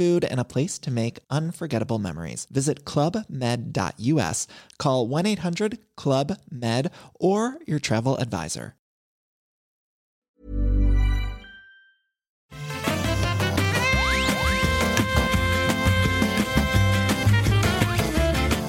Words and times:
food, 0.00 0.24
and 0.24 0.40
a 0.40 0.44
place 0.44 0.78
to 0.78 0.90
make 0.90 1.18
unforgettable 1.28 1.98
memories. 1.98 2.46
Visit 2.50 2.86
clubmed.us, 2.86 4.46
call 4.78 5.06
1 5.06 5.26
800 5.26 5.78
Club 5.94 6.38
Med, 6.50 6.90
or 7.20 7.58
your 7.66 7.78
travel 7.78 8.16
advisor. 8.16 8.74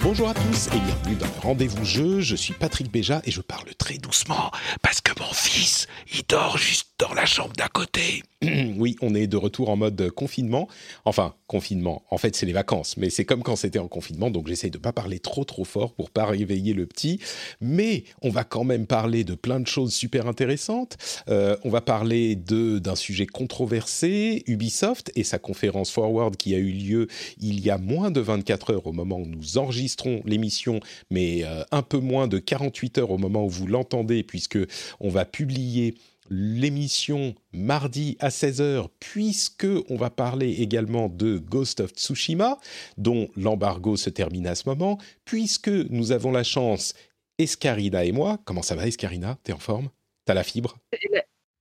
Bonjour 0.03 0.27
à 0.27 0.33
tous 0.33 0.67
et 0.67 0.79
bienvenue 0.79 1.15
dans 1.15 1.27
le 1.27 1.41
rendez-vous 1.41 1.85
jeu. 1.85 2.19
Je 2.19 2.35
suis 2.35 2.53
Patrick 2.53 2.91
Béja 2.91 3.21
et 3.23 3.31
je 3.31 3.39
parle 3.39 3.73
très 3.75 3.97
doucement 3.97 4.51
parce 4.81 4.99
que 4.99 5.11
mon 5.17 5.31
fils, 5.31 5.87
il 6.13 6.23
dort 6.27 6.57
juste 6.57 6.90
dans 7.01 7.13
la 7.15 7.25
chambre 7.25 7.53
d'à 7.57 7.67
côté. 7.67 8.21
oui, 8.77 8.95
on 9.01 9.15
est 9.15 9.25
de 9.25 9.37
retour 9.37 9.69
en 9.69 9.75
mode 9.75 10.11
confinement. 10.11 10.67
Enfin, 11.03 11.33
confinement. 11.47 12.03
En 12.11 12.17
fait, 12.17 12.35
c'est 12.35 12.45
les 12.45 12.53
vacances, 12.53 12.95
mais 12.95 13.09
c'est 13.09 13.25
comme 13.25 13.41
quand 13.41 13.55
c'était 13.55 13.79
en 13.79 13.87
confinement, 13.87 14.29
donc 14.29 14.47
j'essaye 14.47 14.69
de 14.69 14.77
pas 14.77 14.93
parler 14.93 15.19
trop 15.19 15.43
trop 15.43 15.63
fort 15.63 15.93
pour 15.93 16.11
pas 16.11 16.25
réveiller 16.25 16.73
le 16.73 16.85
petit. 16.85 17.19
Mais 17.59 18.03
on 18.21 18.29
va 18.29 18.43
quand 18.43 18.63
même 18.63 18.85
parler 18.85 19.23
de 19.23 19.33
plein 19.33 19.59
de 19.59 19.67
choses 19.67 19.93
super 19.93 20.27
intéressantes. 20.27 20.97
Euh, 21.27 21.57
on 21.63 21.69
va 21.69 21.81
parler 21.81 22.35
d'un 22.35 22.95
sujet 22.95 23.25
controversé, 23.25 24.43
Ubisoft 24.45 25.11
et 25.15 25.23
sa 25.23 25.39
conférence 25.39 25.89
Forward 25.89 26.35
qui 26.37 26.53
a 26.53 26.59
eu 26.59 26.71
lieu 26.71 27.07
il 27.39 27.59
y 27.61 27.71
a 27.71 27.79
moins 27.79 28.11
de 28.11 28.21
24 28.21 28.73
heures 28.73 28.87
au 28.87 28.93
moment 28.93 29.17
où 29.17 29.25
nous 29.25 29.57
enregistrons 29.57 30.21
l'émission, 30.25 30.79
mais 31.09 31.43
euh, 31.43 31.63
un 31.71 31.81
peu 31.81 31.97
moins 31.97 32.27
de 32.27 32.37
48 32.37 32.99
heures 32.99 33.11
au 33.11 33.17
moment 33.17 33.43
où 33.43 33.49
vous 33.49 33.65
l'entendez, 33.65 34.21
puisque 34.21 34.59
on 34.99 35.09
va 35.09 35.25
publier 35.25 35.95
l'émission 36.31 37.35
mardi 37.51 38.15
à 38.19 38.29
16h, 38.29 38.87
puisque 38.99 39.67
on 39.89 39.97
va 39.97 40.09
parler 40.09 40.49
également 40.61 41.09
de 41.09 41.37
Ghost 41.37 41.81
of 41.81 41.91
Tsushima, 41.91 42.57
dont 42.97 43.27
l'embargo 43.35 43.97
se 43.97 44.09
termine 44.09 44.47
à 44.47 44.55
ce 44.55 44.67
moment, 44.67 44.97
puisque 45.25 45.67
nous 45.67 46.13
avons 46.13 46.31
la 46.31 46.43
chance, 46.43 46.93
Escarina 47.37 48.05
et 48.05 48.13
moi, 48.13 48.39
comment 48.45 48.61
ça 48.61 48.75
va 48.75 48.87
Escarina? 48.87 49.37
T'es 49.43 49.51
en 49.51 49.59
forme? 49.59 49.89
T'as 50.25 50.33
la 50.33 50.43
fibre? 50.43 50.77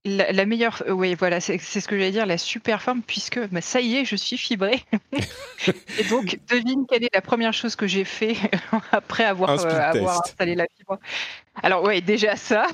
La, 0.04 0.32
la 0.32 0.46
meilleure, 0.46 0.82
euh, 0.86 0.92
oui, 0.92 1.14
voilà, 1.14 1.40
c'est 1.40 1.58
ce 1.58 1.86
que 1.86 1.96
j'allais 1.96 2.10
dire, 2.10 2.26
la 2.26 2.38
super 2.38 2.80
forme, 2.82 3.02
puisque 3.02 3.38
bah, 3.48 3.60
ça 3.60 3.80
y 3.80 3.96
est, 3.96 4.04
je 4.04 4.16
suis 4.16 4.38
fibrée. 4.38 4.82
Et 5.98 6.04
donc, 6.04 6.38
devine 6.48 6.86
quelle 6.88 7.04
est 7.04 7.14
la 7.14 7.20
première 7.20 7.52
chose 7.52 7.76
que 7.76 7.86
j'ai 7.86 8.04
fait 8.04 8.36
après 8.92 9.24
avoir, 9.24 9.50
euh, 9.50 9.80
avoir 9.80 10.20
installé 10.20 10.54
la 10.54 10.66
fibre. 10.76 10.98
Alors, 11.62 11.82
ouais, 11.84 12.00
déjà 12.00 12.36
ça. 12.36 12.66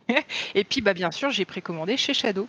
Et 0.54 0.64
puis, 0.64 0.80
bah, 0.80 0.94
bien 0.94 1.12
sûr, 1.12 1.30
j'ai 1.30 1.44
précommandé 1.44 1.96
chez 1.96 2.14
Shadow. 2.14 2.48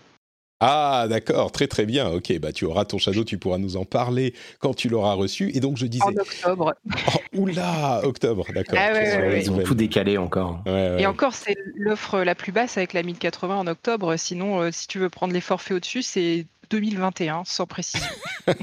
Ah 0.62 1.08
d'accord, 1.10 1.52
très 1.52 1.68
très 1.68 1.86
bien. 1.86 2.10
Ok, 2.10 2.38
bah 2.40 2.54
tu 2.54 2.66
auras 2.66 2.86
ton 2.86 2.98
shadow, 2.98 3.26
tu 3.26 3.38
pourras 3.38 3.58
nous 3.58 3.76
en 3.76 3.84
parler 3.84 4.34
quand 4.60 4.74
tu 4.74 4.88
l'auras 4.88 5.14
reçu. 5.14 5.52
Et 5.54 5.60
donc 5.60 5.78
je 5.78 5.86
disais, 5.86 6.04
En 6.06 6.16
octobre. 6.16 6.74
oh, 7.14 7.20
oula, 7.38 8.02
octobre, 8.04 8.46
d'accord. 8.54 8.80
Ah 8.82 8.94
ouais, 8.94 8.94
Très 8.94 9.18
ouais, 9.18 9.24
mauvaise 9.24 9.50
ouais. 9.50 9.56
Ils 9.56 9.62
ont 9.62 9.64
tout 9.64 9.76
décalé 9.76 10.18
encore. 10.18 10.62
Ouais, 10.66 10.72
ouais. 10.72 11.02
Et 11.02 11.06
encore, 11.08 11.34
c'est 11.34 11.58
l'offre 11.76 12.22
la 12.22 12.36
plus 12.36 12.54
basse 12.54 12.78
avec 12.78 12.94
la 12.94 13.04
1080 13.04 13.58
en 13.58 13.68
octobre. 13.68 14.16
Sinon, 14.16 14.62
euh, 14.62 14.70
si 14.72 14.88
tu 14.88 14.98
veux 14.98 15.10
prendre 15.10 15.34
les 15.34 15.42
forfaits 15.42 15.76
au-dessus, 15.76 16.04
c'est 16.04 16.46
2021, 16.70 17.44
sans 17.46 17.66
précision. 17.66 18.08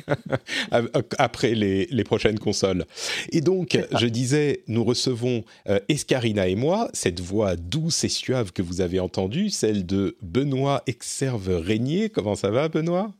après 1.18 1.54
les, 1.54 1.86
les 1.86 2.04
prochaines 2.04 2.38
consoles. 2.38 2.84
Et 3.30 3.40
donc, 3.40 3.78
je 3.98 4.06
disais, 4.06 4.62
nous 4.68 4.84
recevons 4.84 5.44
euh, 5.68 5.78
Escarina 5.88 6.48
et 6.48 6.54
moi, 6.54 6.88
cette 6.92 7.20
voix 7.20 7.56
douce 7.56 8.04
et 8.04 8.08
suave 8.08 8.52
que 8.52 8.62
vous 8.62 8.80
avez 8.80 9.00
entendue, 9.00 9.50
celle 9.50 9.86
de 9.86 10.16
Benoît 10.22 10.82
Exerve-Régnier. 10.86 12.10
Comment 12.10 12.34
ça 12.34 12.50
va, 12.50 12.68
Benoît? 12.68 13.12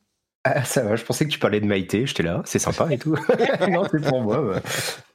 Ah, 0.45 0.65
ça 0.65 0.83
va, 0.83 0.97
je 0.97 1.05
pensais 1.05 1.25
que 1.25 1.31
tu 1.31 1.39
parlais 1.39 1.61
de 1.61 1.67
Maïté, 1.67 2.05
j'étais 2.05 2.25
là, 2.25 2.43
c'est 2.45 2.59
sympa 2.59 2.89
et 2.91 2.99
tout. 2.99 3.15
non, 3.71 3.85
c'est 3.91 4.03
pour 4.03 4.23
moi. 4.23 4.43
Bah, 4.43 4.61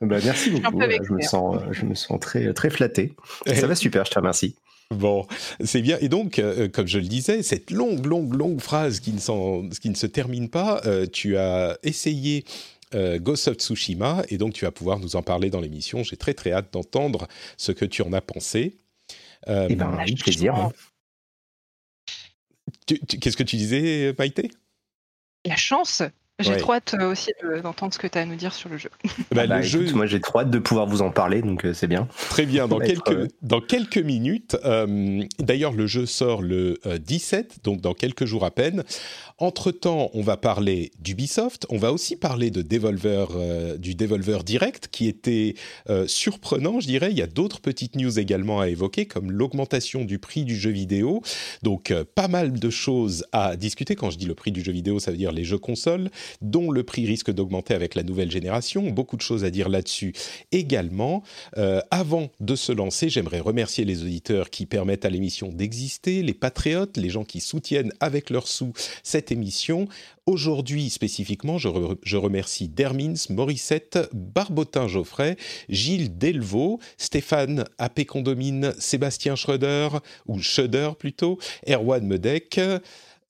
Bah, 0.02 0.18
merci 0.24 0.52
beaucoup. 0.52 0.80
Je 0.82 1.14
me 1.14 1.22
sens, 1.22 1.62
je 1.72 1.86
me 1.86 1.96
sens 1.96 2.18
très, 2.20 2.54
très 2.54 2.70
flatté. 2.70 3.14
Ça 3.46 3.68
va 3.68 3.76
super, 3.76 4.06
je 4.06 4.12
te 4.12 4.20
remercie. 4.20 4.56
Bon, 4.92 5.28
c'est 5.64 5.82
bien. 5.82 5.98
Et 6.00 6.08
donc, 6.10 6.40
euh, 6.40 6.70
comme 6.70 6.88
je 6.88 6.98
le 6.98 7.08
disais, 7.08 7.44
cette 7.44 7.72
longue, 7.72 8.06
longue, 8.06 8.34
longue 8.34 8.62
phrase 8.62 9.00
qui 9.02 9.12
ne, 9.12 9.20
s'en- 9.20 9.68
qui 9.70 9.90
ne 9.90 9.96
se 9.96 10.08
termine 10.08 10.50
pas, 10.50 10.82
euh, 10.86 11.06
tu 11.06 11.36
as 11.38 11.78
essayé 11.84 12.46
euh, 12.96 13.20
Ghost 13.20 13.50
of 13.50 13.58
Tsushima 13.58 14.24
et 14.30 14.38
donc 14.38 14.54
tu 14.54 14.64
vas 14.64 14.72
pouvoir 14.72 15.00
nous 15.00 15.18
en 15.18 15.22
parler 15.24 15.50
dans 15.50 15.60
l'émission. 15.60 16.04
J'ai 16.04 16.16
très, 16.16 16.34
très 16.34 16.54
hâte 16.54 16.72
d'entendre 16.72 17.28
ce 17.58 17.74
que 17.74 17.84
tu 17.84 18.02
en 18.02 18.14
as 18.14 18.22
pensé. 18.22 18.78
Euh, 19.50 19.68
Eh 19.70 19.76
ben, 19.76 19.94
avec 19.94 20.18
plaisir. 20.20 20.56
hein. 20.56 20.72
Qu'est-ce 22.86 23.36
que 23.38 23.44
tu 23.44 23.58
disais, 23.58 24.16
Maïté? 24.18 24.50
La 25.46 25.58
chance 25.58 26.02
J'ai 26.40 26.52
Ouais. 26.52 26.58
trop 26.58 26.74
hâte 26.74 26.96
euh, 27.00 27.10
aussi 27.12 27.32
de- 27.42 27.62
d'entendre 27.62 27.92
ce 27.96 27.98
que 27.98 28.06
tu 28.06 28.16
as 28.16 28.22
à 28.22 28.26
nous 28.26 28.36
dire 28.36 28.54
sur 28.54 28.70
le 28.70 28.78
jeu. 28.78 28.92
Bah, 29.32 29.48
Bah, 29.48 29.58
Le 29.58 29.62
jeu, 29.64 29.82
écoute, 29.82 29.96
moi 29.96 30.06
j'ai 30.06 30.20
trop 30.22 30.40
hâte 30.42 30.52
de 30.52 30.60
pouvoir 30.60 30.86
vous 30.86 31.02
en 31.02 31.10
parler, 31.10 31.42
donc 31.42 31.66
euh, 31.66 31.74
c'est 31.74 31.88
bien. 31.88 32.08
Très 32.30 32.46
bien, 32.46 32.68
dans 32.68 32.78
quelques, 32.80 33.10
euh, 33.12 33.28
dans 33.42 33.60
quelques 33.60 33.98
minutes. 33.98 34.56
euh, 34.64 35.24
D'ailleurs, 35.40 35.74
le 35.74 35.88
jeu 35.88 36.06
sort 36.06 36.44
le 36.44 36.78
euh, 36.86 37.00
17, 37.00 37.64
donc 37.64 37.82
dans 37.82 37.96
quelques 37.96 38.26
jours 38.26 38.46
à 38.46 38.52
peine. 38.52 38.84
Entre-temps, 39.40 40.10
on 40.16 40.22
va 40.24 40.36
parler 40.36 40.92
d'Ubisoft, 41.00 41.68
on 41.70 41.78
va 41.78 41.94
aussi 41.94 42.16
parler 42.16 42.52
euh, 42.56 43.78
du 43.78 43.94
Devolver 43.94 44.44
Direct, 44.44 44.88
qui 44.92 45.08
était 45.08 45.54
euh, 45.92 46.08
surprenant, 46.08 46.80
je 46.80 46.88
dirais. 46.88 47.12
Il 47.12 47.18
y 47.20 47.22
a 47.22 47.28
d'autres 47.28 47.62
petites 47.62 47.96
news 47.96 48.18
également 48.18 48.60
à 48.60 48.68
évoquer, 48.68 49.06
comme 49.06 49.30
l'augmentation 49.30 50.06
du 50.06 50.18
prix 50.18 50.44
du 50.44 50.56
jeu 50.56 50.72
vidéo. 50.72 51.22
Donc, 51.62 51.92
euh, 51.92 52.04
pas 52.16 52.28
mal 52.28 52.54
de 52.54 52.70
choses 52.72 53.26
à 53.32 53.56
discuter. 53.58 53.96
Quand 53.96 54.10
je 54.10 54.18
dis 54.18 54.26
le 54.26 54.34
prix 54.34 54.52
du 54.52 54.64
jeu 54.64 54.72
vidéo, 54.72 54.98
ça 54.98 55.12
veut 55.12 55.18
dire 55.18 55.32
les 55.32 55.44
jeux 55.44 55.60
consoles, 55.60 56.10
dont 56.42 56.72
le 56.72 56.82
prix 56.82 57.06
risque 57.06 57.30
d'augmenter 57.30 57.76
avec 57.76 57.94
la 57.94 58.02
nouvelle 58.02 58.32
génération. 58.32 58.90
Beaucoup 58.90 59.18
de 59.18 59.22
choses 59.22 59.44
à 59.44 59.52
dire 59.52 59.70
là-dessus 59.70 60.14
également. 60.52 61.22
Avant 61.92 62.30
de 62.40 62.56
se 62.56 62.72
lancer, 62.72 63.10
j'aimerais 63.10 63.40
remercier 63.40 63.86
les 63.86 64.02
auditeurs 64.02 64.50
qui 64.50 64.66
permettent 64.66 65.06
à 65.06 65.10
l'émission 65.10 65.50
d'exister, 65.50 66.24
les 66.24 66.34
patriotes, 66.34 66.98
les 66.98 67.10
gens 67.10 67.24
qui 67.24 67.40
soutiennent 67.40 67.94
avec 68.00 68.30
leurs 68.30 68.48
sous 68.48 68.74
cette 69.04 69.27
émission. 69.32 69.88
Aujourd'hui 70.26 70.90
spécifiquement, 70.90 71.58
je, 71.58 71.70
re- 71.70 71.98
je 72.04 72.18
remercie 72.18 72.68
Dermins, 72.68 73.14
Morissette, 73.30 74.10
Barbotin 74.14 74.88
Geoffrey, 74.88 75.38
Gilles 75.70 76.18
Delvaux, 76.18 76.80
Stéphane 76.98 77.66
AP 77.78 78.06
Condomine, 78.06 78.74
Sébastien 78.78 79.36
Schröder, 79.36 79.88
ou 80.28 80.40
Schroeder 80.40 80.92
plutôt, 81.00 81.40
Erwan 81.68 82.06
Medek, 82.06 82.60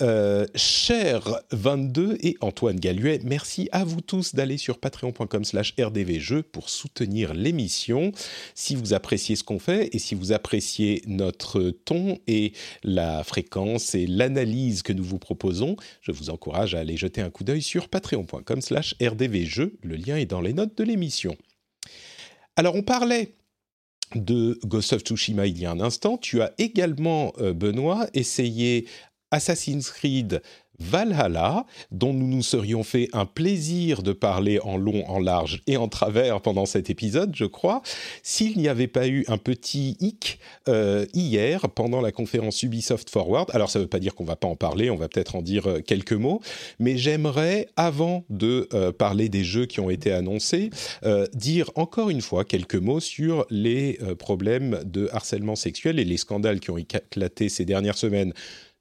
euh, 0.01 0.45
Cher 0.55 1.41
22 1.51 2.17
et 2.21 2.37
Antoine 2.41 2.79
Galluet, 2.79 3.19
merci 3.23 3.67
à 3.71 3.83
vous 3.83 4.01
tous 4.01 4.35
d'aller 4.35 4.57
sur 4.57 4.79
patreon.com 4.79 5.43
slash 5.43 5.73
rdvjeux 5.79 6.43
pour 6.43 6.69
soutenir 6.69 7.33
l'émission. 7.33 8.11
Si 8.53 8.75
vous 8.75 8.93
appréciez 8.93 9.35
ce 9.35 9.43
qu'on 9.43 9.57
fait 9.57 9.89
et 9.93 9.99
si 9.99 10.13
vous 10.13 10.31
appréciez 10.31 11.01
notre 11.07 11.71
ton 11.71 12.19
et 12.27 12.53
la 12.83 13.23
fréquence 13.23 13.95
et 13.95 14.05
l'analyse 14.05 14.83
que 14.83 14.93
nous 14.93 15.03
vous 15.03 15.19
proposons, 15.19 15.75
je 16.01 16.11
vous 16.11 16.29
encourage 16.29 16.75
à 16.75 16.79
aller 16.79 16.97
jeter 16.97 17.21
un 17.21 17.29
coup 17.29 17.43
d'œil 17.43 17.63
sur 17.63 17.89
patreon.com 17.89 18.61
slash 18.61 18.95
rdvjeux. 19.01 19.77
Le 19.81 19.95
lien 19.95 20.17
est 20.17 20.25
dans 20.25 20.41
les 20.41 20.53
notes 20.53 20.77
de 20.77 20.83
l'émission. 20.83 21.35
Alors 22.55 22.75
on 22.75 22.83
parlait 22.83 23.33
de 24.15 24.57
Ghost 24.65 24.93
of 24.93 25.01
Tsushima 25.01 25.47
il 25.47 25.59
y 25.59 25.65
a 25.65 25.71
un 25.71 25.79
instant. 25.79 26.17
Tu 26.17 26.41
as 26.41 26.53
également, 26.57 27.33
euh, 27.39 27.53
Benoît, 27.53 28.07
essayé 28.13 28.87
Assassin's 29.31 29.89
Creed 29.91 30.41
Valhalla, 30.79 31.65
dont 31.91 32.13
nous 32.13 32.27
nous 32.27 32.43
serions 32.43 32.83
fait 32.83 33.09
un 33.13 33.25
plaisir 33.25 34.03
de 34.03 34.13
parler 34.13 34.59
en 34.59 34.77
long, 34.77 35.07
en 35.09 35.19
large 35.19 35.61
et 35.65 35.77
en 35.77 35.87
travers 35.87 36.41
pendant 36.41 36.65
cet 36.65 36.89
épisode, 36.89 37.35
je 37.35 37.45
crois, 37.45 37.81
s'il 38.21 38.57
n'y 38.57 38.67
avait 38.67 38.87
pas 38.87 39.07
eu 39.07 39.25
un 39.27 39.37
petit 39.37 39.97
hic 39.99 40.39
euh, 40.67 41.05
hier 41.13 41.61
pendant 41.69 42.01
la 42.01 42.11
conférence 42.11 42.61
Ubisoft 42.61 43.09
Forward. 43.09 43.49
Alors 43.53 43.69
ça 43.71 43.79
ne 43.79 43.85
veut 43.85 43.89
pas 43.89 43.99
dire 43.99 44.13
qu'on 44.13 44.23
va 44.23 44.35
pas 44.35 44.47
en 44.47 44.55
parler, 44.55 44.89
on 44.89 44.97
va 44.97 45.07
peut-être 45.07 45.35
en 45.35 45.41
dire 45.41 45.67
euh, 45.67 45.79
quelques 45.79 46.13
mots, 46.13 46.41
mais 46.79 46.97
j'aimerais, 46.97 47.67
avant 47.75 48.23
de 48.29 48.69
euh, 48.73 48.91
parler 48.91 49.29
des 49.29 49.43
jeux 49.43 49.65
qui 49.65 49.79
ont 49.79 49.89
été 49.89 50.11
annoncés, 50.11 50.69
dire 51.33 51.71
encore 51.75 52.09
une 52.09 52.21
fois 52.21 52.43
quelques 52.43 52.75
mots 52.75 52.99
sur 52.99 53.45
les 53.49 53.99
problèmes 54.19 54.79
de 54.85 55.09
harcèlement 55.11 55.55
sexuel 55.55 55.99
et 55.99 56.05
les 56.05 56.17
scandales 56.17 56.59
qui 56.59 56.69
ont 56.69 56.77
éclaté 56.77 57.49
ces 57.49 57.65
dernières 57.65 57.97
semaines 57.97 58.33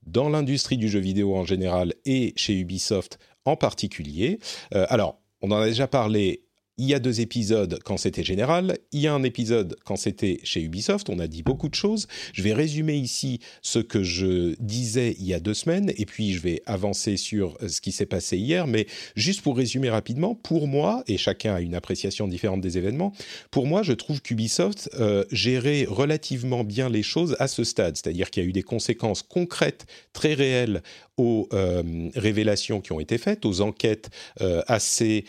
dans 0.07 0.29
l'industrie 0.29 0.77
du 0.77 0.89
jeu 0.89 1.01
vidéo 1.01 1.37
en 1.37 1.45
général 1.45 1.95
et 2.05 2.33
chez 2.37 2.59
Ubisoft 2.59 3.19
en 3.45 3.57
particulier. 3.57 4.39
alors, 4.73 5.21
on 5.43 5.51
en 5.51 5.57
a 5.57 5.67
déjà 5.67 5.87
parlé 5.87 6.46
il 6.79 6.87
y 6.87 6.95
a 6.95 6.99
deux 6.99 7.21
épisodes 7.21 7.79
quand 7.85 7.97
c'était 7.97 8.23
général, 8.23 8.79
il 8.93 9.01
y 9.01 9.07
a 9.07 9.15
un 9.15 9.23
épisode 9.23 9.77
quand 9.85 9.97
c'était 9.97 10.41
chez 10.43 10.61
Ubisoft, 10.63 11.09
on 11.09 11.19
a 11.19 11.27
dit 11.27 11.43
beaucoup 11.43 11.69
de 11.69 11.75
choses. 11.75 12.07
Je 12.33 12.43
vais 12.43 12.53
résumer 12.53 12.97
ici 12.97 13.41
ce 13.63 13.79
que 13.79 14.03
je 14.03 14.55
disais 14.61 15.17
il 15.19 15.27
y 15.27 15.35
a 15.35 15.41
deux 15.41 15.55
semaines, 15.55 15.93
et 15.97 16.05
puis 16.05 16.33
je 16.33 16.41
vais 16.41 16.63
avancer 16.67 17.17
sur 17.17 17.57
euh, 17.63 17.69
ce 17.69 17.81
qui 17.81 17.93
s'est 17.93 18.07
passé 18.07 18.37
hier, 18.37 18.67
mais 18.67 18.87
juste 19.15 19.41
pour 19.41 19.57
résumer 19.57 19.89
rapidement, 19.91 20.35
pour 20.35 20.69
moi, 20.69 21.03
et 21.07 21.17
chacun 21.17 21.55
a 21.55 21.61
une 21.61 21.75
appréciation 21.75 22.29
différente 22.29 22.61
des 22.61 22.79
événements, 22.79 23.13
pour 23.51 23.67
moi 23.67 23.83
je 23.83 23.93
trouve 23.93 24.21
qu'Ubisoft 24.21 24.91
euh, 25.01 25.25
gérait 25.33 25.87
relativement 25.89 26.65
bien 26.65 26.89
les 26.89 27.03
choses 27.03 27.37
à 27.39 27.49
ce 27.49 27.65
stade, 27.65 27.97
c'est-à-dire 27.97 28.31
qu'il 28.31 28.43
y 28.43 28.47
a 28.47 28.49
eu 28.49 28.53
des 28.53 28.63
conséquences 28.63 29.23
concrètes, 29.23 29.87
très 30.13 30.35
réelles 30.35 30.83
aux 31.17 31.49
euh, 31.53 32.11
révélations 32.15 32.81
qui 32.81 32.93
ont 32.93 33.01
été 33.01 33.19
faites, 33.19 33.45
aux 33.47 33.61
enquêtes 33.61 34.11
euh, 34.41 34.63
assez 34.67 35.25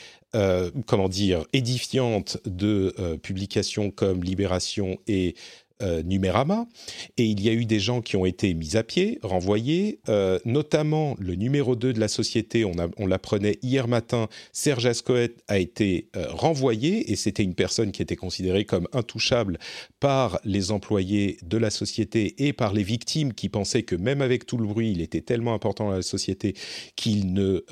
comment 0.85 1.09
dire, 1.09 1.45
édifiante 1.53 2.37
de 2.45 2.93
euh, 2.99 3.17
publications 3.17 3.91
comme 3.91 4.23
Libération 4.23 4.99
et 5.07 5.35
euh, 5.83 6.01
Numérama, 6.01 6.67
et 7.17 7.25
il 7.25 7.39
y 7.39 7.49
a 7.49 7.53
eu 7.53 7.65
des 7.65 7.79
gens 7.79 8.01
qui 8.01 8.15
ont 8.15 8.25
été 8.25 8.53
mis 8.55 8.77
à 8.77 8.83
pied, 8.83 9.19
renvoyés, 9.21 9.99
euh, 10.09 10.39
notamment 10.43 11.15
le 11.19 11.35
numéro 11.35 11.75
2 11.75 11.93
de 11.93 11.99
la 11.99 12.07
société, 12.07 12.65
on, 12.65 13.05
l'apprenait 13.05 13.59
hier 13.61 13.87
matin, 13.87 14.27
Serge 14.51 14.87
Ascoët 14.87 15.43
a 15.47 15.59
été 15.59 16.09
euh, 16.15 16.25
renvoyé, 16.29 17.11
et 17.11 17.15
c'était 17.15 17.43
une 17.43 17.53
personne 17.53 17.91
qui 17.91 18.01
était 18.01 18.15
considérée 18.15 18.65
comme 18.65 18.87
intouchable 18.91 19.59
par 19.99 20.39
les 20.43 20.71
employés 20.71 21.37
de 21.43 21.57
la 21.57 21.69
société 21.69 22.47
et 22.47 22.53
par 22.53 22.73
les 22.73 22.83
victimes 22.83 23.33
qui 23.33 23.47
pensaient 23.47 23.83
que 23.83 23.95
même 23.95 24.23
avec 24.23 24.47
tout 24.47 24.57
le 24.57 24.65
bruit, 24.65 24.91
il 24.91 25.01
était 25.01 25.21
tellement 25.21 25.53
important 25.53 25.89
dans 25.89 25.95
la 25.95 26.01
société 26.01 26.55
qu'il 26.95 27.33
ne 27.33 27.63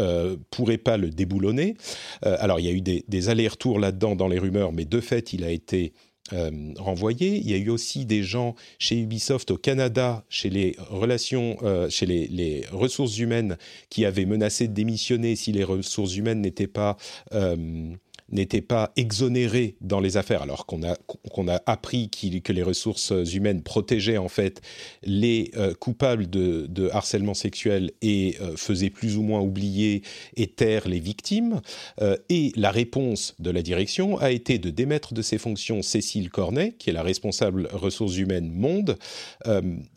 pourrait 0.51 0.77
pas 0.77 0.97
le 0.97 1.09
déboulonner. 1.09 1.75
alors 2.21 2.59
il 2.59 2.67
y 2.67 2.69
a 2.69 2.73
eu 2.73 2.81
des, 2.81 3.03
des 3.07 3.29
allers-retours 3.29 3.79
là-dedans 3.79 4.15
dans 4.15 4.27
les 4.27 4.37
rumeurs, 4.37 4.73
mais 4.73 4.85
de 4.85 5.01
fait, 5.01 5.33
il 5.33 5.43
a 5.43 5.49
été 5.49 5.93
euh, 6.33 6.73
renvoyés. 6.77 7.37
Il 7.37 7.49
y 7.49 7.53
a 7.53 7.57
eu 7.57 7.69
aussi 7.69 8.05
des 8.05 8.23
gens 8.23 8.55
chez 8.79 8.99
Ubisoft 8.99 9.51
au 9.51 9.57
Canada, 9.57 10.23
chez 10.27 10.49
les 10.49 10.75
relations, 10.89 11.57
euh, 11.61 11.87
chez 11.89 12.07
les, 12.07 12.63
ressources 12.71 13.19
humaines, 13.19 13.57
qui 13.91 14.05
avaient 14.05 14.25
menacé 14.25 14.67
de 14.67 14.73
démissionner 14.73 15.35
si 15.35 15.51
les 15.51 15.63
ressources 15.63 16.15
humaines 16.15 16.41
n'étaient 16.41 16.65
pas 16.65 16.97
euh, 17.33 17.93
n'était 18.31 18.61
pas 18.61 18.91
exonéré 18.95 19.75
dans 19.81 19.99
les 19.99 20.17
affaires, 20.17 20.41
alors 20.41 20.65
qu'on 20.65 20.83
a, 20.83 20.93
a 20.93 21.63
appris 21.65 22.09
que 22.09 22.53
les 22.53 22.63
ressources 22.63 23.13
humaines 23.33 23.61
protégeaient 23.61 24.17
en 24.17 24.27
fait 24.27 24.61
les 25.03 25.51
euh, 25.55 25.73
coupables 25.73 26.29
de, 26.29 26.89
harcèlement 26.91 27.33
sexuel 27.33 27.91
et 28.01 28.37
euh, 28.41 28.55
faisaient 28.55 28.89
plus 28.89 29.17
ou 29.17 29.23
moins 29.23 29.41
oublier 29.41 30.01
et 30.35 30.47
taire 30.47 30.87
les 30.87 30.99
victimes. 30.99 31.61
Euh, 32.01 32.17
et 32.29 32.51
la 32.55 32.71
réponse 32.71 33.35
de 33.39 33.51
la 33.51 33.61
direction 33.61 34.17
a 34.17 34.31
été 34.31 34.59
de 34.59 34.69
démettre 34.69 35.13
de 35.13 35.21
ses 35.21 35.37
fonctions 35.37 35.81
Cécile 35.81 36.29
Cornet, 36.29 36.73
qui 36.77 36.89
est 36.89 36.93
la 36.93 37.03
responsable 37.03 37.67
ressources 37.71 38.17
humaines 38.17 38.51
monde. 38.51 38.97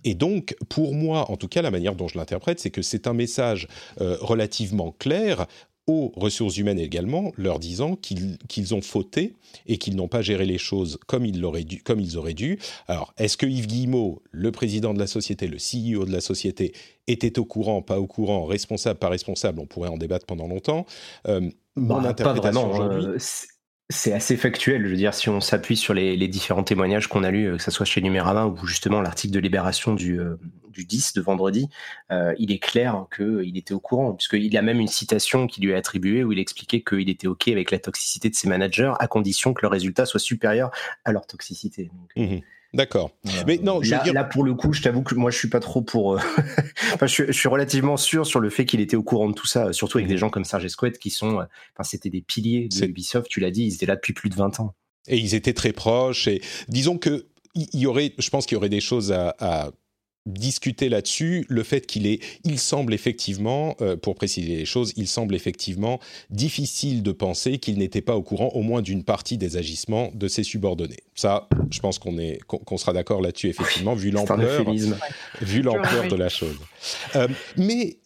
et 0.04 0.14
donc, 0.14 0.54
pour 0.68 0.94
moi, 0.94 1.30
en 1.30 1.36
tout 1.36 1.48
cas, 1.48 1.62
la 1.62 1.70
manière 1.70 1.94
dont 1.94 2.08
je 2.08 2.18
l'interprète, 2.18 2.60
c'est 2.60 2.70
que 2.70 2.82
c'est 2.82 3.06
un 3.06 3.12
message 3.12 3.68
relativement 3.98 4.94
clair 4.98 5.46
aux 5.88 6.12
ressources 6.14 6.58
humaines 6.58 6.78
également, 6.78 7.32
leur 7.36 7.58
disant 7.58 7.96
qu'ils 7.96 8.74
ont 8.74 8.82
fauté 8.82 9.34
et 9.66 9.78
qu'ils 9.78 9.96
n'ont 9.96 10.06
pas 10.06 10.22
géré 10.22 10.44
les 10.44 10.58
choses 10.58 10.98
comme 11.06 11.24
ils, 11.24 11.40
dû, 11.64 11.82
comme 11.82 11.98
ils 11.98 12.16
auraient 12.18 12.34
dû. 12.34 12.58
Alors, 12.86 13.14
est-ce 13.16 13.36
que 13.36 13.46
Yves 13.46 13.66
Guillemot, 13.66 14.22
le 14.30 14.52
président 14.52 14.92
de 14.92 14.98
la 14.98 15.06
société, 15.06 15.48
le 15.48 15.56
CEO 15.56 16.04
de 16.04 16.12
la 16.12 16.20
société, 16.20 16.72
était 17.06 17.38
au 17.38 17.46
courant, 17.46 17.80
pas 17.80 17.98
au 17.98 18.06
courant, 18.06 18.44
responsable, 18.44 18.98
pas 18.98 19.08
responsable 19.08 19.60
On 19.60 19.66
pourrait 19.66 19.88
en 19.88 19.96
débattre 19.96 20.26
pendant 20.26 20.46
longtemps. 20.46 20.84
Euh, 21.26 21.50
bah. 21.74 22.14
Euh, 22.20 23.18
c'est 23.90 24.12
assez 24.12 24.36
factuel, 24.36 24.84
je 24.84 24.90
veux 24.90 24.96
dire, 24.96 25.14
si 25.14 25.30
on 25.30 25.40
s'appuie 25.40 25.76
sur 25.76 25.94
les, 25.94 26.28
différents 26.28 26.62
témoignages 26.62 27.06
qu'on 27.06 27.24
a 27.24 27.30
lus, 27.30 27.46
euh, 27.46 27.56
que 27.56 27.62
ce 27.62 27.70
soit 27.70 27.86
chez 27.86 28.02
Numérama 28.02 28.44
ou 28.44 28.66
justement 28.66 29.00
l'article 29.00 29.32
de 29.32 29.40
Libération 29.40 29.94
du, 29.94 30.20
euh, 30.20 30.38
du 30.68 30.84
10 30.84 31.14
de 31.14 31.22
vendredi, 31.22 31.70
euh, 32.10 32.34
il 32.38 32.52
est 32.52 32.58
clair 32.58 33.06
qu'il 33.16 33.56
était 33.56 33.72
au 33.72 33.80
courant, 33.80 34.12
puisqu'il 34.12 34.54
a 34.58 34.62
même 34.62 34.80
une 34.80 34.88
citation 34.88 35.46
qui 35.46 35.62
lui 35.62 35.70
est 35.70 35.74
attribuée 35.74 36.22
où 36.22 36.32
il 36.32 36.38
expliquait 36.38 36.82
qu'il 36.82 37.08
était 37.08 37.28
OK 37.28 37.48
avec 37.48 37.70
la 37.70 37.78
toxicité 37.78 38.28
de 38.28 38.34
ses 38.34 38.48
managers 38.48 38.92
à 38.98 39.06
condition 39.06 39.54
que 39.54 39.62
le 39.62 39.68
résultat 39.68 40.04
soit 40.04 40.20
supérieur 40.20 40.70
à 41.06 41.12
leur 41.12 41.26
toxicité. 41.26 41.90
Mmh 42.16 42.38
D'accord. 42.74 43.10
Mais 43.46 43.58
non, 43.62 43.80
là, 43.80 44.04
là, 44.12 44.24
pour 44.24 44.44
le 44.44 44.54
coup, 44.54 44.74
je 44.74 44.82
t'avoue 44.82 45.02
que 45.02 45.14
moi, 45.14 45.30
je 45.30 45.38
suis 45.38 45.48
pas 45.48 45.60
trop 45.60 45.80
pour. 45.80 46.14
Euh, 46.14 46.20
enfin, 46.94 47.06
je, 47.06 47.32
suis, 47.32 47.48
relativement 47.48 47.96
sûr 47.96 48.26
sur 48.26 48.40
le 48.40 48.50
fait 48.50 48.66
qu'il 48.66 48.80
était 48.80 48.96
au 48.96 49.02
courant 49.02 49.28
de 49.28 49.34
tout 49.34 49.46
ça, 49.46 49.72
surtout 49.72 49.98
avec 49.98 50.06
mhm. 50.06 50.14
des 50.14 50.18
gens 50.18 50.30
comme 50.30 50.44
Serge 50.44 50.66
Escouette 50.66 50.98
qui 50.98 51.10
sont. 51.10 51.40
Euh, 51.40 51.44
enfin, 51.74 51.82
c'était 51.84 52.10
des 52.10 52.20
piliers 52.20 52.68
de 52.68 52.84
Ubisoft. 52.84 53.28
Tu 53.28 53.40
l'as 53.40 53.50
dit, 53.50 53.64
ils 53.64 53.74
étaient 53.74 53.86
là 53.86 53.96
depuis 53.96 54.12
plus 54.12 54.28
de 54.28 54.34
20 54.34 54.60
ans. 54.60 54.74
Et 55.06 55.16
ils 55.16 55.34
étaient 55.34 55.54
très 55.54 55.72
proches. 55.72 56.28
Et 56.28 56.42
disons 56.68 56.98
que 56.98 57.26
il 57.54 57.80
y 57.80 57.86
aurait, 57.86 58.12
je 58.18 58.28
pense 58.28 58.46
qu'il 58.46 58.54
y 58.54 58.58
aurait 58.58 58.68
des 58.68 58.80
choses 58.80 59.12
à, 59.12 59.34
à 59.38 59.70
discuter 60.28 60.88
là-dessus, 60.88 61.44
le 61.48 61.62
fait 61.62 61.86
qu'il 61.86 62.06
est, 62.06 62.20
il 62.44 62.58
semble 62.58 62.94
effectivement, 62.94 63.76
euh, 63.80 63.96
pour 63.96 64.14
préciser 64.14 64.56
les 64.56 64.64
choses, 64.64 64.92
il 64.96 65.08
semble 65.08 65.34
effectivement 65.34 66.00
difficile 66.30 67.02
de 67.02 67.12
penser 67.12 67.58
qu'il 67.58 67.78
n'était 67.78 68.00
pas 68.00 68.16
au 68.16 68.22
courant 68.22 68.50
au 68.54 68.62
moins 68.62 68.82
d'une 68.82 69.04
partie 69.04 69.38
des 69.38 69.56
agissements 69.56 70.10
de 70.14 70.28
ses 70.28 70.42
subordonnés. 70.42 71.02
Ça, 71.14 71.48
je 71.70 71.80
pense 71.80 71.98
qu'on 71.98 72.18
est, 72.18 72.38
qu'on 72.46 72.76
sera 72.76 72.92
d'accord 72.92 73.20
là-dessus 73.20 73.48
effectivement, 73.48 73.94
vu 73.94 74.10
l'ampleur, 74.10 74.64
vu 75.40 75.62
l'ampleur 75.62 76.08
de 76.08 76.16
la 76.16 76.28
chose. 76.28 76.56
Euh, 77.16 77.28
mais 77.56 77.96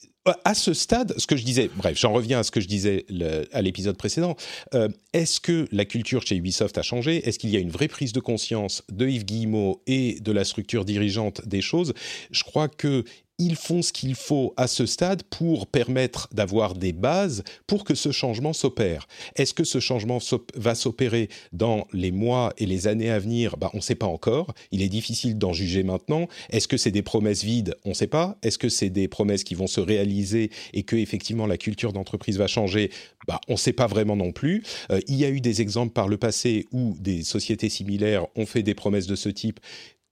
à 0.45 0.55
ce 0.55 0.73
stade, 0.73 1.15
ce 1.19 1.27
que 1.27 1.37
je 1.37 1.45
disais, 1.45 1.69
bref, 1.75 1.99
j'en 1.99 2.13
reviens 2.13 2.41
à 2.41 2.43
ce 2.43 2.51
que 2.51 2.61
je 2.61 2.69
disais 2.69 3.07
à 3.53 3.61
l'épisode 3.61 3.97
précédent. 3.97 4.37
Euh, 4.75 4.89
est-ce 5.13 5.41
que 5.41 5.67
la 5.73 5.85
culture 5.85 6.23
chez 6.23 6.37
Ubisoft 6.37 6.79
a 6.79 6.83
changé? 6.83 7.27
Est-ce 7.29 7.39
qu'il 7.39 7.51
y 7.51 7.57
a 7.57 7.61
une 7.61 7.71
vraie 7.71 7.89
prise 7.89 8.13
de 8.13 8.21
conscience 8.21 8.85
de 8.91 9.09
Yves 9.09 9.25
Guillemot 9.25 9.83
et 9.87 10.21
de 10.21 10.33
la 10.33 10.45
structure 10.45 10.85
dirigeante 10.85 11.47
des 11.47 11.61
choses? 11.61 11.93
Je 12.31 12.45
crois 12.45 12.69
que 12.69 13.05
ils 13.39 13.57
font 13.57 13.83
ce 13.83 13.93
qu'il 13.93 14.15
faut 14.15 14.55
à 14.57 14.67
ce 14.67 14.87
stade 14.87 15.23
pour 15.25 15.67
permettre 15.67 16.29
d'avoir 16.33 16.75
des 16.75 16.93
bases 16.93 17.43
pour 17.67 17.85
que 17.85 17.95
ce 17.95 18.13
changement 18.13 18.53
s'opère. 18.53 19.07
Est-ce 19.37 19.55
que 19.55 19.65
ce 19.65 19.81
changement 19.81 20.19
va 20.55 20.75
s'opérer 20.75 21.29
dans 21.53 21.87
les 21.93 22.13
mois 22.13 22.53
et 22.59 22.67
les 22.67 22.87
années 22.87 23.11
à 23.11 23.19
venir? 23.19 23.57
Bah, 23.57 23.71
On 23.75 23.79
ne 23.79 23.83
sait 23.83 23.95
pas 23.95 24.07
encore. 24.07 24.55
Il 24.71 24.83
est 24.83 24.89
difficile 24.89 25.39
d'en 25.39 25.53
juger 25.53 25.83
maintenant. 25.83 26.29
Est-ce 26.51 26.69
que 26.69 26.77
c'est 26.77 26.91
des 26.91 27.03
promesses 27.03 27.43
vides? 27.43 27.75
On 27.85 27.91
ne 27.91 27.95
sait 27.95 28.07
pas. 28.07 28.37
Est-ce 28.43 28.59
que 28.59 28.69
c'est 28.69 28.91
des 28.91 29.09
promesses 29.09 29.45
qui 29.45 29.55
vont 29.55 29.67
se 29.67 29.81
réaliser 29.81 30.51
et 30.73 30.83
que 30.83 30.97
effectivement 30.97 31.47
la 31.47 31.57
culture 31.57 31.93
d'entreprise 31.93 32.39
va 32.39 32.47
changer? 32.47 32.91
Bah, 33.27 33.41
On 33.49 33.53
ne 33.53 33.59
sait 33.59 33.73
pas 33.73 33.87
vraiment 33.87 34.17
non 34.17 34.33
plus. 34.33 34.63
Euh, 34.91 35.01
il 35.09 35.17
y 35.17 35.25
a 35.25 35.31
eu 35.31 35.41
des 35.41 35.61
exemples 35.63 35.93
par 35.93 36.09
le 36.09 36.17
passé 36.17 36.67
où 36.73 36.97
des 37.01 37.23
sociétés 37.23 37.69
similaires 37.69 38.27
ont 38.37 38.47
fait 38.47 38.63
des 38.63 38.75
promesses 38.75 39.07
de 39.07 39.17
ce 39.17 39.29
type 39.29 39.61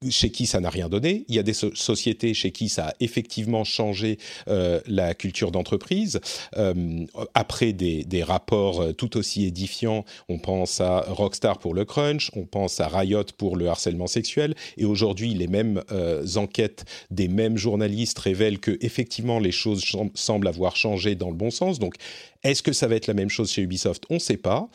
chez 0.08 0.30
qui 0.30 0.46
ça 0.46 0.60
n'a 0.60 0.70
rien 0.70 0.88
donné. 0.88 1.26
Il 1.28 1.34
y 1.34 1.38
a 1.38 1.42
des 1.42 1.52
sociétés 1.52 2.32
chez 2.32 2.52
qui 2.52 2.70
ça 2.70 2.88
a 2.88 2.94
effectivement 3.00 3.64
changé 3.64 4.18
euh, 4.48 4.80
la 4.86 5.14
culture 5.14 5.50
d'entreprise. 5.50 6.20
Euh, 6.56 7.04
après 7.34 7.74
des, 7.74 8.04
des, 8.04 8.22
rapports 8.22 8.80
euh, 8.80 8.92
tout 8.92 9.18
aussi 9.18 9.44
édifiants, 9.44 10.06
on 10.30 10.38
pense 10.38 10.80
à 10.80 11.00
Rockstar 11.02 11.58
pour 11.58 11.74
le 11.74 11.84
crunch, 11.84 12.30
on 12.34 12.46
pense 12.46 12.80
à 12.80 12.88
Riot 12.88 13.24
pour 13.36 13.56
le 13.56 13.68
harcèlement 13.68 14.06
sexuel, 14.06 14.54
et 14.78 14.86
aujourd'hui 14.86 15.34
les 15.34 15.48
mêmes 15.48 15.82
euh, 15.92 16.24
enquêtes 16.36 16.86
des 17.10 17.28
mêmes 17.28 17.58
journalistes 17.58 18.18
révèlent 18.20 18.58
que 18.58 18.78
effectivement 18.80 19.38
les 19.38 19.52
choses 19.52 19.84
semblent 20.14 20.48
avoir 20.48 20.76
changé 20.76 21.14
dans 21.14 21.28
le 21.28 21.36
bon 21.36 21.50
sens. 21.50 21.78
Donc 21.78 21.96
est-ce 22.42 22.62
que 22.62 22.72
ça 22.72 22.86
va 22.86 22.94
être 22.96 23.06
la 23.06 23.14
même 23.14 23.28
chose 23.28 23.50
chez 23.50 23.62
Ubisoft? 23.62 24.04
On 24.10 24.14
ne 24.14 24.18
sait 24.18 24.36
pas. 24.36 24.68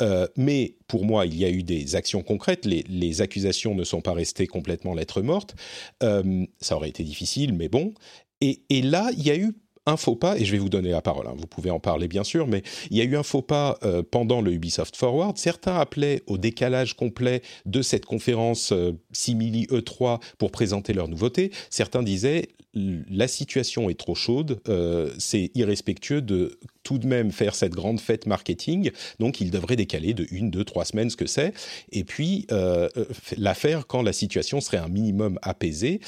Euh, 0.00 0.26
mais 0.36 0.76
pour 0.86 1.04
moi, 1.04 1.26
il 1.26 1.36
y 1.36 1.44
a 1.44 1.50
eu 1.50 1.62
des 1.62 1.94
actions 1.96 2.22
concrètes. 2.22 2.64
Les, 2.64 3.20
accusations 3.20 3.74
ne 3.74 3.84
sont 3.84 4.00
pas 4.00 4.12
restées 4.12 4.46
complètement 4.46 4.94
lettres 4.94 5.20
mortes. 5.20 5.54
Euh, 6.02 6.46
ça 6.60 6.76
aurait 6.76 6.88
été 6.88 7.04
difficile, 7.04 7.52
mais 7.52 7.68
bon. 7.68 7.92
Et, 8.40 8.62
là, 8.82 9.10
il 9.16 9.26
y 9.26 9.30
a 9.30 9.36
eu 9.36 9.52
un 9.90 9.96
faux 9.96 10.16
pas, 10.16 10.38
et 10.38 10.44
je 10.44 10.52
vais 10.52 10.58
vous 10.58 10.68
donner 10.68 10.90
la 10.90 11.02
parole, 11.02 11.26
hein. 11.26 11.34
vous 11.36 11.46
pouvez 11.46 11.70
en 11.70 11.80
parler 11.80 12.08
bien 12.08 12.24
sûr, 12.24 12.46
mais 12.46 12.62
il 12.90 12.96
y 12.96 13.00
a 13.00 13.04
eu 13.04 13.16
un 13.16 13.22
faux 13.22 13.42
pas 13.42 13.78
euh, 13.82 14.02
pendant 14.08 14.40
le 14.40 14.52
Ubisoft 14.52 14.96
Forward. 14.96 15.36
Certains 15.36 15.76
appelaient 15.76 16.22
au 16.26 16.38
décalage 16.38 16.94
complet 16.94 17.42
de 17.66 17.82
cette 17.82 18.06
conférence 18.06 18.72
Simili 19.12 19.66
E3 19.66 20.20
pour 20.38 20.50
présenter 20.50 20.92
leurs 20.92 21.08
nouveautés. 21.08 21.50
Certains 21.70 22.02
disaient 22.02 22.48
la 22.74 23.28
situation 23.28 23.90
est 23.90 23.98
trop 23.98 24.14
chaude, 24.14 24.60
euh, 24.68 25.12
c'est 25.18 25.50
irrespectueux 25.54 26.22
de 26.22 26.58
tout 26.82 26.98
de 26.98 27.06
même 27.06 27.32
faire 27.32 27.54
cette 27.54 27.72
grande 27.72 28.00
fête 28.00 28.26
marketing, 28.26 28.90
donc 29.18 29.40
il 29.40 29.50
devrait 29.50 29.76
décaler 29.76 30.14
de 30.14 30.26
une, 30.30 30.50
deux, 30.50 30.64
trois 30.64 30.84
semaines 30.84 31.10
ce 31.10 31.16
que 31.16 31.26
c'est, 31.26 31.52
et 31.92 32.04
puis 32.04 32.46
euh, 32.52 32.88
euh, 32.96 33.04
la 33.36 33.54
faire 33.54 33.86
quand 33.86 34.02
la 34.02 34.12
situation 34.12 34.60
serait 34.60 34.78
un 34.78 34.88
minimum 34.88 35.38
apaisée. 35.42 36.00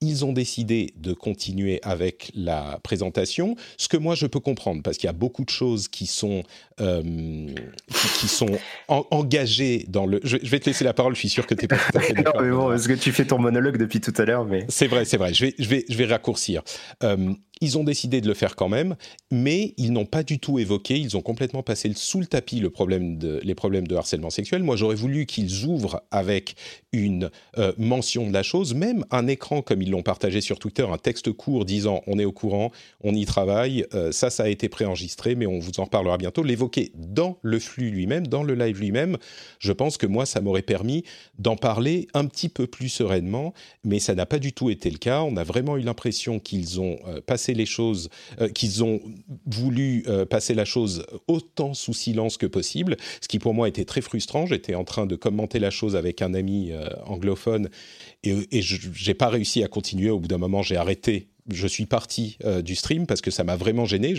Ils 0.00 0.24
ont 0.24 0.32
décidé 0.32 0.92
de 0.96 1.12
continuer 1.12 1.80
avec 1.82 2.30
la 2.34 2.78
présentation, 2.82 3.56
ce 3.76 3.88
que 3.88 3.96
moi 3.96 4.14
je 4.14 4.26
peux 4.26 4.38
comprendre, 4.38 4.82
parce 4.82 4.96
qu'il 4.96 5.08
y 5.08 5.10
a 5.10 5.14
beaucoup 5.14 5.44
de 5.44 5.50
choses 5.50 5.88
qui 5.88 6.06
sont, 6.06 6.44
euh, 6.80 7.02
qui, 8.20 8.28
sont 8.28 8.58
engagées 8.88 9.86
dans 9.88 10.06
le... 10.06 10.20
Je, 10.22 10.36
vais 10.36 10.60
te 10.60 10.66
laisser 10.66 10.84
la 10.84 10.94
parole, 10.94 11.14
je 11.14 11.20
suis 11.20 11.28
sûr 11.28 11.46
que 11.46 11.54
tu 11.54 11.64
n'es 11.64 11.68
pas 11.68 11.78
tout 11.78 11.98
à 11.98 12.00
fait 12.00 12.14
Non, 12.38 12.68
parce 12.68 12.86
que 12.86 12.92
tu 12.92 13.10
fais 13.10 13.24
ton 13.24 13.38
monologue 13.38 13.76
depuis 13.76 14.00
tout 14.00 14.14
à 14.16 14.24
l'heure, 14.24 14.44
mais... 14.44 14.66
C'est 14.68 14.86
vrai, 14.86 15.04
c'est 15.04 15.16
vrai, 15.16 15.34
je 15.34 15.46
vais, 15.46 15.54
je 15.58 15.68
vais, 15.68 15.84
je 15.88 15.96
vais 15.96 16.06
raccourcir. 16.06 16.62
Euh, 17.02 17.34
ils 17.60 17.78
ont 17.78 17.84
décidé 17.84 18.20
de 18.20 18.28
le 18.28 18.34
faire 18.34 18.56
quand 18.56 18.68
même, 18.68 18.96
mais 19.30 19.74
ils 19.76 19.92
n'ont 19.92 20.06
pas 20.06 20.22
du 20.22 20.38
tout 20.38 20.58
évoqué, 20.58 20.98
ils 20.98 21.16
ont 21.16 21.22
complètement 21.22 21.62
passé 21.62 21.92
sous 21.94 22.20
le 22.20 22.26
tapis 22.26 22.60
les 22.60 22.70
problèmes 23.54 23.86
de 23.86 23.94
harcèlement 23.94 24.30
sexuel. 24.30 24.62
Moi, 24.62 24.76
j'aurais 24.76 24.94
voulu 24.94 25.26
qu'ils 25.26 25.64
ouvrent 25.64 26.02
avec 26.10 26.54
une 26.92 27.30
euh, 27.58 27.72
mention 27.78 28.26
de 28.26 28.32
la 28.32 28.42
chose, 28.42 28.74
même 28.74 29.04
un 29.10 29.26
écran 29.26 29.62
comme 29.62 29.82
ils 29.82 29.90
l'ont 29.90 30.02
partagé 30.02 30.40
sur 30.40 30.58
Twitter, 30.58 30.86
un 30.90 30.98
texte 30.98 31.32
court 31.32 31.64
disant 31.64 32.02
on 32.06 32.18
est 32.18 32.24
au 32.24 32.32
courant, 32.32 32.70
on 33.02 33.14
y 33.14 33.24
travaille, 33.24 33.84
euh, 33.94 34.12
ça, 34.12 34.30
ça 34.30 34.44
a 34.44 34.48
été 34.48 34.68
préenregistré, 34.68 35.34
mais 35.34 35.46
on 35.46 35.58
vous 35.58 35.72
en 35.78 35.84
reparlera 35.84 36.16
bientôt. 36.16 36.42
L'évoquer 36.42 36.92
dans 36.94 37.38
le 37.42 37.58
flux 37.58 37.90
lui-même, 37.90 38.26
dans 38.26 38.42
le 38.42 38.54
live 38.54 38.80
lui-même, 38.80 39.16
je 39.58 39.72
pense 39.72 39.96
que 39.96 40.06
moi, 40.06 40.26
ça 40.26 40.40
m'aurait 40.40 40.62
permis 40.62 41.04
d'en 41.38 41.56
parler 41.56 42.08
un 42.14 42.26
petit 42.26 42.48
peu 42.48 42.66
plus 42.66 42.88
sereinement, 42.88 43.52
mais 43.84 43.98
ça 43.98 44.14
n'a 44.14 44.26
pas 44.26 44.38
du 44.38 44.52
tout 44.52 44.70
été 44.70 44.90
le 44.90 44.98
cas. 44.98 45.22
On 45.22 45.36
a 45.36 45.44
vraiment 45.44 45.76
eu 45.76 45.82
l'impression 45.82 46.38
qu'ils 46.38 46.80
ont 46.80 46.98
euh, 47.06 47.20
passé 47.20 47.47
les 47.54 47.66
choses, 47.66 48.08
euh, 48.40 48.48
qu'ils 48.48 48.84
ont 48.84 49.00
voulu 49.46 50.04
euh, 50.06 50.24
passer 50.24 50.54
la 50.54 50.64
chose 50.64 51.04
autant 51.26 51.74
sous 51.74 51.94
silence 51.94 52.36
que 52.36 52.46
possible, 52.46 52.96
ce 53.20 53.28
qui 53.28 53.38
pour 53.38 53.54
moi 53.54 53.68
était 53.68 53.84
très 53.84 54.00
frustrant. 54.00 54.46
J'étais 54.46 54.74
en 54.74 54.84
train 54.84 55.06
de 55.06 55.16
commenter 55.16 55.58
la 55.58 55.70
chose 55.70 55.96
avec 55.96 56.22
un 56.22 56.34
ami 56.34 56.72
euh, 56.72 56.88
anglophone 57.06 57.68
et, 58.24 58.36
et 58.50 58.62
je 58.62 58.88
n'ai 59.06 59.14
pas 59.14 59.28
réussi 59.28 59.62
à 59.62 59.68
continuer. 59.68 60.10
Au 60.10 60.18
bout 60.18 60.28
d'un 60.28 60.38
moment, 60.38 60.62
j'ai 60.62 60.76
arrêté. 60.76 61.28
Je 61.50 61.66
suis 61.66 61.86
parti 61.86 62.36
du 62.62 62.74
stream 62.74 63.06
parce 63.06 63.22
que 63.22 63.30
ça 63.30 63.42
m'a 63.42 63.56
vraiment 63.56 63.86
gêné. 63.86 64.14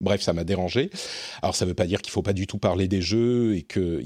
Bref, 0.00 0.20
ça 0.20 0.32
m'a 0.32 0.44
dérangé. 0.44 0.90
Alors, 1.42 1.56
ça 1.56 1.64
ne 1.64 1.70
veut 1.70 1.74
pas 1.74 1.86
dire 1.86 2.00
qu'il 2.00 2.10
ne 2.10 2.14
faut 2.14 2.22
pas 2.22 2.32
du 2.32 2.46
tout 2.46 2.58
parler 2.58 2.86
des 2.86 3.02
jeux 3.02 3.56
et 3.56 3.62
que 3.62 4.00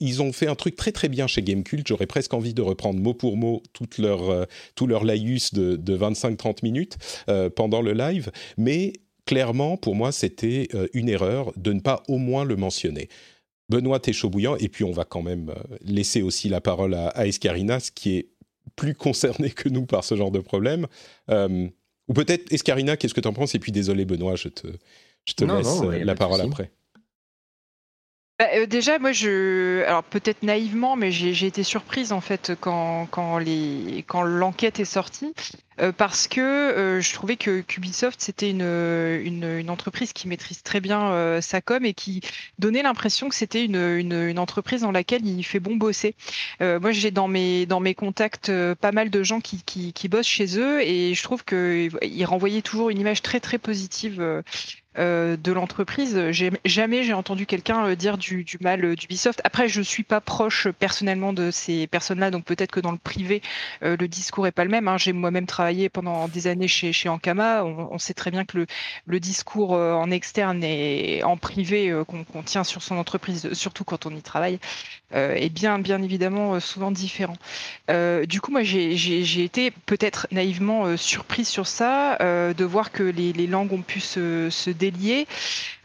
ils 0.00 0.22
ont 0.22 0.32
fait 0.32 0.46
un 0.46 0.54
truc 0.54 0.76
très 0.76 0.92
très 0.92 1.08
bien 1.08 1.26
chez 1.26 1.42
Gamecult. 1.42 1.86
J'aurais 1.86 2.06
presque 2.06 2.34
envie 2.34 2.54
de 2.54 2.62
reprendre 2.62 3.00
mot 3.00 3.14
pour 3.14 3.36
mot 3.36 3.62
toute 3.72 3.98
leur, 3.98 4.30
euh, 4.30 4.44
tout 4.74 4.86
leur 4.86 5.04
laïus 5.04 5.54
de, 5.54 5.96
25-30 5.96 6.58
minutes 6.62 6.98
euh, 7.28 7.48
pendant 7.48 7.80
le 7.80 7.92
live. 7.92 8.30
Mais 8.58 8.92
clairement, 9.24 9.76
pour 9.76 9.94
moi, 9.94 10.12
c'était 10.12 10.68
euh, 10.74 10.86
une 10.92 11.08
erreur 11.08 11.52
de 11.56 11.72
ne 11.72 11.80
pas 11.80 12.02
au 12.08 12.18
moins 12.18 12.44
le 12.44 12.56
mentionner. 12.56 13.08
Benoît, 13.68 13.98
t'es 13.98 14.12
chaud 14.12 14.30
bouillant. 14.30 14.56
Et 14.56 14.68
puis, 14.68 14.84
on 14.84 14.92
va 14.92 15.04
quand 15.04 15.22
même 15.22 15.52
laisser 15.80 16.22
aussi 16.22 16.48
la 16.48 16.60
parole 16.60 16.94
à, 16.94 17.08
à 17.08 17.26
Escarina, 17.26 17.80
ce 17.80 17.90
qui 17.90 18.16
est 18.16 18.28
plus 18.76 18.94
concerné 18.96 19.50
que 19.50 19.68
nous 19.68 19.86
par 19.86 20.04
ce 20.04 20.14
genre 20.14 20.30
de 20.30 20.40
problème. 20.40 20.86
ou 21.28 22.12
peut-être, 22.14 22.52
Escarina, 22.52 22.96
qu'est-ce 22.96 23.14
que 23.14 23.20
tu 23.20 23.28
en 23.28 23.32
penses? 23.32 23.54
Et 23.54 23.58
puis, 23.58 23.72
désolé, 23.72 24.04
Benoît, 24.04 24.36
je 24.36 24.48
te, 24.48 24.68
je 25.24 25.32
te 25.32 25.44
laisse 25.44 26.04
la 26.04 26.14
parole 26.14 26.40
après. 26.42 26.70
Bah, 28.38 28.48
euh, 28.54 28.66
déjà, 28.66 28.98
moi, 28.98 29.12
je, 29.12 29.82
alors 29.86 30.04
peut-être 30.04 30.42
naïvement, 30.42 30.94
mais 30.94 31.10
j'ai 31.10 31.46
été 31.46 31.62
surprise 31.62 32.12
en 32.12 32.20
fait 32.20 32.52
quand, 32.60 33.06
quand 33.10 33.38
les, 33.38 34.04
quand 34.06 34.22
l'enquête 34.24 34.78
est 34.78 34.84
sortie, 34.84 35.32
euh, 35.80 35.90
parce 35.90 36.28
que 36.28 36.40
euh, 36.42 37.00
je 37.00 37.14
trouvais 37.14 37.36
que 37.36 37.64
Ubisoft 37.76 38.20
c'était 38.20 38.50
une, 38.50 38.60
une, 38.60 39.44
une, 39.44 39.70
entreprise 39.70 40.12
qui 40.12 40.28
maîtrise 40.28 40.62
très 40.62 40.80
bien 40.80 41.40
sa 41.40 41.62
com 41.62 41.86
et 41.86 41.94
qui 41.94 42.20
donnait 42.58 42.82
l'impression 42.82 43.30
que 43.30 43.34
c'était 43.34 43.64
une, 43.64 43.76
une, 43.76 44.12
une, 44.12 44.38
entreprise 44.38 44.82
dans 44.82 44.92
laquelle 44.92 45.26
il 45.26 45.42
fait 45.42 45.60
bon 45.60 45.76
bosser. 45.76 46.14
moi, 46.60 46.92
j'ai 46.92 47.10
dans 47.10 47.28
mes 47.28 47.64
dans 47.64 47.80
mes 47.80 47.94
contacts 47.94 48.52
pas 48.74 48.92
mal 48.92 49.08
de 49.08 49.22
gens 49.22 49.40
qui, 49.40 49.62
qui, 49.64 49.94
qui 49.94 50.08
bossent 50.08 50.26
chez 50.26 50.58
eux 50.58 50.82
et 50.82 51.14
je 51.14 51.22
trouve 51.22 51.42
que 51.42 51.88
ils 52.02 52.24
renvoyaient 52.26 52.62
toujours 52.62 52.90
une 52.90 52.98
image 52.98 53.22
très 53.22 53.40
très 53.40 53.58
positive 53.58 54.42
euh, 54.98 55.36
de 55.36 55.52
l'entreprise. 55.52 56.18
Jamais 56.64 57.02
j'ai 57.02 57.12
entendu 57.12 57.44
quelqu'un 57.46 57.86
euh, 57.86 57.94
dire 57.94 58.16
du, 58.16 58.46
mal 58.60 58.84
euh, 58.84 58.96
d'Ubisoft. 58.96 59.40
Après, 59.44 59.68
je 59.68 59.82
suis 59.82 60.02
pas 60.04 60.20
proche 60.20 60.68
personnellement 60.68 61.32
de 61.32 61.50
ces 61.50 61.86
personnes-là, 61.86 62.30
donc 62.30 62.44
peut-être 62.44 62.70
que 62.70 62.80
dans 62.80 62.92
le 62.92 62.98
privé, 62.98 63.42
le 63.82 64.06
discours 64.06 64.46
est 64.46 64.52
pas 64.52 64.64
le 64.64 64.70
même. 64.70 64.88
Hein. 64.88 64.96
J'ai 64.98 65.12
moi-même 65.12 65.46
travaillé 65.46 65.88
pendant 65.88 66.28
des 66.28 66.46
années 66.46 66.68
chez, 66.68 66.92
chez 66.92 67.08
Ankama. 67.08 67.64
On, 67.64 67.98
sait 67.98 68.14
très 68.14 68.30
bien 68.30 68.44
que 68.44 68.58
le, 68.58 68.66
le 69.06 69.20
discours 69.20 69.72
en 69.72 70.10
externe 70.10 70.62
et 70.64 71.22
en 71.24 71.36
privé 71.36 71.94
qu'on 72.06 72.42
tient 72.42 72.64
sur 72.64 72.82
son 72.82 72.96
entreprise, 72.96 73.52
surtout 73.52 73.84
quand 73.84 74.06
on 74.06 74.10
y 74.10 74.22
travaille, 74.22 74.58
est 75.12 75.52
bien, 75.52 75.78
bien 75.78 76.02
évidemment 76.02 76.58
souvent 76.60 76.90
différent. 76.90 77.36
du 77.88 78.40
coup, 78.40 78.50
moi, 78.50 78.62
j'ai 78.62 79.44
été 79.44 79.70
peut-être 79.70 80.26
naïvement 80.30 80.96
surprise 80.96 81.48
sur 81.48 81.66
ça, 81.66 82.16
de 82.20 82.64
voir 82.64 82.92
que 82.92 83.02
les, 83.02 83.46
langues 83.46 83.72
ont 83.72 83.82
pu 83.82 84.00
se 84.00 84.70
délier. 84.70 85.26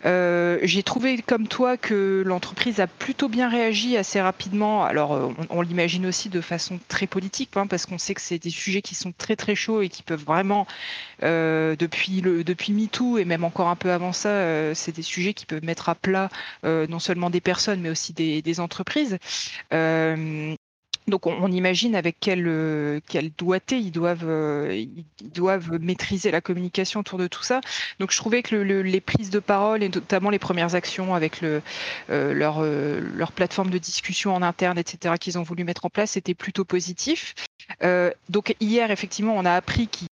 Euh, 0.06 0.60
j'ai 0.64 0.84
trouvé 0.84 1.22
comme 1.22 1.48
toi 1.48 1.78
que 1.78 2.24
l'entreprise 2.26 2.80
a 2.80 2.88
plutôt 2.88 3.30
bien 3.30 3.50
réagi 3.50 3.98
assez 3.98 4.20
rapidement. 4.22 4.84
Alors 4.84 5.14
euh, 5.14 5.30
on, 5.50 5.62
l'imagine 5.62 6.06
aussi 6.06 6.30
de 6.30 6.42
façon 6.42 6.80
très 6.88 7.08
politique, 7.08 7.52
hein, 7.56 7.68
parce 7.68 7.86
qu'on 7.86 7.98
sait 7.98 8.14
que 8.14 8.22
c'est 8.22 8.40
des 8.40 8.50
sujets 8.50 8.82
qui 8.82 8.96
sont 8.96 9.12
très 9.12 9.36
très 9.36 9.56
chauds 9.56 9.82
et 9.82 9.90
qui 9.90 10.04
peuvent 10.04 10.24
vraiment, 10.24 10.66
euh, 11.24 11.76
depuis 11.76 12.22
le 12.22 12.44
depuis 12.44 12.74
MeToo 12.74 13.18
et 13.18 13.26
même 13.26 13.44
encore 13.44 13.68
un 13.68 13.76
peu 13.76 13.92
avant 13.92 14.14
ça, 14.14 14.74
c'est 14.76 14.96
des 14.96 15.02
sujets 15.02 15.34
qui 15.34 15.46
peuvent 15.46 15.64
mettre 15.64 15.90
à 15.90 15.96
plat 15.96 16.30
non 16.64 17.00
seulement 17.00 17.30
des 17.30 17.42
personnes 17.42 17.82
mais 17.82 17.90
aussi 17.90 18.14
des, 18.14 18.42
des 18.42 18.60
entreprises. 18.60 19.18
Donc 21.12 21.28
on, 21.28 21.52
imagine 21.52 21.94
avec 21.94 22.16
quel, 22.22 22.48
euh, 22.48 23.02
doigté 23.38 23.78
ils 23.78 23.92
doivent, 23.92 24.28
euh, 24.28 24.74
ils 24.74 25.32
doivent 25.32 25.78
maîtriser 25.82 26.32
la 26.32 26.40
communication 26.40 27.02
autour 27.02 27.20
de 27.20 27.28
tout 27.28 27.44
ça. 27.44 27.60
Donc 28.00 28.12
je 28.12 28.18
trouvais 28.18 28.42
que 28.42 28.56
les 28.56 29.02
prises 29.02 29.30
de 29.30 29.40
parole 29.40 29.84
et 29.84 29.90
notamment 29.90 30.30
les 30.30 30.40
premières 30.40 30.74
actions 30.74 31.14
avec 31.14 31.42
le, 31.42 31.62
euh, 32.10 32.34
leur, 32.34 32.64
leur 32.64 33.34
plateforme 33.34 33.70
de 33.70 33.78
discussion 33.78 34.34
en 34.34 34.42
interne, 34.42 34.78
etc., 34.78 35.16
qu'ils 35.20 35.38
ont 35.38 35.44
voulu 35.44 35.66
mettre 35.66 35.86
en 35.86 35.90
place, 35.90 36.12
c'était 36.12 36.34
plutôt 36.34 36.64
positif. 36.64 37.36
donc 38.30 38.56
hier, 38.62 38.90
effectivement, 38.90 39.34
on 39.36 39.44
a 39.44 39.52
appris 39.52 39.88
qu'ils 39.88 40.08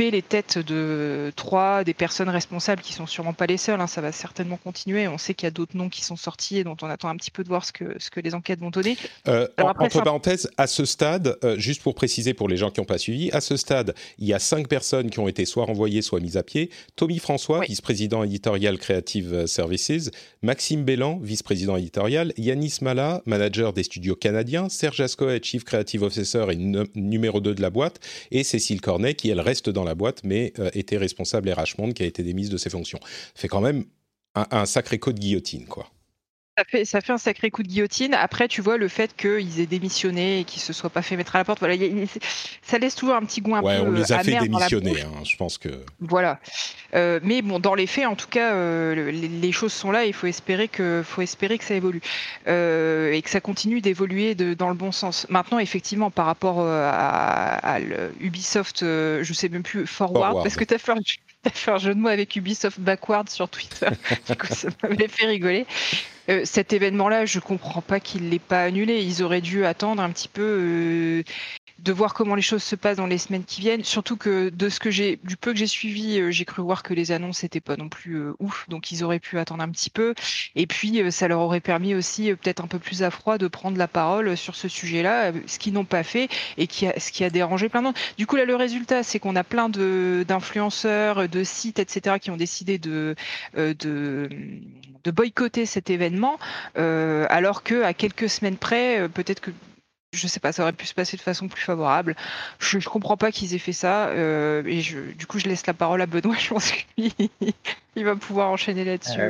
couper 0.00 0.10
les 0.10 0.22
têtes 0.22 0.58
de 0.58 1.30
trois 1.36 1.84
des 1.84 1.92
personnes 1.92 2.30
responsables 2.30 2.80
qui 2.80 2.94
sont 2.94 3.06
sûrement 3.06 3.34
pas 3.34 3.46
les 3.46 3.58
seules. 3.58 3.80
Hein, 3.80 3.86
ça 3.86 4.00
va 4.00 4.12
certainement 4.12 4.56
continuer. 4.56 5.06
On 5.08 5.18
sait 5.18 5.34
qu'il 5.34 5.46
y 5.46 5.48
a 5.48 5.50
d'autres 5.50 5.76
noms 5.76 5.90
qui 5.90 6.02
sont 6.02 6.16
sortis 6.16 6.56
et 6.56 6.64
dont 6.64 6.76
on 6.80 6.88
attend 6.88 7.10
un 7.10 7.16
petit 7.16 7.30
peu 7.30 7.44
de 7.44 7.48
voir 7.48 7.66
ce 7.66 7.72
que, 7.72 7.96
ce 7.98 8.08
que 8.08 8.20
les 8.20 8.34
enquêtes 8.34 8.60
vont 8.60 8.70
donner. 8.70 8.96
Euh, 9.28 9.46
entre 9.58 10.02
parenthèses, 10.02 10.50
à 10.56 10.66
ce 10.66 10.86
stade, 10.86 11.36
euh, 11.44 11.58
juste 11.58 11.82
pour 11.82 11.94
préciser 11.94 12.32
pour 12.32 12.48
les 12.48 12.56
gens 12.56 12.70
qui 12.70 12.80
n'ont 12.80 12.86
pas 12.86 12.96
suivi, 12.96 13.30
à 13.32 13.42
ce 13.42 13.58
stade, 13.58 13.94
il 14.18 14.26
y 14.26 14.32
a 14.32 14.38
cinq 14.38 14.68
personnes 14.68 15.10
qui 15.10 15.18
ont 15.18 15.28
été 15.28 15.44
soit 15.44 15.66
renvoyées, 15.66 16.00
soit 16.00 16.20
mises 16.20 16.38
à 16.38 16.42
pied. 16.42 16.70
Tommy 16.96 17.18
François, 17.18 17.60
vice-président 17.60 18.24
éditorial 18.24 18.78
Creative 18.78 19.44
Services, 19.46 20.10
Maxime 20.40 20.84
Bellan, 20.84 21.18
vice-président 21.22 21.76
éditorial, 21.76 22.32
Yanis 22.38 22.78
Mala, 22.80 23.20
manager 23.26 23.74
des 23.74 23.82
studios 23.82 24.16
canadiens, 24.16 24.70
Serge 24.70 25.00
Ascoët, 25.00 25.44
chief 25.44 25.64
creative 25.64 26.02
officer 26.02 26.46
et 26.50 26.56
numéro 26.94 27.40
2 27.40 27.54
de 27.54 27.60
la 27.60 27.68
boîte, 27.68 28.00
et 28.30 28.44
Cécile 28.44 28.80
Cornet, 28.80 29.12
qui 29.12 29.28
elle 29.28 29.40
reste 29.40 29.68
dans 29.68 29.84
la 29.84 29.89
boîte, 29.94 30.22
mais 30.24 30.52
euh, 30.58 30.70
était 30.74 30.96
responsable 30.96 31.50
RH 31.50 31.78
Monde, 31.78 31.94
qui 31.94 32.02
a 32.02 32.06
été 32.06 32.22
démise 32.22 32.50
de 32.50 32.56
ses 32.56 32.70
fonctions. 32.70 33.00
Fait 33.34 33.48
quand 33.48 33.60
même 33.60 33.84
un, 34.34 34.46
un 34.50 34.66
sacré 34.66 34.98
coup 34.98 35.12
de 35.12 35.18
guillotine, 35.18 35.66
quoi 35.66 35.90
ça 36.84 37.00
fait, 37.00 37.12
un 37.12 37.18
sacré 37.18 37.50
coup 37.50 37.62
de 37.62 37.68
guillotine. 37.68 38.14
Après, 38.14 38.48
tu 38.48 38.60
vois, 38.60 38.76
le 38.76 38.88
fait 38.88 39.14
qu'ils 39.16 39.60
aient 39.60 39.66
démissionné 39.66 40.40
et 40.40 40.44
qu'ils 40.44 40.62
se 40.62 40.72
soient 40.72 40.90
pas 40.90 41.02
fait 41.02 41.16
mettre 41.16 41.36
à 41.36 41.38
la 41.38 41.44
porte, 41.44 41.58
voilà, 41.60 41.74
ça 42.62 42.78
laisse 42.78 42.94
toujours 42.94 43.14
un 43.14 43.24
petit 43.24 43.40
goût 43.40 43.54
un 43.54 43.62
ouais, 43.62 43.78
peu 43.78 43.88
on 43.88 43.92
les 43.92 44.12
a 44.12 44.22
fait 44.22 44.38
démissionner, 44.38 45.02
hein, 45.02 45.24
je 45.24 45.36
pense 45.36 45.58
que. 45.58 45.68
Voilà. 46.00 46.40
Euh, 46.94 47.20
mais 47.22 47.42
bon, 47.42 47.58
dans 47.60 47.74
les 47.74 47.86
faits, 47.86 48.06
en 48.06 48.16
tout 48.16 48.28
cas, 48.28 48.52
euh, 48.54 49.10
les, 49.10 49.52
choses 49.52 49.72
sont 49.72 49.90
là. 49.90 50.04
il 50.04 50.12
faut 50.12 50.26
espérer 50.26 50.68
que, 50.68 51.02
faut 51.04 51.22
espérer 51.22 51.58
que 51.58 51.64
ça 51.64 51.74
évolue 51.74 52.00
euh, 52.48 53.12
et 53.12 53.22
que 53.22 53.30
ça 53.30 53.40
continue 53.40 53.80
d'évoluer 53.80 54.34
dans 54.34 54.68
le 54.68 54.74
bon 54.74 54.92
sens. 54.92 55.26
Maintenant, 55.28 55.58
effectivement, 55.58 56.10
par 56.10 56.26
rapport 56.26 56.60
à, 56.60 57.78
Ubisoft, 58.20 58.80
je 58.80 59.32
sais 59.32 59.48
même 59.48 59.62
plus 59.62 59.86
forward, 59.86 60.42
parce 60.42 60.56
que 60.56 60.64
tu 60.64 60.74
as 60.74 60.78
fait 60.78 60.92
un 61.66 61.78
jeu 61.78 61.94
de 61.94 62.00
mots 62.00 62.08
avec 62.08 62.36
Ubisoft 62.36 62.80
Backward 62.80 63.28
sur 63.28 63.48
Twitter. 63.48 63.88
du 64.28 64.36
coup, 64.36 64.46
ça 64.48 64.68
m'avait 64.82 65.08
fait 65.08 65.26
rigoler. 65.26 65.66
Euh, 66.28 66.42
cet 66.44 66.72
événement-là, 66.72 67.24
je 67.24 67.40
comprends 67.40 67.80
pas 67.80 67.98
qu'il 67.98 68.28
l'ait 68.28 68.38
pas 68.38 68.62
annulé. 68.62 69.02
Ils 69.02 69.22
auraient 69.22 69.40
dû 69.40 69.64
attendre 69.64 70.02
un 70.02 70.10
petit 70.10 70.28
peu 70.28 70.42
euh, 70.42 71.22
de 71.82 71.92
voir 71.92 72.14
comment 72.14 72.34
les 72.34 72.42
choses 72.42 72.62
se 72.62 72.76
passent 72.76 72.96
dans 72.96 73.06
les 73.06 73.18
semaines 73.18 73.44
qui 73.44 73.60
viennent. 73.60 73.84
Surtout 73.84 74.16
que 74.16 74.50
de 74.50 74.68
ce 74.68 74.80
que 74.80 74.90
j'ai, 74.90 75.18
du 75.24 75.36
peu 75.36 75.52
que 75.52 75.58
j'ai 75.58 75.66
suivi, 75.66 76.20
euh, 76.20 76.30
j'ai 76.30 76.44
cru 76.44 76.62
voir 76.62 76.82
que 76.82 76.94
les 76.94 77.12
annonces 77.12 77.42
n'étaient 77.42 77.60
pas 77.60 77.76
non 77.76 77.88
plus 77.88 78.28
ouf, 78.38 78.68
donc 78.68 78.92
ils 78.92 79.04
auraient 79.04 79.18
pu 79.18 79.38
attendre 79.38 79.62
un 79.62 79.68
petit 79.68 79.90
peu. 79.90 80.14
Et 80.56 80.66
puis 80.66 81.02
ça 81.10 81.28
leur 81.28 81.40
aurait 81.40 81.60
permis 81.60 81.94
aussi 81.94 82.32
peut-être 82.34 82.62
un 82.62 82.66
peu 82.66 82.78
plus 82.78 83.02
à 83.02 83.10
froid 83.10 83.38
de 83.38 83.48
prendre 83.48 83.78
la 83.78 83.88
parole 83.88 84.36
sur 84.36 84.54
ce 84.54 84.68
sujet-là, 84.68 85.32
ce 85.46 85.58
qu'ils 85.58 85.72
n'ont 85.72 85.84
pas 85.84 86.02
fait 86.02 86.28
et 86.58 86.66
qui 86.66 86.86
a, 86.86 86.98
ce 86.98 87.12
qui 87.12 87.24
a 87.24 87.30
dérangé 87.30 87.68
plein 87.68 87.82
d'autres. 87.82 88.00
Du 88.18 88.26
coup 88.26 88.36
là, 88.36 88.44
le 88.44 88.56
résultat, 88.56 89.02
c'est 89.02 89.18
qu'on 89.18 89.36
a 89.36 89.44
plein 89.44 89.68
de 89.68 90.24
d'influenceurs, 90.26 91.28
de 91.28 91.44
sites, 91.44 91.78
etc., 91.78 92.16
qui 92.20 92.30
ont 92.30 92.36
décidé 92.36 92.78
de 92.78 93.14
de 93.56 94.28
de 95.04 95.10
boycotter 95.10 95.66
cet 95.66 95.90
événement, 95.90 96.38
euh, 96.76 97.26
alors 97.30 97.62
que 97.62 97.82
à 97.82 97.94
quelques 97.94 98.28
semaines 98.28 98.56
près, 98.56 99.00
euh, 99.00 99.08
peut-être 99.08 99.40
que 99.40 99.50
je 100.12 100.26
sais 100.26 100.40
pas, 100.40 100.52
ça 100.52 100.62
aurait 100.62 100.72
pu 100.72 100.86
se 100.86 100.94
passer 100.94 101.16
de 101.16 101.22
façon 101.22 101.48
plus 101.48 101.62
favorable. 101.62 102.16
Je, 102.58 102.78
ne 102.78 102.82
comprends 102.82 103.16
pas 103.16 103.30
qu'ils 103.30 103.54
aient 103.54 103.58
fait 103.58 103.72
ça, 103.72 104.08
euh, 104.08 104.62
et 104.66 104.82
du 105.14 105.26
coup, 105.26 105.38
je 105.38 105.48
laisse 105.48 105.66
la 105.66 105.74
parole 105.74 106.00
à 106.02 106.06
Benoît. 106.06 106.36
Je 106.38 106.48
pense 106.48 106.72
qu'il 106.96 108.04
va 108.04 108.16
pouvoir 108.16 108.50
enchaîner 108.50 108.84
là-dessus. 108.84 109.20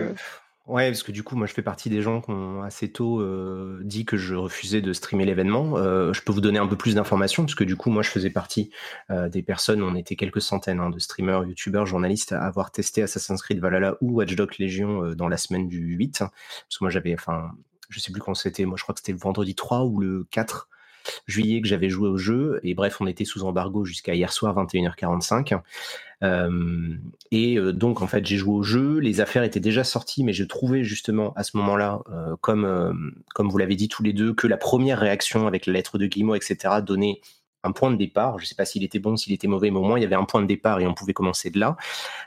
Ouais, 0.71 0.89
parce 0.89 1.03
que 1.03 1.11
du 1.11 1.25
coup, 1.25 1.35
moi, 1.35 1.49
je 1.49 1.53
fais 1.53 1.63
partie 1.63 1.91
des 1.91 2.01
gens 2.01 2.21
qui 2.21 2.31
ont 2.31 2.63
assez 2.63 2.93
tôt 2.93 3.21
euh, 3.21 3.81
dit 3.83 4.05
que 4.05 4.17
je 4.17 4.37
refusais 4.37 4.81
de 4.81 4.93
streamer 4.93 5.25
l'événement. 5.25 5.77
Euh, 5.77 6.13
je 6.13 6.23
peux 6.23 6.33
vous 6.33 6.41
donner 6.41 6.61
un 6.61 6.67
peu 6.69 6.77
plus 6.77 6.95
d'informations, 6.95 7.43
parce 7.43 7.57
que 7.57 7.65
du 7.65 7.75
coup, 7.75 7.91
moi, 7.91 8.05
je 8.05 8.11
faisais 8.11 8.31
partie 8.31 8.71
euh, 9.11 9.29
des 9.29 9.43
personnes, 9.43 9.83
on 9.83 9.97
était 9.97 10.15
quelques 10.15 10.41
centaines 10.41 10.79
hein, 10.79 10.91
de 10.91 10.99
streamers, 11.01 11.45
youtubeurs, 11.45 11.87
journalistes 11.87 12.31
à 12.31 12.45
avoir 12.45 12.71
testé 12.71 13.03
Assassin's 13.03 13.43
Creed 13.43 13.59
Valhalla 13.59 13.97
ou 14.01 14.19
Watch 14.19 14.37
Dogs 14.37 14.59
Legion 14.61 15.13
dans 15.15 15.29
la 15.29 15.39
semaine 15.39 15.67
du 15.67 15.81
8. 15.81 16.21
Parce 16.21 16.31
que 16.79 16.85
moi, 16.85 16.91
j'avais, 16.91 17.17
je 17.91 18.01
sais 18.01 18.13
plus 18.13 18.21
quand 18.21 18.35
c'était, 18.35 18.65
moi, 18.65 18.77
je 18.77 18.83
crois 18.83 18.95
que 18.95 19.01
c'était 19.01 19.13
le 19.13 19.19
vendredi 19.19 19.55
3 19.55 19.85
ou 19.85 20.01
le 20.01 20.27
4 20.31 20.69
juillet 21.27 21.61
que 21.61 21.69
j'avais 21.69 21.89
joué 21.89 22.09
au 22.09 22.17
jeu. 22.17 22.61
Et 22.63 22.75
bref, 22.75 23.01
on 23.01 23.07
était 23.07 23.25
sous 23.25 23.45
embargo 23.45 23.85
jusqu'à 23.85 24.15
hier 24.15 24.33
soir, 24.33 24.55
21h45. 24.57 25.61
Euh, 26.23 26.97
et 27.31 27.57
euh, 27.59 27.73
donc, 27.73 28.03
en 28.03 28.07
fait, 28.07 28.25
j'ai 28.27 28.37
joué 28.37 28.55
au 28.55 28.63
jeu. 28.63 28.99
Les 28.99 29.21
affaires 29.21 29.43
étaient 29.43 29.61
déjà 29.61 29.85
sorties, 29.85 30.25
mais 30.25 30.33
je 30.33 30.45
trouvais 30.45 30.85
justement 30.85 31.33
à 31.35 31.43
ce 31.43 31.57
moment-là, 31.57 32.01
euh, 32.11 32.37
comme, 32.41 33.15
comme 33.35 33.49
vous 33.49 33.59
l'avez 33.59 33.77
dit 33.77 33.89
tous 33.89 34.03
les 34.03 34.13
deux, 34.13 34.35
que 34.35 34.47
la 34.47 34.57
première 34.57 34.99
réaction 34.99 35.47
avec 35.47 35.67
la 35.67 35.73
lettre 35.73 35.99
de 35.99 36.07
Guillemot, 36.07 36.35
etc., 36.35 36.77
donnait 36.83 37.21
un 37.63 37.73
point 37.73 37.91
de 37.91 37.97
départ. 37.97 38.39
Je 38.39 38.45
ne 38.45 38.47
sais 38.49 38.55
pas 38.55 38.65
s'il 38.65 38.85
était 38.85 38.99
bon, 38.99 39.17
s'il 39.17 39.33
était 39.33 39.49
mauvais, 39.49 39.71
mais 39.71 39.79
au 39.79 39.85
moins 39.85 39.99
il 39.99 40.03
y 40.03 40.05
avait 40.05 40.17
un 40.17 40.25
point 40.25 40.43
de 40.43 40.47
départ 40.47 40.81
et 40.81 40.87
on 40.87 40.95
pouvait 40.95 41.13
commencer 41.13 41.51
de 41.51 41.59
là. 41.59 41.77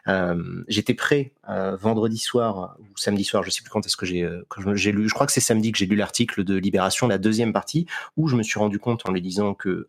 Euh, 0.08 0.63
J'étais 0.68 0.94
prêt 0.94 1.34
euh, 1.50 1.75
vendredi 1.75 2.18
soir 2.18 2.75
ou 2.80 2.98
samedi 2.98 3.24
soir, 3.24 3.44
je 3.44 3.50
ne 3.50 3.52
sais 3.52 3.62
plus 3.62 3.70
quand 3.70 3.86
est-ce 3.86 3.98
que 3.98 4.06
j'ai 4.06 4.24
euh, 4.24 4.46
j'ai 4.75 4.92
lu. 4.92 5.08
Je 5.08 5.13
crois 5.13 5.25
que 5.25 5.34
c'est 5.34 5.42
samedi 5.42 5.72
que 5.72 5.78
j'ai 5.78 5.86
lu 5.86 5.96
l'article 5.96 6.44
de 6.44 6.56
Libération, 6.56 7.08
la 7.08 7.18
deuxième 7.18 7.54
partie, 7.54 7.86
où 8.18 8.28
je 8.28 8.36
me 8.36 8.44
suis 8.44 8.60
rendu 8.60 8.80
compte 8.80 9.08
en 9.08 9.12
lui 9.12 9.22
disant 9.22 9.54
que 9.54 9.88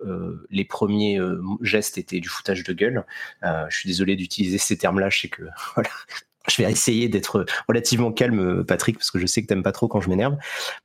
les 0.51 0.65
premiers 0.65 1.21
gestes 1.61 1.99
étaient 1.99 2.21
du 2.21 2.29
foutage 2.29 2.65
de 2.65 2.73
gueule. 2.73 3.05
je 3.43 3.77
suis 3.77 3.89
désolé 3.89 4.17
d'utiliser 4.17 4.59
ces 4.59 4.77
termes-là. 4.77 5.11
Je 5.11 5.21
sais 5.21 5.29
que 5.29 5.43
je 6.49 6.63
vais 6.63 6.71
essayer 6.71 7.09
d'être 7.09 7.47
relativement 7.69 8.13
calme, 8.13 8.65
Patrick, 8.65 8.99
parce 8.99 9.11
que 9.11 9.19
je 9.19 9.27
sais 9.27 9.43
que 9.43 9.47
t'aimes 9.47 9.63
pas 9.63 9.73
trop 9.73 9.89
quand 9.89 10.01
je 10.01 10.09
m'énerve. 10.09 10.37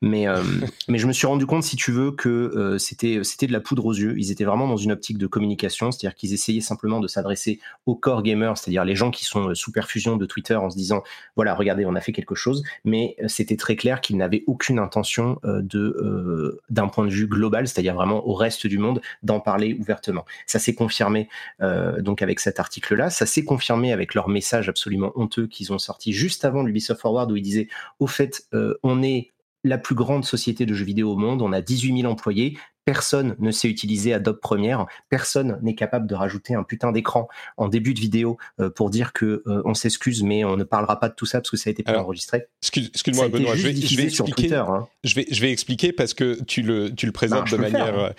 Mais, 0.02 0.28
euh, 0.28 0.42
mais 0.88 0.98
je 0.98 1.08
me 1.08 1.14
suis 1.14 1.28
rendu 1.28 1.46
compte, 1.46 1.64
si 1.64 1.76
tu 1.76 1.92
veux, 1.92 2.12
que 2.12 2.30
euh, 2.30 2.78
c'était 2.78 3.20
c'était 3.24 3.48
de 3.48 3.54
la 3.54 3.60
poudre 3.60 3.86
aux 3.86 3.94
yeux. 3.94 4.16
Ils 4.18 4.32
étaient 4.32 4.46
vraiment 4.46 4.68
dans 4.68 4.78
une 4.78 4.92
optique 4.92 5.18
de 5.18 5.28
communication, 5.28 5.92
c'est-à-dire 5.92 6.16
qu'ils 6.16 6.34
essayaient 6.34 6.62
simplement 6.62 7.00
de 7.00 7.08
s'adresser 7.08 7.60
aux 7.86 7.96
core 7.96 8.24
gamers, 8.24 8.58
c'est-à-dire 8.58 8.86
les 8.86 8.96
gens 8.96 9.12
qui 9.12 9.26
sont 9.26 9.50
euh, 9.50 9.56
sous 9.56 9.72
perfusion 9.72 10.16
de 10.16 10.26
Twitter, 10.26 10.56
en 10.56 10.70
se 10.70 10.78
disant 10.78 11.04
voilà, 11.36 11.54
regardez, 11.56 11.86
on 11.86 11.96
a 11.96 12.02
fait 12.02 12.14
quelque 12.14 12.36
chose. 12.36 12.64
Mais 12.86 13.16
c'était 13.28 13.58
très 13.58 13.76
clair 13.76 14.02
qu'ils 14.02 14.18
n'avaient 14.18 14.44
aucune 14.48 14.80
intention 14.80 15.40
de 15.44 16.60
d'un 16.70 16.88
point 16.88 17.06
de 17.06 17.12
vue 17.12 17.28
global, 17.28 17.68
c'est-à-dire 17.68 17.94
vraiment 17.94 18.26
au 18.28 18.34
reste 18.34 18.68
du 18.68 18.78
monde, 18.78 19.02
d'en 19.24 19.40
parler 19.40 19.76
ouvertement. 19.80 20.26
Ça 20.46 20.60
s'est 20.60 20.74
confirmé 20.76 21.28
donc 21.60 22.22
avec 22.22 22.40
cet 22.40 22.60
article-là. 22.60 23.10
Ça 23.10 23.26
s'est 23.26 23.44
confirmé 23.44 23.92
avec 23.92 24.14
leur 24.14 24.30
message 24.30 24.70
absolument 24.70 25.12
honteux 25.16 25.49
qu'ils 25.50 25.74
ont 25.74 25.80
sorti 25.80 26.14
juste 26.14 26.46
avant 26.46 26.64
l'Ubisoft 26.64 27.02
Forward 27.02 27.32
où 27.32 27.36
ils 27.36 27.42
disaient 27.42 27.68
au 28.00 28.08
fait, 28.08 28.48
euh, 28.54 28.76
on 28.84 29.04
est 29.04 29.32
la 29.64 29.78
plus 29.78 29.96
grande 29.96 30.24
société 30.24 30.66
de 30.66 30.74
jeux 30.74 30.86
vidéo 30.86 31.12
au 31.12 31.18
monde, 31.18 31.42
on 31.42 31.52
a 31.52 31.62
18 31.62 32.02
000 32.02 32.12
employés, 32.12 32.58
personne 32.86 33.36
ne 33.40 33.52
sait 33.52 33.68
utiliser 33.68 34.14
Adobe 34.14 34.40
Premiere, 34.40 34.88
personne 35.10 35.60
n'est 35.62 35.76
capable 35.76 36.08
de 36.08 36.16
rajouter 36.16 36.56
un 36.56 36.64
putain 36.64 36.92
d'écran 36.92 37.28
en 37.58 37.68
début 37.68 37.94
de 37.94 38.00
vidéo 38.00 38.38
euh, 38.60 38.70
pour 38.70 38.90
dire 38.90 39.12
que 39.14 39.44
euh, 39.46 39.62
on 39.66 39.74
s'excuse, 39.74 40.24
mais 40.24 40.44
on 40.46 40.56
ne 40.56 40.64
parlera 40.64 41.00
pas 41.00 41.10
de 41.10 41.14
tout 41.14 41.26
ça 41.26 41.40
parce 41.40 41.52
que 41.52 41.58
ça 41.58 41.70
a 41.70 41.72
été 41.72 41.84
pas 41.84 42.00
enregistré. 42.00 42.48
Excuse-moi, 42.64 43.28
Benoît, 43.28 43.56
je 43.56 43.68
vais, 43.68 44.06
expliquer. 44.06 44.56
Hein. 44.56 44.88
Je 45.04 45.16
vais, 45.16 45.28
je 45.30 45.42
vais 45.42 45.52
expliquer 45.52 45.92
parce 45.92 46.14
que 46.14 46.42
tu 46.44 46.62
le, 46.62 46.96
tu 46.96 47.06
le 47.06 47.12
présentes 47.12 47.52
de 47.52 47.58
manière 47.58 48.14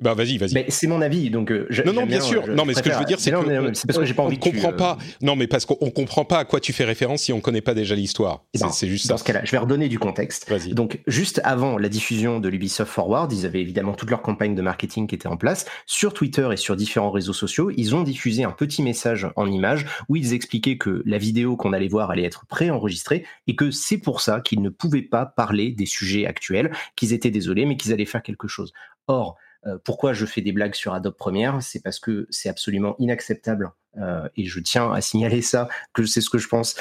bah 0.00 0.14
vas-y, 0.14 0.38
vas-y. 0.38 0.64
c'est 0.70 0.88
mon 0.88 1.00
avis, 1.00 1.30
donc. 1.30 1.52
Euh, 1.52 1.68
non, 1.86 1.92
non, 1.92 2.06
bien 2.06 2.20
sûr. 2.20 2.48
non, 2.48 2.64
mais 2.64 2.74
ce 2.74 2.82
que 2.82 2.90
je 2.90 2.98
veux 2.98 3.04
dire, 3.04 3.20
c'est 3.20 3.30
que 3.30 3.74
c'est 3.74 3.86
parce 3.86 3.98
que 3.98 4.04
j'ai 4.04 4.14
pas 4.14 4.24
envie. 4.24 4.36
On 4.40 4.50
comprend 4.50 4.72
pas. 4.72 4.98
Non, 5.22 5.36
mais 5.36 5.46
parce 5.46 5.66
qu'on 5.66 5.90
comprend 5.90 6.24
pas 6.24 6.38
à 6.38 6.44
quoi 6.44 6.58
tu 6.58 6.72
fais 6.72 6.84
référence 6.84 7.22
si 7.22 7.32
on 7.32 7.40
connaît 7.40 7.60
pas 7.60 7.74
déjà 7.74 7.94
l'histoire. 7.94 8.44
Eh 8.54 8.58
ben, 8.58 8.70
c'est 8.70 8.88
juste 8.88 9.06
ça. 9.06 9.14
Dans 9.14 9.18
ce 9.18 9.24
cas-là, 9.24 9.42
je 9.44 9.52
vais 9.52 9.58
redonner 9.58 9.88
du 9.88 9.98
contexte. 9.98 10.52
Donc, 10.72 11.00
juste 11.06 11.40
avant 11.44 11.78
la 11.78 11.88
diffusion 11.88 12.40
de 12.40 12.48
l'Ubisoft 12.48 12.90
Forward, 12.90 13.32
ils 13.32 13.46
avaient 13.46 13.60
évidemment 13.60 13.94
toute 13.94 14.10
leur 14.10 14.20
campagne 14.20 14.54
de 14.54 14.62
marketing 14.62 15.06
qui 15.06 15.14
était 15.14 15.28
en 15.28 15.36
place 15.36 15.66
sur 15.86 16.12
Twitter 16.12 16.48
et 16.52 16.56
sur 16.56 16.74
différents 16.74 17.12
réseaux 17.12 17.32
sociaux. 17.32 17.70
Ils 17.76 17.94
ont 17.94 18.02
diffusé 18.02 18.42
un 18.42 18.50
petit 18.50 18.82
message 18.82 19.28
en 19.36 19.50
image 19.50 19.86
où 20.08 20.16
ils 20.16 20.34
expliquaient 20.34 20.76
que 20.76 21.02
la 21.06 21.18
vidéo 21.18 21.56
qu'on 21.56 21.72
allait 21.72 21.88
voir 21.88 22.10
allait 22.10 22.24
être 22.24 22.46
préenregistrée 22.46 23.24
et 23.46 23.54
que 23.54 23.70
c'est 23.70 23.98
pour 23.98 24.20
ça 24.20 24.40
qu'ils 24.40 24.60
ne 24.60 24.70
pouvaient 24.70 25.02
pas 25.02 25.24
parler 25.24 25.70
des 25.70 25.86
sujets 25.86 26.26
actuels, 26.26 26.72
qu'ils 26.96 27.12
étaient 27.12 27.30
désolés, 27.30 27.64
mais 27.64 27.76
qu'ils 27.76 27.92
allaient 27.92 28.04
faire 28.04 28.22
quelque 28.22 28.48
chose. 28.48 28.72
Or, 29.06 29.36
euh, 29.36 29.43
pourquoi 29.84 30.12
je 30.12 30.26
fais 30.26 30.40
des 30.40 30.52
blagues 30.52 30.74
sur 30.74 30.94
Adobe 30.94 31.16
Premiere? 31.16 31.62
C'est 31.62 31.82
parce 31.82 31.98
que 31.98 32.26
c'est 32.30 32.48
absolument 32.48 32.96
inacceptable 32.98 33.72
euh, 33.98 34.28
et 34.36 34.44
je 34.44 34.60
tiens 34.60 34.90
à 34.92 35.00
signaler 35.00 35.42
ça, 35.42 35.68
que 35.92 36.04
c'est 36.04 36.20
ce 36.20 36.30
que 36.30 36.38
je 36.38 36.48
pense, 36.48 36.76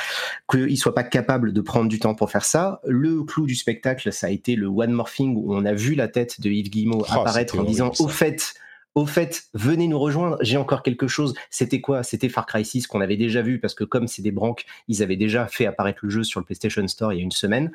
qu'il 0.49 0.65
ne 0.65 0.75
soit 0.75 0.95
pas 0.95 1.03
capable 1.03 1.53
de 1.53 1.61
prendre 1.61 1.89
du 1.89 1.99
temps 1.99 2.15
pour 2.15 2.31
faire 2.31 2.45
ça. 2.45 2.81
Le 2.85 3.23
clou 3.23 3.45
du 3.45 3.55
spectacle, 3.55 4.11
ça 4.11 4.27
a 4.27 4.29
été 4.29 4.55
le 4.55 4.67
one 4.67 4.91
morphing 4.91 5.35
où 5.35 5.53
on 5.53 5.65
a 5.65 5.73
vu 5.73 5.95
la 5.95 6.07
tête 6.07 6.41
de 6.41 6.49
Yves 6.49 6.69
Guillemot 6.69 7.01
oh, 7.01 7.19
apparaître 7.19 7.59
en 7.59 7.63
disant 7.63 7.91
au 7.99 8.07
fait. 8.07 8.53
Au 8.95 9.07
fait, 9.07 9.45
venez 9.55 9.87
nous 9.87 9.97
rejoindre, 9.97 10.37
j'ai 10.41 10.55
encore 10.55 10.83
quelque 10.83 11.07
chose. 11.07 11.33
C'était 11.49 11.81
quoi? 11.81 12.03
C'était 12.03 12.29
Far 12.29 12.45
Cry 12.45 12.63
6 12.63 12.85
qu'on 12.85 13.01
avait 13.01 13.17
déjà 13.17 13.41
vu 13.41 13.59
parce 13.59 13.73
que 13.73 13.83
comme 13.83 14.07
c'est 14.07 14.21
des 14.21 14.31
branques, 14.31 14.65
ils 14.87 15.01
avaient 15.01 15.15
déjà 15.15 15.47
fait 15.47 15.65
apparaître 15.65 16.01
le 16.03 16.11
jeu 16.11 16.23
sur 16.23 16.39
le 16.39 16.45
PlayStation 16.45 16.87
Store 16.87 17.11
il 17.11 17.15
y 17.15 17.19
a 17.19 17.23
une 17.23 17.31
semaine. 17.31 17.71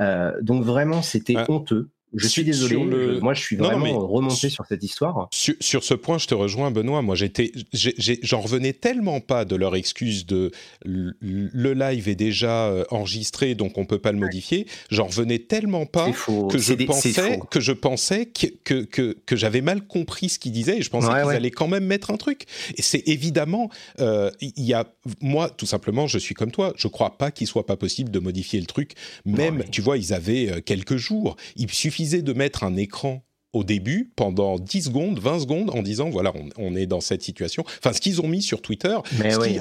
Euh, 0.00 0.32
donc 0.40 0.64
vraiment, 0.64 1.02
c'était 1.02 1.36
honteux. 1.50 1.90
Je 2.14 2.28
suis 2.28 2.44
désolé. 2.44 2.76
moi, 3.20 3.34
je 3.34 3.40
suis 3.40 3.56
vraiment 3.56 4.06
remonté 4.06 4.50
sur 4.50 4.64
cette 4.66 4.82
histoire. 4.82 5.28
Sur, 5.32 5.84
ce 5.84 5.94
point, 5.94 6.18
je 6.18 6.26
te 6.26 6.34
rejoins, 6.34 6.70
Benoît. 6.70 7.02
Moi, 7.02 7.14
j'étais, 7.14 7.52
j'en 7.72 8.40
revenais 8.40 8.72
tellement 8.72 9.20
pas 9.20 9.44
de 9.44 9.56
leur 9.56 9.74
excuse 9.76 10.26
de 10.26 10.50
le 10.84 11.72
live 11.72 12.08
est 12.08 12.14
déjà 12.14 12.66
euh, 12.66 12.84
enregistré, 12.90 13.54
donc 13.54 13.78
on 13.78 13.86
peut 13.86 13.98
pas 13.98 14.12
le 14.12 14.18
modifier. 14.18 14.66
J'en 14.90 15.06
revenais 15.06 15.38
tellement 15.38 15.86
pas 15.86 16.10
que 16.10 16.58
je, 16.58 16.74
pensais, 16.84 17.40
que 17.50 17.60
je 17.60 17.72
pensais 17.72 18.26
que 18.26 18.82
que, 18.84 19.12
que, 19.12 19.36
j'avais 19.36 19.60
mal 19.60 19.86
compris 19.86 20.28
ce 20.28 20.38
qu'ils 20.38 20.52
disaient 20.52 20.78
et 20.78 20.82
je 20.82 20.90
pensais 20.90 21.08
qu'ils 21.08 21.30
allaient 21.30 21.50
quand 21.50 21.68
même 21.68 21.84
mettre 21.84 22.10
un 22.10 22.16
truc. 22.16 22.44
Et 22.76 22.82
c'est 22.82 23.02
évidemment, 23.06 23.70
euh, 24.00 24.30
il 24.40 24.64
y 24.64 24.74
a 24.74 24.86
moi 25.20 25.50
tout 25.50 25.66
simplement, 25.66 26.06
je 26.06 26.18
suis 26.18 26.34
comme 26.34 26.50
toi. 26.50 26.72
Je 26.76 26.88
crois 26.88 27.18
pas 27.18 27.30
qu'il 27.30 27.46
soit 27.46 27.66
pas 27.66 27.76
possible 27.76 28.10
de 28.10 28.18
modifier 28.18 28.60
le 28.60 28.66
truc. 28.66 28.94
Même, 29.24 29.64
tu 29.70 29.80
vois, 29.80 29.98
ils 29.98 30.12
avaient 30.12 30.50
euh, 30.50 30.60
quelques 30.60 30.96
jours. 30.96 31.36
Il 31.56 31.70
suffit 31.70 32.01
de 32.10 32.32
mettre 32.32 32.64
un 32.64 32.76
écran 32.76 33.24
au 33.52 33.64
début, 33.64 34.10
pendant 34.16 34.58
10 34.58 34.84
secondes, 34.84 35.18
20 35.18 35.40
secondes, 35.40 35.70
en 35.70 35.82
disant 35.82 36.08
voilà, 36.08 36.32
on, 36.56 36.74
est 36.74 36.86
dans 36.86 37.02
cette 37.02 37.22
situation. 37.22 37.64
Enfin, 37.78 37.92
ce 37.92 38.00
qu'ils 38.00 38.20
ont 38.22 38.28
mis 38.28 38.40
sur 38.40 38.62
Twitter, 38.62 38.96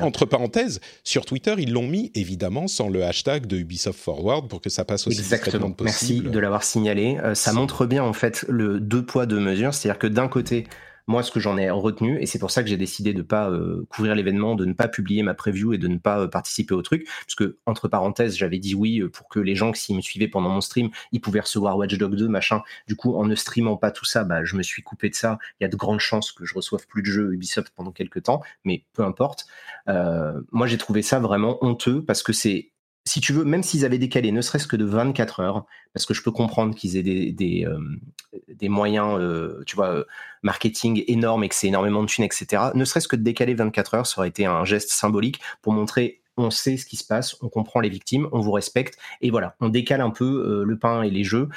entre 0.02 0.26
parenthèses, 0.26 0.80
sur 1.04 1.26
Twitter, 1.26 1.56
ils 1.58 1.74
l'ont 1.74 1.88
mis 1.88 2.10
évidemment 2.16 2.68
sans 2.68 2.88
le 2.88 3.04
hashtag 3.04 3.48
de 3.48 3.58
Ubisoft 3.58 4.00
Forward 4.00 4.48
pour 4.48 4.62
que 4.62 4.70
ça 4.70 4.86
passe 4.86 5.08
aussi 5.08 5.20
Exactement. 5.20 5.76
Merci 5.82 6.22
de 6.22 6.40
l'avoir 6.40 6.64
signalé. 6.64 7.18
Euh, 7.22 7.36
ça 7.36 7.52
montre 7.52 7.86
bien 7.86 8.04
en 8.04 8.14
fait 8.14 8.46
le 8.48 8.80
deux 8.80 9.06
poids 9.06 9.26
deux 9.26 9.40
mesures, 9.40 9.74
c'est-à-dire 9.74 10.00
que 10.00 10.08
d'un 10.08 10.30
côté, 10.30 10.68
moi, 11.12 11.24
ce 11.24 11.32
que 11.32 11.42
j'en 11.42 11.58
ai 11.58 11.70
retenu, 11.70 12.22
et 12.22 12.26
c'est 12.26 12.40
pour 12.40 12.52
ça 12.52 12.64
que 12.64 12.70
j'ai 12.70 12.78
décidé 12.78 13.12
de 13.12 13.18
ne 13.18 13.24
pas 13.24 13.50
euh, 13.50 13.86
couvrir 13.90 14.16
l'événement, 14.16 14.56
de 14.56 14.64
ne 14.64 14.72
pas 14.72 14.88
publier 14.88 15.24
ma 15.24 15.34
preview 15.34 15.74
et 15.74 15.78
de 15.78 15.90
ne 15.90 15.98
pas 15.98 16.22
euh, 16.22 16.28
participer 16.28 16.74
au 16.74 16.82
truc, 16.82 17.06
puisque 17.26 17.44
entre 17.66 17.90
parenthèses, 17.90 18.38
j'avais 18.38 18.60
dit 18.60 18.76
oui 18.76 19.02
euh, 19.02 19.10
pour 19.10 19.28
que 19.28 19.40
les 19.40 19.54
gens, 19.54 19.74
s'ils 19.74 19.98
me 19.98 20.02
suivaient 20.02 20.30
pendant 20.30 20.48
mon 20.48 20.62
stream, 20.62 20.90
ils 21.12 21.20
pouvaient 21.20 21.42
recevoir 21.42 21.78
Watch 21.78 21.98
Dogs 21.98 22.16
2, 22.16 22.30
machin. 22.30 22.64
Du 22.88 22.96
coup, 22.96 23.16
en 23.16 23.26
ne 23.26 23.36
streamant 23.36 23.76
pas 23.76 23.92
tout 23.92 24.06
ça, 24.06 24.24
bah, 24.24 24.46
je 24.46 24.56
me 24.56 24.64
suis 24.64 24.84
coupé 24.84 25.10
de 25.10 25.16
ça. 25.16 25.38
Il 25.60 25.64
y 25.64 25.66
a 25.66 25.70
de 25.70 25.76
grandes 25.76 26.00
chances 26.00 26.32
que 26.32 26.46
je 26.46 26.56
reçoive 26.56 26.88
plus 26.88 27.02
de 27.02 27.08
jeux 27.08 27.34
Ubisoft 27.34 27.74
pendant 27.76 27.92
quelques 27.92 28.24
temps, 28.24 28.42
mais 28.64 28.86
peu 28.94 29.04
importe. 29.04 29.46
moi, 29.88 30.68
j'ai 30.68 30.78
trouvé 30.78 31.02
ça 31.02 31.20
vraiment 31.20 31.58
honteux 31.62 32.04
parce 32.06 32.24
que 32.24 32.32
c'est 32.32 32.72
si 33.06 33.20
tu 33.20 33.34
veux, 33.34 33.44
même 33.44 33.64
s'ils 33.64 33.86
avaient 33.86 33.98
décalé, 33.98 34.32
ne 34.32 34.42
serait-ce 34.42 34.68
que 34.68 34.76
de 34.76 34.86
24 34.86 35.40
heures, 35.40 35.66
parce 35.94 36.06
que 36.06 36.14
je 36.14 36.22
peux 36.22 36.32
comprendre 36.32 36.76
qu'ils 36.76 36.98
aient 36.98 37.32
des, 37.32 37.66
euh, 37.66 38.70
moyens, 38.70 39.18
euh, 39.20 39.64
tu 39.66 39.76
vois, 39.76 39.90
euh, 39.90 40.04
marketing 40.44 41.04
énormes 41.08 41.44
et 41.44 41.50
que 41.50 41.56
c'est 41.56 41.68
énormément 41.68 42.02
de 42.04 42.08
thunes, 42.08 42.26
etc. 42.26 42.72
Ne 42.76 42.86
serait-ce 42.86 43.08
que 43.08 43.16
de 43.16 43.24
décaler 43.24 43.56
24 43.56 43.94
heures, 43.96 44.08
ça 44.08 44.20
aurait 44.20 44.30
été 44.30 44.46
un 44.46 44.66
geste 44.66 44.92
symbolique 44.92 45.40
pour 45.62 45.74
montrer 45.74 46.20
on 46.38 46.50
sait 46.50 46.78
ce 46.78 46.86
qui 46.86 46.96
se 46.96 47.06
passe, 47.06 47.36
on 47.42 47.50
comprend 47.50 47.82
les 47.82 47.90
victimes, 47.90 48.28
on 48.32 48.40
vous 48.40 48.54
respecte, 48.54 48.98
et 49.20 49.30
voilà, 49.30 49.56
on 49.60 49.68
décale 49.68 50.00
un 50.00 50.10
peu 50.10 50.64
le 50.66 50.80
pain 50.80 51.04
et 51.04 51.10
les 51.10 51.26
jeux. 51.26 51.50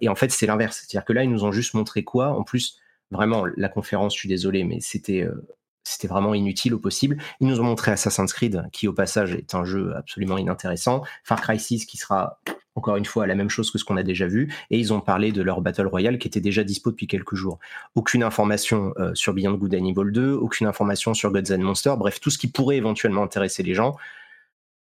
et 0.00 0.08
en 0.08 0.14
fait, 0.14 0.30
c'est 0.30 0.46
l'inverse. 0.46 0.76
C'est-à-dire 0.78 1.04
que 1.04 1.12
là, 1.12 1.24
ils 1.24 1.30
nous 1.30 1.44
ont 1.44 1.50
juste 1.52 1.74
montré 1.74 2.04
quoi? 2.04 2.28
En 2.28 2.44
plus, 2.44 2.78
vraiment, 3.10 3.44
la 3.56 3.68
conférence, 3.68 4.14
je 4.14 4.20
suis 4.20 4.28
désolé, 4.28 4.62
mais 4.62 4.78
c'était 4.80 5.26
c'était 5.86 6.08
vraiment 6.08 6.34
inutile 6.34 6.74
au 6.74 6.78
possible. 6.78 7.16
Ils 7.40 7.46
nous 7.46 7.60
ont 7.60 7.64
montré 7.64 7.92
Assassin's 7.92 8.32
Creed, 8.32 8.68
qui 8.72 8.88
au 8.88 8.92
passage 8.92 9.34
est 9.34 9.54
un 9.54 9.64
jeu 9.64 9.94
absolument 9.96 10.36
inintéressant. 10.36 11.02
Far 11.22 11.40
Cry 11.40 11.60
6, 11.60 11.86
qui 11.86 11.96
sera 11.96 12.40
encore 12.74 12.96
une 12.96 13.04
fois 13.04 13.26
la 13.26 13.36
même 13.36 13.48
chose 13.48 13.70
que 13.70 13.78
ce 13.78 13.84
qu'on 13.84 13.96
a 13.96 14.02
déjà 14.02 14.26
vu. 14.26 14.52
Et 14.70 14.78
ils 14.78 14.92
ont 14.92 15.00
parlé 15.00 15.30
de 15.30 15.42
leur 15.42 15.60
Battle 15.60 15.86
Royale, 15.86 16.18
qui 16.18 16.26
était 16.26 16.40
déjà 16.40 16.64
dispo 16.64 16.90
depuis 16.90 17.06
quelques 17.06 17.36
jours. 17.36 17.60
Aucune 17.94 18.24
information 18.24 18.92
euh, 18.98 19.14
sur 19.14 19.32
Beyond 19.32 19.54
Good 19.54 19.74
and 19.76 19.86
Evil 19.86 20.12
2, 20.12 20.32
aucune 20.32 20.66
information 20.66 21.14
sur 21.14 21.30
Gods 21.30 21.52
and 21.52 21.58
Monsters, 21.58 21.96
bref, 21.96 22.20
tout 22.20 22.30
ce 22.30 22.38
qui 22.38 22.48
pourrait 22.48 22.76
éventuellement 22.76 23.22
intéresser 23.22 23.62
les 23.62 23.74
gens. 23.74 23.96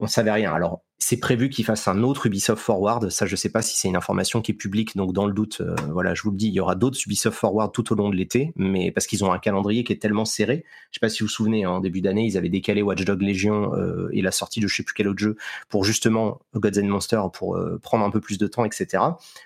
On 0.01 0.07
savait 0.07 0.31
rien. 0.31 0.53
Alors, 0.53 0.81
c'est 1.01 1.17
prévu 1.17 1.49
qu'ils 1.49 1.63
fassent 1.63 1.87
un 1.87 2.03
autre 2.03 2.25
Ubisoft 2.25 2.61
Forward. 2.61 3.09
Ça, 3.09 3.25
je 3.25 3.35
sais 3.37 3.49
pas 3.49 3.61
si 3.61 3.77
c'est 3.77 3.87
une 3.87 3.95
information 3.95 4.41
qui 4.41 4.51
est 4.51 4.55
publique, 4.55 4.97
donc 4.97 5.13
dans 5.13 5.25
le 5.25 5.33
doute, 5.33 5.61
euh, 5.61 5.73
voilà, 5.91 6.13
je 6.13 6.21
vous 6.23 6.31
le 6.31 6.37
dis, 6.37 6.47
il 6.47 6.53
y 6.53 6.59
aura 6.59 6.75
d'autres 6.75 6.99
Ubisoft 7.05 7.37
Forward 7.37 7.71
tout 7.71 7.93
au 7.93 7.95
long 7.95 8.09
de 8.09 8.15
l'été, 8.15 8.51
mais 8.57 8.91
parce 8.91 9.07
qu'ils 9.07 9.23
ont 9.23 9.31
un 9.31 9.39
calendrier 9.39 9.85
qui 9.85 9.93
est 9.93 10.01
tellement 10.01 10.25
serré. 10.25 10.65
Je 10.91 10.95
sais 10.95 10.99
pas 10.99 11.09
si 11.09 11.21
vous 11.21 11.27
vous 11.27 11.33
souvenez, 11.33 11.63
hein, 11.63 11.71
en 11.71 11.79
début 11.79 12.01
d'année, 12.01 12.25
ils 12.25 12.37
avaient 12.37 12.49
décalé 12.49 12.81
Watch 12.81 13.03
Dogs 13.05 13.21
Legion 13.21 13.73
euh, 13.75 14.09
et 14.11 14.21
la 14.21 14.31
sortie 14.31 14.59
de 14.59 14.67
je 14.67 14.75
sais 14.75 14.83
plus 14.83 14.93
quel 14.93 15.07
autre 15.07 15.19
jeu 15.19 15.37
pour 15.69 15.85
justement 15.85 16.41
Gods 16.53 16.79
and 16.81 16.87
Monsters 16.87 17.31
pour 17.31 17.55
euh, 17.55 17.79
prendre 17.81 18.03
un 18.03 18.11
peu 18.11 18.19
plus 18.19 18.37
de 18.37 18.47
temps, 18.47 18.65
etc. 18.65 19.01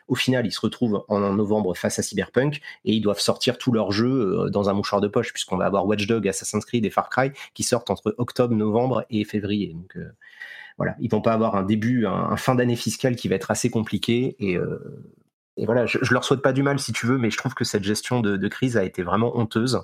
Au 0.07 0.15
final, 0.15 0.47
ils 0.47 0.51
se 0.51 0.59
retrouvent 0.59 1.05
en, 1.07 1.19
novembre 1.33 1.77
face 1.77 1.99
à 1.99 2.03
Cyberpunk 2.03 2.61
et 2.83 2.93
ils 2.93 3.01
doivent 3.01 3.19
sortir 3.19 3.57
tous 3.57 3.71
leurs 3.71 3.91
jeux 3.91 4.49
dans 4.51 4.69
un 4.69 4.73
mouchoir 4.73 5.01
de 5.01 5.07
poche, 5.07 5.31
puisqu'on 5.31 5.57
va 5.57 5.65
avoir 5.65 5.85
Watch 5.85 6.07
Dogs, 6.07 6.27
Assassin's 6.27 6.65
Creed 6.65 6.85
et 6.85 6.89
Far 6.89 7.09
Cry 7.09 7.31
qui 7.53 7.63
sortent 7.63 7.89
entre 7.89 8.15
octobre, 8.17 8.53
novembre 8.53 9.05
et 9.09 9.23
février. 9.23 9.75
Voilà, 10.77 10.95
ils 10.99 11.09
vont 11.09 11.21
pas 11.21 11.33
avoir 11.33 11.55
un 11.55 11.63
début, 11.63 12.05
un, 12.05 12.37
fin 12.37 12.55
d'année 12.55 12.75
fiscale 12.75 13.15
qui 13.15 13.27
va 13.27 13.35
être 13.35 13.51
assez 13.51 13.69
compliqué 13.69 14.35
et 14.39 14.57
euh, 14.57 15.65
voilà, 15.65 15.85
je, 15.85 15.99
leur 16.11 16.23
souhaite 16.23 16.41
pas 16.41 16.53
du 16.53 16.63
mal 16.63 16.79
si 16.79 16.93
tu 16.93 17.05
veux, 17.05 17.17
mais 17.17 17.29
je 17.29 17.37
trouve 17.37 17.53
que 17.53 17.63
cette 17.63 17.83
gestion 17.83 18.21
de, 18.21 18.47
crise 18.47 18.75
a 18.75 18.83
été 18.83 19.03
vraiment 19.03 19.37
honteuse. 19.37 19.81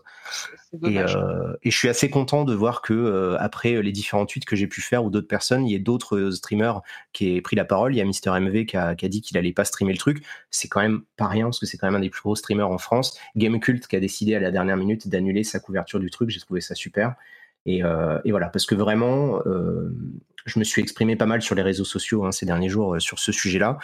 Euh, 0.84 1.56
et, 1.64 1.72
je 1.72 1.78
suis 1.78 1.90
assez 1.90 2.10
content 2.10 2.44
de 2.44 2.54
voir 2.54 2.82
que 2.82 2.94
euh, 2.94 3.38
après 3.40 3.82
les 3.82 3.92
différents 3.92 4.26
tweets 4.26 4.46
que 4.46 4.56
j'ai 4.56 4.68
pu 4.68 4.82
faire 4.82 5.04
ou 5.06 5.12
d'autres 5.12 5.28
personnes, 5.28 5.68
il 5.68 5.72
y 5.72 5.76
a 5.76 5.80
d'autres 5.80 6.32
streamers 6.32 6.82
qui 7.14 7.36
aient 7.36 7.42
pris 7.42 7.56
la 7.56 7.66
parole. 7.66 7.94
Il 7.94 7.98
y 7.98 8.02
a 8.02 8.06
Mister 8.06 8.32
MV 8.32 8.66
qui 8.66 8.78
a, 8.78 8.96
dit 8.96 9.22
qu'il 9.22 9.38
allait 9.38 9.54
pas 9.54 9.66
streamer 9.66 9.94
le 9.94 10.00
truc. 10.00 10.24
C'est 10.50 10.68
quand 10.68 10.82
même 10.82 11.04
pas 11.18 11.28
rien 11.28 11.46
parce 11.46 11.60
que 11.60 11.68
c'est 11.68 11.78
quand 11.78 11.88
même 11.88 11.96
un 11.96 12.02
des 12.02 12.10
plus 12.10 12.22
gros 12.22 12.36
streamers 12.36 12.70
en 12.70 12.80
France. 12.80 13.18
Gamecult 13.36 13.86
qui 13.88 13.96
a 13.96 14.00
décidé 14.00 14.36
à 14.36 14.40
la 14.40 14.52
dernière 14.52 14.78
minute 14.78 15.08
d'annuler 15.08 15.44
sa 15.44 15.60
couverture 15.60 16.00
du 16.00 16.10
truc. 16.10 16.32
J'ai 16.32 16.40
trouvé 16.40 16.62
ça 16.62 16.74
super. 16.74 17.16
Et, 17.66 17.80
et, 17.80 18.32
voilà, 18.32 18.48
parce 18.50 18.66
que 18.66 18.76
vraiment, 18.76 19.42
je 20.50 20.60
me 20.60 20.64
suis 20.64 20.82
exprimé 20.82 21.16
pas 21.16 21.26
mal 21.26 21.42
sur 21.42 21.56
les 21.56 21.62
réseaux 21.62 21.86
sociaux 21.86 22.26
hein, 22.26 22.32
ces 22.32 22.46
derniers 22.46 22.70
jours 22.70 22.96
euh, 22.96 23.00
sur 23.00 23.20
ce 23.20 23.32
sujet-là. 23.32 23.78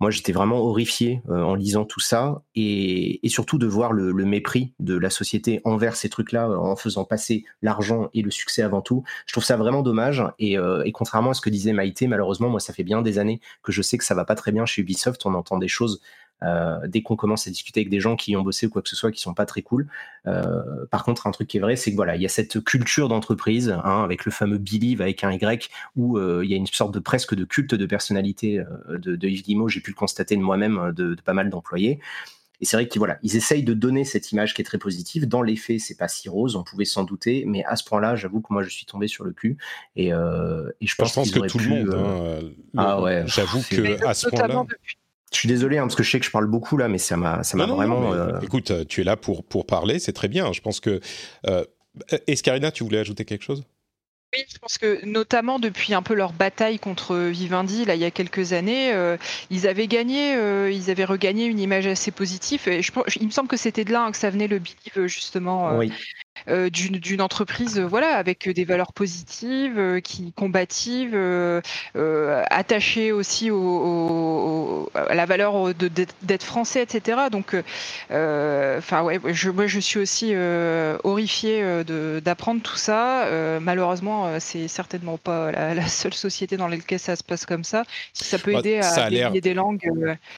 Moi, 0.00 0.10
j'étais 0.10 0.32
vraiment 0.32 0.58
horrifié 0.58 1.22
euh, 1.28 1.42
en 1.42 1.54
lisant 1.54 1.84
tout 1.84 2.00
ça 2.00 2.42
et, 2.54 3.20
surtout 3.26 3.58
de 3.58 3.66
voir 3.66 3.92
le, 3.92 4.12
mépris 4.24 4.72
de 4.80 4.96
la 4.96 5.10
société 5.10 5.60
envers 5.64 5.94
ces 5.94 6.08
trucs-là 6.08 6.48
euh, 6.48 6.56
en 6.56 6.74
faisant 6.74 7.04
passer 7.04 7.44
l'argent 7.60 8.08
et 8.14 8.22
le 8.22 8.30
succès 8.30 8.62
avant 8.62 8.80
tout. 8.80 9.04
Je 9.26 9.32
trouve 9.32 9.44
ça 9.44 9.56
vraiment 9.56 9.82
dommage 9.82 10.24
et, 10.38 10.56
et, 10.84 10.92
contrairement 10.92 11.30
à 11.30 11.34
ce 11.34 11.40
que 11.40 11.50
disait 11.50 11.72
Maïté, 11.72 12.06
malheureusement, 12.06 12.48
moi, 12.48 12.60
ça 12.60 12.72
fait 12.72 12.82
bien 12.82 13.02
des 13.02 13.18
années 13.18 13.40
que 13.62 13.72
je 13.72 13.82
sais 13.82 13.98
que 13.98 14.04
ça 14.04 14.14
va 14.14 14.24
pas 14.24 14.34
très 14.34 14.52
bien 14.52 14.64
chez 14.64 14.82
Ubisoft. 14.82 15.26
On 15.26 15.34
entend 15.34 15.58
des 15.58 15.68
choses 15.68 16.00
euh, 16.00 16.25
dès 16.42 17.02
qu'on 17.02 17.16
commence 17.16 17.46
à 17.46 17.50
discuter 17.50 17.80
avec 17.80 17.90
des 17.90 18.00
gens 18.00 18.16
qui 18.16 18.32
y 18.32 18.36
ont 18.36 18.42
bossé 18.42 18.66
ou 18.66 18.70
quoi 18.70 18.82
que 18.82 18.88
ce 18.88 18.96
soit, 18.96 19.10
qui 19.10 19.20
sont 19.20 19.34
pas 19.34 19.46
très 19.46 19.62
cool. 19.62 19.88
Euh, 20.26 20.86
par 20.90 21.04
contre, 21.04 21.26
un 21.26 21.30
truc 21.30 21.48
qui 21.48 21.56
est 21.56 21.60
vrai, 21.60 21.76
c'est 21.76 21.90
que 21.90 21.96
voilà, 21.96 22.16
il 22.16 22.22
y 22.22 22.26
a 22.26 22.28
cette 22.28 22.62
culture 22.62 23.08
d'entreprise, 23.08 23.70
hein, 23.70 24.02
avec 24.02 24.24
le 24.24 24.32
fameux 24.32 24.58
Believe 24.58 25.00
avec 25.00 25.24
un 25.24 25.32
Y, 25.32 25.70
où 25.96 26.18
euh, 26.18 26.42
il 26.44 26.50
y 26.50 26.54
a 26.54 26.56
une 26.56 26.66
sorte 26.66 26.92
de 26.92 26.98
presque 26.98 27.34
de 27.34 27.44
culte 27.44 27.74
de 27.74 27.86
personnalité 27.86 28.62
de, 28.88 29.16
de 29.16 29.28
Yves 29.28 29.42
Guillemot. 29.42 29.68
J'ai 29.68 29.80
pu 29.80 29.90
le 29.90 29.96
constater 29.96 30.36
de 30.36 30.42
moi-même 30.42 30.92
de, 30.94 31.16
pas 31.24 31.32
mal 31.32 31.50
d'employés. 31.50 32.00
Et 32.60 32.64
c'est 32.64 32.78
vrai 32.78 32.88
qu'ils 32.88 33.00
voilà, 33.00 33.18
ils 33.22 33.36
essayent 33.36 33.64
de 33.64 33.74
donner 33.74 34.04
cette 34.04 34.32
image 34.32 34.54
qui 34.54 34.62
est 34.62 34.64
très 34.64 34.78
positive. 34.78 35.28
Dans 35.28 35.42
les 35.42 35.56
faits, 35.56 35.78
c'est 35.80 35.96
pas 35.96 36.08
si 36.08 36.28
rose, 36.30 36.56
on 36.56 36.64
pouvait 36.64 36.86
s'en 36.86 37.04
douter, 37.04 37.44
mais 37.46 37.62
à 37.64 37.76
ce 37.76 37.84
point-là, 37.84 38.16
j'avoue 38.16 38.40
que 38.40 38.50
moi, 38.50 38.62
je 38.62 38.70
suis 38.70 38.86
tombé 38.86 39.08
sur 39.08 39.24
le 39.24 39.32
cul. 39.32 39.58
Et, 39.94 40.06
et 40.06 40.10
je 40.10 40.94
pense, 40.96 41.14
que 41.14 41.46
tout 41.46 41.58
le 41.58 41.68
monde. 41.68 41.94
Hein, 41.94 42.48
ah 42.76 43.02
ouais. 43.02 43.24
J'avoue 43.26 43.60
que 43.60 44.04
à 44.06 44.14
ce 44.14 44.28
point-là. 44.28 44.64
Je 45.32 45.38
suis 45.38 45.48
désolé 45.48 45.78
hein, 45.78 45.82
parce 45.82 45.96
que 45.96 46.02
je 46.02 46.10
sais 46.10 46.20
que 46.20 46.26
je 46.26 46.30
parle 46.30 46.46
beaucoup 46.46 46.76
là, 46.76 46.88
mais 46.88 46.98
ça 46.98 47.16
m'a, 47.16 47.42
ça 47.42 47.56
m'a 47.56 47.66
vraiment. 47.66 48.12
Euh, 48.12 48.40
écoute, 48.40 48.70
euh, 48.70 48.84
tu 48.84 49.00
es 49.00 49.04
là 49.04 49.16
pour 49.16 49.44
pour 49.44 49.66
parler, 49.66 49.98
c'est 49.98 50.12
très 50.12 50.28
bien. 50.28 50.52
Je 50.52 50.60
pense 50.60 50.80
que. 50.80 51.00
Euh, 51.46 51.64
Escarina, 52.26 52.70
tu 52.70 52.84
voulais 52.84 52.98
ajouter 52.98 53.24
quelque 53.24 53.42
chose? 53.42 53.64
Oui, 54.34 54.44
je 54.52 54.58
pense 54.58 54.76
que 54.76 55.04
notamment 55.06 55.58
depuis 55.58 55.94
un 55.94 56.02
peu 56.02 56.12
leur 56.12 56.34
bataille 56.34 56.78
contre 56.78 57.16
Vivendi, 57.16 57.86
là, 57.86 57.94
il 57.94 58.02
y 58.02 58.04
a 58.04 58.10
quelques 58.10 58.52
années, 58.52 58.92
ils 59.48 59.66
avaient 59.66 59.86
gagné, 59.86 60.34
ils 60.70 60.90
avaient 60.90 61.06
regagné 61.06 61.46
une 61.46 61.58
image 61.58 61.86
assez 61.86 62.10
positive. 62.10 62.68
Et 62.68 62.82
je, 62.82 62.92
il 63.18 63.26
me 63.26 63.30
semble 63.30 63.48
que 63.48 63.56
c'était 63.56 63.84
de 63.84 63.92
là 63.92 64.04
hein, 64.04 64.10
que 64.10 64.18
ça 64.18 64.28
venait 64.28 64.46
le 64.46 64.58
believe 64.58 65.06
justement. 65.06 65.78
Oui. 65.78 65.90
Euh, 66.48 66.70
d'une 66.70 67.20
entreprise 67.20 67.76
euh, 67.76 67.86
voilà 67.86 68.14
avec 68.14 68.48
des 68.48 68.64
valeurs 68.64 68.92
positives 68.92 69.78
euh, 69.78 69.98
qui 69.98 70.32
combatives 70.32 71.16
attachées 72.50 73.10
aussi 73.10 73.50
au, 73.50 74.88
à 74.94 75.14
la 75.14 75.26
valeur 75.26 75.74
d'être 75.74 76.44
français 76.44 76.82
etc 76.82 77.18
donc 77.32 77.56
enfin 78.10 79.02
ouais 79.02 79.18
je, 79.26 79.50
moi 79.50 79.66
je 79.66 79.80
suis 79.80 79.98
aussi 79.98 80.34
horrifié 81.04 81.64
d'apprendre 82.22 82.62
tout 82.62 82.76
ça. 82.76 83.26
Malheureusement 83.60 84.38
c'est 84.38 84.68
certainement 84.68 85.18
pas 85.18 85.50
la, 85.50 85.88
seule 85.88 86.14
société 86.14 86.56
dans 86.56 86.68
laquelle 86.68 86.98
ça 86.98 87.16
se 87.16 87.24
passe 87.24 87.46
comme 87.46 87.64
ça. 87.64 87.84
Si 88.12 88.24
ça 88.24 88.38
peut 88.38 88.52
bah, 88.52 88.60
aider 88.60 88.78
à 88.78 89.10
délier 89.10 89.40
des 89.40 89.54
langues 89.54 89.88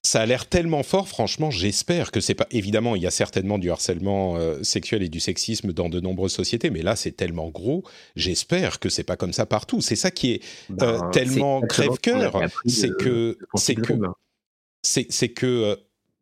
ça 0.03 0.23
a 0.23 0.27
l'air 0.27 0.47
tellement 0.47 0.83
fort 0.83 1.09
franchement 1.09 1.51
j'espère 1.51 2.11
que 2.11 2.21
c'est 2.21 2.35
pas 2.35 2.47
évidemment 2.51 2.97
il 2.97 3.03
y 3.03 3.07
a 3.07 3.11
certainement 3.11 3.59
du 3.59 3.71
harcèlement 3.71 4.37
sexuel 4.63 5.03
et 5.03 5.09
du 5.09 5.21
sexisme 5.21 5.73
dans 5.73 5.89
de 5.89 5.98
nombreuses 6.01 6.33
sociétés, 6.33 6.71
mais 6.71 6.83
là 6.83 6.97
c'est 6.97 7.13
tellement 7.13 7.49
gros, 7.49 7.85
j'espère 8.17 8.81
que 8.81 8.89
c'est 8.89 9.05
pas 9.05 9.17
comme 9.17 9.33
ça 9.33 9.47
partout. 9.47 9.81
C'est 9.81 9.97
ça 9.97 10.11
qui 10.11 10.33
est 10.33 10.43
euh, 10.71 10.99
ben, 10.99 11.11
tellement 11.11 11.61
crève-cœur, 11.63 12.41
c'est 12.67 12.91
que 12.97 13.39
c'est 13.55 13.75
que 13.75 13.95
c'est 14.83 15.29
que 15.31 15.79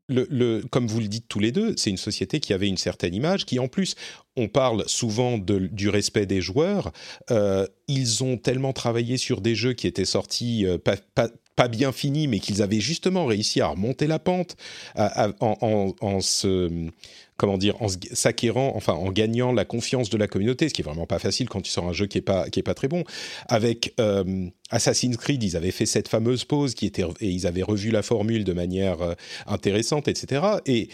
le, 0.09 0.27
le, 0.31 0.63
comme 0.71 0.87
vous 0.87 1.01
le 1.01 1.09
dites 1.09 1.27
tous 1.29 1.41
les 1.41 1.53
deux, 1.53 1.75
c'est 1.77 1.91
une 1.91 1.97
société 1.97 2.41
qui 2.41 2.53
avait 2.53 2.69
une 2.69 2.77
certaine 2.77 3.15
image, 3.15 3.45
qui 3.45 3.59
en 3.59 3.69
plus, 3.69 3.97
on 4.37 4.49
parle 4.49 4.85
souvent 4.87 5.39
de, 5.39 5.59
du 5.59 5.89
respect 5.89 6.27
des 6.27 6.41
joueurs. 6.41 6.93
Euh, 7.31 7.67
ils 7.89 8.23
ont 8.23 8.37
tellement 8.37 8.73
travaillé 8.73 9.17
sur 9.17 9.41
des 9.41 9.55
jeux 9.55 9.73
qui 9.73 9.87
étaient 9.87 10.05
sortis 10.05 10.67
euh, 10.67 10.79
pas, 10.79 10.97
pas, 11.15 11.29
pas 11.57 11.69
bien 11.69 11.91
finis, 11.91 12.29
mais 12.29 12.39
qu'ils 12.39 12.63
avaient 12.63 12.81
justement 12.81 13.27
réussi 13.27 13.61
à 13.61 13.69
remonter 13.69 14.07
la 14.07 14.19
pente 14.19 14.57
en, 14.95 15.33
en, 15.41 15.95
en, 16.01 16.21
se 16.21 16.91
comment 17.37 17.59
dire, 17.59 17.81
en 17.83 17.89
s'acquérant, 18.13 18.73
enfin 18.77 18.93
en 18.93 19.11
gagnant 19.11 19.53
la 19.53 19.65
confiance 19.65 20.11
de 20.11 20.17
la 20.17 20.27
communauté, 20.27 20.69
ce 20.69 20.75
qui 20.75 20.83
est 20.83 20.85
vraiment 20.85 21.07
pas 21.07 21.19
facile 21.19 21.49
quand 21.49 21.61
tu 21.61 21.71
sors 21.71 21.87
un 21.87 21.93
jeu 21.93 22.07
qui 22.07 22.19
est 22.19 22.23
pas 22.23 22.49
qui 22.51 22.61
est 22.61 22.63
pas 22.63 22.75
très 22.75 22.89
bon. 22.89 23.05
Avec 23.49 23.95
euh, 24.01 24.47
Assassin's 24.71 25.17
Creed, 25.17 25.43
ils 25.43 25.57
avaient 25.57 25.71
fait 25.71 25.87
cette 25.87 26.09
fameuse 26.09 26.45
pause 26.45 26.75
qui 26.75 26.87
était 26.87 27.05
et 27.21 27.29
ils 27.29 27.47
avaient 27.47 27.63
revu 27.63 27.91
la 27.91 28.03
formule 28.03 28.45
de 28.45 28.53
manière 28.53 29.01
euh, 29.03 29.15
intéressante, 29.47 30.09
etc. 30.09 30.43
Et 30.67 30.89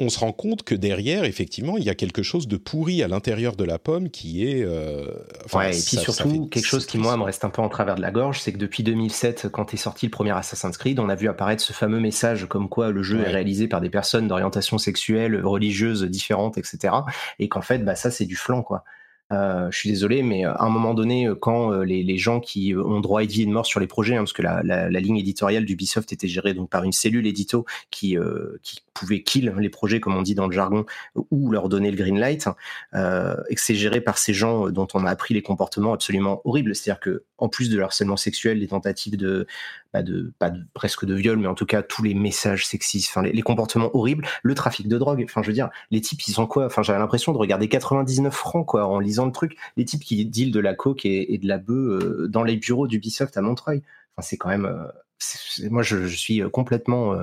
on 0.00 0.08
se 0.08 0.18
rend 0.18 0.32
compte 0.32 0.62
que 0.62 0.74
derrière, 0.74 1.24
effectivement, 1.24 1.78
il 1.78 1.84
y 1.84 1.90
a 1.90 1.94
quelque 1.94 2.22
chose 2.22 2.48
de 2.48 2.56
pourri 2.56 3.02
à 3.02 3.08
l'intérieur 3.08 3.56
de 3.56 3.64
la 3.64 3.78
pomme 3.78 4.10
qui 4.10 4.46
est. 4.48 4.62
Euh, 4.64 5.06
ouais, 5.52 5.68
et 5.68 5.82
puis 5.82 5.96
surtout, 5.96 6.46
quelque 6.46 6.66
chose 6.66 6.86
qui, 6.86 6.98
moi, 6.98 7.16
me 7.16 7.22
reste 7.22 7.44
un 7.44 7.50
peu 7.50 7.62
en 7.62 7.68
travers 7.68 7.94
de 7.94 8.00
la 8.00 8.10
gorge, 8.10 8.40
c'est 8.40 8.52
que 8.52 8.58
depuis 8.58 8.82
2007, 8.82 9.48
quand 9.52 9.74
est 9.74 9.76
sorti 9.76 10.06
le 10.06 10.10
premier 10.10 10.32
Assassin's 10.32 10.76
Creed, 10.76 10.98
on 10.98 11.08
a 11.08 11.14
vu 11.14 11.28
apparaître 11.28 11.62
ce 11.62 11.72
fameux 11.72 12.00
message 12.00 12.46
comme 12.46 12.68
quoi 12.68 12.90
le 12.90 13.02
jeu 13.02 13.20
est 13.20 13.30
réalisé 13.30 13.68
par 13.68 13.80
des 13.80 13.90
personnes 13.90 14.28
d'orientation 14.28 14.78
sexuelle, 14.78 15.40
religieuse 15.44 16.02
différentes, 16.04 16.58
etc. 16.58 16.94
Et 17.38 17.48
qu'en 17.48 17.62
fait, 17.62 17.78
bah, 17.78 17.94
ça, 17.94 18.10
c'est 18.10 18.26
du 18.26 18.36
flanc, 18.36 18.62
quoi. 18.62 18.84
Euh, 19.32 19.70
je 19.70 19.78
suis 19.78 19.88
désolé, 19.88 20.22
mais 20.22 20.44
à 20.44 20.62
un 20.62 20.68
moment 20.68 20.92
donné, 20.92 21.30
quand 21.40 21.72
euh, 21.72 21.84
les, 21.84 22.18
gens 22.18 22.40
qui 22.40 22.74
ont 22.76 23.00
droit 23.00 23.22
à 23.22 23.24
vie 23.24 23.42
et 23.42 23.46
de 23.46 23.50
mort 23.50 23.64
sur 23.64 23.80
les 23.80 23.86
projets, 23.86 24.16
hein, 24.16 24.18
parce 24.18 24.34
que 24.34 24.42
la, 24.42 24.62
la, 24.62 24.90
la 24.90 25.00
ligne 25.00 25.16
éditoriale 25.16 25.64
d'Ubisoft 25.64 26.12
était 26.12 26.28
gérée 26.28 26.52
donc 26.52 26.68
par 26.68 26.84
une 26.84 26.92
cellule 26.92 27.26
édito 27.26 27.64
qui, 27.90 28.18
euh, 28.18 28.58
qui 28.62 28.80
pouvait 28.94 29.22
kill 29.22 29.54
les 29.58 29.68
projets, 29.68 30.00
comme 30.00 30.16
on 30.16 30.22
dit 30.22 30.34
dans 30.34 30.46
le 30.46 30.52
jargon, 30.52 30.84
ou 31.30 31.50
leur 31.50 31.68
donner 31.68 31.90
le 31.90 31.96
green 31.96 32.18
light, 32.18 32.48
euh, 32.94 33.36
et 33.48 33.54
que 33.54 33.60
c'est 33.60 33.74
géré 33.74 34.00
par 34.00 34.18
ces 34.18 34.34
gens 34.34 34.70
dont 34.70 34.88
on 34.94 35.04
a 35.04 35.10
appris 35.10 35.34
les 35.34 35.42
comportements 35.42 35.92
absolument 35.92 36.40
horribles. 36.44 36.74
C'est-à-dire 36.74 37.00
que, 37.00 37.24
en 37.38 37.48
plus 37.48 37.70
de 37.70 37.80
harcèlement 37.80 38.16
sexuel, 38.16 38.58
les 38.58 38.68
tentatives 38.68 39.16
de, 39.16 39.46
bah 39.92 40.02
de, 40.02 40.32
pas 40.38 40.50
de, 40.50 40.62
presque 40.74 41.04
de 41.04 41.14
viol, 41.14 41.38
mais 41.38 41.46
en 41.46 41.54
tout 41.54 41.66
cas 41.66 41.82
tous 41.82 42.02
les 42.02 42.14
messages 42.14 42.66
sexistes, 42.66 43.10
enfin 43.10 43.22
les, 43.22 43.42
comportements 43.42 43.94
horribles, 43.94 44.26
le 44.42 44.54
trafic 44.54 44.88
de 44.88 44.98
drogue. 44.98 45.22
Enfin, 45.24 45.42
je 45.42 45.48
veux 45.48 45.52
dire, 45.52 45.70
les 45.90 46.00
types, 46.00 46.22
ils 46.26 46.32
sont 46.32 46.46
quoi? 46.46 46.66
Enfin, 46.66 46.82
j'avais 46.82 46.98
l'impression 46.98 47.32
de 47.32 47.38
regarder 47.38 47.68
99 47.68 48.32
francs 48.32 48.66
quoi 48.66 48.86
en 48.86 48.98
lisant 48.98 49.26
le 49.26 49.32
truc. 49.32 49.56
Les 49.76 49.84
types 49.84 50.02
qui 50.02 50.24
dealent 50.24 50.52
de 50.52 50.60
la 50.60 50.74
coke 50.74 51.04
et, 51.04 51.38
de 51.38 51.48
la 51.48 51.58
bœuf 51.58 52.02
euh, 52.02 52.28
dans 52.28 52.42
les 52.42 52.56
bureaux 52.56 52.86
d'Ubisoft 52.86 53.36
à 53.36 53.42
Montreuil. 53.42 53.82
Enfin, 54.16 54.26
c'est 54.26 54.36
quand 54.36 54.48
même. 54.48 54.66
Euh, 54.66 55.68
moi, 55.70 55.82
je, 55.82 56.06
suis 56.06 56.42
complètement. 56.50 57.16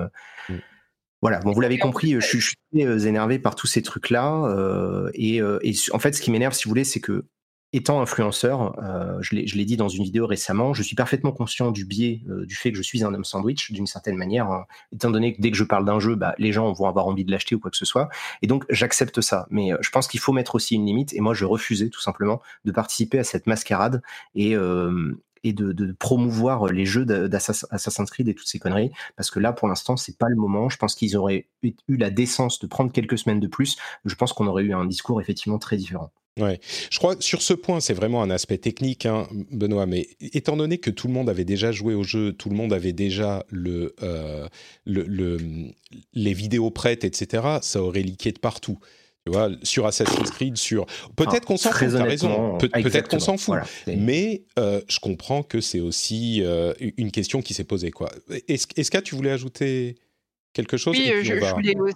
Voilà, 1.22 1.40
bon, 1.40 1.52
vous 1.52 1.60
l'avez 1.60 1.78
compris, 1.78 2.12
je, 2.20 2.38
suis 2.38 2.56
très 2.72 3.06
énervé 3.06 3.38
par 3.38 3.54
tous 3.54 3.66
ces 3.66 3.82
trucs-là. 3.82 5.10
et, 5.14 5.36
et, 5.36 5.74
en 5.92 5.98
fait, 5.98 6.12
ce 6.12 6.22
qui 6.22 6.30
m'énerve, 6.30 6.54
si 6.54 6.64
vous 6.64 6.70
voulez, 6.70 6.84
c'est 6.84 7.00
que 7.00 7.26
étant 7.72 8.00
influenceur, 8.00 8.78
euh, 8.82 9.18
je 9.20 9.34
l'ai 9.34 9.64
dit 9.64 9.76
dans 9.76 9.88
une 9.88 10.02
vidéo 10.02 10.26
récemment, 10.26 10.74
je 10.74 10.82
suis 10.82 10.96
parfaitement 10.96 11.30
conscient 11.30 11.70
du 11.70 11.84
biais 11.84 12.22
euh, 12.28 12.44
du 12.44 12.56
fait 12.56 12.72
que 12.72 12.76
je 12.76 12.82
suis 12.82 13.04
un 13.04 13.14
homme 13.14 13.24
sandwich 13.24 13.70
d'une 13.70 13.86
certaine 13.86 14.16
manière, 14.16 14.50
hein, 14.50 14.66
étant 14.92 15.10
donné 15.10 15.34
que 15.34 15.40
dès 15.40 15.50
que 15.50 15.56
je 15.56 15.64
parle 15.64 15.84
d'un 15.84 16.00
jeu, 16.00 16.16
bah, 16.16 16.34
les 16.38 16.52
gens 16.52 16.72
vont 16.72 16.86
avoir 16.86 17.06
envie 17.06 17.24
de 17.24 17.30
l'acheter 17.30 17.54
ou 17.54 17.60
quoi 17.60 17.70
que 17.70 17.76
ce 17.76 17.84
soit. 17.84 18.08
Et 18.42 18.48
donc 18.48 18.64
j'accepte 18.70 19.20
ça. 19.20 19.46
Mais 19.50 19.72
euh, 19.72 19.76
je 19.80 19.90
pense 19.90 20.08
qu'il 20.08 20.20
faut 20.20 20.32
mettre 20.32 20.56
aussi 20.56 20.74
une 20.74 20.86
limite. 20.86 21.12
Et 21.14 21.20
moi, 21.20 21.34
je 21.34 21.44
refusais 21.44 21.90
tout 21.90 22.00
simplement 22.00 22.40
de 22.64 22.72
participer 22.72 23.20
à 23.20 23.24
cette 23.24 23.46
mascarade 23.46 24.02
et, 24.34 24.56
et 25.44 25.52
de, 25.52 25.92
promouvoir 25.98 26.66
les 26.66 26.86
jeux 26.86 27.04
d'Assassin's 27.04 28.10
Creed 28.10 28.28
et 28.28 28.34
toutes 28.34 28.46
ces 28.46 28.58
conneries, 28.58 28.90
parce 29.16 29.30
que 29.30 29.40
là, 29.40 29.52
pour 29.52 29.68
l'instant, 29.68 29.96
c'est 29.96 30.16
pas 30.16 30.28
le 30.28 30.36
moment. 30.36 30.68
Je 30.68 30.76
pense 30.76 30.94
qu'ils 30.94 31.16
auraient 31.16 31.46
eu 31.62 31.96
la 31.96 32.10
décence 32.10 32.58
de 32.58 32.66
prendre 32.66 32.92
quelques 32.92 33.18
semaines 33.18 33.40
de 33.40 33.46
plus. 33.46 33.76
Je 34.04 34.14
pense 34.14 34.32
qu'on 34.32 34.46
aurait 34.46 34.64
eu 34.64 34.74
un 34.74 34.84
discours 34.84 35.20
effectivement 35.20 35.58
très 35.58 35.76
différent. 35.76 36.10
Ouais, 36.38 36.60
je 36.90 36.98
crois 36.98 37.16
sur 37.18 37.42
ce 37.42 37.52
point, 37.52 37.80
c'est 37.80 37.92
vraiment 37.92 38.22
un 38.22 38.30
aspect 38.30 38.56
technique, 38.56 39.04
hein, 39.04 39.28
Benoît. 39.50 39.86
Mais 39.86 40.08
étant 40.20 40.56
donné 40.56 40.78
que 40.78 40.90
tout 40.90 41.08
le 41.08 41.12
monde 41.12 41.28
avait 41.28 41.44
déjà 41.44 41.72
joué 41.72 41.92
au 41.94 42.02
jeu, 42.02 42.32
tout 42.32 42.48
le 42.48 42.56
monde 42.56 42.72
avait 42.72 42.92
déjà 42.92 43.44
euh, 43.52 44.48
le, 44.84 45.36
les 46.14 46.32
vidéos 46.32 46.70
prêtes, 46.70 47.04
etc., 47.04 47.58
ça 47.62 47.82
aurait 47.82 48.02
liqué 48.02 48.32
de 48.32 48.38
partout. 48.38 48.78
Tu 49.26 49.32
vois, 49.32 49.50
sur 49.62 49.86
Assassin's 49.86 50.30
Creed, 50.30 50.56
sur 50.56 50.86
peut-être 51.14 51.44
qu'on 51.44 51.58
s'en 51.58 51.70
fout. 51.72 51.92
T'as 51.92 52.04
raison. 52.04 52.56
peut-être 52.58 53.08
qu'on 53.08 53.20
s'en 53.20 53.36
fout. 53.36 53.58
mais 53.86 54.44
euh, 54.58 54.80
je 54.88 54.98
comprends 54.98 55.42
que 55.42 55.60
c'est 55.60 55.80
aussi 55.80 56.42
euh, 56.42 56.72
une 56.96 57.10
question 57.10 57.42
qui 57.42 57.52
s'est 57.52 57.64
posée. 57.64 57.90
Quoi. 57.90 58.10
Est-ce, 58.48 58.66
est-ce 58.76 58.90
que 58.90 58.98
tu 58.98 59.14
voulais 59.14 59.30
ajouter 59.30 59.96
quelque 60.52 60.76
chose 60.76 60.96
Oui, 60.96 61.12
je, 61.22 61.34
voulais 61.34 61.76
aussi 61.78 61.94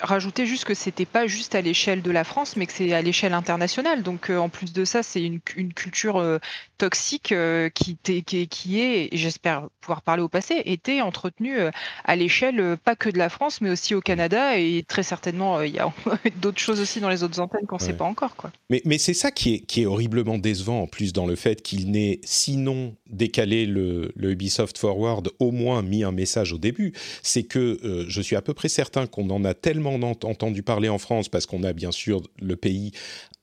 rajouter 0.00 0.46
juste 0.46 0.64
que 0.64 0.74
c'était 0.74 1.06
pas 1.06 1.26
juste 1.26 1.54
à 1.54 1.60
l'échelle 1.60 2.02
de 2.02 2.10
la 2.10 2.24
France, 2.24 2.56
mais 2.56 2.66
que 2.66 2.72
c'est 2.72 2.92
à 2.92 3.02
l'échelle 3.02 3.32
internationale. 3.32 4.02
Donc, 4.02 4.30
euh, 4.30 4.38
en 4.38 4.48
plus 4.48 4.72
de 4.72 4.84
ça, 4.84 5.02
c'est 5.02 5.22
une, 5.22 5.40
culture 5.40 6.16
euh, 6.16 6.38
toxique 6.78 7.32
euh, 7.32 7.68
qui, 7.68 7.96
qui, 8.02 8.48
qui, 8.48 8.80
est, 8.80 9.08
j'espère 9.12 9.68
pouvoir 9.80 10.02
parler 10.02 10.22
au 10.22 10.28
passé, 10.28 10.62
était 10.64 11.00
entretenue 11.00 11.58
à 12.04 12.16
l'échelle 12.16 12.76
pas 12.82 12.96
que 12.96 13.10
de 13.10 13.18
la 13.18 13.28
France, 13.28 13.60
mais 13.60 13.70
aussi 13.70 13.94
au 13.94 14.00
Canada. 14.00 14.58
Et 14.58 14.82
très 14.86 15.02
certainement, 15.02 15.60
il 15.62 15.74
y 15.74 15.78
a 15.78 15.92
d'autres 16.40 16.58
choses 16.58 16.80
aussi 16.80 17.00
dans 17.00 17.10
les 17.10 17.22
autres 17.22 17.38
antennes 17.40 17.66
qu'on 17.66 17.76
ne 17.76 17.80
sait 17.80 17.92
pas 17.92 18.04
encore. 18.04 18.36
Quoi. 18.36 18.50
Mais, 18.70 18.80
mais 18.84 18.98
c'est 18.98 19.14
ça 19.14 19.30
qui 19.30 19.54
est, 19.54 19.58
qui 19.60 19.82
est 19.82 19.86
horriblement 19.86 20.38
décevant, 20.38 20.82
en 20.82 20.86
plus, 20.86 21.12
dans 21.12 21.26
le 21.26 21.36
fait 21.36 21.62
qu'il 21.62 21.90
n'ait 21.90 22.20
sinon 22.24 22.96
décalé 23.10 23.66
le, 23.66 24.12
le 24.16 24.30
Ubisoft 24.32 24.78
Forward, 24.78 25.30
au 25.38 25.50
moins 25.50 25.82
mis 25.82 26.02
un 26.02 26.12
message 26.12 26.52
au 26.52 26.58
début. 26.58 26.94
C'est 27.22 27.44
que 27.44 28.06
je 28.08 28.20
suis 28.22 28.36
à 28.36 28.42
peu 28.42 28.54
près 28.54 28.68
certain 28.68 29.06
qu'on 29.06 29.28
en 29.30 29.44
a 29.44 29.54
tellement 29.54 29.94
entendu 29.94 30.62
parler 30.62 30.88
en 30.88 30.98
France, 30.98 31.28
parce 31.28 31.46
qu'on 31.46 31.62
a 31.62 31.72
bien 31.72 31.92
sûr 31.92 32.22
le 32.40 32.56
pays 32.56 32.92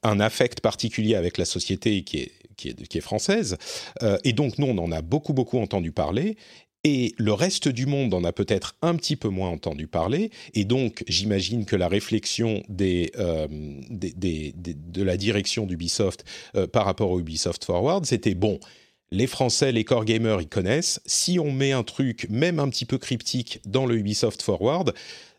un 0.03 0.19
affect 0.19 0.61
particulier 0.61 1.15
avec 1.15 1.37
la 1.37 1.45
société 1.45 2.03
qui 2.03 2.17
est, 2.17 2.31
qui 2.69 2.97
est, 2.97 3.01
française. 3.01 3.57
Euh, 4.03 4.17
et 4.23 4.33
donc, 4.33 4.57
nous, 4.57 4.67
on 4.67 4.77
en 4.77 4.91
a 4.91 5.01
beaucoup, 5.01 5.33
beaucoup 5.33 5.59
entendu 5.59 5.91
parler. 5.91 6.37
Et 6.83 7.13
le 7.17 7.33
reste 7.33 7.67
du 7.67 7.85
monde 7.85 8.13
en 8.13 8.23
a 8.23 8.31
peut-être 8.31 8.75
un 8.81 8.95
petit 8.95 9.15
peu 9.15 9.29
moins 9.29 9.49
entendu 9.49 9.85
parler. 9.87 10.31
Et 10.55 10.65
donc, 10.65 11.03
j'imagine 11.07 11.65
que 11.65 11.75
la 11.75 11.87
réflexion 11.87 12.63
euh, 12.81 13.47
de 13.49 15.03
la 15.03 15.17
direction 15.17 15.67
d'Ubisoft 15.67 16.25
euh, 16.55 16.65
par 16.65 16.85
rapport 16.85 17.11
au 17.11 17.19
Ubisoft 17.19 17.65
Forward, 17.65 18.05
c'était 18.05 18.33
bon, 18.33 18.59
les 19.11 19.27
Français, 19.27 19.71
les 19.71 19.83
core 19.83 20.05
gamers, 20.05 20.41
ils 20.41 20.47
connaissent. 20.47 21.01
Si 21.05 21.37
on 21.37 21.51
met 21.51 21.71
un 21.71 21.83
truc, 21.83 22.27
même 22.29 22.59
un 22.59 22.69
petit 22.69 22.85
peu 22.85 22.97
cryptique, 22.97 23.59
dans 23.65 23.85
le 23.85 23.97
Ubisoft 23.97 24.41
Forward, 24.41 24.93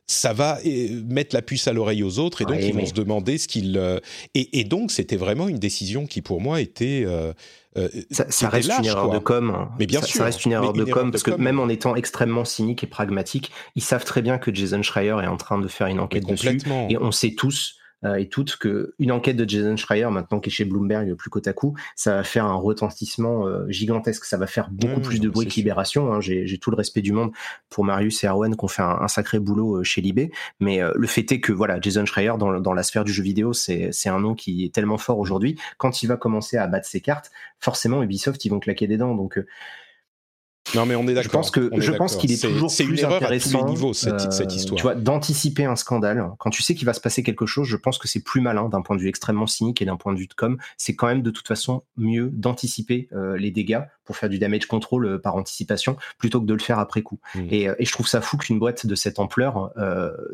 ça 0.07 0.33
va 0.33 0.59
euh, 0.67 1.03
mettre 1.07 1.35
la 1.35 1.43
puce 1.43 1.69
à 1.69 1.73
l'oreille 1.73 2.03
aux 2.03 2.19
autres 2.19 2.43
et 2.43 2.45
donc 2.45 2.59
ils 2.61 2.75
vont 2.75 2.87
se 2.87 2.93
demander 2.93 3.38
ce 3.38 3.49
qu'ils 3.49 3.79
euh, 3.79 3.99
et, 4.35 4.65
donc 4.65 4.91
c'était 4.91 5.17
vraiment 5.17 5.49
une 5.49 5.59
décision 5.59 6.07
qui 6.07 6.23
pour 6.23 6.41
moi 6.41 6.61
était 6.61 7.05
euh, 7.07 7.33
ça, 8.11 8.49
reste 8.49 8.71
une 8.79 8.85
erreur 8.85 9.11
de 9.11 9.19
com. 9.19 9.69
Mais 9.79 9.87
bien 9.87 10.03
sûr, 10.03 10.17
ça 10.17 10.25
reste 10.25 10.45
une 10.45 10.53
erreur 10.53 10.73
de 10.73 10.85
com 10.85 11.11
parce 11.11 11.23
que 11.23 11.31
même 11.31 11.59
en 11.59 11.69
étant 11.69 11.97
extrêmement 11.97 12.45
cynique 12.45 12.85
et 12.85 12.87
pragmatique, 12.87 13.51
ils 13.77 13.83
savent 13.83 14.05
très 14.05 14.23
bien 14.23 14.38
que 14.38 14.55
Jason 14.55 14.83
Schreier 14.83 15.17
est 15.23 15.27
en 15.27 15.37
train 15.37 15.59
de 15.59 15.69
faire 15.69 15.87
une 15.87 16.01
enquête 16.01 16.27
dessus 16.27 16.59
et 16.91 16.99
on 16.99 17.12
sait 17.12 17.35
tous 17.37 17.77
et 18.19 18.29
toutes 18.29 18.57
que 18.57 18.95
une 18.99 19.12
enquête 19.12 19.37
de 19.37 19.49
Jason 19.49 19.77
Schreier 19.77 20.09
maintenant 20.11 20.41
qui 20.41 20.51
est 20.51 20.53
chez 20.53 20.65
Bloomberg 20.65 21.15
plus 21.15 21.31
côte 21.31 21.47
à 21.47 21.53
coup, 21.53 21.77
ça 21.95 22.17
va 22.17 22.25
faire 22.25 22.47
un 22.47 22.55
retentissement 22.55 23.47
euh, 23.47 23.69
gigantesque, 23.69 24.25
ça 24.25 24.37
va 24.37 24.47
faire 24.47 24.71
beaucoup 24.71 25.01
plus 25.01 25.21
de 25.21 25.29
bruit 25.29 25.47
que 25.47 25.55
Libération. 25.55 26.12
Hein. 26.12 26.21
J'ai 26.21 26.59
tout 26.59 26.71
le 26.71 26.77
respect 26.77 27.03
du 27.03 27.12
monde 27.12 27.33
pour 27.71 27.85
Marius 27.85 28.25
et 28.25 28.27
Erwan 28.27 28.57
qui 28.57 28.65
ont 28.65 28.69
fait 28.69 28.83
un, 28.83 29.09
sacré 29.09 29.38
boulot 29.38 29.79
euh, 29.79 29.85
chez 29.85 30.01
Libé, 30.01 30.33
mais 30.61 30.81
le 30.95 31.07
fait 31.07 31.31
est 31.33 31.41
que 31.41 31.53
voilà, 31.53 31.81
Jason 31.81 32.07
Schreier 32.07 32.33
dans, 32.38 32.61
dans 32.61 32.75
la 32.75 32.83
sphère 32.83 33.05
du 33.05 33.12
jeu 33.12 33.23
vidéo, 33.23 33.53
c'est 33.53 33.91
un 34.07 34.21
nom 34.21 34.35
qui 34.35 34.65
est 34.65 34.75
tellement 34.75 34.99
fort 34.99 35.19
aujourd'hui. 35.19 35.59
Quand 35.79 36.03
il 36.03 36.07
va 36.07 36.17
commencer 36.17 36.57
à 36.57 36.67
battre 36.67 36.87
ses 36.87 37.01
cartes, 37.01 37.31
forcément 37.61 38.03
Ubisoft 38.03 38.45
ils 38.45 38.49
vont 38.49 38.61
claquer 38.61 38.87
des 38.87 38.97
dents. 38.97 39.15
Donc 39.15 39.38
non, 40.75 40.87
mais 40.87 40.94
on 40.94 41.07
est 41.07 41.14
d'accord. 41.14 41.22
Je 41.22 41.29
pense 41.29 41.51
que 41.51 41.70
je 41.77 41.92
pense 41.92 42.16
qu'il 42.16 42.33
est, 42.33 42.40
toujours 42.40 42.70
c'est 42.70 42.85
plus 42.85 43.05
intéressant. 43.05 43.59
À 43.59 43.61
tous 43.61 43.66
les 43.66 43.72
niveaux, 43.72 43.92
cette, 43.92 44.33
cette 44.33 44.55
histoire. 44.55 44.77
Tu 44.77 44.83
vois, 44.83 44.94
d'anticiper 44.94 45.64
un 45.64 45.77
scandale. 45.77 46.31
Quand 46.38 46.51
tu 46.51 46.62
sais 46.62 46.75
qu'il 46.75 46.87
va 46.87 46.94
se 46.94 47.01
passer 47.01 47.22
quelque 47.22 47.46
chose, 47.46 47.68
je 47.68 47.77
pense 47.77 47.98
que 47.98 48.09
c'est 48.09 48.22
plus 48.22 48.40
malin 48.40 48.68
d'un 48.68 48.81
point 48.81 48.96
de 48.96 49.01
vue 49.01 49.09
extrêmement 49.09 49.46
cynique 49.46 49.83
et 49.83 49.85
d'un 49.85 49.96
point 49.96 50.12
de 50.12 50.18
vue 50.18 50.27
de 50.27 50.35
com. 50.35 50.57
C'est 50.77 50.94
quand 50.94 51.09
même 51.09 51.22
de 51.22 51.31
toute 51.31 51.48
façon 51.48 51.83
mieux 51.96 52.31
d'anticiper 52.33 53.09
euh, 53.12 53.37
les 53.37 53.51
dégâts 53.51 53.83
pour 54.05 54.17
faire 54.17 54.29
du 54.29 54.38
damage 54.38 54.67
control 54.67 55.07
euh, 55.07 55.19
par 55.19 55.37
anticipation 55.37 55.97
plutôt 56.19 56.41
que 56.41 56.47
de 56.47 56.55
le 56.55 56.61
faire 56.61 56.79
après 56.79 57.03
coup. 57.03 57.21
Hmm. 57.35 57.47
Et, 57.51 57.69
euh, 57.69 57.75
et, 57.79 57.85
je 57.85 57.93
trouve 57.93 58.09
ça 58.09 58.21
fou 58.21 58.37
qu'une 58.37 58.59
boîte 58.59 58.87
de 58.87 58.95
cette 58.95 59.19
ampleur 59.19 59.73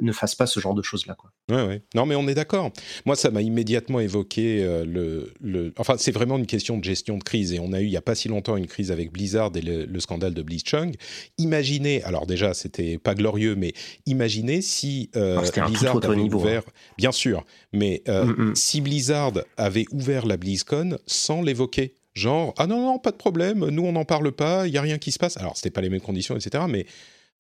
ne 0.01 0.13
fasse 0.13 0.35
pas 0.35 0.47
ce 0.47 0.61
genre 0.61 0.75
de 0.75 0.83
choses 0.83 1.07
là. 1.07 1.15
Quoi. 1.15 1.31
Ouais, 1.51 1.67
ouais. 1.67 1.83
Non, 1.95 2.07
mais 2.07 2.15
on 2.15 2.29
est 2.29 2.35
d'accord. 2.35 2.71
Moi, 3.05 3.17
ça 3.17 3.31
m'a 3.31 3.43
immédiatement 3.43 4.01
évoqué 4.01 4.63
le, 4.85 5.33
le, 5.41 5.73
Enfin, 5.79 5.97
c'est 5.99 6.13
vraiment 6.13 6.39
une 6.39 6.47
question 6.47 6.79
de 6.79 6.85
gestion 6.85 7.19
de 7.19 7.25
crise 7.25 7.53
et 7.53 7.61
on 7.61 7.73
a 7.73 7.81
eu 7.81 7.85
il 7.85 7.91
y 7.91 7.97
a 7.97 8.03
pas 8.03 8.15
si 8.15 8.29
longtemps 8.29 8.57
une 8.57 8.67
crise 8.67 8.93
avec 8.93 9.13
Blizzard 9.13 9.51
et 9.55 9.61
le, 9.61 9.85
le 9.87 10.01
scandale 10.01 10.35
de 10.35 10.43
Blitzchung 10.43 10.95
Imaginez, 11.39 12.03
alors 12.05 12.27
déjà 12.27 12.55
c'était 12.55 12.99
pas 12.99 13.15
glorieux, 13.15 13.55
mais 13.55 13.73
imaginez 14.07 14.63
si 14.63 15.11
euh, 15.17 15.41
Blizzard 15.67 15.97
avait 16.05 16.17
niveau, 16.17 16.39
ouvert, 16.39 16.63
hein. 16.67 16.73
bien 16.97 17.13
sûr, 17.13 17.45
mais 17.73 18.03
euh, 18.09 18.25
mm, 18.25 18.51
mm. 18.51 18.57
si 18.57 18.81
Blizzard 18.81 19.33
avait 19.57 19.87
ouvert 19.93 20.27
la 20.27 20.37
BlizzCon 20.37 20.99
sans 21.07 21.43
l'évoquer, 21.43 21.95
genre 22.19 22.55
ah 22.59 22.67
non 22.67 22.81
non 22.81 22.99
pas 22.99 23.11
de 23.11 23.17
problème, 23.17 23.69
nous 23.69 23.85
on 23.85 23.93
n'en 23.93 24.05
parle 24.05 24.33
pas, 24.33 24.67
il 24.67 24.75
y 24.75 24.79
a 24.79 24.83
rien 24.83 24.99
qui 24.99 25.13
se 25.13 25.19
passe. 25.19 25.37
Alors 25.37 25.57
c'était 25.57 25.71
pas 25.71 25.81
les 25.81 25.91
mêmes 25.91 26.01
conditions, 26.01 26.37
etc. 26.37 26.65
Mais 26.69 26.87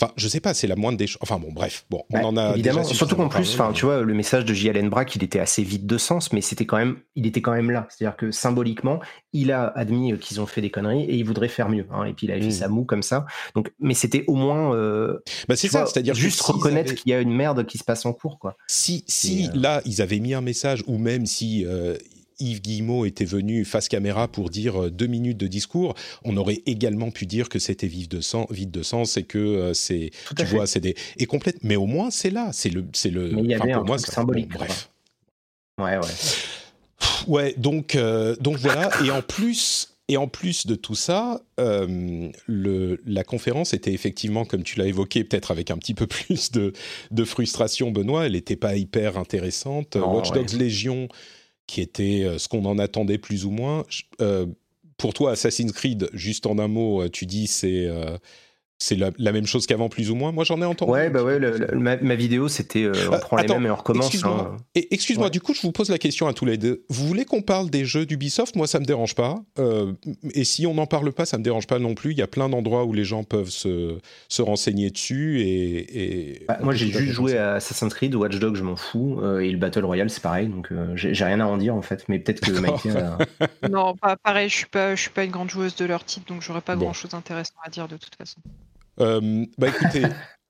Enfin, 0.00 0.12
je 0.16 0.28
sais 0.28 0.38
pas, 0.38 0.54
c'est 0.54 0.68
la 0.68 0.76
moindre 0.76 0.96
des 0.96 1.08
choses. 1.08 1.18
Enfin 1.22 1.40
bon, 1.40 1.50
bref, 1.50 1.84
bon, 1.90 2.04
on 2.12 2.22
en 2.22 2.36
a 2.36 2.52
évidemment. 2.52 2.84
Surtout 2.84 3.16
qu'en 3.16 3.28
plus, 3.28 3.54
enfin, 3.54 3.72
tu 3.72 3.84
vois, 3.84 4.02
le 4.02 4.14
message 4.14 4.44
de 4.44 4.54
J.Allen 4.54 4.88
Brack, 4.88 5.16
il 5.16 5.24
était 5.24 5.40
assez 5.40 5.64
vide 5.64 5.86
de 5.86 5.98
sens, 5.98 6.32
mais 6.32 6.40
c'était 6.40 6.66
quand 6.66 6.76
même, 6.76 6.98
il 7.16 7.26
était 7.26 7.42
quand 7.42 7.52
même 7.52 7.72
là. 7.72 7.88
C'est-à-dire 7.90 8.16
que 8.16 8.30
symboliquement, 8.30 9.00
il 9.32 9.50
a 9.50 9.66
admis 9.66 10.16
qu'ils 10.18 10.40
ont 10.40 10.46
fait 10.46 10.60
des 10.60 10.70
conneries 10.70 11.02
et 11.02 11.16
il 11.16 11.24
voudrait 11.24 11.48
faire 11.48 11.68
mieux. 11.68 11.84
Hein, 11.90 12.04
et 12.04 12.12
puis 12.12 12.28
il 12.28 12.32
a 12.32 12.38
fait 12.38 12.46
hmm. 12.46 12.50
sa 12.52 12.68
moue 12.68 12.84
comme 12.84 13.02
ça. 13.02 13.26
Donc, 13.56 13.72
mais 13.80 13.94
c'était 13.94 14.22
au 14.28 14.36
moins, 14.36 14.72
euh, 14.72 15.18
bah 15.48 15.56
c'est 15.56 15.66
ça, 15.66 15.84
c'est-à-dire 15.86 16.14
juste 16.14 16.40
reconnaître 16.42 16.94
qu'il 16.94 17.10
y 17.10 17.14
a 17.14 17.20
une 17.20 17.34
merde 17.34 17.66
qui 17.66 17.78
se 17.78 17.84
passe 17.84 18.06
en 18.06 18.12
cours, 18.12 18.38
quoi. 18.38 18.56
Si, 18.68 19.04
si 19.08 19.48
euh, 19.48 19.50
là, 19.56 19.82
ils 19.84 20.00
avaient 20.00 20.20
mis 20.20 20.32
un 20.32 20.42
message, 20.42 20.84
ou 20.86 20.98
même 20.98 21.26
si 21.26 21.66
euh, 21.66 21.96
Yves 22.40 22.60
Guillemot 22.60 23.04
était 23.04 23.24
venu 23.24 23.64
face 23.64 23.88
caméra 23.88 24.28
pour 24.28 24.50
dire 24.50 24.84
euh, 24.84 24.90
deux 24.90 25.06
minutes 25.06 25.38
de 25.38 25.46
discours, 25.46 25.94
on 26.24 26.36
aurait 26.36 26.62
également 26.66 27.10
pu 27.10 27.26
dire 27.26 27.48
que 27.48 27.58
c'était 27.58 27.86
vide 27.86 28.08
de 28.08 28.20
sens, 28.20 28.46
vide 28.50 28.70
de 28.70 28.82
sens 28.82 29.16
et 29.16 29.24
que 29.24 29.38
euh, 29.38 29.74
c'est, 29.74 30.10
tu 30.36 30.44
vois, 30.44 30.66
c'est 30.66 30.80
des 30.80 30.94
et 31.18 31.26
complète. 31.26 31.58
Mais 31.62 31.76
au 31.76 31.86
moins 31.86 32.10
c'est 32.10 32.30
là, 32.30 32.50
c'est 32.52 32.70
le, 32.70 32.84
c'est 32.92 33.10
le. 33.10 33.30
Mais 33.30 33.42
il 33.42 33.50
y 33.50 33.54
avait 33.54 33.72
un 33.72 33.82
moi, 33.82 33.98
symbolique. 33.98 34.50
bref. 34.50 34.90
Ouais, 35.80 35.96
ouais. 35.96 36.08
Ouais, 37.26 37.54
donc 37.56 37.94
euh, 37.94 38.36
donc 38.40 38.56
voilà. 38.58 38.90
Et 39.04 39.10
en 39.10 39.22
plus. 39.22 39.94
Et 40.10 40.16
en 40.16 40.26
plus 40.26 40.66
de 40.66 40.74
tout 40.74 40.94
ça, 40.94 41.42
le, 41.58 43.00
la 43.04 43.24
conférence 43.24 43.74
était 43.74 43.92
effectivement, 43.92 44.46
comme 44.46 44.62
tu 44.62 44.78
l'as 44.78 44.86
évoqué, 44.86 45.22
peut-être 45.22 45.50
avec 45.50 45.70
un 45.70 45.76
petit 45.76 45.92
peu 45.92 46.06
plus 46.06 46.50
de, 46.50 46.72
de 47.10 47.24
frustration, 47.24 47.90
Benoît. 47.90 48.24
Elle 48.24 48.32
n'était 48.32 48.56
pas 48.56 48.74
hyper 48.76 49.18
intéressante. 49.18 49.96
Watch 49.96 50.30
Dogs 50.30 50.54
Légion, 50.54 51.08
qui 51.68 51.80
était 51.82 52.24
euh, 52.24 52.38
ce 52.38 52.48
qu'on 52.48 52.64
en 52.64 52.78
attendait 52.80 53.18
plus 53.18 53.44
ou 53.44 53.50
moins. 53.50 53.84
Euh, 54.20 54.46
pour 54.96 55.14
toi, 55.14 55.32
Assassin's 55.32 55.70
Creed, 55.70 56.08
juste 56.12 56.46
en 56.46 56.58
un 56.58 56.66
mot, 56.66 57.02
euh, 57.02 57.08
tu 57.08 57.26
dis 57.26 57.46
c'est 57.46 57.88
c'est 58.80 58.96
la, 58.96 59.32
même 59.32 59.46
chose 59.46 59.66
qu'avant, 59.66 59.88
plus 59.88 60.10
ou 60.10 60.14
moins. 60.14 60.30
Moi, 60.30 60.44
j'en 60.44 60.62
ai 60.62 60.64
entendu. 60.64 60.92
Ouais, 60.92 61.10
bah 61.10 61.24
ouais, 61.24 61.40
ma, 61.74 62.14
vidéo, 62.14 62.46
c'était 62.46 62.84
euh, 62.84 62.92
on 63.10 63.14
ah, 63.14 63.18
prend 63.18 63.36
les 63.36 63.48
mêmes 63.48 63.66
et 63.66 63.70
on 63.70 63.74
recommence. 63.74 64.06
Excuse-moi, 64.06 64.56
hein. 64.56 64.80
excuse 64.90 65.18
du 65.32 65.40
coup, 65.40 65.52
je 65.52 65.62
vous 65.62 65.72
pose 65.72 65.90
la 65.90 65.98
question 65.98 66.28
à 66.28 66.32
tous 66.32 66.44
les 66.44 66.58
deux. 66.58 66.84
Vous 66.88 67.06
voulez 67.06 67.24
qu'on 67.24 67.42
parle 67.42 67.70
des 67.70 67.84
jeux 67.84 68.06
d'Ubisoft? 68.06 68.54
Moi, 68.54 68.68
ça 68.68 68.78
me 68.78 68.84
dérange 68.84 69.16
pas. 69.16 69.42
Euh, 69.58 69.94
et 70.32 70.44
si 70.44 70.64
on 70.64 70.74
n'en 70.74 70.86
parle 70.86 71.12
pas, 71.12 71.26
ça 71.26 71.38
me 71.38 71.42
dérange 71.42 71.66
pas 71.66 71.80
non 71.80 71.94
plus. 71.94 72.12
Il 72.12 72.18
y 72.18 72.22
a 72.22 72.28
plein 72.28 72.48
d'endroits 72.48 72.84
où 72.84 72.92
les 72.92 73.02
gens 73.02 73.24
peuvent 73.24 73.50
se, 73.50 73.98
se 74.28 74.42
renseigner 74.42 74.90
dessus. 74.90 75.40
Et, 75.40 76.44
bah, 76.46 76.58
moi, 76.62 76.72
j'ai 76.72 76.86
juste 76.86 77.12
joué 77.12 77.36
à 77.36 77.54
Assassin's 77.54 77.92
Creed, 77.92 78.14
Watch 78.14 78.38
Dogs, 78.38 78.54
je 78.54 78.62
m'en 78.62 78.76
fous. 78.76 79.18
Euh, 79.20 79.40
et 79.40 79.50
le 79.50 79.58
Battle 79.58 79.84
Royale, 79.84 80.08
c'est 80.08 80.22
pareil. 80.22 80.46
Donc, 80.46 80.72
j'ai 80.94 81.24
rien 81.24 81.40
à 81.40 81.46
en 81.46 81.56
dire, 81.56 81.74
en 81.74 81.82
fait. 81.82 82.04
Mais 82.08 82.20
peut-être 82.20 82.40
que 82.40 82.52
Mikey 82.60 82.90
Non, 83.68 83.96
pas 83.96 84.14
pareil. 84.16 84.48
Je 84.48 84.54
suis 84.54 84.66
pas, 84.66 84.94
je 84.94 85.00
suis 85.00 85.10
pas 85.10 85.24
une 85.24 85.32
grande 85.32 85.50
joueuse 85.50 85.74
de 85.74 85.84
leur 85.84 86.04
titre, 86.04 86.26
donc 86.32 86.42
j'aurais 86.42 86.60
pas 86.60 86.76
grand-chose 86.76 87.10
d'intéressant 87.10 87.54
à 87.64 87.70
dire 87.70 87.88
de 87.88 87.96
toute 87.96 88.14
façon. 88.14 88.40
Euh, 89.00 89.46
bah 89.58 89.68
écoutez, 89.68 90.02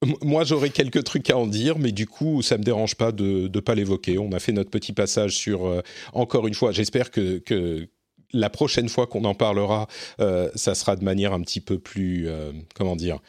moi 0.22 0.44
j'aurais 0.44 0.70
quelques 0.70 1.04
trucs 1.04 1.30
à 1.30 1.36
en 1.36 1.46
dire, 1.46 1.78
mais 1.78 1.92
du 1.92 2.06
coup 2.06 2.42
ça 2.42 2.58
me 2.58 2.62
dérange 2.62 2.94
pas 2.94 3.12
de 3.12 3.50
ne 3.52 3.60
pas 3.60 3.74
l'évoquer. 3.74 4.18
On 4.18 4.32
a 4.32 4.38
fait 4.38 4.52
notre 4.52 4.70
petit 4.70 4.92
passage 4.92 5.36
sur, 5.36 5.66
euh, 5.66 5.82
encore 6.12 6.46
une 6.46 6.54
fois, 6.54 6.72
j'espère 6.72 7.10
que, 7.10 7.38
que 7.38 7.88
la 8.32 8.50
prochaine 8.50 8.88
fois 8.88 9.06
qu'on 9.06 9.24
en 9.24 9.34
parlera, 9.34 9.88
euh, 10.20 10.50
ça 10.54 10.74
sera 10.74 10.96
de 10.96 11.04
manière 11.04 11.32
un 11.32 11.40
petit 11.40 11.60
peu 11.60 11.78
plus, 11.78 12.28
comment 12.74 12.94
dire, 12.94 13.20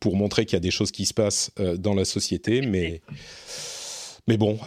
pour 0.00 0.16
montrer 0.16 0.46
qu'il 0.46 0.54
y 0.54 0.56
a 0.56 0.60
des 0.60 0.70
choses 0.70 0.90
qui 0.90 1.04
se 1.04 1.12
passent 1.14 1.52
dans 1.78 1.94
la 1.94 2.04
société, 2.04 2.62
mais... 2.62 3.02
Mais 4.28 4.36
bon, 4.36 4.58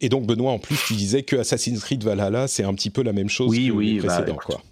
et 0.00 0.08
donc 0.08 0.26
Benoît, 0.26 0.52
en 0.52 0.60
plus, 0.60 0.78
tu 0.86 0.94
disais 0.94 1.24
que 1.24 1.34
Assassin's 1.34 1.80
Creed 1.80 2.04
Valhalla, 2.04 2.46
c'est 2.46 2.62
un 2.62 2.72
petit 2.74 2.90
peu 2.90 3.02
la 3.02 3.12
même 3.12 3.30
chose 3.30 3.50
oui, 3.50 3.66
que 3.66 3.72
oui, 3.72 3.94
le 3.94 4.02
bah, 4.02 4.14
précédent, 4.14 4.36
quoi 4.36 4.62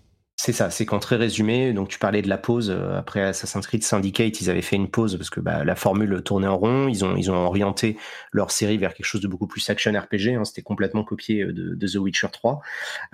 C'est 0.41 0.53
ça, 0.53 0.71
c'est 0.71 0.87
qu'en 0.87 1.01
très 1.01 1.17
résumé, 1.17 1.73
donc 1.73 1.89
tu 1.89 1.99
parlais 1.99 2.23
de 2.23 2.29
la 2.29 2.39
pause, 2.39 2.71
euh, 2.71 2.97
après 2.97 3.23
Assassin's 3.23 3.67
Creed 3.67 3.83
Syndicate, 3.83 4.41
ils 4.41 4.49
avaient 4.49 4.63
fait 4.63 4.77
une 4.77 4.89
pause 4.89 5.17
parce 5.17 5.31
que 5.31 5.41
bah, 5.41 5.65
la 5.65 5.75
formule 5.75 6.23
tournait 6.23 6.47
en 6.47 6.57
rond, 6.57 6.87
ils 6.87 7.05
ont, 7.05 7.17
ils 7.17 7.29
ont 7.33 7.35
orienté 7.35 7.97
leur 8.31 8.53
série 8.53 8.79
vers 8.79 8.95
quelque 8.95 9.05
chose 9.05 9.21
de 9.21 9.27
beaucoup 9.27 9.49
plus 9.49 9.69
action 9.69 9.91
RPG, 9.91 10.37
hein, 10.37 10.45
c'était 10.45 10.63
complètement 10.63 11.03
copié 11.03 11.43
euh, 11.43 11.53
de, 11.53 11.89
The 11.89 11.97
Witcher 11.97 12.29
3. 12.33 12.61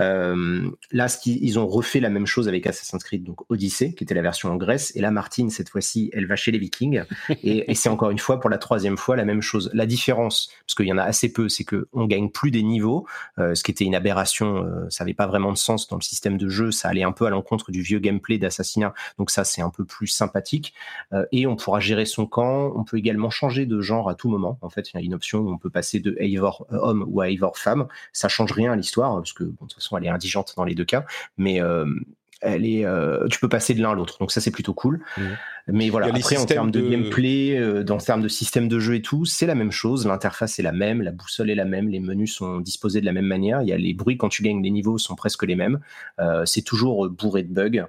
Euh, 0.01 0.69
là, 0.93 1.09
ce 1.09 1.17
ils 1.25 1.59
ont 1.59 1.67
refait 1.67 2.01
la 2.01 2.11
même 2.11 2.27
chose 2.27 2.47
avec 2.47 2.67
Assassin's 2.67 3.03
Creed, 3.03 3.25
donc 3.25 3.51
Odyssey, 3.51 3.95
qui 3.95 4.05
était 4.05 4.15
la 4.15 4.21
version 4.21 4.51
en 4.51 4.57
Grèce, 4.57 4.93
et 4.95 5.01
là, 5.01 5.11
Martine, 5.11 5.49
cette 5.49 5.71
fois-ci, 5.71 6.11
elle 6.13 6.27
va 6.27 6.37
chez 6.37 6.51
les 6.51 6.59
Vikings, 6.59 7.05
et, 7.43 7.75
c'est 7.75 7.89
encore 7.89 8.11
une 8.11 8.19
fois, 8.19 8.39
pour 8.39 8.51
la 8.51 8.59
troisième 8.59 8.99
fois, 8.99 9.17
la 9.17 9.25
même 9.25 9.41
chose. 9.41 9.71
La 9.73 9.87
différence, 9.87 10.51
parce 10.67 10.75
qu'il 10.75 10.87
y 10.87 10.93
en 10.93 10.99
a 10.99 11.05
assez 11.05 11.33
peu, 11.33 11.49
c'est 11.49 11.65
qu'on 11.65 12.05
gagne 12.05 12.29
plus 12.29 12.51
des 12.51 12.63
niveaux, 12.63 13.07
ce 13.39 13.63
qui 13.63 13.71
était 13.71 13.85
une 13.85 13.95
aberration, 13.95 14.67
ça 14.91 15.05
n'avait 15.05 15.15
pas 15.15 15.27
vraiment 15.27 15.53
de 15.53 15.57
sens 15.57 15.89
dans 15.89 15.97
le 15.97 16.03
système 16.03 16.37
de 16.37 16.51
jeu, 16.51 16.71
ça 16.71 16.89
allait 16.91 17.03
un 17.03 17.14
peu 17.15 17.25
à 17.27 17.31
l'encontre 17.31 17.73
du 17.73 17.81
vieux 17.81 17.99
gameplay 17.99 18.37
d'assassinat. 18.37 18.93
Donc 19.19 19.31
ça, 19.31 19.45
c'est 19.45 19.63
un 19.63 19.71
peu 19.71 19.85
plus 19.85 20.09
sympathique. 20.09 20.75
Euh, 21.13 21.25
et 21.33 21.47
on 21.47 21.57
pourra 21.57 21.81
gérer 21.81 22.05
son 22.05 22.27
camp. 22.27 22.73
On 22.77 22.85
peut 22.85 22.99
également 22.99 23.31
changer 23.31 23.65
de 23.65 23.81
genre 23.81 24.11
à 24.11 24.15
tout 24.15 24.29
moment. 24.29 24.59
En 24.61 24.69
fait, 24.69 24.91
il 24.93 24.97
y 24.97 24.99
a 24.99 25.03
une 25.03 25.15
option 25.15 25.39
où 25.41 25.51
on 25.51 25.59
peut 25.59 25.71
passer 25.71 26.01
de 26.01 26.17
Eivor 26.19 26.67
euh, 26.73 26.77
homme 26.77 27.05
ou 27.09 27.21
à 27.23 27.31
Eivor 27.31 27.57
femme. 27.57 27.87
Ça 28.13 28.29
change 28.29 28.53
rien 28.53 28.73
à 28.73 28.77
l'histoire 28.77 29.15
parce 29.17 29.33
que 29.33 29.45
de 29.45 29.55
toute 29.59 29.75
façon, 29.75 29.97
elle 29.97 30.05
est 30.05 30.11
indigente 30.11 30.55
dans 30.57 30.65
les 30.65 30.75
deux 30.75 30.85
cas. 30.85 31.07
Mais 31.39 31.63
euh, 31.63 31.87
elle 32.45 32.67
est, 32.67 32.87
tu 33.31 33.41
peux 33.41 33.49
passer 33.49 33.75
de 33.75 33.83
l'un 33.83 33.91
à 33.91 33.95
l'autre. 33.95 34.19
Donc 34.21 34.31
ça, 34.33 34.41
c'est 34.41 34.51
plutôt 34.51 34.75
cool. 34.75 35.01
Mmh. 35.17 35.23
Mais 35.69 35.89
voilà, 35.89 36.09
après, 36.09 36.37
en 36.37 36.45
termes 36.45 36.71
de, 36.71 36.81
gameplay, 36.81 37.57
euh, 37.57 37.85
en 37.89 37.97
termes 37.97 38.21
de 38.21 38.29
système 38.29 38.69
de 38.69 38.79
jeu 38.79 38.97
et 38.97 39.03
tout, 39.03 39.25
c'est 39.25 39.47
la 39.47 39.55
même 39.55 39.71
chose. 39.71 40.07
L'interface 40.07 40.59
est 40.59 40.63
la 40.63 40.73
même, 40.73 41.01
la 41.01 41.11
boussole 41.11 41.49
est 41.49 41.55
la 41.55 41.65
même, 41.65 41.89
les 41.89 42.01
menus 42.01 42.35
sont 42.35 42.61
disposés 42.61 43.01
de 43.01 43.07
la 43.07 43.13
même 43.13 43.27
manière. 43.27 43.63
Il 43.63 43.69
y 43.69 43.73
a 43.73 43.79
les 43.79 43.95
bruits 43.95 44.19
quand 44.19 44.29
tu 44.29 44.43
gagnes 44.43 44.63
les 44.63 44.71
niveaux 44.71 44.99
sont 44.99 45.15
presque 45.15 45.45
les 45.45 45.57
mêmes. 45.57 45.81
Euh, 46.21 46.45
c'est 46.45 46.63
toujours 46.63 47.09
bourré 47.09 47.45
de 47.45 47.53
bugs. 47.53 47.87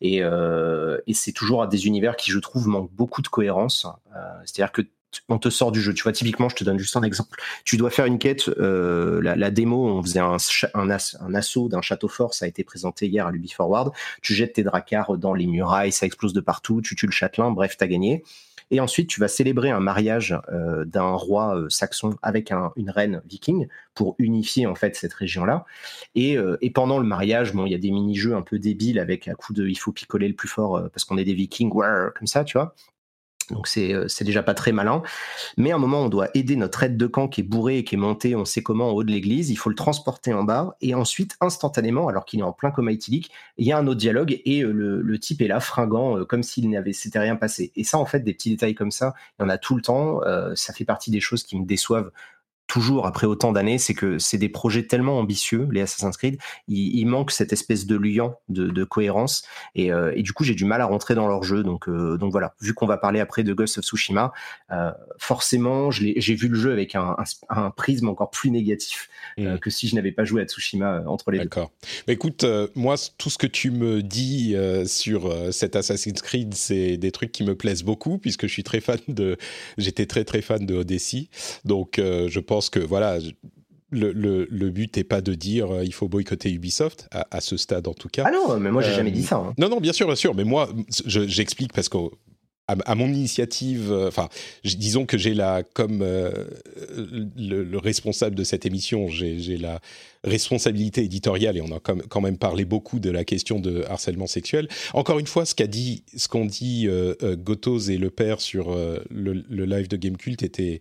Et, 0.00 0.22
euh, 0.22 0.98
et 1.06 1.14
c'est 1.14 1.32
toujours 1.32 1.66
des 1.68 1.86
univers 1.86 2.16
qui, 2.16 2.32
je 2.32 2.38
trouve, 2.40 2.66
manquent 2.66 2.92
beaucoup 2.92 3.22
de 3.22 3.28
cohérence. 3.28 3.86
Euh, 4.16 4.20
c'est-à-dire 4.44 4.72
que 4.72 4.82
on 5.28 5.38
te 5.38 5.50
sort 5.50 5.72
du 5.72 5.80
jeu. 5.80 5.94
Tu 5.94 6.02
vois, 6.02 6.12
typiquement, 6.12 6.48
je 6.48 6.56
te 6.56 6.64
donne 6.64 6.78
juste 6.78 6.96
un 6.96 7.02
exemple. 7.02 7.40
Tu 7.64 7.76
dois 7.76 7.90
faire 7.90 8.06
une 8.06 8.18
quête. 8.18 8.48
Euh, 8.48 9.20
la, 9.22 9.50
démo, 9.50 9.86
on 9.86 10.02
faisait 10.02 10.20
un, 10.20 10.36
un, 10.74 11.34
assaut 11.34 11.68
d'un 11.68 11.82
château 11.82 12.08
fort. 12.08 12.34
Ça 12.34 12.44
a 12.44 12.48
été 12.48 12.64
présenté 12.64 13.06
hier 13.06 13.26
à 13.26 13.32
l'Ubi 13.32 13.50
Forward. 13.50 13.92
Tu 14.22 14.34
jettes 14.34 14.54
tes 14.54 14.62
dracars 14.62 15.16
dans 15.18 15.34
les 15.34 15.46
murailles, 15.46 15.92
ça 15.92 16.06
explose 16.06 16.32
de 16.32 16.40
partout. 16.40 16.80
Tu 16.82 16.96
tues 16.96 17.06
le 17.06 17.12
châtelain. 17.12 17.50
Bref, 17.50 17.76
t'as 17.76 17.86
gagné. 17.86 18.22
Et 18.70 18.80
ensuite, 18.80 19.08
tu 19.08 19.20
vas 19.20 19.28
célébrer 19.28 19.68
un 19.68 19.80
mariage 19.80 20.34
euh, 20.50 20.86
d'un 20.86 21.12
roi 21.12 21.58
euh, 21.58 21.68
saxon 21.68 22.16
avec 22.22 22.50
une 22.76 22.88
reine 22.88 23.20
viking 23.28 23.66
pour 23.94 24.14
unifier 24.18 24.66
en 24.66 24.74
fait 24.74 24.96
cette 24.96 25.12
région-là. 25.12 25.66
Et, 26.14 26.38
pendant 26.74 26.98
le 26.98 27.04
mariage, 27.04 27.52
bon, 27.52 27.66
il 27.66 27.72
y 27.72 27.74
a 27.74 27.78
des 27.78 27.90
mini-jeux 27.90 28.34
un 28.34 28.40
peu 28.40 28.58
débiles 28.58 28.98
avec 28.98 29.28
un 29.28 29.34
coup 29.34 29.52
de 29.52 29.68
il 29.68 29.74
faut 29.74 29.92
picoler 29.92 30.26
le 30.26 30.34
plus 30.34 30.48
fort 30.48 30.88
parce 30.90 31.04
qu'on 31.04 31.18
est 31.18 31.24
des 31.24 31.34
vikings, 31.34 31.70
comme 31.70 32.26
ça, 32.26 32.44
tu 32.44 32.56
vois. 32.56 32.74
Donc 33.52 33.68
euh, 33.76 34.08
c'est 34.08 34.24
déjà 34.24 34.42
pas 34.42 34.54
très 34.54 34.72
malin. 34.72 35.02
Mais 35.56 35.70
à 35.72 35.76
un 35.76 35.78
moment, 35.78 36.00
on 36.00 36.08
doit 36.08 36.28
aider 36.34 36.56
notre 36.56 36.82
aide 36.82 36.96
de 36.96 37.06
camp 37.06 37.28
qui 37.28 37.42
est 37.42 37.44
bourré 37.44 37.78
et 37.78 37.84
qui 37.84 37.94
est 37.94 37.98
monté, 37.98 38.34
on 38.34 38.44
sait 38.44 38.62
comment, 38.62 38.88
en 38.88 38.92
haut 38.92 39.04
de 39.04 39.10
l'église. 39.10 39.50
Il 39.50 39.56
faut 39.56 39.70
le 39.70 39.76
transporter 39.76 40.32
en 40.32 40.42
bas. 40.42 40.76
Et 40.80 40.94
ensuite, 40.94 41.36
instantanément, 41.40 42.08
alors 42.08 42.24
qu'il 42.24 42.40
est 42.40 42.44
en 42.44 42.52
plein 42.52 42.70
coma 42.70 42.92
éthylique, 42.92 43.30
il 43.58 43.66
y 43.66 43.72
a 43.72 43.78
un 43.78 43.86
autre 43.86 44.00
dialogue 44.00 44.40
et 44.44 44.62
euh, 44.62 44.72
le, 44.72 45.18
type 45.18 45.42
est 45.42 45.48
là, 45.48 45.60
fringant, 45.60 46.18
euh, 46.18 46.24
comme 46.24 46.42
s'il 46.42 46.68
n'avait 46.70 46.92
s'était 46.92 47.18
rien 47.18 47.36
passé. 47.36 47.72
Et 47.76 47.84
ça, 47.84 47.98
en 47.98 48.06
fait, 48.06 48.20
des 48.20 48.32
petits 48.34 48.50
détails 48.50 48.74
comme 48.74 48.90
ça, 48.90 49.14
il 49.38 49.42
y 49.42 49.46
en 49.46 49.48
a 49.48 49.58
tout 49.58 49.76
le 49.76 49.82
temps. 49.82 50.20
ça 50.54 50.72
fait 50.72 50.84
partie 50.84 51.10
des 51.10 51.20
choses 51.20 51.42
qui 51.42 51.58
me 51.58 51.64
déçoivent 51.64 52.10
toujours 52.72 53.06
après 53.06 53.26
autant 53.26 53.52
d'années, 53.52 53.76
c'est 53.76 53.92
que 53.92 54.18
c'est 54.18 54.38
des 54.38 54.48
projets 54.48 54.86
tellement 54.86 55.18
ambitieux, 55.18 55.68
les 55.70 55.82
Assassin's 55.82 56.16
Creed, 56.16 56.38
il, 56.68 57.04
manque 57.04 57.30
cette 57.30 57.52
espèce 57.52 57.84
de 57.84 57.96
liant, 57.96 58.40
de, 58.48 58.84
cohérence, 58.84 59.44
euh, 59.76 60.10
et, 60.16 60.22
du 60.22 60.32
coup 60.32 60.42
j'ai 60.42 60.54
du 60.54 60.64
mal 60.64 60.80
à 60.80 60.86
rentrer 60.86 61.14
dans 61.14 61.28
leur 61.28 61.42
jeu. 61.42 61.62
Donc, 61.62 61.86
euh, 61.86 62.16
donc 62.16 62.32
voilà, 62.32 62.54
vu 62.62 62.72
qu'on 62.72 62.86
va 62.86 62.96
parler 62.96 63.20
après 63.20 63.42
de 63.42 63.52
Ghost 63.52 63.76
of 63.76 63.84
Tsushima, 63.84 64.32
euh, 64.70 64.90
forcément 65.18 65.90
j'ai 65.90 66.34
vu 66.34 66.48
le 66.48 66.54
jeu 66.54 66.72
avec 66.72 66.94
un, 66.94 67.14
prisme 67.76 68.08
encore 68.08 68.30
plus 68.30 68.50
négatif 68.50 69.10
mmh. 69.36 69.58
que 69.58 69.68
si 69.68 69.86
je 69.86 69.94
n'avais 69.94 70.12
pas 70.12 70.24
joué 70.24 70.40
à 70.40 70.46
Tsushima 70.46 71.02
entre 71.06 71.30
les 71.30 71.38
deux. 71.38 71.44
D'accord. 71.44 71.72
écoute, 72.08 72.46
moi 72.74 72.94
tout 73.18 73.28
ce 73.28 73.36
que 73.36 73.46
tu 73.46 73.70
me 73.70 74.02
dis 74.02 74.56
sur 74.86 75.30
cet 75.52 75.76
Assassin's 75.76 76.22
Creed, 76.22 76.54
c'est 76.54 76.96
des 76.96 77.12
trucs 77.12 77.32
qui 77.32 77.44
me 77.44 77.54
plaisent 77.54 77.82
beaucoup 77.82 78.16
puisque 78.16 78.46
je 78.46 78.52
suis 78.52 78.64
très 78.64 78.80
fan 78.80 78.98
de, 79.08 79.36
j'étais 79.76 80.06
très 80.06 80.24
très 80.24 80.40
fan 80.40 80.64
de 80.64 80.74
Odyssey, 80.74 81.28
donc 81.66 81.96
je 81.98 82.40
pense 82.40 82.61
que 82.70 82.80
voilà, 82.80 83.18
le, 83.92 84.46
le, 84.50 84.70
but 84.70 84.96
n'est 84.96 85.04
pas 85.04 85.20
de 85.20 85.34
dire 85.34 85.70
euh, 85.70 85.84
il 85.84 85.92
faut 85.92 86.08
boycotter 86.08 86.50
Ubisoft 86.50 87.08
à, 87.10 87.40
ce 87.40 87.56
stade 87.56 87.86
en 87.86 87.94
tout 87.94 88.08
cas. 88.08 88.24
Ah 88.26 88.30
non, 88.30 88.58
mais 88.58 88.70
moi 88.70 88.82
j'ai 88.82 88.92
jamais 88.94 89.10
dit 89.10 89.22
ça. 89.22 89.36
Hein. 89.36 89.54
Non 89.58 89.68
non 89.68 89.80
bien 89.80 89.92
sûr 89.92 90.06
bien 90.06 90.16
sûr, 90.16 90.34
mais 90.34 90.44
moi 90.44 90.68
j'explique 91.06 91.72
parce 91.72 91.88
que 91.88 91.98
à, 92.68 92.94
mon 92.94 93.08
initiative, 93.08 93.92
euh, 93.92 94.08
enfin, 94.08 94.28
disons 94.64 95.04
que 95.04 95.18
j'ai 95.18 95.34
la, 95.34 95.62
comme 95.62 96.00
euh, 96.00 96.32
le, 97.36 97.76
responsable 97.76 98.34
de 98.34 98.44
cette 98.44 98.64
émission, 98.64 99.08
j'ai 99.08 99.58
la 99.58 99.80
responsabilité 100.24 101.02
éditoriale 101.02 101.58
et 101.58 101.60
on 101.60 101.76
a 101.76 101.80
quand 101.80 102.20
même 102.22 102.38
parlé 102.38 102.64
beaucoup 102.64 102.98
de 102.98 103.10
la 103.10 103.24
question 103.24 103.58
de 103.58 103.84
harcèlement 103.90 104.28
sexuel. 104.28 104.68
Encore 104.94 105.18
une 105.18 105.26
fois, 105.26 105.44
ce 105.44 105.54
qu'a 105.54 105.66
dit, 105.66 106.04
ce 106.16 106.28
qu'ont 106.28 106.46
dit 106.46 106.88
Gotos 107.38 107.90
et 107.90 107.98
le 107.98 108.08
père 108.08 108.40
sur 108.40 108.74
le, 108.74 109.44
le, 109.50 109.64
live 109.66 109.88
de 109.88 109.96
Gamecult 109.96 110.42
était 110.42 110.80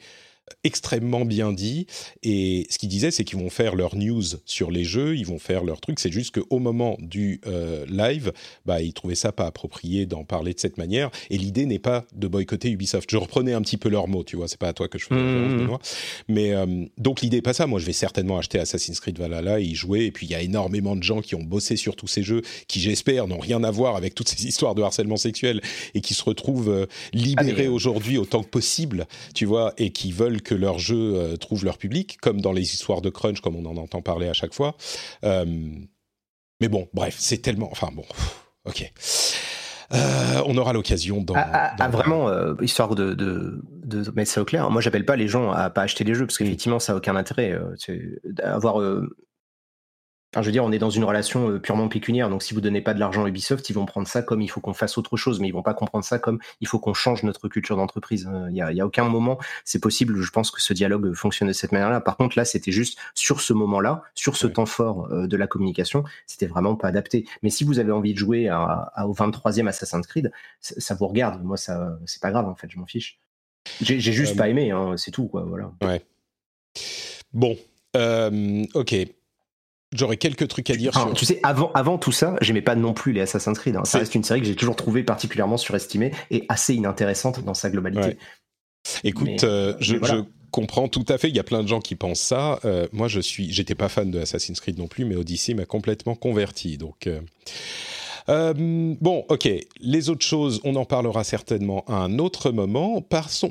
extrêmement 0.63 1.25
bien 1.25 1.54
dit. 1.54 1.88
Et 2.23 2.67
ce 2.69 2.77
qu'ils 2.77 2.89
disaient, 2.89 3.12
c'est 3.12 3.23
qu'ils 3.23 3.39
vont 3.39 3.49
faire 3.49 3.75
leur 3.75 3.95
news 3.95 4.23
sur 4.45 4.71
les 4.71 4.84
jeux, 4.84 5.17
ils 5.17 5.25
vont 5.25 5.39
faire 5.39 5.63
leur 5.63 5.82
truc. 5.82 5.99
C'est 5.99 6.12
juste 6.12 6.39
qu'au 6.39 6.60
moment 6.60 6.97
du 6.99 7.41
euh, 7.47 7.86
live, 7.88 8.32
bah, 8.65 8.82
ils 8.82 8.93
trouvaient 8.93 9.15
ça 9.15 9.32
pas 9.32 9.45
approprié 9.45 10.06
d'en 10.06 10.23
parler 10.23 10.54
de 10.54 10.60
cette 10.60 10.77
manière. 10.77 11.10
Et 11.30 11.38
l'idée 11.38 11.65
n'est 11.65 11.80
pas 11.80 12.06
de 12.13 12.27
boycotter 12.27 12.69
Ubisoft. 12.69 13.10
Je 13.12 13.17
reprenais 13.17 13.54
un 13.54 13.62
petit 13.62 13.77
peu 13.77 13.89
leurs 13.89 14.08
mots, 14.08 14.23
tu 14.23 14.36
vois. 14.36 14.47
C'est 14.47 14.60
pas 14.60 14.69
à 14.69 14.73
toi 14.73 14.88
que 14.88 14.99
je 14.99 15.06
fais 15.06 15.15
mmh. 15.15 15.77
Mais 16.27 16.51
euh, 16.54 16.86
donc 16.97 17.21
l'idée 17.21 17.38
n'est 17.38 17.41
pas 17.41 17.54
ça. 17.54 17.67
Moi, 17.67 17.80
je 17.80 17.86
vais 17.86 17.93
certainement 17.93 18.38
acheter 18.38 18.60
Assassin's 18.60 18.99
Creed 18.99 19.17
Valhalla 19.17 19.60
et 19.60 19.63
y 19.63 19.75
jouer. 19.75 20.06
Et 20.06 20.12
puis 20.12 20.27
il 20.27 20.32
y 20.32 20.36
a 20.36 20.41
énormément 20.41 20.95
de 20.95 21.04
gens 21.04 21.21
qui 21.21 21.36
ont 21.36 21.43
bossé 21.43 21.75
sur 21.75 21.95
tous 21.95 22.08
ces 22.08 22.23
jeux, 22.23 22.41
qui 22.67 22.80
j'espère 22.80 23.27
n'ont 23.27 23.39
rien 23.39 23.63
à 23.63 23.71
voir 23.71 23.95
avec 23.95 24.15
toutes 24.15 24.30
ces 24.30 24.45
histoires 24.45 24.75
de 24.75 24.82
harcèlement 24.82 25.17
sexuel 25.17 25.62
et 25.93 26.01
qui 26.01 26.13
se 26.13 26.23
retrouvent 26.23 26.69
euh, 26.69 26.86
libérés 27.13 27.67
aujourd'hui 27.67 28.17
autant 28.17 28.43
que 28.43 28.49
possible, 28.49 29.08
tu 29.34 29.45
vois, 29.45 29.73
et 29.77 29.91
qui 29.91 30.12
veulent 30.12 30.40
que 30.41 30.56
leurs 30.56 30.80
jeux 30.80 31.15
euh, 31.15 31.38
trouvent 31.38 31.65
leur 31.65 31.77
public, 31.77 32.17
comme 32.21 32.41
dans 32.41 32.51
les 32.51 32.73
histoires 32.73 33.01
de 33.01 33.10
crunch, 33.10 33.41
comme 33.41 33.56
on 33.56 33.65
en 33.65 33.77
entend 33.77 34.01
parler 34.01 34.27
à 34.27 34.34
chaque 34.34 34.54
fois. 34.54 34.75
Euh, 35.23 35.45
mais 36.60 36.67
bon, 36.67 36.88
bref, 36.93 37.15
c'est 37.17 37.39
tellement... 37.39 37.69
Enfin 37.71 37.89
bon, 37.93 38.06
ok. 38.65 38.91
Euh, 39.93 40.41
on 40.45 40.58
aura 40.58 40.71
l'occasion 40.71 41.21
dans, 41.21 41.34
ah, 41.36 41.73
ah, 41.77 41.89
vraiment 41.89 42.30
histoire 42.62 42.95
de, 42.95 43.13
de, 43.13 43.62
de, 43.84 44.10
mettre 44.15 44.32
ça 44.32 44.41
au 44.41 44.45
clair. 44.45 44.69
Moi, 44.69 44.80
j'appelle 44.80 45.04
pas 45.04 45.17
les 45.17 45.27
gens 45.27 45.51
à 45.51 45.69
pas 45.69 45.82
acheter 45.82 46.06
les 46.06 46.15
jeux 46.15 46.25
parce 46.25 46.38
qu'effectivement, 46.38 46.80
ça 46.80 46.93
a 46.93 46.95
aucun 46.95 47.17
intérêt. 47.17 47.60
avoir 48.41 48.80
Enfin, 50.34 50.44
je 50.44 50.48
veux 50.48 50.54
dire, 50.54 50.63
on 50.63 50.72
est 50.72 50.80
dans 50.80 50.89
une 50.89 51.04
relation 51.04 51.50
euh, 51.50 51.60
purement 51.60 51.89
pécuniaire. 51.89 52.30
Donc, 52.30 52.41
si 52.41 52.54
vous 52.54 52.62
donnez 52.62 52.80
pas 52.80 52.94
de 52.94 53.00
l'argent 53.02 53.26
à 53.26 53.28
Ubisoft, 53.28 53.70
ils 53.70 53.74
vont 53.74 53.86
prendre 53.86 54.08
ça 54.08 54.22
comme 54.22 54.41
il 54.41 54.48
faut 54.48 54.62
qu'on 54.62 54.74
fasse 54.74 54.98
autre 54.98 55.17
chose, 55.17 55.41
mais 55.41 55.50
ils 55.50 55.54
vont 55.54 55.62
pas 55.62 55.74
comprendre 55.74 56.06
ça 56.06 56.20
comme 56.20 56.39
il 56.62 56.67
faut 56.67 56.80
qu'on 56.80 56.94
change 56.94 57.24
notre 57.24 57.50
culture 57.50 57.76
d'entreprise. 57.76 58.30
Euh, 58.32 58.48
il 58.50 58.56
y 58.56 58.62
a, 58.62 58.86
aucun 58.86 59.04
moment, 59.10 59.39
c'est 59.65 59.80
possible. 59.80 60.22
Je 60.22 60.32
pense 60.32 60.50
que 60.50 60.62
ce 60.62 60.72
dialogue 60.72 61.13
fonctionne 61.13 61.50
de 61.50 61.54
cette 61.54 61.74
manière-là. 61.74 62.00
Par 62.00 62.15
contre, 62.15 62.38
là, 62.38 62.46
c'était 62.46 62.72
juste 62.72 62.98
sur 63.13 63.41
ce 63.41 63.52
moment-là, 63.52 64.04
sur 64.15 64.38
ce 64.38 64.48
temps 64.48 64.65
fort 64.65 65.12
euh, 65.12 65.28
de 65.28 65.36
la 65.36 65.48
communication, 65.48 66.06
c'était 66.28 66.48
vraiment 66.48 66.78
pas 66.78 66.88
adapté. 66.88 67.26
Mais 67.44 67.50
si 67.50 67.65
vous 67.65 67.80
avez 67.80 67.91
envie 67.91 68.13
de 68.13 68.20
jouer 68.20 68.48
à, 68.48 68.94
au 69.06 69.13
23e 69.13 69.67
Assassin's 69.67 70.08
Creed, 70.08 70.32
ça, 70.62 70.96
vous 70.96 71.08
regarde. 71.08 71.44
Moi, 71.44 71.58
ça, 71.58 71.98
c'est 72.06 72.22
pas 72.22 72.32
grave 72.32 72.48
en 72.48 72.56
fait. 72.56 72.70
Je 72.70 72.80
m'en 72.80 72.86
fiche. 72.86 73.20
J'ai 73.82 74.00
juste 74.00 74.38
pas 74.38 74.48
aimé. 74.48 74.72
Hein, 74.72 74.96
c'est 74.96 75.12
tout, 75.12 75.28
quoi. 75.28 75.44
Voilà. 75.44 75.74
Ouais. 75.82 76.02
Bon. 77.34 77.58
ok. 78.74 78.96
J'aurais 79.93 80.17
quelques 80.17 80.47
trucs 80.47 80.69
à 80.69 80.75
dire. 80.75 80.91
Tu 81.15 81.25
sais, 81.25 81.39
avant, 81.43 81.71
avant 81.73 81.97
tout 81.97 82.13
ça, 82.13 82.36
j'aimais 82.41 82.62
pas 82.62 82.75
non 82.75 82.93
plus 82.93 83.12
les 83.12 83.21
Assassin's 83.21 83.60
Creed. 83.60 83.75
Hein. 83.75 83.84
Ça 83.84 83.97
reste 83.99 84.15
une 84.15 84.23
série 84.23 84.39
que 84.39 84.47
j'ai 84.47 84.56
toujours 84.56 84.77
trouvée 84.77 85.04
particulièrement 85.04 85.58
surestimée 85.58 86.12
et 86.30 86.45
assez 86.47 86.73
inintéressante 86.73 87.43
dans 87.43 87.54
sa 87.54 87.69
globalité. 87.69 88.17
Écoute, 89.04 89.43
euh, 89.43 89.75
je, 89.80 89.97
comprends 90.49 90.88
tout 90.88 91.06
à 91.08 91.17
fait. 91.17 91.30
Il 91.30 91.36
y 91.36 91.39
a 91.39 91.43
plein 91.43 91.63
de 91.63 91.67
gens 91.67 91.80
qui 91.80 91.95
pensent 91.95 92.21
ça. 92.21 92.60
Euh, 92.65 92.88
moi, 92.91 93.08
je 93.08 93.19
suis, 93.19 93.51
j'étais 93.51 93.75
pas 93.75 93.89
fan 93.89 94.12
de 94.12 94.19
Assassin's 94.19 94.60
Creed 94.60 94.77
non 94.77 94.88
plus, 94.88 95.06
mais 95.06 95.15
Odyssey 95.15 95.54
m'a 95.54 95.65
complètement 95.65 96.15
converti. 96.15 96.77
Donc, 96.77 97.08
euh, 97.08 97.19
euh, 98.29 98.53
bon, 98.99 99.25
ok. 99.29 99.49
Les 99.79 100.10
autres 100.10 100.25
choses, 100.25 100.62
on 100.63 100.75
en 100.75 100.86
parlera 100.86 101.23
certainement 101.23 101.84
à 101.88 101.95
un 101.95 102.19
autre 102.19 102.51
moment. 102.51 103.01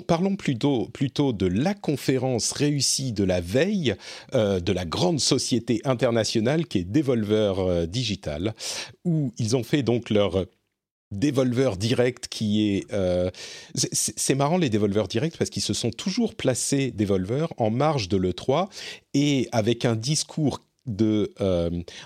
parlons 0.06 0.36
plutôt, 0.36 0.86
plutôt 0.92 1.32
de 1.32 1.46
la 1.46 1.74
conférence 1.74 2.52
réussie 2.52 3.12
de 3.12 3.24
la 3.24 3.40
veille 3.40 3.94
euh, 4.34 4.60
de 4.60 4.72
la 4.72 4.84
grande 4.84 5.20
société 5.20 5.80
internationale 5.84 6.66
qui 6.66 6.78
est 6.78 6.84
Devolver 6.84 7.58
euh, 7.58 7.86
Digital, 7.86 8.54
où 9.04 9.32
ils 9.38 9.56
ont 9.56 9.62
fait 9.62 9.82
donc 9.82 10.10
leur 10.10 10.46
Devolver 11.12 11.76
Direct 11.76 12.28
qui 12.28 12.76
est... 12.76 12.86
c'est 13.74 14.34
marrant 14.36 14.58
les 14.58 14.70
Devolver 14.70 15.08
Direct 15.08 15.36
parce 15.36 15.50
qu'ils 15.50 15.62
se 15.62 15.74
sont 15.74 15.90
toujours 15.90 16.36
placés, 16.36 16.92
Devolver, 16.92 17.52
en 17.56 17.70
marge 17.70 18.08
de 18.08 18.16
l'E3 18.16 18.68
et 19.14 19.48
avec 19.50 19.84
un 19.84 19.96
discours 19.96 20.60
de 20.86 21.34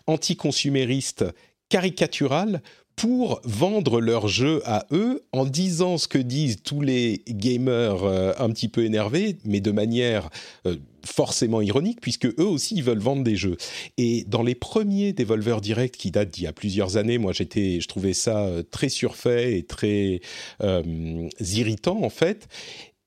anticonsumériste 0.07 1.27
caricatural 1.69 2.63
pour 2.97 3.41
vendre 3.45 4.01
leur 4.01 4.29
jeu 4.29 4.63
à 4.65 4.87
eux 4.93 5.23
en 5.33 5.45
disant 5.45 5.99
ce 5.99 6.07
que 6.07 6.19
disent 6.19 6.63
tous 6.63 6.81
les 6.81 7.23
gamers 7.29 8.05
euh, 8.05 8.33
un 8.39 8.51
petit 8.51 8.69
peu 8.69 8.85
énervés, 8.85 9.39
mais 9.45 9.61
de 9.61 9.73
manière 9.73 10.31
euh, 10.67 10.77
forcément 11.05 11.61
ironique, 11.61 12.01
puisque 12.01 12.27
eux 12.27 12.47
aussi 12.47 12.77
ils 12.77 12.85
veulent 12.85 12.99
vendre 12.99 13.25
des 13.25 13.37
jeux. 13.37 13.57
Et 13.99 14.25
dans 14.29 14.43
les 14.43 14.55
premiers 14.55 15.13
Devolver 15.13 15.61
Direct 15.61 15.97
qui 15.97 16.11
datent 16.11 16.31
d'il 16.31 16.45
y 16.45 16.47
a 16.47 16.53
plusieurs 16.53 16.97
années, 16.97 17.19
moi 17.19 17.33
j'étais, 17.33 17.81
je 17.81 17.89
trouvais 17.89 18.15
ça 18.15 18.45
euh, 18.45 18.63
très 18.63 18.89
surfait 18.89 19.59
et 19.59 19.65
très 19.65 20.21
irritant 21.41 22.03
en 22.03 22.11
fait. 22.11 22.49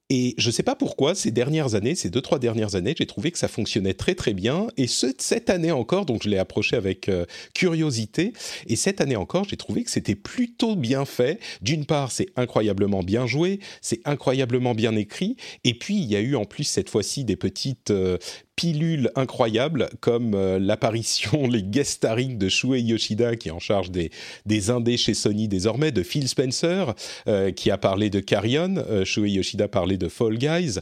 Et 0.10 0.36
je 0.38 0.48
ne 0.48 0.52
sais 0.54 0.64
pas 0.64 0.76
pourquoi, 0.76 1.16
ces 1.16 1.32
dernières 1.32 1.76
années, 1.76 1.94
ces 1.94 2.10
deux, 2.10 2.22
trois 2.22 2.40
dernières 2.40 2.76
années, 2.76 2.96
j'ai 2.98 3.06
trouvé 3.06 3.30
que 3.30 3.38
ça 3.38 3.50
fonctionnait 3.50 3.94
très, 3.94 4.16
très 4.16 4.34
bien. 4.34 4.68
Et 4.78 4.88
ce, 4.88 5.08
cette 5.18 5.50
année 5.50 5.72
encore, 5.72 6.06
donc 6.06 6.24
je 6.24 6.30
l'ai 6.30 6.38
approché 6.38 6.78
avec 6.78 7.10
euh, 7.10 7.26
curiosité. 7.54 8.32
Et 8.68 8.78
cette 8.78 9.02
année 9.02 9.18
encore, 9.18 9.44
j'ai 9.44 9.58
trouvé 9.58 9.84
que 9.84 9.92
c'était 9.92 10.16
plutôt 10.16 10.78
bien 10.78 11.04
fait. 11.04 11.42
D'une 11.62 11.86
part, 11.86 12.14
c'est 12.14 12.28
incroyablement 12.38 13.04
bien 13.04 13.28
joué, 13.28 13.60
c'est 13.82 14.00
incroyablement 14.06 14.74
bien 14.74 14.96
écrit. 14.96 15.36
Et 15.66 15.74
puis, 15.74 15.98
il 15.98 16.06
y 16.06 16.16
a 16.16 16.22
eu 16.22 16.36
en 16.36 16.46
plus 16.46 16.64
cette 16.64 16.90
fois-ci 16.90 17.26
des 17.26 17.36
petites 17.36 17.92
euh, 17.92 18.18
pilules 18.58 19.12
incroyables 19.16 19.88
comme 20.02 20.34
euh, 20.34 20.60
l'apparition, 20.60 21.48
les 21.50 21.64
guest 21.64 21.92
starring 21.92 22.38
de 22.38 22.50
Shuei 22.50 22.82
Yoshida 22.82 23.38
qui 23.38 23.48
est 23.48 23.52
en 23.52 23.60
charge 23.60 23.92
des, 23.92 24.12
des 24.46 24.70
indés 24.70 24.98
chez 24.98 25.14
Sony 25.14 25.48
désormais, 25.48 25.94
de 25.94 26.04
Phil 26.04 26.28
Spencer 26.28 26.94
euh, 27.28 27.52
qui 27.52 27.72
a 27.72 27.78
parlé 27.78 28.10
de 28.10 28.20
Carrion, 28.20 28.76
euh, 28.90 29.06
Shuei 29.06 29.32
Yoshida 29.32 29.68
parlait 29.70 29.98
de 29.98 30.10
Fall 30.10 30.38
Guys, 30.38 30.80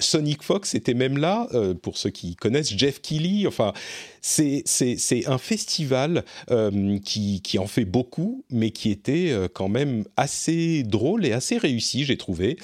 Sonic 0.00 0.42
Fox 0.42 0.74
était 0.74 0.94
même 0.94 1.16
là, 1.16 1.46
pour 1.82 1.96
ceux 1.96 2.10
qui 2.10 2.34
connaissent, 2.34 2.76
Jeff 2.76 3.00
Keighley, 3.00 3.46
enfin 3.46 3.72
c'est, 4.20 4.62
c'est, 4.64 4.96
c'est 4.96 5.28
un 5.28 5.38
festival 5.38 6.24
qui, 7.04 7.40
qui 7.42 7.58
en 7.58 7.68
fait 7.68 7.84
beaucoup, 7.84 8.44
mais 8.50 8.70
qui 8.70 8.90
était 8.90 9.32
quand 9.52 9.68
même 9.68 10.04
assez 10.16 10.82
drôle 10.82 11.24
et 11.24 11.32
assez 11.32 11.58
réussi, 11.58 12.04
j'ai 12.04 12.16
trouvé. 12.16 12.56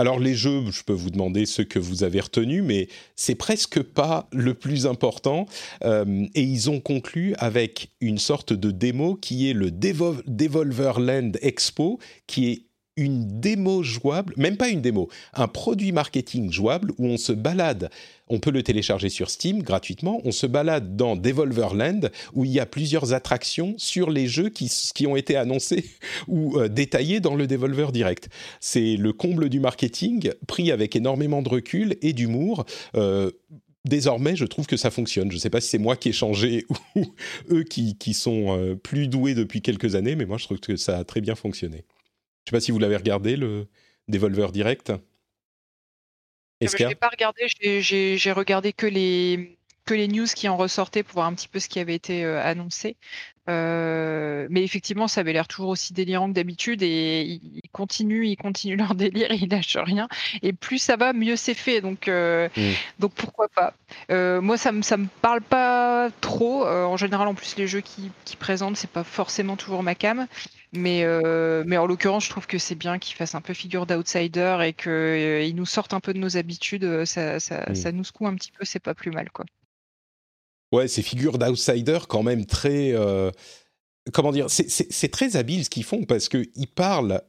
Alors 0.00 0.20
les 0.20 0.36
jeux, 0.36 0.62
je 0.70 0.84
peux 0.84 0.92
vous 0.92 1.10
demander 1.10 1.44
ce 1.44 1.60
que 1.60 1.80
vous 1.80 2.04
avez 2.04 2.20
retenu, 2.20 2.62
mais 2.62 2.86
c'est 3.16 3.34
presque 3.34 3.82
pas 3.82 4.28
le 4.30 4.54
plus 4.54 4.86
important. 4.86 5.46
Euh, 5.84 6.24
et 6.36 6.42
ils 6.42 6.70
ont 6.70 6.78
conclu 6.78 7.34
avec 7.38 7.90
une 8.00 8.18
sorte 8.18 8.52
de 8.52 8.70
démo 8.70 9.16
qui 9.16 9.50
est 9.50 9.54
le 9.54 9.72
Devolver 9.72 11.00
Land 11.00 11.32
Expo, 11.42 11.98
qui 12.28 12.48
est 12.48 12.67
une 12.98 13.40
démo 13.40 13.82
jouable, 13.82 14.34
même 14.36 14.56
pas 14.56 14.68
une 14.68 14.82
démo, 14.82 15.08
un 15.32 15.48
produit 15.48 15.92
marketing 15.92 16.52
jouable 16.52 16.92
où 16.98 17.06
on 17.06 17.16
se 17.16 17.32
balade. 17.32 17.90
On 18.28 18.40
peut 18.40 18.50
le 18.50 18.62
télécharger 18.62 19.08
sur 19.08 19.30
Steam 19.30 19.62
gratuitement. 19.62 20.20
On 20.24 20.32
se 20.32 20.46
balade 20.46 20.96
dans 20.96 21.16
Devolverland 21.16 22.10
où 22.34 22.44
il 22.44 22.50
y 22.50 22.60
a 22.60 22.66
plusieurs 22.66 23.14
attractions 23.14 23.74
sur 23.78 24.10
les 24.10 24.26
jeux 24.26 24.50
qui, 24.50 25.06
ont 25.06 25.16
été 25.16 25.36
annoncés 25.36 25.86
ou 26.28 26.58
euh, 26.58 26.68
détaillés 26.68 27.20
dans 27.20 27.36
le 27.36 27.46
Devolver 27.46 27.92
Direct. 27.92 28.28
C'est 28.60 28.96
le 28.96 29.12
comble 29.12 29.48
du 29.48 29.60
marketing, 29.60 30.32
pris 30.46 30.72
avec 30.72 30.96
énormément 30.96 31.40
de 31.40 31.48
recul 31.48 31.96
et 32.02 32.12
d'humour. 32.12 32.66
Euh, 32.96 33.30
désormais, 33.84 34.34
je 34.34 34.44
trouve 34.44 34.66
que 34.66 34.76
ça 34.76 34.90
fonctionne. 34.90 35.30
Je 35.30 35.36
ne 35.36 35.40
sais 35.40 35.50
pas 35.50 35.60
si 35.60 35.68
c'est 35.68 35.78
moi 35.78 35.96
qui 35.96 36.10
ai 36.10 36.12
changé 36.12 36.66
ou 36.96 37.04
eux 37.50 37.62
qui, 37.62 37.96
qui 37.96 38.12
sont 38.12 38.58
euh, 38.58 38.74
plus 38.74 39.06
doués 39.06 39.34
depuis 39.34 39.62
quelques 39.62 39.94
années, 39.94 40.16
mais 40.16 40.26
moi, 40.26 40.36
je 40.36 40.44
trouve 40.44 40.58
que 40.58 40.76
ça 40.76 40.98
a 40.98 41.04
très 41.04 41.20
bien 41.20 41.36
fonctionné. 41.36 41.84
Je 42.48 42.50
sais 42.50 42.56
pas 42.56 42.60
si 42.60 42.70
vous 42.70 42.78
l'avez 42.78 42.96
regardé, 42.96 43.36
le 43.36 43.66
Devolver 44.08 44.52
Direct. 44.52 44.94
Je 46.62 46.82
n'ai 46.82 46.94
pas 46.94 47.10
regardé, 47.10 47.46
j'ai 47.60 48.32
regardé 48.32 48.72
que 48.72 48.86
les, 48.86 49.58
que 49.84 49.92
les 49.92 50.08
news 50.08 50.24
qui 50.34 50.48
en 50.48 50.56
ressortaient 50.56 51.02
pour 51.02 51.16
voir 51.16 51.26
un 51.26 51.34
petit 51.34 51.46
peu 51.46 51.58
ce 51.58 51.68
qui 51.68 51.78
avait 51.78 51.94
été 51.94 52.24
euh, 52.24 52.42
annoncé. 52.42 52.96
Euh, 53.50 54.46
mais 54.48 54.64
effectivement, 54.64 55.08
ça 55.08 55.20
avait 55.20 55.34
l'air 55.34 55.46
toujours 55.46 55.68
aussi 55.68 55.92
délirant 55.92 56.30
que 56.30 56.32
d'habitude 56.32 56.82
et 56.82 57.20
ils 57.20 57.70
continuent, 57.70 58.24
ils 58.24 58.36
continuent 58.36 58.78
leur 58.78 58.94
délire, 58.94 59.30
ils 59.30 59.50
lâchent 59.50 59.76
rien. 59.76 60.08
Et 60.40 60.54
plus 60.54 60.78
ça 60.78 60.96
va, 60.96 61.12
mieux 61.12 61.36
c'est 61.36 61.52
fait. 61.52 61.82
Donc, 61.82 62.08
euh, 62.08 62.48
mm. 62.56 62.70
donc 62.98 63.12
pourquoi 63.12 63.48
pas. 63.48 63.74
moi, 64.08 64.56
ça 64.56 64.72
me 64.72 64.80
ça 64.80 64.96
me 64.96 65.06
parle 65.20 65.42
pas 65.42 66.08
trop. 66.22 66.66
en 66.66 66.96
général, 66.96 67.28
en 67.28 67.34
plus, 67.34 67.56
les 67.58 67.66
jeux 67.66 67.82
qui, 67.82 68.10
qui 68.24 68.36
présentent, 68.36 68.78
c'est 68.78 68.88
pas 68.88 69.04
forcément 69.04 69.56
toujours 69.56 69.82
ma 69.82 69.94
cam. 69.94 70.26
Mais, 70.72 71.02
euh, 71.04 71.64
mais 71.66 71.78
en 71.78 71.86
l'occurrence, 71.86 72.24
je 72.26 72.30
trouve 72.30 72.46
que 72.46 72.58
c'est 72.58 72.74
bien 72.74 72.98
qu'ils 72.98 73.16
fassent 73.16 73.34
un 73.34 73.40
peu 73.40 73.54
figure 73.54 73.86
d'outsider 73.86 74.58
et 74.64 74.74
qu'ils 74.74 74.90
euh, 74.90 75.52
nous 75.54 75.64
sortent 75.64 75.94
un 75.94 76.00
peu 76.00 76.12
de 76.12 76.18
nos 76.18 76.36
habitudes. 76.36 76.84
Euh, 76.84 77.04
ça, 77.06 77.40
ça, 77.40 77.74
ça, 77.74 77.92
nous 77.92 78.04
secoue 78.04 78.26
un 78.26 78.34
petit 78.34 78.52
peu, 78.52 78.64
c'est 78.64 78.80
pas 78.80 78.94
plus 78.94 79.10
mal. 79.10 79.30
quoi. 79.30 79.46
Ouais, 80.72 80.86
ces 80.86 81.02
figures 81.02 81.38
d'outsider 81.38 81.98
quand 82.08 82.22
même 82.22 82.44
très... 82.44 82.94
comment 84.12 84.32
dire 84.32 84.46
C'est 84.50 85.10
très 85.10 85.36
habile 85.36 85.64
ce 85.64 85.70
qu'ils 85.70 85.84
font 85.84 86.04
parce 86.04 86.28
qu'ils 86.28 86.68
parlent 86.74 87.22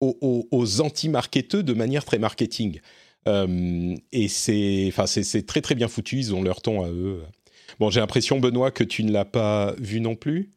aux, 0.00 0.46
aux, 0.52 0.80
anti-marketeux 0.80 1.64
de 1.64 1.72
manière 1.72 2.04
très 2.04 2.18
marketing. 2.18 2.80
et 3.26 4.28
c'est 4.28 4.92
très 5.46 5.60
très 5.60 5.74
bien 5.74 5.88
foutu, 5.88 6.18
ils 6.18 6.34
ont 6.34 6.42
leur 6.42 6.62
ton 6.62 6.84
à 6.84 6.88
eux. 6.88 7.24
Bon, 7.80 7.90
j'ai 7.90 7.98
l'impression, 7.98 8.38
Benoît, 8.38 8.70
que 8.70 8.84
tu 8.84 9.02
ne 9.02 9.10
l'as 9.10 9.24
pas 9.24 9.74
vu 9.78 10.00
non 10.00 10.14
plus 10.14 10.52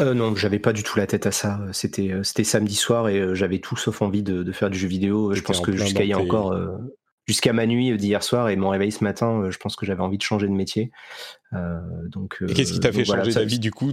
euh, 0.00 0.12
non, 0.12 0.34
j'avais 0.34 0.58
pas 0.58 0.72
du 0.72 0.82
tout 0.82 0.98
la 0.98 1.06
tête 1.06 1.26
à 1.26 1.30
ça. 1.30 1.60
C'était 1.72 2.10
euh, 2.10 2.24
c'était 2.24 2.44
samedi 2.44 2.74
soir 2.74 3.08
et 3.08 3.20
euh, 3.20 3.34
j'avais 3.34 3.60
tout 3.60 3.76
sauf 3.76 4.02
envie 4.02 4.22
de, 4.22 4.42
de 4.42 4.52
faire 4.52 4.70
du 4.70 4.78
jeu 4.78 4.88
vidéo. 4.88 5.34
Je 5.34 5.42
pense 5.42 5.60
que 5.60 5.72
jusqu'à 5.72 6.02
il 6.02 6.08
y 6.08 6.12
a 6.12 6.18
encore 6.18 6.52
euh, 6.52 6.76
jusqu'à 7.26 7.52
ma 7.52 7.66
nuit 7.66 7.96
d'hier 7.96 8.22
soir 8.22 8.48
et 8.48 8.56
mon 8.56 8.68
réveil 8.68 8.92
ce 8.92 9.02
matin, 9.02 9.50
je 9.50 9.58
pense 9.58 9.76
que 9.76 9.86
j'avais 9.86 10.02
envie 10.02 10.18
de 10.18 10.22
changer 10.22 10.46
de 10.46 10.52
métier. 10.52 10.90
Euh, 11.54 11.80
donc, 12.08 12.38
et 12.48 12.52
qu'est-ce 12.52 12.72
qui 12.72 12.80
t'a 12.80 12.92
fait 12.92 13.04
changer 13.04 13.32
d'avis 13.32 13.58
du 13.58 13.70
coup? 13.70 13.92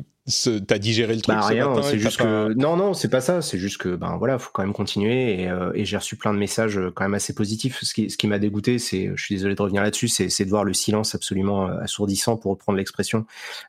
T'as 0.67 0.77
digéré 0.77 1.15
le 1.15 1.21
truc 1.21 1.35
bah, 1.35 1.45
rien, 1.45 1.81
c'est 1.81 1.97
juste 1.97 2.17
que 2.17 2.53
non 2.53 2.77
non 2.77 2.93
c'est 2.93 3.09
pas 3.09 3.21
ça, 3.21 3.41
c'est 3.41 3.57
juste 3.57 3.77
que 3.77 3.95
ben 3.95 4.17
voilà 4.17 4.37
faut 4.37 4.51
quand 4.53 4.61
même 4.61 4.73
continuer 4.73 5.41
et, 5.41 5.49
euh, 5.49 5.71
et 5.73 5.83
j'ai 5.83 5.97
reçu 5.97 6.15
plein 6.15 6.31
de 6.31 6.37
messages 6.37 6.77
euh, 6.77 6.91
quand 6.93 7.03
même 7.03 7.15
assez 7.15 7.33
positifs. 7.33 7.79
Ce 7.83 7.93
qui, 7.93 8.09
ce 8.09 8.17
qui 8.17 8.27
m'a 8.27 8.37
dégoûté, 8.37 8.77
c'est 8.77 9.11
je 9.15 9.23
suis 9.23 9.35
désolé 9.35 9.55
de 9.55 9.61
revenir 9.61 9.81
là-dessus, 9.81 10.07
c'est 10.07 10.45
de 10.45 10.49
voir 10.49 10.63
le 10.63 10.73
silence 10.73 11.15
absolument 11.15 11.65
assourdissant 11.65 12.37
pour 12.37 12.51
reprendre 12.51 12.77
l'expression 12.77 13.25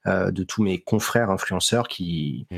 de 0.07 0.45
tous 0.45 0.63
mes 0.63 0.79
confrères 0.79 1.31
influenceurs 1.31 1.89
qui 1.89 2.47
mmh 2.51 2.57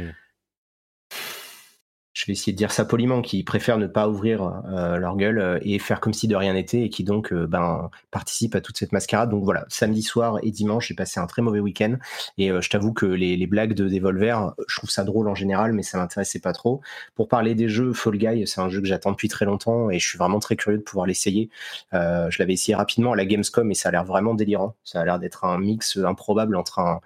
je 2.14 2.26
vais 2.26 2.32
essayer 2.32 2.52
de 2.52 2.56
dire 2.56 2.70
ça 2.70 2.84
poliment, 2.84 3.22
qui 3.22 3.42
préfèrent 3.42 3.76
ne 3.76 3.88
pas 3.88 4.08
ouvrir 4.08 4.62
euh, 4.68 4.96
leur 4.98 5.16
gueule 5.16 5.38
euh, 5.38 5.58
et 5.62 5.80
faire 5.80 6.00
comme 6.00 6.12
si 6.12 6.28
de 6.28 6.36
rien 6.36 6.52
n'était 6.52 6.82
et 6.82 6.88
qui 6.88 7.02
donc 7.02 7.32
euh, 7.32 7.46
ben, 7.48 7.90
participent 8.12 8.54
à 8.54 8.60
toute 8.60 8.78
cette 8.78 8.92
mascarade. 8.92 9.30
Donc 9.30 9.42
voilà, 9.42 9.66
samedi 9.68 10.02
soir 10.02 10.38
et 10.42 10.52
dimanche, 10.52 10.88
j'ai 10.88 10.94
passé 10.94 11.18
un 11.18 11.26
très 11.26 11.42
mauvais 11.42 11.58
week-end 11.58 11.96
et 12.38 12.48
je 12.48 12.70
t'avoue 12.70 12.92
que 12.92 13.04
les, 13.04 13.36
les, 13.36 13.46
blagues 13.48 13.74
de 13.74 13.88
Devolver, 13.88 14.54
je 14.68 14.76
trouve 14.76 14.90
ça 14.90 15.02
drôle 15.02 15.28
en 15.28 15.34
général, 15.34 15.72
mais 15.72 15.82
ça 15.82 15.98
m'intéressait 15.98 16.38
pas 16.38 16.52
trop. 16.52 16.80
Pour 17.16 17.28
parler 17.28 17.54
des 17.54 17.68
jeux, 17.68 17.92
Fall 17.92 18.16
Guy, 18.16 18.46
c'est 18.46 18.60
un 18.60 18.68
jeu 18.68 18.80
que 18.80 18.86
j'attends 18.86 19.10
depuis 19.10 19.28
très 19.28 19.44
longtemps 19.44 19.90
et 19.90 19.98
je 19.98 20.06
suis 20.06 20.18
vraiment 20.18 20.38
très 20.38 20.56
curieux 20.56 20.78
de 20.78 20.82
pouvoir 20.82 21.06
l'essayer. 21.06 21.50
je 21.92 22.38
l'avais 22.38 22.52
essayé 22.52 22.76
rapidement 22.76 23.12
à 23.12 23.16
la 23.16 23.26
Gamescom 23.26 23.70
et 23.70 23.74
ça 23.74 23.88
a 23.88 23.92
l'air 23.92 24.04
vraiment 24.04 24.34
délirant. 24.34 24.74
Ça 24.84 25.00
a 25.00 25.04
l'air 25.04 25.18
d'être 25.18 25.44
un 25.44 25.58
mix 25.58 25.96
improbable 25.96 26.56
entre 26.56 26.78
un 26.78 27.00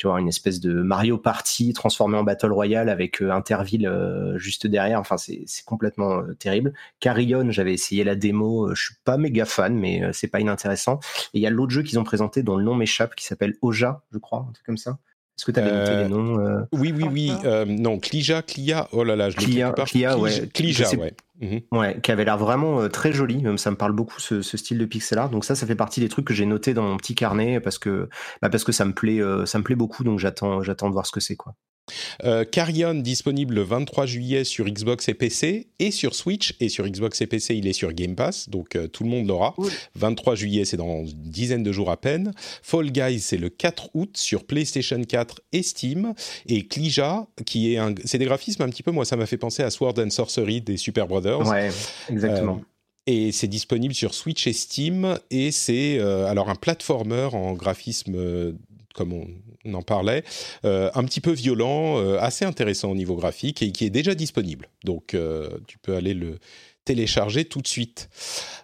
tu 0.00 0.06
vois, 0.06 0.18
une 0.18 0.28
espèce 0.28 0.60
de 0.60 0.72
Mario 0.80 1.18
Party 1.18 1.74
transformé 1.74 2.16
en 2.16 2.24
Battle 2.24 2.52
Royale 2.52 2.88
avec 2.88 3.20
euh, 3.20 3.30
Interville 3.30 3.86
euh, 3.86 4.38
juste 4.38 4.66
derrière. 4.66 4.98
Enfin, 4.98 5.18
c'est 5.18 5.44
complètement 5.66 6.20
euh, 6.20 6.32
terrible. 6.32 6.72
Carrion, 7.00 7.50
j'avais 7.50 7.74
essayé 7.74 8.02
la 8.02 8.14
démo. 8.14 8.74
je 8.74 8.82
suis 8.82 8.94
pas 9.04 9.18
méga 9.18 9.44
fan, 9.44 9.78
mais 9.78 10.00
c'est 10.14 10.28
pas 10.28 10.40
inintéressant. 10.40 11.00
Et 11.34 11.40
il 11.40 11.42
y 11.42 11.46
a 11.46 11.50
l'autre 11.50 11.72
jeu 11.72 11.82
qu'ils 11.82 11.98
ont 11.98 12.04
présenté 12.04 12.42
dont 12.42 12.56
le 12.56 12.64
nom 12.64 12.74
m'échappe, 12.74 13.14
qui 13.14 13.26
s'appelle 13.26 13.58
Oja, 13.60 14.00
je 14.10 14.16
crois, 14.16 14.46
un 14.48 14.52
truc 14.52 14.64
comme 14.64 14.78
ça. 14.78 14.96
Est-ce 15.40 15.44
que 15.46 15.52
tu 15.52 15.60
avais 15.60 15.72
noté 15.72 15.96
les 15.96 16.08
noms 16.08 16.66
Oui, 16.72 16.92
oui, 16.94 17.06
oui. 17.10 17.32
non, 17.66 17.98
Clija, 17.98 18.42
Clia. 18.42 18.88
Oh 18.92 19.04
là 19.04 19.16
là, 19.16 19.30
je 19.30 19.38
l'ai 19.38 19.44
Clia, 19.86 20.18
ouais. 20.18 20.48
Clija, 20.52 20.90
ouais. 20.96 21.14
Mhm. 21.40 21.62
Ouais, 21.72 21.98
qui 22.02 22.12
avait 22.12 22.24
l'air 22.24 22.36
vraiment 22.36 22.82
euh, 22.82 22.88
très 22.88 23.12
joli. 23.12 23.42
Ça 23.56 23.70
me 23.70 23.76
parle 23.76 23.92
beaucoup 23.92 24.20
ce, 24.20 24.42
style 24.42 24.78
de 24.78 24.84
pixel 24.84 25.18
art. 25.18 25.30
Donc 25.30 25.44
ça, 25.44 25.54
ça 25.54 25.66
fait 25.66 25.74
partie 25.74 26.00
des 26.00 26.08
trucs 26.08 26.26
que 26.26 26.34
j'ai 26.34 26.46
noté 26.46 26.74
dans 26.74 26.82
mon 26.82 26.96
petit 26.98 27.14
carnet 27.14 27.60
parce 27.60 27.78
que 27.78 28.08
bah 28.42 28.50
parce 28.50 28.64
que 28.64 28.72
ça 28.72 28.84
me 28.84 28.92
plaît, 28.92 29.20
euh, 29.20 29.46
ça 29.46 29.58
me 29.58 29.64
plaît 29.64 29.74
beaucoup. 29.74 30.04
Donc 30.04 30.18
j'attends, 30.18 30.62
j'attends 30.62 30.88
de 30.88 30.92
voir 30.92 31.06
ce 31.06 31.12
que 31.12 31.20
c'est 31.20 31.36
quoi. 31.36 31.54
Euh, 32.24 32.44
Carrion 32.44 32.94
disponible 32.94 33.54
le 33.54 33.62
23 33.62 34.06
juillet 34.06 34.44
sur 34.44 34.66
Xbox 34.66 35.08
et 35.08 35.14
PC 35.14 35.68
et 35.78 35.90
sur 35.90 36.14
Switch 36.14 36.54
et 36.60 36.68
sur 36.68 36.86
Xbox 36.86 37.20
et 37.20 37.26
PC 37.26 37.56
il 37.56 37.66
est 37.66 37.72
sur 37.72 37.92
Game 37.92 38.14
Pass 38.14 38.48
donc 38.48 38.76
euh, 38.76 38.86
tout 38.86 39.04
le 39.04 39.10
monde 39.10 39.26
l'aura. 39.26 39.54
23 39.94 40.34
juillet 40.34 40.64
c'est 40.64 40.76
dans 40.76 41.04
une 41.04 41.30
dizaine 41.30 41.62
de 41.62 41.72
jours 41.72 41.90
à 41.90 41.96
peine. 41.96 42.32
Fall 42.62 42.90
Guys 42.90 43.20
c'est 43.20 43.36
le 43.36 43.48
4 43.48 43.90
août 43.94 44.16
sur 44.16 44.44
PlayStation 44.44 45.02
4 45.02 45.40
et 45.52 45.62
Steam 45.62 46.14
et 46.46 46.66
Klija 46.66 47.26
qui 47.46 47.74
est 47.74 47.78
un 47.78 47.94
c'est 48.04 48.18
des 48.18 48.26
graphismes 48.26 48.62
un 48.62 48.68
petit 48.68 48.82
peu 48.82 48.90
moi 48.90 49.04
ça 49.04 49.16
m'a 49.16 49.26
fait 49.26 49.38
penser 49.38 49.62
à 49.62 49.70
Sword 49.70 49.94
and 49.98 50.10
Sorcery 50.10 50.60
des 50.60 50.76
Super 50.76 51.06
Brothers. 51.06 51.46
Ouais 51.46 51.70
exactement. 52.08 52.60
Euh, 52.60 52.64
et 53.06 53.32
c'est 53.32 53.48
disponible 53.48 53.94
sur 53.94 54.14
Switch 54.14 54.46
et 54.46 54.52
Steam 54.52 55.18
et 55.30 55.50
c'est 55.50 55.98
alors 55.98 56.48
un 56.48 56.54
platformer 56.54 57.28
en 57.32 57.54
graphisme 57.54 58.54
comme 58.94 59.12
on, 59.12 59.26
en 59.72 59.82
parlait, 59.82 60.24
euh, 60.64 60.90
un 60.94 61.04
petit 61.04 61.20
peu 61.20 61.32
violent, 61.32 61.98
euh, 61.98 62.18
assez 62.20 62.44
intéressant 62.44 62.90
au 62.90 62.94
niveau 62.94 63.16
graphique 63.16 63.62
et 63.62 63.72
qui 63.72 63.84
est 63.84 63.90
déjà 63.90 64.14
disponible. 64.14 64.68
Donc 64.84 65.14
euh, 65.14 65.48
tu 65.66 65.78
peux 65.78 65.94
aller 65.94 66.14
le 66.14 66.38
télécharger 66.84 67.44
tout 67.44 67.60
de 67.60 67.68
suite. 67.68 68.08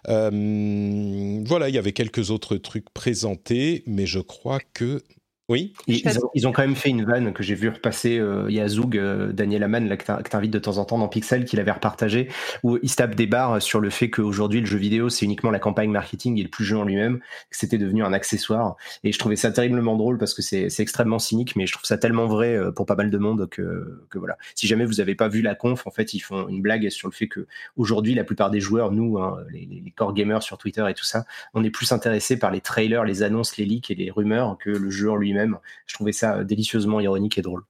voilà, 0.05 1.69
il 1.69 1.75
y 1.75 1.77
avait 1.77 1.93
quelques 1.93 2.31
autres 2.31 2.57
trucs 2.57 2.89
présentés, 2.89 3.83
mais 3.85 4.05
je 4.05 4.19
crois 4.19 4.59
que 4.73 5.03
Oui. 5.49 5.71
Ils, 5.87 6.45
ont, 6.45 6.51
quand 6.51 6.61
même 6.61 6.75
fait 6.75 6.89
une 6.89 7.05
vanne 7.05 7.31
que 7.31 7.41
j'ai 7.41 7.55
vu 7.55 7.69
repasser. 7.69 8.19
Euh, 8.19 8.47
il 8.49 8.55
y 8.55 8.59
a 8.59 8.67
Zoug, 8.67 8.97
euh, 8.97 9.31
Daniel 9.31 9.63
Aman, 9.63 9.87
là, 9.87 9.95
que 9.95 10.29
t'invites 10.29 10.51
de 10.51 10.59
temps 10.59 10.77
en 10.77 10.83
temps 10.83 10.97
dans 10.97 11.07
Pixel, 11.07 11.45
qui 11.45 11.55
l'avait 11.55 11.71
repartagé, 11.71 12.27
où 12.63 12.77
il 12.83 12.89
se 12.89 12.97
tape 12.97 13.15
des 13.15 13.27
barres 13.27 13.61
sur 13.61 13.79
le 13.79 13.89
fait 13.89 14.09
qu'aujourd'hui, 14.09 14.59
le 14.59 14.65
jeu 14.65 14.77
vidéo, 14.77 15.07
c'est 15.07 15.23
uniquement 15.23 15.49
la 15.49 15.59
campagne 15.59 15.89
marketing 15.89 16.37
et 16.37 16.43
le 16.43 16.49
plus 16.49 16.65
jeu 16.65 16.77
en 16.77 16.83
lui-même, 16.83 17.19
que 17.49 17.57
c'était 17.57 17.77
devenu 17.77 18.03
un 18.03 18.11
accessoire. 18.11 18.75
Et 19.05 19.13
je 19.13 19.19
trouvais 19.19 19.37
ça 19.37 19.49
terriblement 19.49 19.95
drôle 19.95 20.17
parce 20.17 20.33
que 20.33 20.41
c'est 20.41 20.67
extrêmement 20.79 21.19
cynique, 21.19 21.55
mais 21.55 21.65
je 21.65 21.71
trouve 21.71 21.85
ça 21.85 21.97
tellement 21.97 22.27
vrai 22.27 22.53
euh, 22.53 22.71
pour 22.71 22.85
pas 22.85 22.95
mal 22.95 23.09
de 23.09 23.17
monde 23.17 23.47
que, 23.49 24.03
que 24.09 24.19
voilà. 24.19 24.37
Si 24.53 24.67
jamais 24.67 24.83
vous 24.83 24.99
avez 24.99 25.15
pas 25.15 25.29
vu 25.29 25.41
la 25.41 25.55
conf, 25.55 25.87
en 25.87 25.91
fait, 25.91 26.13
ils 26.13 26.19
font 26.19 26.49
une 26.49 26.61
blague 26.61 26.89
sur 26.89 27.07
le 27.07 27.13
fait 27.13 27.29
que 27.29 27.47
aujourd'hui, 27.77 28.15
la 28.15 28.25
plupart 28.25 28.51
des 28.51 28.59
joueurs, 28.59 28.91
nous, 28.91 29.17
hein, 29.17 29.37
les, 29.49 29.65
les 29.65 29.91
core 29.91 30.13
gamers 30.13 30.43
sur 30.43 30.57
Twitter 30.57 30.85
et 30.89 30.93
tout 30.93 31.05
ça, 31.05 31.25
on 31.53 31.63
est 31.63 31.69
plus 31.69 31.93
intéressés 31.93 32.37
par 32.37 32.51
les 32.51 32.59
trailers, 32.59 33.05
les 33.05 33.23
annonces, 33.23 33.55
les 33.55 33.63
leaks 33.63 33.91
et 33.91 33.95
les 33.95 34.11
rumeurs 34.11 34.57
que 34.57 34.71
le 34.71 34.89
jeu 34.89 35.09
en 35.09 35.15
lui-même 35.15 35.36
Je 35.85 35.93
trouvais 35.93 36.11
ça 36.11 36.43
délicieusement 36.43 36.99
ironique 36.99 37.37
et 37.37 37.41
drôle. 37.41 37.63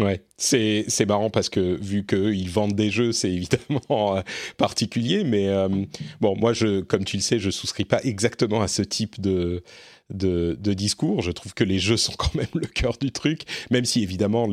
Ouais, 0.00 0.22
c'est 0.36 1.06
marrant 1.08 1.28
parce 1.28 1.48
que 1.48 1.76
vu 1.80 2.06
qu'ils 2.06 2.48
vendent 2.48 2.76
des 2.76 2.88
jeux, 2.88 3.10
c'est 3.10 3.32
évidemment 3.32 4.16
euh, 4.16 4.20
particulier, 4.56 5.24
mais 5.24 5.48
euh, 5.48 5.68
bon, 6.20 6.36
moi, 6.36 6.52
je, 6.52 6.82
comme 6.82 7.04
tu 7.04 7.16
le 7.16 7.22
sais, 7.22 7.40
je 7.40 7.50
souscris 7.50 7.84
pas 7.84 8.00
exactement 8.04 8.62
à 8.62 8.68
ce 8.68 8.82
type 8.82 9.20
de, 9.20 9.64
de, 10.10 10.56
de, 10.60 10.72
discours. 10.72 11.22
Je 11.22 11.32
trouve 11.32 11.52
que 11.52 11.64
les 11.64 11.80
jeux 11.80 11.96
sont 11.96 12.12
quand 12.16 12.32
même 12.36 12.46
le 12.54 12.66
cœur 12.66 12.96
du 12.98 13.10
truc, 13.10 13.42
même 13.72 13.84
si 13.84 14.00
évidemment 14.02 14.48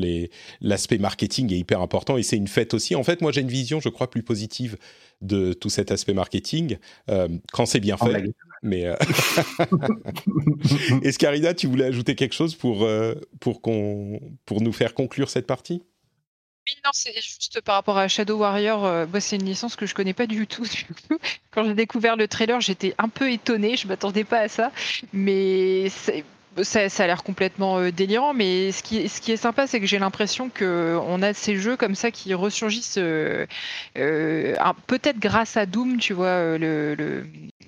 l'aspect 0.62 0.98
marketing 0.98 1.54
est 1.54 1.60
hyper 1.60 1.82
important 1.82 2.18
et 2.18 2.24
c'est 2.24 2.38
une 2.38 2.48
fête 2.48 2.74
aussi. 2.74 2.96
En 2.96 3.04
fait, 3.04 3.22
moi, 3.22 3.32
j'ai 3.32 3.42
une 3.42 3.48
vision, 3.48 3.80
je 3.80 3.90
crois, 3.90 4.10
plus 4.10 4.24
positive 4.24 4.78
de 5.22 5.54
tout 5.54 5.70
cet 5.70 5.92
aspect 5.92 6.14
marketing 6.14 6.78
euh, 7.10 7.28
quand 7.54 7.68
c'est 7.68 7.80
bien 7.80 7.98
fait. 7.98 8.34
Mais 8.66 8.88
euh... 8.88 8.96
Escarida, 11.04 11.54
tu 11.54 11.68
voulais 11.68 11.86
ajouter 11.86 12.16
quelque 12.16 12.34
chose 12.34 12.56
pour, 12.56 12.84
euh, 12.84 13.14
pour, 13.40 13.62
qu'on, 13.62 14.20
pour 14.46 14.62
nous 14.62 14.74
faire 14.74 14.96
conclure 14.96 15.30
cette 15.30 15.46
partie? 15.46 15.84
Oui, 16.68 16.74
non, 16.84 16.90
c'est 16.92 17.14
juste 17.14 17.62
par 17.62 17.76
rapport 17.76 18.00
à 18.00 18.08
Shadow 18.08 18.40
Warrior. 18.40 18.84
Euh, 18.84 19.06
moi, 19.06 19.22
c'est 19.22 19.36
une 19.36 19.46
licence 19.46 19.76
que 19.76 19.86
je 19.86 19.94
connais 19.94 20.16
pas 20.16 20.26
du 20.26 20.48
tout. 20.48 20.66
Quand 21.52 21.64
j'ai 21.64 21.76
découvert 21.76 22.16
le 22.16 22.28
trailer, 22.28 22.60
j'étais 22.60 22.96
un 22.98 23.08
peu 23.08 23.32
étonnée. 23.32 23.78
Je 23.78 23.88
m'attendais 23.88 24.24
pas 24.24 24.40
à 24.40 24.48
ça, 24.48 24.72
mais 25.14 25.88
ça, 26.64 27.04
a 27.04 27.08
l'air 27.08 27.24
complètement 27.24 27.80
euh, 27.80 27.92
délirant, 27.92 28.34
mais 28.34 28.72
ce 28.72 28.82
qui, 28.84 28.98
est 28.98 29.38
sympa, 29.38 29.68
c'est 29.68 29.80
que 29.80 29.86
j'ai 29.86 30.00
l'impression 30.00 30.50
qu'on 30.50 31.22
a 31.22 31.34
ces 31.34 31.58
jeux 31.58 31.76
comme 31.78 31.96
ça 31.96 32.12
qui 32.12 32.34
ressurgissent 32.34 32.98
euh, 32.98 33.46
euh, 33.98 34.56
peut-être 34.88 35.20
grâce 35.20 35.58
à 35.58 35.66
Doom, 35.66 35.98
tu 35.98 36.14
vois, 36.14 36.58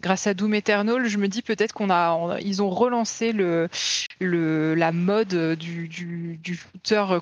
grâce 0.01 0.27
à 0.27 0.33
Doom 0.33 0.53
Eternal, 0.53 1.05
je 1.07 1.17
me 1.17 1.27
dis 1.27 1.41
peut-être 1.41 1.73
qu'on 1.73 1.89
a, 1.89 2.37
ils 2.41 2.61
ont 2.61 2.69
relancé 2.69 3.33
la 4.21 4.91
mode 4.91 5.55
du, 5.55 5.87
du, 5.87 6.59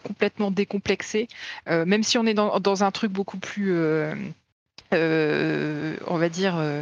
complètement 0.03 0.51
décomplexé, 0.51 1.27
même 1.67 2.03
si 2.03 2.17
on 2.17 2.25
est 2.25 2.33
dans 2.33 2.83
un 2.83 2.91
truc 2.91 3.11
beaucoup 3.11 3.37
plus 3.37 3.73
euh, 4.93 5.95
on 6.07 6.17
va 6.17 6.29
dire 6.29 6.55
euh, 6.57 6.81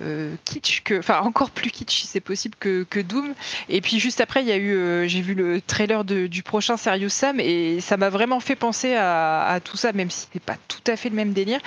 euh, 0.00 0.34
kitsch 0.44 0.82
que 0.82 0.98
enfin 0.98 1.20
encore 1.20 1.50
plus 1.50 1.70
kitsch 1.70 2.00
si 2.00 2.06
c'est 2.06 2.20
possible 2.20 2.56
que, 2.58 2.84
que, 2.84 3.00
Doom. 3.00 3.34
Et 3.68 3.80
puis 3.80 4.00
juste 4.00 4.20
après 4.20 4.42
il 4.42 4.48
y 4.48 4.52
a 4.52 4.56
eu 4.56 5.08
j'ai 5.08 5.20
vu 5.20 5.34
le 5.34 5.60
trailer 5.60 6.04
du 6.04 6.42
prochain 6.42 6.76
Serious 6.76 7.10
Sam 7.10 7.40
et 7.40 7.80
ça 7.80 7.96
m'a 7.96 8.08
vraiment 8.08 8.40
fait 8.40 8.56
penser 8.56 8.94
à, 8.96 9.60
tout 9.62 9.76
ça 9.76 9.92
même 9.92 10.10
si 10.10 10.26
c'est 10.32 10.42
pas 10.42 10.56
tout 10.68 10.82
à 10.86 10.96
fait 10.96 11.10
le 11.10 11.16
même 11.16 11.32
délire. 11.32 11.60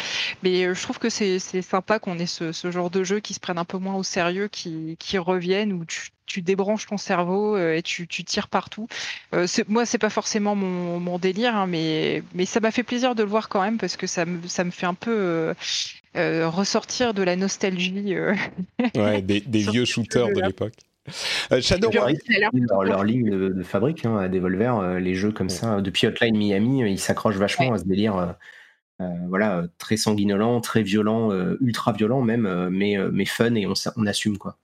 Mais 0.43 0.73
je 0.73 0.81
trouve 0.81 0.99
que 0.99 1.09
c'est 1.09 1.39
sympa 1.61 1.99
qu'on 1.99 2.17
ait 2.19 2.25
ce, 2.25 2.51
genre 2.71 2.89
de 2.89 3.03
jeu 3.03 3.19
qui 3.19 3.33
se 3.33 3.39
prennent 3.39 3.57
un 3.57 3.65
peu 3.65 3.77
moins 3.77 3.95
au 3.95 4.03
sérieux 4.03 4.47
qui, 4.47 4.97
qui 4.99 5.17
reviennent 5.17 5.73
où 5.73 5.85
tu 5.85 6.09
tu 6.27 6.41
débranches 6.41 6.85
ton 6.85 6.97
cerveau 6.97 7.55
euh, 7.55 7.75
et 7.75 7.81
tu, 7.81 8.05
tires 8.07 8.49
partout. 8.49 8.87
Euh, 9.33 9.47
moi, 9.67 9.85
c'est 9.85 9.97
pas 9.97 10.11
forcément 10.11 10.55
mon, 10.55 11.17
délire, 11.17 11.55
hein, 11.55 11.65
mais, 11.65 12.21
mais 12.35 12.45
ça 12.45 12.59
m'a 12.59 12.69
fait 12.69 12.83
plaisir 12.83 13.15
de 13.15 13.23
le 13.23 13.29
voir 13.29 13.49
quand 13.49 13.61
même 13.61 13.77
parce 13.79 13.97
que 13.97 14.05
ça 14.05 14.25
me, 14.25 14.47
ça 14.47 14.63
me 14.63 14.69
fait 14.69 14.85
un 14.85 14.93
peu 14.93 15.53
euh, 16.15 16.49
ressortir 16.49 17.15
de 17.15 17.23
la 17.23 17.35
nostalgie. 17.35 18.15
ouais, 18.95 19.21
des, 19.21 19.39
vieux 19.71 19.85
shooters 19.85 20.27
de 20.27 20.41
l'époque. 20.41 20.73
Shadow 21.61 21.89
leur, 21.89 22.83
leur, 22.83 23.03
ligne 23.05 23.29
de, 23.29 23.63
fabrique 23.63 24.05
hein, 24.05 24.17
à 24.17 24.27
Devolver, 24.27 24.99
les 24.99 25.15
jeux 25.15 25.31
comme 25.31 25.49
ça, 25.49 25.79
depuis 25.79 26.05
Hotline 26.05 26.37
Miami, 26.37 26.81
ils 26.91 26.99
s'accrochent 26.99 27.37
vachement 27.37 27.73
à 27.73 27.77
ce 27.77 27.85
délire. 27.85 28.35
voilà, 28.99 29.63
très 29.77 29.95
sanguinolent, 29.95 30.59
très 30.59 30.83
violent, 30.83 31.31
ultra 31.61 31.93
violent 31.93 32.21
même, 32.21 32.67
mais, 32.69 32.97
mais 33.13 33.25
fun 33.25 33.55
et 33.55 33.65
on, 33.65 33.73
on 33.95 34.05
assume 34.05 34.37
quoi. 34.37 34.57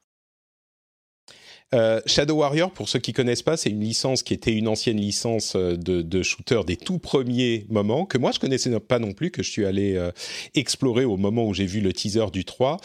Euh, 1.74 2.02
Shadow 2.06 2.36
Warrior, 2.36 2.72
pour 2.72 2.88
ceux 2.88 3.00
qui 3.00 3.14
connaissent 3.14 3.42
pas, 3.42 3.58
c'est 3.58 3.70
une 3.70 3.82
licence 3.82 4.24
qui 4.24 4.34
était 4.34 4.54
une 4.54 4.68
ancienne 4.68 4.98
licence 4.98 5.56
euh, 5.56 5.76
de, 5.76 6.24
shooter 6.24 6.62
des 6.66 6.78
tout 6.78 7.00
premiers 7.00 7.66
moments, 7.70 8.06
que 8.06 8.18
moi 8.18 8.32
je 8.32 8.40
connaissais 8.40 8.80
pas 8.80 9.00
non 9.00 9.14
plus, 9.14 9.32
que 9.32 9.44
je 9.44 9.50
suis 9.50 9.66
allé 9.66 9.96
euh, 9.96 10.12
explorer 10.56 11.06
au 11.06 11.18
moment 11.18 11.46
où 11.46 11.54
j'ai 11.54 11.66
vu 11.66 11.82
le 11.82 11.92
teaser 11.92 12.26
du 12.32 12.46
3. 12.46 12.78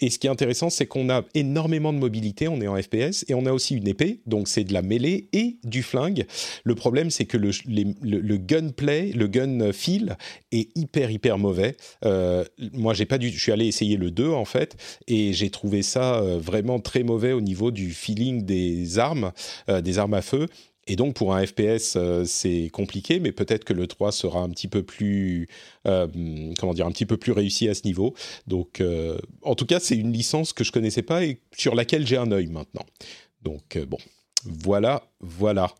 Et 0.00 0.10
ce 0.10 0.18
qui 0.18 0.26
est 0.26 0.30
intéressant, 0.30 0.70
c'est 0.70 0.86
qu'on 0.86 1.10
a 1.10 1.24
énormément 1.34 1.92
de 1.92 1.98
mobilité, 1.98 2.48
on 2.48 2.60
est 2.60 2.68
en 2.68 2.80
FPS, 2.80 3.24
et 3.28 3.34
on 3.34 3.46
a 3.46 3.52
aussi 3.52 3.76
une 3.76 3.88
épée, 3.88 4.20
donc 4.26 4.48
c'est 4.48 4.64
de 4.64 4.72
la 4.72 4.82
mêlée 4.82 5.28
et 5.32 5.58
du 5.64 5.82
flingue. 5.82 6.26
Le 6.64 6.74
problème, 6.74 7.10
c'est 7.10 7.24
que 7.24 7.36
le, 7.36 7.50
le, 7.66 8.36
gunplay, 8.36 9.12
le 9.12 9.26
gun 9.26 9.72
feel 9.72 10.16
est 10.52 10.76
hyper 10.76 11.10
hyper 11.10 11.38
mauvais. 11.38 11.76
moi, 12.72 12.94
j'ai 12.94 13.06
pas 13.06 13.18
dû, 13.18 13.30
je 13.30 13.40
suis 13.40 13.52
allé 13.52 13.66
essayer 13.66 13.96
le 13.96 14.10
2 14.10 14.30
en 14.30 14.44
fait, 14.44 14.76
et 15.06 15.32
j'ai 15.32 15.50
trouvé 15.50 15.82
ça 15.82 16.20
vraiment 16.38 16.80
très 16.80 17.02
mauvais 17.02 17.32
au 17.32 17.40
niveau 17.40 17.70
du 17.70 17.92
feeling 17.92 18.44
des 18.44 18.98
armes, 18.98 19.32
euh, 19.68 19.80
des 19.80 19.98
armes 19.98 20.14
à 20.14 20.22
feu. 20.22 20.46
Et 20.88 20.96
donc 20.96 21.14
pour 21.14 21.34
un 21.34 21.46
FPS, 21.46 21.94
euh, 21.96 22.24
c'est 22.24 22.70
compliqué, 22.72 23.20
mais 23.20 23.30
peut-être 23.30 23.64
que 23.64 23.72
le 23.72 23.86
3 23.86 24.10
sera 24.10 24.40
un 24.40 24.48
petit 24.48 24.68
peu 24.68 24.82
plus, 24.82 25.46
euh, 25.86 26.06
comment 26.58 26.74
dire, 26.74 26.86
un 26.86 26.90
petit 26.90 27.06
peu 27.06 27.16
plus 27.16 27.32
réussi 27.32 27.68
à 27.68 27.74
ce 27.74 27.82
niveau. 27.84 28.14
Donc, 28.46 28.82
en 29.42 29.54
tout 29.54 29.66
cas, 29.66 29.80
c'est 29.80 29.96
une 29.96 30.12
licence 30.12 30.52
que 30.52 30.64
je 30.64 30.72
connaissais 30.72 31.02
pas 31.02 31.24
et 31.24 31.40
sur 31.56 31.74
laquelle 31.74 32.06
j'ai 32.06 32.16
un 32.16 32.32
œil 32.32 32.48
maintenant. 32.48 32.86
Donc 33.42 33.78
bon, 33.86 33.98
voilà, 34.44 35.04
voilà. 35.20 35.72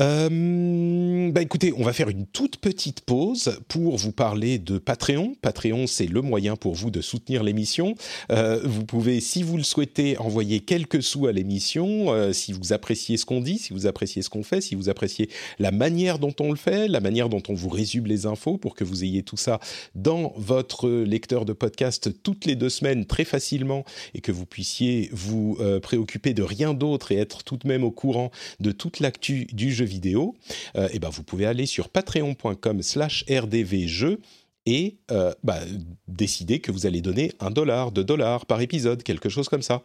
Euh, 0.00 1.30
bah 1.30 1.40
écoutez, 1.40 1.72
on 1.76 1.84
va 1.84 1.92
faire 1.92 2.08
une 2.08 2.26
toute 2.26 2.56
petite 2.56 3.02
pause 3.02 3.60
pour 3.68 3.96
vous 3.96 4.10
parler 4.10 4.58
de 4.58 4.78
Patreon. 4.78 5.36
Patreon, 5.40 5.86
c'est 5.86 6.06
le 6.06 6.20
moyen 6.20 6.56
pour 6.56 6.74
vous 6.74 6.90
de 6.90 7.00
soutenir 7.00 7.44
l'émission. 7.44 7.94
Euh, 8.32 8.60
vous 8.64 8.84
pouvez, 8.84 9.20
si 9.20 9.44
vous 9.44 9.56
le 9.56 9.62
souhaitez, 9.62 10.18
envoyer 10.18 10.60
quelques 10.60 11.02
sous 11.02 11.28
à 11.28 11.32
l'émission, 11.32 12.12
euh, 12.12 12.32
si 12.32 12.52
vous 12.52 12.72
appréciez 12.72 13.16
ce 13.16 13.24
qu'on 13.24 13.40
dit, 13.40 13.58
si 13.58 13.72
vous 13.72 13.86
appréciez 13.86 14.22
ce 14.22 14.30
qu'on 14.30 14.42
fait, 14.42 14.60
si 14.60 14.74
vous 14.74 14.88
appréciez 14.88 15.30
la 15.60 15.70
manière 15.70 16.18
dont 16.18 16.34
on 16.40 16.50
le 16.50 16.56
fait, 16.56 16.88
la 16.88 17.00
manière 17.00 17.28
dont 17.28 17.42
on 17.48 17.54
vous 17.54 17.68
résume 17.68 18.06
les 18.06 18.26
infos 18.26 18.58
pour 18.58 18.74
que 18.74 18.82
vous 18.82 19.04
ayez 19.04 19.22
tout 19.22 19.36
ça 19.36 19.60
dans 19.94 20.32
votre 20.36 20.88
lecteur 20.90 21.44
de 21.44 21.52
podcast 21.52 22.10
toutes 22.24 22.46
les 22.46 22.56
deux 22.56 22.68
semaines 22.68 23.06
très 23.06 23.24
facilement 23.24 23.84
et 24.14 24.20
que 24.20 24.32
vous 24.32 24.46
puissiez 24.46 25.08
vous 25.12 25.56
euh, 25.60 25.78
préoccuper 25.78 26.34
de 26.34 26.42
rien 26.42 26.74
d'autre 26.74 27.12
et 27.12 27.16
être 27.16 27.44
tout 27.44 27.56
de 27.56 27.68
même 27.68 27.84
au 27.84 27.92
courant 27.92 28.32
de 28.58 28.72
toute 28.72 28.98
l'actu 28.98 29.46
du 29.52 29.72
jeu 29.72 29.83
vidéo, 29.84 30.34
euh, 30.76 30.88
eh 30.92 30.98
ben 30.98 31.08
vous 31.08 31.22
pouvez 31.22 31.46
aller 31.46 31.66
sur 31.66 31.88
patreon.com 31.88 32.82
slash 32.82 33.24
rdvjeux 33.28 34.20
et 34.66 34.96
euh, 35.10 35.32
bah, 35.42 35.58
décider 36.08 36.60
que 36.60 36.72
vous 36.72 36.86
allez 36.86 37.00
donner 37.00 37.32
un 37.40 37.50
dollar, 37.50 37.92
deux 37.92 38.04
dollars 38.04 38.46
par 38.46 38.60
épisode, 38.60 39.02
quelque 39.02 39.28
chose 39.28 39.48
comme 39.48 39.62
ça. 39.62 39.82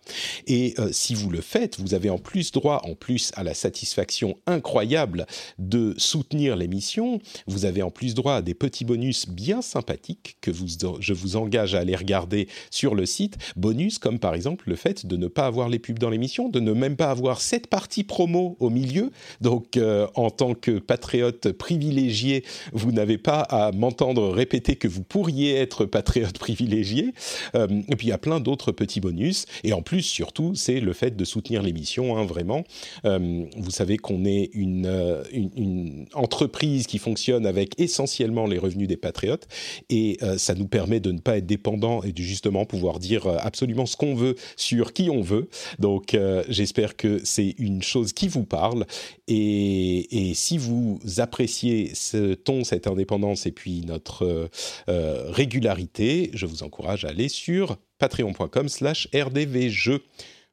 Et 0.47 0.73
euh, 0.79 0.89
si 0.91 1.15
vous 1.15 1.29
le 1.29 1.41
faites, 1.41 1.79
vous 1.79 1.93
avez 1.93 2.09
en 2.09 2.17
plus 2.17 2.51
droit, 2.51 2.81
en 2.85 2.95
plus 2.95 3.31
à 3.35 3.43
la 3.43 3.53
satisfaction 3.53 4.37
incroyable 4.47 5.25
de 5.57 5.93
soutenir 5.97 6.55
l'émission, 6.55 7.19
vous 7.47 7.65
avez 7.65 7.81
en 7.81 7.91
plus 7.91 8.13
droit 8.13 8.35
à 8.35 8.41
des 8.41 8.53
petits 8.53 8.85
bonus 8.85 9.27
bien 9.27 9.61
sympathiques 9.61 10.37
que 10.41 10.51
je 10.53 11.13
vous 11.13 11.35
engage 11.35 11.75
à 11.75 11.79
aller 11.79 11.95
regarder 11.95 12.47
sur 12.71 12.95
le 12.95 13.05
site. 13.05 13.37
Bonus 13.55 13.99
comme 13.99 14.19
par 14.19 14.33
exemple 14.33 14.69
le 14.69 14.75
fait 14.75 15.05
de 15.05 15.17
ne 15.17 15.27
pas 15.27 15.45
avoir 15.45 15.67
les 15.69 15.79
pubs 15.79 15.99
dans 15.99 16.09
l'émission, 16.09 16.47
de 16.47 16.59
ne 16.59 16.71
même 16.71 16.95
pas 16.95 17.11
avoir 17.11 17.41
cette 17.41 17.67
partie 17.67 18.03
promo 18.03 18.55
au 18.59 18.69
milieu. 18.69 19.11
Donc 19.41 19.75
euh, 19.75 20.07
en 20.15 20.29
tant 20.29 20.53
que 20.53 20.79
patriote 20.79 21.51
privilégié, 21.51 22.43
vous 22.71 22.91
n'avez 22.91 23.17
pas 23.17 23.41
à 23.41 23.71
m'entendre 23.71 24.29
répéter 24.29 24.68
que 24.75 24.87
vous 24.87 25.03
pourriez 25.03 25.55
être 25.55 25.85
patriote 25.85 26.37
privilégié. 26.39 27.13
Euh, 27.55 27.67
et 27.89 27.95
puis 27.95 28.07
il 28.07 28.09
y 28.09 28.13
a 28.13 28.17
plein 28.17 28.39
d'autres 28.39 28.71
petits 28.71 28.99
bonus. 28.99 29.45
Et 29.63 29.73
en 29.73 29.81
plus, 29.81 30.01
surtout, 30.01 30.55
c'est 30.55 30.79
le 30.79 30.93
fait 30.93 31.15
de 31.15 31.25
soutenir 31.25 31.61
l'émission, 31.61 32.17
hein, 32.17 32.25
vraiment. 32.25 32.63
Euh, 33.05 33.45
vous 33.57 33.71
savez 33.71 33.97
qu'on 33.97 34.25
est 34.25 34.51
euh, 34.55 35.23
une, 35.31 36.05
entreprise 36.13 36.87
qui 36.87 36.97
fonctionne 36.97 37.45
avec 37.45 37.79
essentiellement 37.79 38.45
les 38.45 38.57
revenus 38.57 38.87
des 38.87 38.97
patriotes. 38.97 39.47
Et 39.89 40.17
ça 40.37 40.55
nous 40.55 40.67
permet 40.67 40.99
de 40.99 41.11
ne 41.11 41.19
pas 41.19 41.37
être 41.37 41.45
dépendant 41.45 42.01
et 42.03 42.11
de 42.11 42.21
justement 42.21 42.65
pouvoir 42.65 42.99
dire 42.99 43.27
absolument 43.27 43.85
ce 43.85 43.95
qu'on 43.95 44.15
veut 44.15 44.35
sur 44.55 44.93
qui 44.93 45.09
on 45.09 45.21
veut. 45.21 45.49
Donc 45.77 46.17
j'espère 46.47 46.95
que 46.95 47.21
c'est 47.23 47.55
une 47.57 47.81
chose 47.81 48.13
qui 48.13 48.27
vous 48.27 48.43
parle. 48.43 48.85
Et, 49.27 50.29
et 50.29 50.33
si 50.33 50.57
vous 50.57 50.99
appréciez 51.17 51.91
ce 51.93 52.33
ton, 52.33 52.63
cette 52.63 52.87
indépendance 52.87 53.45
et 53.45 53.51
puis 53.51 53.81
notre 53.85 54.49
euh, 54.89 55.31
régularité, 55.31 56.31
je 56.33 56.45
vous 56.45 56.63
encourage 56.63 57.05
à 57.05 57.09
aller 57.09 57.29
sur 57.29 57.77
patreon.com 57.97 58.69
slash 58.69 59.07
rdvjeux. 59.13 60.03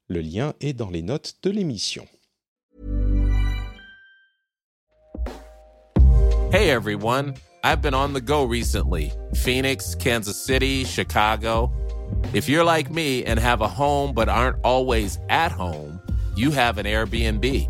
Le 0.09 0.21
lien 0.21 0.55
est 0.61 0.73
dans 0.73 0.91
les 0.91 1.03
notes 1.03 1.37
de 1.43 1.51
l'émission. 1.51 2.07
Hey 6.53 6.71
everyone, 6.71 7.35
I've 7.65 7.83
been 7.83 7.95
on 7.95 8.13
the 8.13 8.21
go 8.21 8.45
recently. 8.45 9.13
Phoenix, 9.35 9.95
Kansas 9.97 10.41
City, 10.41 10.85
Chicago. 10.85 11.73
If 12.33 12.49
you're 12.49 12.65
like 12.65 12.91
me 12.91 13.25
and 13.25 13.39
have 13.39 13.61
a 13.61 13.69
home 13.69 14.15
but 14.15 14.29
aren't 14.29 14.57
always 14.65 15.19
at 15.29 15.51
home, 15.51 16.01
you 16.37 16.53
have 16.53 16.79
an 16.79 16.87
Airbnb. 16.87 17.69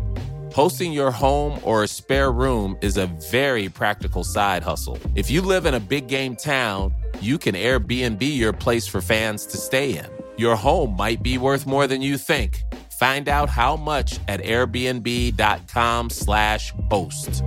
Hosting 0.57 0.91
your 0.91 1.11
home 1.11 1.61
or 1.63 1.83
a 1.83 1.87
spare 1.87 2.31
room 2.31 2.75
is 2.81 2.97
a 2.97 3.05
very 3.29 3.69
practical 3.69 4.23
side 4.23 4.63
hustle. 4.63 4.97
If 5.13 5.29
you 5.29 5.39
live 5.39 5.67
in 5.67 5.75
a 5.75 5.79
big 5.79 6.07
game 6.07 6.35
town, 6.35 6.95
you 7.21 7.37
can 7.37 7.53
Airbnb 7.53 8.21
your 8.21 8.53
place 8.53 8.87
for 8.87 8.99
fans 8.99 9.45
to 9.51 9.57
stay 9.57 9.95
in. 9.95 10.07
Your 10.35 10.55
home 10.55 10.97
might 10.97 11.21
be 11.21 11.37
worth 11.37 11.67
more 11.67 11.85
than 11.85 12.01
you 12.01 12.17
think. 12.17 12.63
Find 12.99 13.29
out 13.29 13.49
how 13.49 13.75
much 13.75 14.19
at 14.27 14.41
airbnb.com/slash 14.41 16.71
boast. 16.89 17.43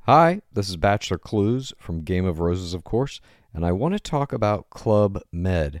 Hi, 0.00 0.42
this 0.52 0.68
is 0.68 0.76
Bachelor 0.76 1.16
Clues 1.16 1.72
from 1.78 2.02
Game 2.02 2.26
of 2.26 2.38
Roses, 2.38 2.74
of 2.74 2.84
course, 2.84 3.22
and 3.54 3.64
I 3.64 3.72
want 3.72 3.94
to 3.94 3.98
talk 3.98 4.34
about 4.34 4.68
Club 4.68 5.22
Med. 5.32 5.80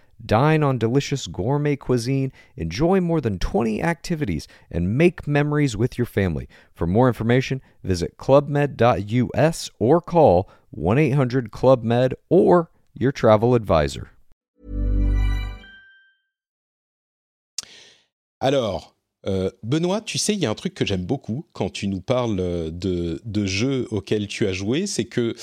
Dine 0.25 0.63
on 0.63 0.77
delicious 0.77 1.27
gourmet 1.27 1.75
cuisine, 1.75 2.31
enjoy 2.55 3.01
more 3.01 3.21
than 3.21 3.39
20 3.39 3.81
activities, 3.81 4.47
and 4.69 4.97
make 4.97 5.27
memories 5.27 5.75
with 5.75 5.97
your 5.97 6.05
family. 6.05 6.47
For 6.73 6.87
more 6.87 7.07
information, 7.07 7.61
visit 7.83 8.17
clubmed.us 8.17 9.69
or 9.79 10.01
call 10.01 10.49
1 10.71 10.97
800 10.97 11.51
Club 11.51 11.83
Med 11.83 12.13
or 12.29 12.69
your 12.93 13.11
travel 13.11 13.55
advisor. 13.55 14.09
Alors, 18.39 18.95
euh, 19.27 19.51
Benoît, 19.61 20.01
tu 20.01 20.17
sais, 20.17 20.33
il 20.33 20.39
y 20.39 20.45
a 20.47 20.49
un 20.49 20.55
truc 20.55 20.73
que 20.73 20.83
j'aime 20.83 21.05
beaucoup 21.05 21.45
quand 21.53 21.69
tu 21.69 21.87
nous 21.87 22.01
parles 22.01 22.39
euh, 22.39 22.71
de, 22.71 23.21
de 23.23 23.45
jeux 23.45 23.87
auxquels 23.91 24.27
tu 24.27 24.47
as 24.47 24.53
joué, 24.53 24.87
c'est 24.87 25.05
que 25.05 25.35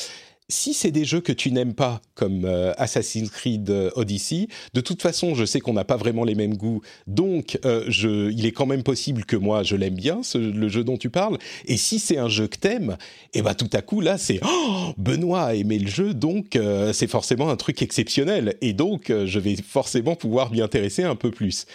si 0.51 0.73
c'est 0.73 0.91
des 0.91 1.05
jeux 1.05 1.21
que 1.21 1.33
tu 1.33 1.53
n'aimes 1.53 1.75
pas, 1.75 2.01
comme 2.15 2.45
euh, 2.47 2.73
Assassin's 2.79 3.29
Creed 3.31 3.69
euh, 3.69 3.91
Odyssey, 3.97 4.49
de 4.73 4.81
toute 4.81 5.03
façon, 5.03 5.35
je 5.35 5.45
sais 5.45 5.61
qu'on 5.61 5.75
n'a 5.75 5.85
pas 5.85 5.97
vraiment 5.97 6.25
les 6.25 6.35
mêmes 6.35 6.57
goûts, 6.57 6.81
donc 7.07 7.59
euh, 7.67 7.85
je, 7.89 8.31
il 8.31 8.47
est 8.47 8.53
quand 8.53 8.65
même 8.65 8.83
possible 8.83 9.25
que 9.27 9.37
moi 9.37 9.63
je 9.63 9.77
l'aime 9.77 9.95
bien, 9.95 10.23
ce, 10.23 10.39
le 10.39 10.69
jeu 10.69 10.85
dont 10.85 10.97
tu 10.97 11.11
parles. 11.11 11.37
Et 11.67 11.77
si 11.77 11.99
c'est 11.99 12.17
un 12.17 12.29
jeu 12.29 12.47
que 12.47 12.57
t'aimes, 12.57 12.97
et 13.35 13.41
eh 13.41 13.43
ben 13.43 13.53
tout 13.53 13.69
à 13.75 13.83
coup 13.83 14.01
là, 14.01 14.17
c'est 14.17 14.41
oh, 14.43 14.93
Benoît 14.97 15.43
a 15.43 15.55
aimé 15.55 15.79
le 15.79 15.89
jeu, 15.89 16.15
donc 16.15 16.59
c'est 16.93 17.07
forcément 17.09 17.51
un 17.51 17.57
truc 17.57 17.83
exceptionnel, 17.83 18.55
et 18.61 18.73
donc 18.73 19.13
je 19.25 19.39
vais 19.39 19.57
forcément 19.57 20.17
pouvoir 20.17 20.51
m'y 20.51 20.63
intéresser 20.63 21.05
un 21.05 21.17
peu 21.17 21.31
plus. 21.31 21.67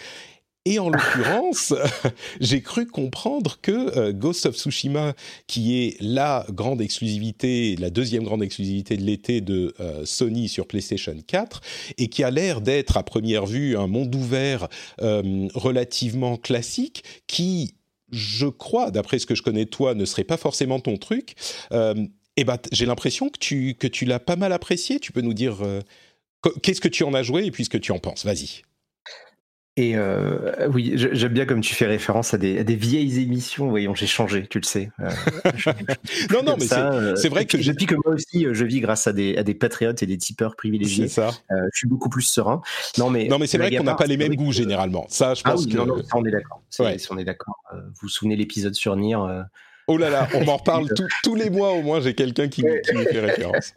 Et 0.66 0.78
en 0.78 0.88
l'occurrence, 0.88 1.74
j'ai 2.40 2.62
cru 2.62 2.86
comprendre 2.86 3.58
que 3.60 3.98
euh, 3.98 4.12
Ghost 4.14 4.46
of 4.46 4.56
Tsushima, 4.56 5.14
qui 5.46 5.78
est 5.78 5.96
la 6.00 6.46
grande 6.50 6.80
exclusivité, 6.80 7.76
la 7.76 7.90
deuxième 7.90 8.24
grande 8.24 8.42
exclusivité 8.42 8.96
de 8.96 9.02
l'été 9.02 9.42
de 9.42 9.74
euh, 9.80 10.06
Sony 10.06 10.48
sur 10.48 10.66
PlayStation 10.66 11.14
4, 11.26 11.60
et 11.98 12.08
qui 12.08 12.24
a 12.24 12.30
l'air 12.30 12.62
d'être 12.62 12.96
à 12.96 13.02
première 13.02 13.44
vue 13.44 13.76
un 13.76 13.88
monde 13.88 14.14
ouvert 14.14 14.68
euh, 15.02 15.48
relativement 15.54 16.38
classique, 16.38 17.04
qui, 17.26 17.74
je 18.10 18.46
crois, 18.46 18.90
d'après 18.90 19.18
ce 19.18 19.26
que 19.26 19.34
je 19.34 19.42
connais 19.42 19.66
de 19.66 19.70
toi, 19.70 19.94
ne 19.94 20.06
serait 20.06 20.24
pas 20.24 20.38
forcément 20.38 20.80
ton 20.80 20.96
truc. 20.96 21.34
et 22.36 22.44
ben, 22.44 22.58
j'ai 22.72 22.86
l'impression 22.86 23.28
que 23.28 23.38
tu 23.38 23.74
que 23.74 23.86
tu 23.86 24.06
l'as 24.06 24.18
pas 24.18 24.36
mal 24.36 24.52
apprécié. 24.52 24.98
Tu 24.98 25.12
peux 25.12 25.20
nous 25.20 25.34
dire 25.34 25.58
qu'est-ce 26.62 26.80
que 26.80 26.88
tu 26.88 27.04
en 27.04 27.12
as 27.12 27.22
joué 27.22 27.44
et 27.44 27.50
puis 27.50 27.64
ce 27.64 27.70
que 27.70 27.78
tu 27.78 27.92
en 27.92 27.98
penses. 27.98 28.24
Vas-y. 28.24 28.62
Et 29.76 29.96
euh, 29.96 30.68
oui, 30.72 30.92
j'aime 30.94 31.32
bien 31.32 31.46
comme 31.46 31.60
tu 31.60 31.74
fais 31.74 31.86
référence 31.86 32.32
à 32.32 32.38
des, 32.38 32.62
vieilles 32.76 33.20
émissions. 33.20 33.68
Voyons, 33.68 33.92
j'ai 33.92 34.06
changé, 34.06 34.46
tu 34.46 34.60
le 34.60 34.64
sais. 34.64 34.90
Euh, 35.00 35.10
non, 36.32 36.44
non, 36.44 36.56
mais 36.58 36.66
c'est 37.16 37.28
vrai 37.28 37.44
que 37.44 37.56
depuis 37.56 37.86
que 37.86 37.96
moi 37.96 38.14
aussi, 38.14 38.46
je 38.52 38.64
vis 38.64 38.80
grâce 38.80 39.08
à 39.08 39.12
des, 39.12 39.36
à 39.36 39.42
des 39.42 39.54
patriotes 39.54 40.00
et 40.04 40.06
des 40.06 40.16
tipeurs 40.16 40.54
privilégiés. 40.54 41.08
Ça. 41.08 41.30
Euh, 41.50 41.56
je 41.72 41.78
suis 41.78 41.88
beaucoup 41.88 42.08
plus 42.08 42.22
serein. 42.22 42.62
Non, 42.98 43.10
mais 43.10 43.26
non, 43.26 43.38
mais 43.40 43.48
c'est 43.48 43.58
vrai 43.58 43.74
qu'on 43.74 43.82
n'a 43.82 43.96
pas 43.96 44.06
les 44.06 44.16
mêmes 44.16 44.36
goûts 44.36 44.52
généralement. 44.52 45.06
Ça, 45.08 45.34
je 45.34 45.42
ah 45.44 45.50
pense 45.50 45.66
que 45.66 45.76
non, 45.76 45.86
non, 45.86 46.02
on 46.14 46.24
est 46.24 46.30
d'accord. 46.30 46.62
On 47.10 47.18
est 47.18 47.24
d'accord. 47.24 47.56
vous 47.72 47.92
vous 48.02 48.08
souvenez 48.08 48.36
l'épisode 48.36 48.74
sur 48.74 48.94
Nier 48.94 49.16
Oh 49.86 49.98
là 49.98 50.08
là, 50.08 50.28
on 50.34 50.44
m'en 50.44 50.56
reparle 50.58 50.88
tous 51.22 51.34
les 51.34 51.50
mois 51.50 51.72
au 51.72 51.82
moins. 51.82 52.00
J'ai 52.00 52.14
quelqu'un 52.14 52.48
qui, 52.48 52.62
qui 52.62 52.94
me 52.94 53.04
fait 53.04 53.20
référence 53.26 53.74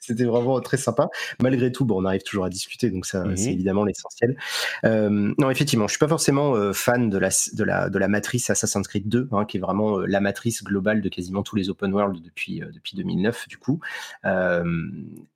c'était 0.00 0.24
vraiment 0.24 0.60
très 0.60 0.76
sympa. 0.76 1.08
Malgré 1.40 1.72
tout, 1.72 1.84
bon, 1.84 2.02
on 2.02 2.04
arrive 2.04 2.22
toujours 2.22 2.44
à 2.44 2.48
discuter, 2.48 2.90
donc 2.90 3.06
ça, 3.06 3.24
c'est 3.36 3.48
mhm. 3.48 3.54
évidemment 3.54 3.84
l'essentiel. 3.84 4.36
Euh, 4.84 5.32
non, 5.38 5.50
effectivement, 5.50 5.86
je 5.86 5.92
suis 5.92 5.98
pas 5.98 6.08
forcément 6.08 6.54
euh, 6.54 6.72
fan 6.72 7.10
de 7.10 7.18
la, 7.18 7.30
de, 7.52 7.64
la, 7.64 7.88
de 7.88 7.98
la 7.98 8.08
matrice 8.08 8.50
Assassin's 8.50 8.86
Creed 8.86 9.08
2, 9.08 9.28
hein, 9.32 9.44
qui 9.44 9.56
est 9.56 9.60
vraiment 9.60 10.00
euh, 10.00 10.06
la 10.06 10.20
matrice 10.20 10.62
globale 10.62 11.00
de 11.00 11.08
quasiment 11.08 11.42
tous 11.42 11.56
les 11.56 11.70
open 11.70 11.92
world 11.92 12.22
depuis, 12.22 12.60
depuis 12.72 12.96
2009, 12.96 13.48
du 13.48 13.56
coup. 13.56 13.80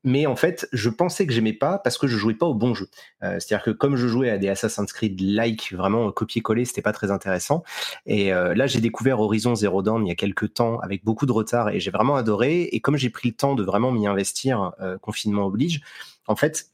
mais 0.05 0.27
en 0.27 0.37
fait, 0.37 0.69
je 0.73 0.91
pensais 0.91 1.27
que 1.27 1.33
j'aimais 1.33 1.53
pas 1.53 1.79
parce 1.79 1.99
que 1.99 2.07
je 2.07 2.17
jouais 2.17 2.35
pas 2.35 2.47
au 2.47 2.55
bon 2.55 2.75
jeu. 2.75 2.89
C'est-à-dire 3.21 3.63
que 3.63 3.71
comme 3.71 3.97
je 3.97 4.07
jouais 4.07 4.31
à 4.31 4.39
des 4.39 4.49
Assassin's 4.49 4.93
Creed 4.93 5.21
like, 5.21 5.73
vraiment 5.73 6.11
copier-coller, 6.13 6.65
c'était 6.65 6.83
pas 6.83 6.93
très 6.93 7.11
intéressant. 7.11 7.63
Et 8.07 8.31
là, 8.31 8.67
j'ai 8.67 8.81
découvert 8.81 9.21
Horizon 9.21 9.55
Zero 9.55 9.83
Dawn 9.83 10.07
il 10.07 10.09
y 10.09 10.13
a 10.13 10.15
quelques 10.15 10.55
temps 10.55 10.79
avec 10.81 11.05
beaucoup 11.05 11.27
de 11.27 11.33
retard 11.33 11.71
et 11.71 11.81
j'ai 11.81 11.91
vraiment 11.91 12.17
adoré. 12.17 12.63
Et 12.73 12.81
comme 12.81 12.97
j'ai 12.97 13.11
pris 13.11 13.31
le 13.31 13.35
temps 13.35 13.55
de 13.55 13.63
vraiment 13.63 13.93
m'y 13.93 14.07
investir, 14.07 14.34
euh, 14.47 14.99
confinement 14.99 15.47
oblige, 15.47 15.81
en 16.27 16.37
fait, 16.37 16.71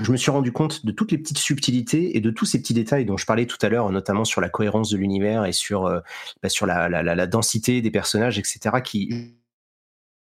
je 0.00 0.12
me 0.12 0.16
suis 0.16 0.30
rendu 0.30 0.52
compte 0.52 0.86
de 0.86 0.92
toutes 0.92 1.12
les 1.12 1.18
petites 1.18 1.38
subtilités 1.38 2.16
et 2.16 2.20
de 2.20 2.30
tous 2.30 2.46
ces 2.46 2.60
petits 2.60 2.74
détails 2.74 3.04
dont 3.04 3.16
je 3.16 3.26
parlais 3.26 3.46
tout 3.46 3.58
à 3.60 3.68
l'heure, 3.68 3.90
notamment 3.90 4.24
sur 4.24 4.40
la 4.40 4.48
cohérence 4.48 4.90
de 4.90 4.96
l'univers 4.96 5.44
et 5.44 5.52
sur, 5.52 5.86
euh, 5.86 6.00
bah, 6.42 6.48
sur 6.48 6.66
la, 6.66 6.88
la, 6.88 7.26
densité 7.26 7.82
des 7.82 7.90
personnages, 7.90 8.38
etc., 8.38 8.76
qui 8.82 9.34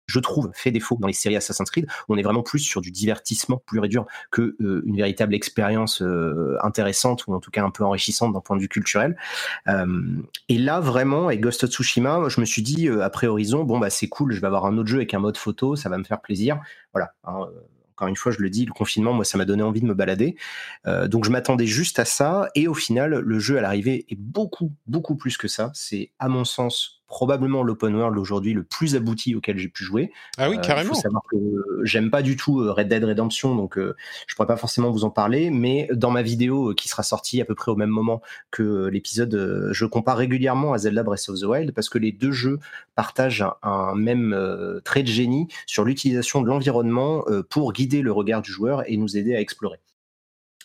je 0.07 0.18
trouve, 0.18 0.50
fait 0.55 0.70
défaut 0.70 0.96
dans 1.00 1.07
les 1.07 1.12
séries 1.12 1.36
Assassin's 1.36 1.70
Creed. 1.70 1.86
on 2.09 2.16
est 2.16 2.22
vraiment 2.22 2.42
plus 2.42 2.59
sur 2.59 2.80
du 2.80 2.90
divertissement 2.90 3.62
pur 3.66 3.84
et 3.84 3.88
dur 3.88 4.07
que 4.30 4.57
euh, 4.61 4.82
une 4.86 4.96
véritable 4.96 5.34
expérience 5.34 6.02
euh, 6.02 6.57
intéressante 6.62 7.26
ou 7.26 7.34
en 7.34 7.40
tout 7.40 7.50
cas 7.50 7.64
un 7.64 7.70
peu 7.70 7.84
enrichissante 7.84 8.32
d'un 8.32 8.40
point 8.40 8.57
de 8.57 8.62
vue 8.62 8.68
culturel. 8.68 9.16
Euh, 9.68 10.02
et 10.48 10.59
là, 10.59 10.80
vraiment, 10.80 11.26
avec 11.26 11.40
Ghost 11.40 11.64
of 11.64 11.70
Tsushima, 11.70 12.28
je 12.28 12.40
me 12.40 12.44
suis 12.44 12.62
dit 12.62 12.88
après 12.88 13.26
Horizon, 13.26 13.64
bon 13.64 13.78
bah 13.78 13.90
c'est 13.90 14.09
cool, 14.09 14.32
je 14.32 14.40
vais 14.40 14.46
avoir 14.46 14.66
un 14.66 14.76
autre 14.78 14.88
jeu 14.88 14.98
avec 14.98 15.14
un 15.14 15.18
mode 15.18 15.36
photo, 15.36 15.76
ça 15.76 15.88
va 15.88 15.98
me 15.98 16.05
faire 16.05 16.20
plaisir. 16.20 16.61
Voilà. 16.92 17.14
Hein, 17.24 17.48
encore 17.96 18.09
une 18.09 18.16
fois, 18.16 18.32
je 18.32 18.40
le 18.40 18.50
dis, 18.50 18.64
le 18.64 18.72
confinement, 18.72 19.12
moi, 19.12 19.24
ça 19.24 19.38
m'a 19.38 19.44
donné 19.44 19.62
envie 19.62 19.80
de 19.80 19.86
me 19.86 19.94
balader. 19.94 20.34
donc, 21.07 21.24
je 21.24 21.30
m'attendais 21.30 21.66
juste 21.66 22.00
à 22.00 22.05
ça. 22.05 22.48
Et 22.57 22.66
au 22.66 22.74
final, 22.74 23.20
le 23.20 23.38
jeu 23.38 23.57
à 23.57 23.61
l'arrivée 23.61 24.05
est 24.09 24.18
beaucoup, 24.18 24.72
beaucoup 24.88 25.14
plus 25.14 25.36
que 25.36 25.46
ça. 25.46 25.70
C'est, 25.74 26.11
à 26.18 26.28
mon 26.28 26.44
sens, 26.44 27.03
probablement 27.15 27.62
l'open 27.62 27.95
world 27.95 28.19
aujourd'hui 28.19 28.55
le 28.55 28.65
plus 28.65 28.97
abouti 28.97 29.37
auquel 29.37 29.57
j'ai 29.57 29.69
pu 29.69 29.85
jouer. 29.85 30.11
Ah 30.37 30.51
oui, 30.51 30.59
carrément. 30.61 30.91
Il 30.91 30.97
faut 30.97 31.01
savoir 31.01 31.23
que 31.31 31.37
j'aime 31.85 32.11
pas 32.11 32.23
du 32.23 32.37
tout 32.37 32.61
euh, 32.61 32.73
Red 32.73 32.89
Dead 32.89 33.05
Redemption, 33.05 33.55
donc 33.55 33.79
euh, 33.79 33.95
je 34.27 34.35
pourrais 34.35 34.49
pas 34.49 34.57
forcément 34.57 34.91
vous 34.91 35.05
en 35.05 35.11
parler, 35.11 35.51
mais 35.51 35.89
dans 35.93 36.11
ma 36.11 36.23
vidéo 36.23 36.71
euh, 36.71 36.75
qui 36.75 36.89
sera 36.89 37.05
sortie 37.05 37.41
à 37.41 37.45
peu 37.45 37.55
près 37.55 37.71
au 37.71 37.77
même 37.77 37.89
moment 37.89 38.21
que 38.51 38.89
l'épisode, 38.89 39.71
je 39.71 39.87
compare 39.87 40.17
régulièrement 40.17 40.73
à 40.73 40.79
Zelda 40.79 41.05
Breath 41.05 41.29
of 41.29 41.39
the 41.39 41.45
Wild 41.45 41.73
parce 41.73 41.89
que 41.89 41.99
les 41.99 42.11
deux 42.11 42.33
jeux 42.33 42.59
partagent 42.97 43.45
un, 43.62 43.95
même 43.95 44.37
trait 44.85 45.05
de 45.05 45.09
génie 45.09 45.47
sur 45.67 45.85
l'utilisation 45.85 46.43
de 46.43 46.49
l'environnement 46.49 47.25
pour 47.49 47.73
guider 47.73 48.03
le 48.03 48.11
regard 48.11 48.43
du 48.43 48.51
joueur 48.51 48.83
et 48.91 48.97
nous 48.97 49.17
aider 49.17 49.37
à 49.37 49.41
explorer. 49.41 49.79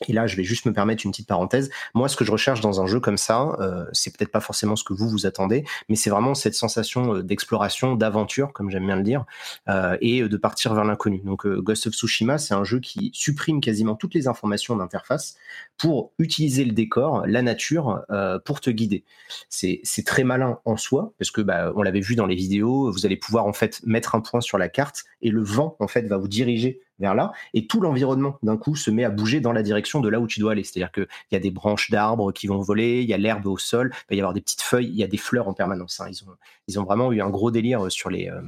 Et 0.07 0.13
là, 0.13 0.27
je 0.27 0.35
vais 0.35 0.43
juste 0.43 0.65
me 0.65 0.73
permettre 0.73 1.05
une 1.05 1.11
petite 1.11 1.27
parenthèse. 1.27 1.69
Moi, 1.93 2.07
ce 2.07 2.15
que 2.15 2.23
je 2.23 2.31
recherche 2.31 2.61
dans 2.61 2.81
un 2.81 2.87
jeu 2.87 2.99
comme 2.99 3.17
ça, 3.17 3.55
euh, 3.59 3.85
c'est 3.91 4.15
peut-être 4.15 4.31
pas 4.31 4.39
forcément 4.39 4.75
ce 4.75 4.83
que 4.83 4.93
vous 4.93 5.09
vous 5.09 5.25
attendez, 5.25 5.65
mais 5.89 5.95
c'est 5.95 6.09
vraiment 6.09 6.35
cette 6.35 6.55
sensation 6.55 7.15
euh, 7.15 7.23
d'exploration, 7.23 7.95
d'aventure, 7.95 8.53
comme 8.53 8.69
j'aime 8.69 8.85
bien 8.85 8.95
le 8.95 9.03
dire, 9.03 9.25
euh, 9.67 9.97
et 10.01 10.21
de 10.21 10.37
partir 10.37 10.73
vers 10.73 10.85
l'inconnu. 10.85 11.21
Donc, 11.25 11.45
Ghost 11.47 11.87
of 11.87 11.93
Tsushima, 11.93 12.37
c'est 12.37 12.53
un 12.53 12.63
jeu 12.63 12.79
qui 12.79 13.11
supprime 13.13 13.59
quasiment 13.61 13.95
toutes 13.95 14.13
les 14.13 14.27
informations 14.27 14.75
d'interface 14.75 15.35
pour 15.77 16.11
utiliser 16.17 16.63
le 16.63 16.71
décor, 16.71 17.25
la 17.27 17.41
nature, 17.41 18.01
pour 18.45 18.61
te 18.61 18.69
guider. 18.69 19.03
C'est 19.49 19.81
très 20.05 20.23
malin 20.23 20.59
en 20.65 20.77
soi, 20.77 21.13
parce 21.17 21.31
que 21.31 21.41
bah, 21.41 21.71
on 21.75 21.81
l'avait 21.81 21.99
vu 21.99 22.15
dans 22.15 22.25
les 22.25 22.35
vidéos. 22.35 22.91
Vous 22.91 23.05
allez 23.05 23.17
pouvoir 23.17 23.45
en 23.45 23.53
fait 23.53 23.81
mettre 23.85 24.15
un 24.15 24.21
point 24.21 24.41
sur 24.41 24.57
la 24.57 24.69
carte 24.69 25.05
et 25.21 25.29
le 25.29 25.43
vent 25.43 25.75
en 25.79 25.87
fait 25.87 26.01
va 26.07 26.17
vous 26.17 26.27
diriger 26.27 26.81
vers 26.99 27.15
là, 27.15 27.31
et 27.53 27.67
tout 27.67 27.81
l'environnement 27.81 28.37
d'un 28.43 28.57
coup 28.57 28.75
se 28.75 28.91
met 28.91 29.03
à 29.03 29.09
bouger 29.09 29.39
dans 29.39 29.51
la 29.51 29.63
direction 29.63 29.99
de 29.99 30.09
là 30.09 30.19
où 30.19 30.27
tu 30.27 30.39
dois 30.39 30.53
aller. 30.53 30.63
C'est-à-dire 30.63 30.91
qu'il 30.91 31.07
y 31.31 31.35
a 31.35 31.39
des 31.39 31.51
branches 31.51 31.91
d'arbres 31.91 32.31
qui 32.31 32.47
vont 32.47 32.61
voler, 32.61 33.01
il 33.01 33.09
y 33.09 33.13
a 33.13 33.17
l'herbe 33.17 33.45
au 33.47 33.57
sol, 33.57 33.91
il 33.93 34.13
va 34.13 34.15
y 34.15 34.19
avoir 34.19 34.33
des 34.33 34.41
petites 34.41 34.61
feuilles, 34.61 34.89
il 34.89 34.95
y 34.95 35.03
a 35.03 35.07
des 35.07 35.17
fleurs 35.17 35.47
en 35.47 35.53
permanence. 35.53 35.99
Hein. 35.99 36.07
Ils, 36.09 36.23
ont, 36.23 36.33
ils 36.67 36.79
ont 36.79 36.83
vraiment 36.83 37.11
eu 37.11 37.21
un 37.21 37.29
gros 37.29 37.51
délire 37.51 37.91
sur 37.91 38.09
les, 38.09 38.29
euh, 38.29 38.41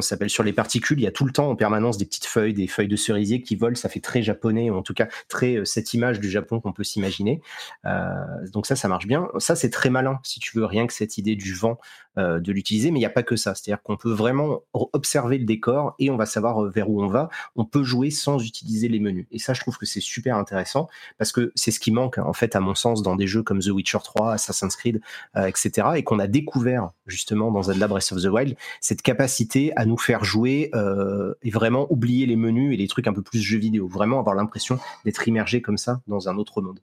s'appelle 0.00 0.30
sur 0.30 0.42
les 0.42 0.52
particules. 0.52 0.98
Il 0.98 1.02
y 1.02 1.06
a 1.06 1.10
tout 1.10 1.24
le 1.24 1.32
temps 1.32 1.50
en 1.50 1.56
permanence 1.56 1.98
des 1.98 2.04
petites 2.04 2.26
feuilles, 2.26 2.54
des 2.54 2.66
feuilles 2.66 2.88
de 2.88 2.96
cerisier 2.96 3.42
qui 3.42 3.56
volent. 3.56 3.74
Ça 3.74 3.88
fait 3.88 4.00
très 4.00 4.22
japonais, 4.22 4.70
ou 4.70 4.76
en 4.76 4.82
tout 4.82 4.94
cas 4.94 5.08
très 5.28 5.56
euh, 5.56 5.64
cette 5.64 5.94
image 5.94 6.20
du 6.20 6.30
Japon 6.30 6.60
qu'on 6.60 6.72
peut 6.72 6.84
s'imaginer. 6.84 7.40
Euh, 7.86 8.14
donc 8.52 8.66
ça, 8.66 8.76
ça 8.76 8.88
marche 8.88 9.06
bien. 9.06 9.28
Ça, 9.38 9.56
c'est 9.56 9.70
très 9.70 9.90
malin 9.90 10.20
si 10.22 10.40
tu 10.40 10.56
veux 10.56 10.64
rien 10.64 10.86
que 10.86 10.92
cette 10.92 11.18
idée 11.18 11.36
du 11.36 11.54
vent 11.54 11.78
euh, 12.18 12.40
de 12.40 12.52
l'utiliser. 12.52 12.90
Mais 12.90 12.98
il 12.98 13.02
n'y 13.02 13.06
a 13.06 13.10
pas 13.10 13.22
que 13.22 13.36
ça. 13.36 13.54
C'est-à-dire 13.54 13.82
qu'on 13.82 13.96
peut 13.96 14.12
vraiment 14.12 14.60
observer 14.72 15.38
le 15.38 15.44
décor 15.44 15.94
et 15.98 16.10
on 16.10 16.16
va 16.16 16.26
savoir 16.26 16.62
vers 16.64 16.90
où 16.90 17.02
on 17.02 17.08
va. 17.08 17.28
On 17.56 17.64
peut 17.64 17.84
jouer 17.84 18.10
sans 18.10 18.44
utiliser 18.44 18.88
les 18.88 19.00
menus. 19.00 19.26
Et 19.30 19.38
ça, 19.38 19.54
je 19.54 19.60
trouve 19.60 19.78
que 19.78 19.86
c'est 19.86 20.00
super 20.00 20.36
intéressant 20.36 20.88
parce 21.18 21.32
que 21.32 21.52
c'est 21.54 21.70
ce 21.70 21.80
qui 21.80 21.92
manque 21.92 22.18
en 22.18 22.32
fait 22.32 22.56
à 22.56 22.60
mon 22.60 22.74
sens 22.74 23.02
dans 23.02 23.16
des 23.16 23.26
jeux 23.26 23.42
comme 23.42 23.60
The 23.60 23.68
Witcher 23.68 23.98
3, 24.02 24.34
Assassin's 24.34 24.76
Creed, 24.76 25.00
etc. 25.36 25.88
Et 25.96 26.02
qu'on 26.02 26.18
a 26.18 26.26
découvert 26.26 26.90
justement 27.06 27.50
dans 27.50 27.62
Zelda 27.62 27.88
Breath 27.88 28.12
of 28.12 28.22
the 28.22 28.26
Wild 28.26 28.56
cette 28.80 29.02
capacité 29.02 29.72
à 29.76 29.86
nous 29.86 29.98
faire 29.98 30.24
jouer 30.24 30.70
euh, 30.74 31.34
et 31.42 31.50
vraiment 31.50 31.90
oublier 31.92 32.26
les 32.26 32.36
menus 32.36 32.74
et 32.74 32.76
les 32.76 32.88
trucs 32.88 33.06
un 33.06 33.12
peu 33.12 33.22
plus 33.22 33.40
jeux 33.40 33.58
vidéo. 33.58 33.88
Vraiment 33.88 34.18
avoir 34.18 34.34
l'impression 34.34 34.78
d'être 35.04 35.26
immergé 35.26 35.62
comme 35.62 35.78
ça 35.78 36.00
dans 36.06 36.28
un 36.28 36.36
autre 36.36 36.60
monde. 36.60 36.80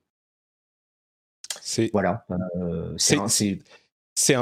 C'est 1.62 1.90
voilà. 1.92 2.26
Euh, 2.60 2.94
c'est 2.98 3.18
c'est 3.28 3.52
un 3.52 3.58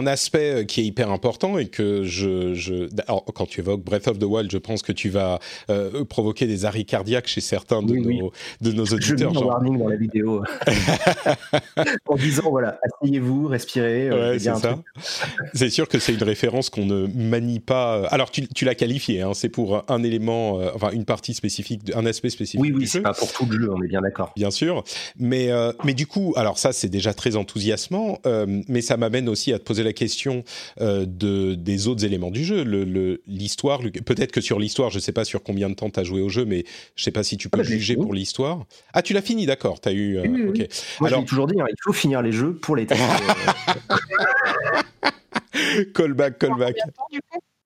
aspect 0.06 0.54
euh, 0.54 0.64
qui 0.64 0.82
est 0.82 0.86
hyper 0.86 1.12
important 1.12 1.58
et 1.58 1.66
que 1.66 2.04
je, 2.04 2.54
je 2.54 2.90
quand 3.34 3.46
tu 3.46 3.62
évoques 3.62 3.84
Breath 3.84 4.08
of 4.08 4.20
the 4.20 4.24
Wild, 4.24 4.52
je 4.52 4.58
pense 4.58 4.84
que 4.84 4.92
tu 4.92 5.10
vas 5.10 5.40
euh, 5.70 6.06
provoquer 6.06 6.46
des 6.46 6.66
arrêts 6.66 6.84
cardiaques 6.84 7.28
chez 7.28 7.42
certains 7.42 7.82
de, 7.82 7.96
nos, 7.96 8.32
de 8.62 8.72
nos 8.72 8.86
auditeurs. 8.86 9.34
Je 9.34 9.40
mets 9.40 9.46
warning 9.46 9.78
dans 9.80 9.88
la 9.88 9.96
vidéo 9.96 10.44
en 12.08 12.16
disant 12.16 12.50
voilà, 12.50 12.80
asseyez-vous, 12.84 13.48
respirez. 13.48 14.10
Euh, 14.10 14.38
c'est 14.38 14.56
ça. 14.56 14.80
c'est 15.54 15.70
sûr 15.70 15.88
que 15.88 16.00
c'est 16.00 16.14
une 16.14 16.24
référence 16.24 16.70
qu'on 16.70 16.86
ne 16.86 17.08
manie 17.08 17.60
pas. 17.60 18.06
Alors 18.08 18.30
tu, 18.30 18.48
tu 18.48 18.66
l'as 18.66 18.76
qualifié, 18.76 19.22
hein, 19.22 19.32
c'est 19.34 19.50
pour 19.50 19.84
un 19.88 20.04
élément, 20.04 20.60
enfin 20.76 20.92
une 20.92 21.06
partie 21.06 21.34
spécifique, 21.34 21.92
un 21.96 22.06
aspect 22.06 22.30
spécifique. 22.30 22.62
Oui, 22.62 22.72
oui, 22.76 22.88
c'est 22.88 23.02
pas 23.02 23.14
pour 23.14 23.32
tout 23.34 23.46
le 23.46 23.60
jeu, 23.60 23.72
on 23.72 23.82
est 23.82 23.88
bien 23.88 24.02
d'accord. 24.02 24.32
Bien 24.36 24.52
sûr, 24.52 24.84
mais 25.18 25.50
mais 25.84 25.94
du 25.94 26.06
coup, 26.06 26.34
alors 26.36 26.58
ça 26.58 26.74
c'est 26.74 26.90
déjà 26.90 27.14
très 27.14 27.36
enthousiasmant, 27.36 28.20
mais 28.68 28.82
ça 28.82 28.98
m'amène 28.98 29.30
aussi 29.30 29.52
à 29.52 29.60
poser 29.64 29.84
la 29.84 29.93
question 29.93 30.43
euh, 30.82 31.05
de, 31.05 31.55
des 31.55 31.88
autres 31.88 32.05
éléments 32.05 32.32
du 32.32 32.43
jeu. 32.43 32.64
L'histoire, 33.28 33.80
peut-être 34.05 34.32
que 34.32 34.41
sur 34.41 34.59
l'histoire, 34.59 34.89
je 34.89 34.97
ne 34.97 35.01
sais 35.01 35.11
pas 35.11 35.26
sur 35.26 35.43
combien 35.43 35.70
de 35.70 35.76
temps 35.76 35.89
tu 35.89 35.99
as 35.99 36.03
joué 36.03 36.22
au 36.22 36.30
jeu, 36.30 36.45
mais 36.45 36.64
je 36.95 37.01
ne 37.01 37.03
sais 37.03 37.11
pas 37.11 37.24
si 37.24 37.38
tu 37.38 37.49
peux 37.49 37.61
ah, 37.61 37.64
juger 37.64 37.95
pour 37.95 38.14
l'histoire. 38.14 38.66
Ah, 38.93 39.01
tu 39.01 39.14
l'as 39.14 39.22
fini, 39.22 39.45
d'accord. 39.45 39.82
Tu 39.82 39.89
as 39.89 39.93
eu. 39.93 40.18
Euh, 40.18 40.24
oui, 40.26 40.68
Moi, 40.99 41.09
Alors, 41.09 41.26
toujours 41.26 41.47
dit, 41.47 41.59
hein, 41.59 41.66
il 41.70 41.76
faut 41.84 41.93
finir 41.93 42.22
les 42.22 42.32
jeux 42.32 42.55
pour 42.55 42.76
les 42.76 42.86
tester. 42.86 43.03
callback, 45.93 46.39
callback. 46.39 46.76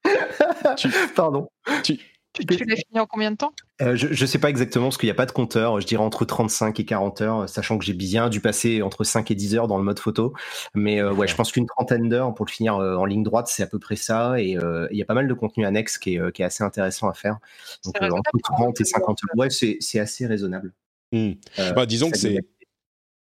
Pardon. 1.15 1.47
Tu, 1.83 1.99
tu, 2.45 2.65
l'as 2.65 2.75
fini 2.75 2.99
en 2.99 3.05
combien 3.05 3.31
de 3.31 3.37
temps? 3.37 3.53
Euh, 3.81 3.95
Je 3.95 4.07
ne 4.07 4.27
sais 4.27 4.39
pas 4.39 4.49
exactement 4.49 4.85
parce 4.85 4.97
qu'il 4.97 5.07
n'y 5.07 5.11
a 5.11 5.15
pas 5.15 5.25
de 5.25 5.31
compteur. 5.31 5.79
Je 5.79 5.85
dirais 5.87 6.03
entre 6.03 6.25
35 6.25 6.79
et 6.79 6.85
40 6.85 7.21
heures, 7.21 7.49
sachant 7.49 7.77
que 7.77 7.85
j'ai 7.85 7.93
bien 7.93 8.29
dû 8.29 8.41
passer 8.41 8.81
entre 8.81 9.03
5 9.03 9.31
et 9.31 9.35
10 9.35 9.55
heures 9.55 9.67
dans 9.67 9.77
le 9.77 9.83
mode 9.83 9.99
photo. 9.99 10.33
Mais 10.73 11.01
euh, 11.01 11.13
ouais, 11.13 11.27
je 11.27 11.35
pense 11.35 11.51
qu'une 11.51 11.65
trentaine 11.65 12.09
d'heures 12.09 12.33
pour 12.33 12.45
le 12.45 12.51
finir 12.51 12.75
euh, 12.77 12.95
en 12.95 13.05
ligne 13.05 13.23
droite, 13.23 13.47
c'est 13.47 13.63
à 13.63 13.67
peu 13.67 13.79
près 13.79 13.95
ça. 13.95 14.39
Et 14.39 14.57
il 14.91 14.97
y 14.97 15.01
a 15.01 15.05
pas 15.05 15.13
mal 15.13 15.27
de 15.27 15.33
contenu 15.33 15.65
annexe 15.65 15.97
qui 15.97 16.15
est, 16.15 16.31
qui 16.31 16.41
est 16.41 16.45
assez 16.45 16.63
intéressant 16.63 17.09
à 17.09 17.13
faire. 17.13 17.37
Donc 17.85 17.95
entre 18.01 18.53
30 18.55 18.81
et 18.81 18.85
50 18.85 19.19
heures, 19.23 19.37
ouais, 19.37 19.49
c'est 19.49 19.99
assez 19.99 20.25
raisonnable. 20.25 20.73
Hmm. 21.11 21.33
Bah, 21.75 21.85
disons 21.85 22.11
que 22.11 22.17
c'est 22.17 22.39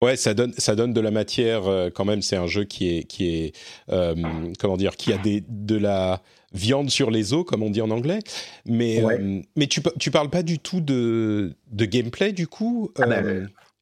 Ouais, 0.02 0.16
ça 0.16 0.34
donne, 0.34 0.52
ça 0.58 0.74
donne 0.74 0.92
de 0.92 1.00
la 1.00 1.10
matière 1.10 1.62
quand 1.94 2.04
même. 2.04 2.20
C'est 2.20 2.36
un 2.36 2.46
jeu 2.46 2.64
qui 2.64 2.98
est, 2.98 3.04
qui 3.04 3.28
est, 3.28 3.54
comment 4.58 4.76
dire, 4.76 4.96
qui 4.96 5.12
a 5.12 5.18
des, 5.18 5.42
de 5.48 5.76
la 5.76 6.20
viande 6.54 6.90
sur 6.90 7.10
les 7.10 7.32
os, 7.32 7.44
comme 7.44 7.62
on 7.62 7.70
dit 7.70 7.80
en 7.80 7.90
anglais. 7.90 8.20
Mais, 8.66 9.02
euh, 9.02 9.40
mais 9.56 9.66
tu, 9.66 9.82
tu 9.98 10.10
parles 10.10 10.30
pas 10.30 10.42
du 10.42 10.58
tout 10.58 10.80
de, 10.80 11.54
de 11.70 11.84
gameplay, 11.84 12.32
du 12.32 12.46
coup 12.46 12.90
ah 12.98 13.06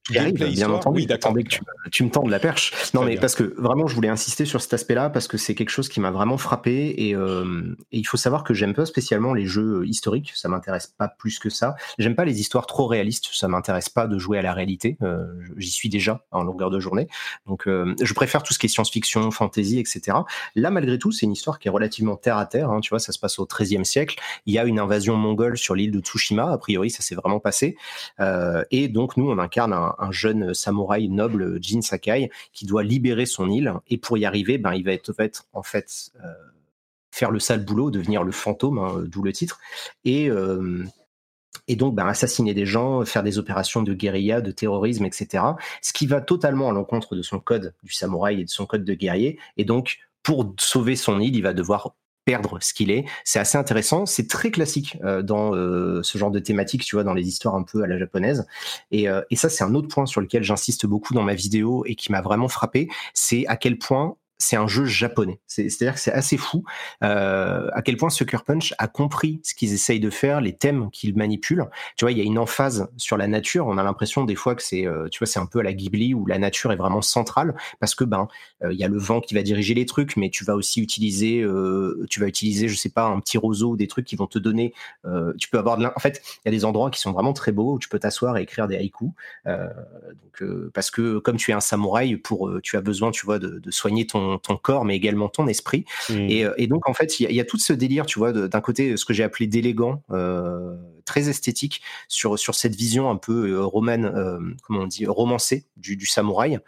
bah, 0.09 0.23
euh, 0.25 0.31
bien 0.33 0.71
entendu. 0.71 1.01
Oui, 1.01 1.07
d'accord. 1.07 1.35
Que 1.35 1.91
tu, 1.91 2.05
me 2.05 2.11
tends 2.11 2.23
de 2.23 2.31
la 2.31 2.39
perche. 2.39 2.73
Non, 2.95 3.05
mais 3.05 3.17
parce 3.17 3.35
que 3.35 3.55
vraiment, 3.59 3.87
je 3.87 3.95
voulais 3.95 4.09
insister 4.09 4.45
sur 4.45 4.61
cet 4.61 4.73
aspect-là 4.75 5.11
parce 5.11 5.29
que 5.29 5.37
c'est 5.37 5.55
quelque 5.55 5.71
chose 5.71 5.89
qui 5.89 6.01
m'a 6.01 6.11
vraiment 6.11 6.39
frappé 6.39 6.95
et, 6.97 7.15
euh, 7.15 7.77
et, 7.93 7.99
il 7.99 8.05
faut 8.05 8.17
savoir 8.17 8.43
que 8.43 8.55
j'aime 8.55 8.75
pas 8.75 8.87
spécialement 8.87 9.35
les 9.35 9.47
jeux 9.47 9.87
historiques. 9.87 10.33
Ça 10.35 10.49
m'intéresse 10.49 10.87
pas 10.87 11.09
plus 11.09 11.39
que 11.39 11.51
ça. 11.51 11.77
J'aime 11.99 12.15
pas 12.15 12.25
les 12.25 12.41
histoires 12.41 12.67
trop 12.67 12.87
réalistes. 12.87 13.29
Ça 13.33 13.47
m'intéresse 13.49 13.89
pas 13.89 14.07
de 14.07 14.19
jouer 14.19 14.39
à 14.39 14.43
la 14.43 14.53
réalité. 14.53 14.97
Euh, 15.03 15.27
J'y 15.57 15.71
suis 15.71 15.89
déjà 15.89 16.25
en 16.31 16.43
longueur 16.43 16.71
de 16.71 16.81
journée. 16.81 17.09
Donc, 17.47 17.67
euh, 17.67 17.95
je 18.01 18.15
préfère 18.15 18.43
tout 18.43 18.55
ce 18.55 18.59
qui 18.59 18.67
est 18.67 18.69
science-fiction, 18.69 19.31
fantasy, 19.31 19.79
etc. 19.79 20.19
Là, 20.57 20.71
malgré 20.71 20.99
tout, 20.99 21.13
c'est 21.13 21.27
une 21.27 21.33
histoire 21.33 21.59
qui 21.59 21.69
est 21.69 21.71
relativement 21.71 22.17
terre 22.17 22.39
à 22.39 22.47
terre. 22.47 22.71
Hein. 22.71 22.81
Tu 22.81 22.91
vois, 22.91 22.99
ça 22.99 23.13
se 23.13 23.19
passe 23.19 23.39
au 23.39 23.47
XIIIe 23.47 23.85
siècle. 23.85 24.17
Il 24.47 24.55
y 24.55 24.59
a 24.59 24.65
une 24.65 24.79
invasion 24.79 25.17
mongole 25.17 25.57
sur 25.57 25.75
l'île 25.75 25.93
de 25.93 26.01
Tsushima. 26.01 26.51
A 26.51 26.59
priori, 26.59 26.91
ça 26.91 27.03
s'est 27.03 27.15
vraiment 27.15 27.41
passé. 27.41 27.77
Euh, 28.21 28.65
et 28.71 28.89
donc, 28.89 29.17
nous, 29.17 29.31
on 29.31 29.39
incarne 29.39 29.73
un, 29.73 29.89
un 29.99 30.12
jeune 30.12 30.55
samouraï 30.55 31.09
noble, 31.09 31.59
Jin 31.62 31.82
Sakai, 31.82 32.30
qui 32.53 32.66
doit 32.66 32.82
libérer 32.82 33.26
son 33.26 33.51
île. 33.51 33.72
Et 33.88 33.99
pour 33.99 34.18
y 34.18 34.24
arriver, 34.24 34.59
ben, 34.59 34.74
il 34.74 34.84
va 34.84 34.93
être, 34.93 35.47
en 35.53 35.62
fait, 35.62 36.11
euh, 36.24 36.32
faire 37.11 37.30
le 37.30 37.38
sale 37.38 37.64
boulot, 37.64 37.91
devenir 37.91 38.22
le 38.22 38.32
fantôme, 38.32 38.78
hein, 38.78 39.03
d'où 39.07 39.22
le 39.22 39.32
titre. 39.32 39.59
Et, 40.05 40.30
euh, 40.30 40.84
et 41.68 41.76
donc 41.76 41.95
ben, 41.95 42.07
assassiner 42.07 42.55
des 42.55 42.66
gens, 42.66 43.05
faire 43.05 43.22
des 43.22 43.38
opérations 43.38 43.82
de 43.82 43.95
guérilla, 43.95 44.41
de 44.41 44.51
terrorisme, 44.51 45.05
etc. 45.05 45.45
Ce 45.82 45.93
qui 45.93 46.07
va 46.07 46.20
totalement 46.20 46.70
à 46.70 46.72
l'encontre 46.72 47.16
de 47.16 47.22
son 47.22 47.41
code 47.41 47.74
du 47.82 47.93
samouraï 47.93 48.41
et 48.41 48.45
de 48.45 48.51
son 48.51 48.66
code 48.66 48.84
de 48.84 48.95
guerrier. 48.95 49.38
Et 49.57 49.64
donc, 49.64 49.99
pour 50.22 50.55
sauver 50.59 50.97
son 50.97 51.20
île, 51.20 51.36
il 51.36 51.43
va 51.43 51.53
devoir 51.53 51.95
perdre 52.25 52.59
ce 52.61 52.73
qu'il 52.75 52.91
est. 52.91 53.05
C'est 53.25 53.39
assez 53.39 53.59
intéressant. 53.59 54.07
C'est 54.07 54.29
très 54.29 54.51
classique 54.51 54.99
euh, 55.05 55.23
dans 55.23 55.55
euh, 55.55 56.03
ce 56.03 56.18
genre 56.18 56.31
de 56.31 56.39
thématique, 56.39 56.85
tu 56.85 56.97
vois, 56.97 57.05
dans 57.05 57.14
les 57.14 57.27
histoires 57.27 57.55
un 57.55 57.62
peu 57.62 57.83
à 57.83 57.87
la 57.87 57.99
japonaise. 57.99 58.47
Et, 58.91 59.09
euh, 59.09 59.23
et 59.31 59.37
ça, 59.37 59.49
c'est 59.49 59.64
un 59.64 59.75
autre 59.75 59.89
point 59.89 60.07
sur 60.07 60.21
lequel 60.21 60.43
j'insiste 60.43 60.87
beaucoup 60.87 61.14
dans 61.14 61.23
ma 61.23 61.35
vidéo 61.35 61.85
et 61.87 61.95
qui 61.95 62.12
m'a 62.12 62.21
vraiment 62.21 62.49
frappé. 62.49 62.89
C'est 63.14 63.47
à 63.47 63.57
quel 63.57 63.79
point 63.79 64.16
c'est 64.41 64.57
un 64.57 64.66
jeu 64.66 64.86
japonais. 64.86 65.38
C'est-à-dire 65.47 65.95
que 65.95 66.01
c'est 66.01 66.12
assez 66.12 66.38
fou 66.38 66.64
euh, 67.05 67.68
à 67.72 67.82
quel 67.82 67.97
point 67.97 68.09
Sucker 68.09 68.38
Punch 68.45 68.74
a 68.78 68.88
compris 68.88 69.41
ce 69.45 69.55
qu'ils 69.55 69.72
essayent 69.74 70.01
de 70.01 70.11
faire, 70.11 70.41
les 70.41 70.55
thèmes 70.55 70.91
qu'ils 70.91 71.14
manipulent. 71.14 71.66
Tu 71.97 72.05
vois, 72.05 72.12
il 72.12 72.18
y 72.18 72.20
a 72.22 72.24
une 72.24 72.38
emphase 72.38 72.88
sur 72.97 73.16
la 73.18 73.28
nature. 73.28 73.66
On 73.66 73.76
a 73.76 73.82
l'impression 73.82 74.24
des 74.24 74.34
fois 74.34 74.55
que 74.55 74.62
c'est, 74.62 74.86
euh, 74.86 75.09
tu 75.11 75.18
vois, 75.18 75.26
c'est 75.26 75.38
un 75.38 75.47
peu 75.47 75.61
à 75.61 75.62
la 75.62 75.74
Ghibli 75.74 76.14
où 76.14 76.24
la 76.26 76.38
nature 76.38 76.72
est 76.72 76.76
vraiment 76.76 77.03
centrale 77.03 77.55
parce 77.80 77.95
que 77.95 78.05
ben, 78.05 78.28
euh, 78.64 78.72
il 78.72 78.78
y 78.78 78.84
a 78.84 78.88
le 78.88 78.99
vent 78.99 79.20
qui 79.20 79.34
va 79.34 79.43
diriger 79.43 79.74
les 79.74 79.84
trucs, 79.84 80.16
mais 80.16 80.30
tu 80.30 80.45
vas 80.45 80.55
aussi 80.55 80.80
utiliser, 80.80 81.47
tu 82.09 82.20
vas 82.20 82.26
utiliser, 82.26 82.68
je 82.68 82.76
sais 82.76 82.88
pas, 82.88 83.05
un 83.07 83.20
petit 83.20 83.36
roseau 83.36 83.70
ou 83.70 83.76
des 83.76 83.88
trucs 83.88 84.07
qui 84.07 84.16
vont 84.16 84.26
te 84.26 84.38
donner. 84.38 84.72
Tu 85.38 85.49
peux 85.51 85.59
avoir 85.59 85.76
de, 85.76 85.84
en 85.84 86.01
fait, 86.01 86.22
il 86.36 86.41
y 86.47 86.49
a 86.49 86.51
des 86.51 86.64
endroits 86.64 86.91
qui 86.91 87.01
sont 87.01 87.12
vraiment 87.12 87.32
très 87.32 87.53
beaux 87.53 87.74
où 87.74 87.78
tu 87.78 87.88
peux 87.88 87.99
t'asseoir 87.99 88.38
et 88.38 88.43
écrire 88.43 88.68
des 88.68 88.76
haïkus. 88.76 89.11
donc, 89.47 90.70
parce 90.72 90.91
que 90.91 91.18
comme 91.18 91.36
tu 91.36 91.51
es 91.51 91.55
un 91.55 91.61
samouraï, 91.61 92.16
pour, 92.16 92.51
tu 92.62 92.76
as 92.76 92.80
besoin, 92.80 93.11
tu 93.11 93.26
vois, 93.26 93.38
de 93.38 93.70
soigner 93.70 94.07
ton 94.07 94.30
ton, 94.39 94.57
corps, 94.57 94.85
mais 94.85 94.97
également 94.97 95.28
ton 95.28 95.47
esprit. 95.47 95.85
Mmh. 96.09 96.14
Euh, 96.31 96.55
et, 96.57 96.66
donc, 96.66 96.89
en 96.89 96.95
fait, 96.95 97.20
il 97.20 97.33
y, 97.33 97.41
a 97.41 97.45
tout 97.45 97.59
ce 97.59 97.72
délire, 97.72 98.07
tu 98.07 98.18
vois, 98.18 98.33
d'un 98.33 98.61
côté, 98.61 98.97
ce 98.97 99.05
que 99.05 99.12
j'ai 99.12 99.24
appelé 99.24 99.47
d'élégant, 99.47 100.03
euh, 100.11 100.76
très 101.05 101.28
esthétique, 101.28 101.83
sur, 102.09 102.39
sur 102.39 102.55
cette 102.55 102.74
vision 102.74 103.11
un 103.11 103.16
peu 103.16 103.51
euh, 103.51 103.64
romaine, 103.64 104.12
comment 104.62 104.81
on 104.81 104.87
dit, 104.87 105.07
romancée 105.07 105.66
du, 105.76 105.97
du 105.97 106.07
samouraï, 106.07 106.59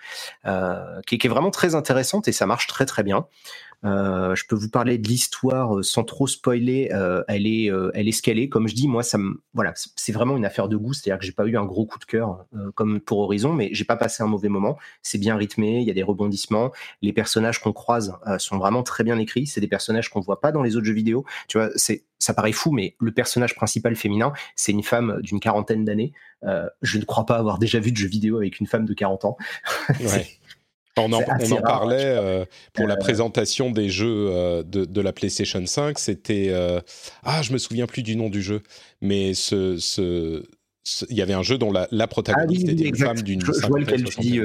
qui, 1.06 1.18
qui, 1.18 1.26
est 1.26 1.30
vraiment 1.30 1.50
très 1.50 1.74
intéressante 1.74 2.28
et 2.28 2.32
ça 2.32 2.46
marche 2.46 2.66
très, 2.66 2.86
très 2.86 3.02
bien. 3.02 3.26
Euh, 3.84 4.34
je 4.34 4.44
peux 4.46 4.54
vous 4.54 4.68
parler 4.68 4.98
de 4.98 5.08
l'histoire 5.08 5.78
euh, 5.78 5.82
sans 5.82 6.04
trop 6.04 6.26
spoiler. 6.26 6.90
Euh, 6.92 7.24
elle 7.28 7.46
est, 7.46 7.70
elle 7.94 8.08
est 8.08 8.12
scalée. 8.12 8.48
Comme 8.48 8.68
je 8.68 8.74
dis, 8.74 8.88
moi, 8.88 9.02
ça 9.02 9.18
me, 9.18 9.42
voilà, 9.54 9.72
c'est 9.74 10.12
vraiment 10.12 10.36
une 10.36 10.44
affaire 10.44 10.68
de 10.68 10.76
goût. 10.76 10.92
C'est-à-dire 10.92 11.18
que 11.18 11.24
j'ai 11.24 11.32
pas 11.32 11.46
eu 11.46 11.56
un 11.56 11.64
gros 11.64 11.86
coup 11.86 11.98
de 11.98 12.04
cœur 12.04 12.46
comme 12.74 13.00
pour 13.00 13.18
Horizon, 13.18 13.52
mais 13.52 13.70
j'ai 13.72 13.84
pas 13.84 13.96
passé 13.96 14.22
un 14.22 14.26
mauvais 14.26 14.48
moment. 14.48 14.78
C'est 15.02 15.18
bien 15.18 15.36
rythmé. 15.36 15.80
Il 15.80 15.86
y 15.86 15.90
a 15.90 15.94
des 15.94 16.02
rebondissements. 16.02 16.72
Les 17.02 17.12
personnages 17.12 17.60
qu'on 17.60 17.72
croise 17.72 18.16
sont 18.38 18.58
vraiment 18.58 18.82
très 18.82 19.04
bien 19.04 19.18
écrits. 19.18 19.46
C'est 19.46 19.60
des 19.60 19.68
personnages 19.68 20.08
qu'on 20.08 20.20
voit 20.20 20.40
pas 20.40 20.52
dans 20.52 20.62
les 20.62 20.76
autres 20.76 20.86
jeux 20.86 20.92
vidéo. 20.92 21.24
Tu 21.48 21.58
vois, 21.58 21.70
c'est, 21.76 22.04
ça 22.18 22.34
paraît 22.34 22.52
fou, 22.52 22.70
mais 22.70 22.94
le 23.00 23.12
personnage 23.12 23.54
principal 23.54 23.96
féminin, 23.96 24.32
c'est 24.56 24.72
une 24.72 24.82
femme 24.82 25.18
d'une 25.22 25.40
quarantaine 25.40 25.84
d'années. 25.84 26.12
je 26.82 26.98
ne 26.98 27.04
crois 27.04 27.26
pas 27.26 27.36
avoir 27.36 27.58
déjà 27.58 27.80
vu 27.80 27.92
de 27.92 27.96
jeu 27.96 28.08
vidéo 28.08 28.36
avec 28.36 28.60
une 28.60 28.66
femme 28.66 28.84
de 28.84 28.94
40 28.94 29.24
ans. 29.24 29.36
Ouais. 30.00 30.26
On 30.98 31.12
en, 31.12 31.22
parlait 31.62 32.04
euh, 32.04 32.44
pour 32.74 32.86
la 32.86 32.94
euh, 32.94 32.98
présentation 32.98 33.70
des 33.70 33.88
jeux 33.88 34.26
euh, 34.28 34.62
de, 34.62 35.00
la 35.00 35.12
PlayStation 35.12 35.64
5. 35.64 35.98
C'était 35.98 36.52
ah, 37.22 37.42
je 37.42 37.52
me 37.52 37.58
souviens 37.58 37.86
plus 37.86 38.02
du 38.02 38.14
nom 38.14 38.28
du 38.28 38.42
jeu, 38.42 38.62
mais 39.00 39.32
ce, 39.32 39.78
ce, 39.78 40.44
il 41.08 41.16
y 41.16 41.22
avait 41.22 41.32
un 41.32 41.42
jeu 41.42 41.56
dont 41.56 41.72
la, 41.72 41.88
la 41.90 42.06
protagoniste 42.06 42.66
ah 42.68 42.72
était 42.72 42.88
une 42.88 42.96
femme 42.96 43.22
d'une. 43.22 43.40
Je, 43.40 43.52
je 43.52 43.66
vois 43.66 43.80
lequel 43.80 44.04
tu 44.04 44.20
dis. 44.20 44.40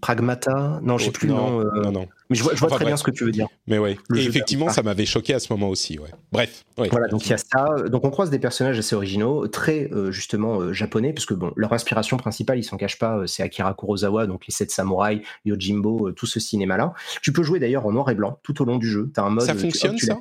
Pragmata? 0.00 0.80
Non, 0.82 0.98
je 0.98 1.06
sais 1.06 1.10
plus 1.12 1.28
non, 1.28 1.60
le 1.60 1.64
nom. 1.64 1.82
Non, 1.82 1.92
non. 1.92 2.08
Mais 2.28 2.36
je 2.36 2.42
vois, 2.42 2.70
très 2.70 2.84
bien 2.84 2.96
ce 2.96 3.04
que 3.04 3.10
tu 3.10 3.24
veux 3.24 3.30
dire. 3.30 3.46
Mais 3.66 3.78
ouais. 3.78 3.96
Et 4.14 4.24
effectivement, 4.24 4.68
ça 4.68 4.82
m'avait 4.82 5.06
choqué 5.06 5.32
à 5.34 5.38
ce 5.38 5.52
moment 5.52 5.68
aussi. 5.68 5.98
Ouais. 5.98 6.10
Bref. 6.32 6.64
Voilà, 6.76 7.06
donc 7.08 7.24
il 7.26 7.30
y 7.30 7.32
a 7.34 7.38
ça. 7.38 7.66
Donc 7.88 8.04
on 8.04 8.10
croise 8.10 8.30
des 8.30 8.38
personnages 8.38 8.78
assez 8.78 8.96
originaux, 8.96 9.46
très 9.46 9.88
euh, 9.92 10.10
justement 10.10 10.60
euh, 10.60 10.72
japonais, 10.72 11.12
parce 11.12 11.26
que 11.26 11.34
bon, 11.34 11.52
leur 11.56 11.72
inspiration 11.72 12.16
principale, 12.16 12.58
ils 12.58 12.64
s'en 12.64 12.76
cachent 12.76 12.98
pas, 12.98 13.18
euh, 13.18 13.26
c'est 13.26 13.42
Akira 13.42 13.74
Kurosawa, 13.74 14.26
donc 14.26 14.46
les 14.46 14.52
sept 14.52 14.70
samouraïs, 14.70 15.22
Yojimbo, 15.44 16.12
tout 16.12 16.26
ce 16.26 16.40
cinéma-là. 16.40 16.92
Tu 17.22 17.32
peux 17.32 17.42
jouer 17.42 17.60
d'ailleurs 17.60 17.86
en 17.86 17.92
noir 17.92 18.10
et 18.10 18.14
blanc 18.14 18.40
tout 18.42 18.60
au 18.60 18.64
long 18.64 18.78
du 18.78 18.88
jeu. 18.88 19.10
As 19.16 19.22
un 19.22 19.30
mode. 19.30 19.46
Ça 19.46 19.54
fonctionne 19.54 19.98
ça? 19.98 20.18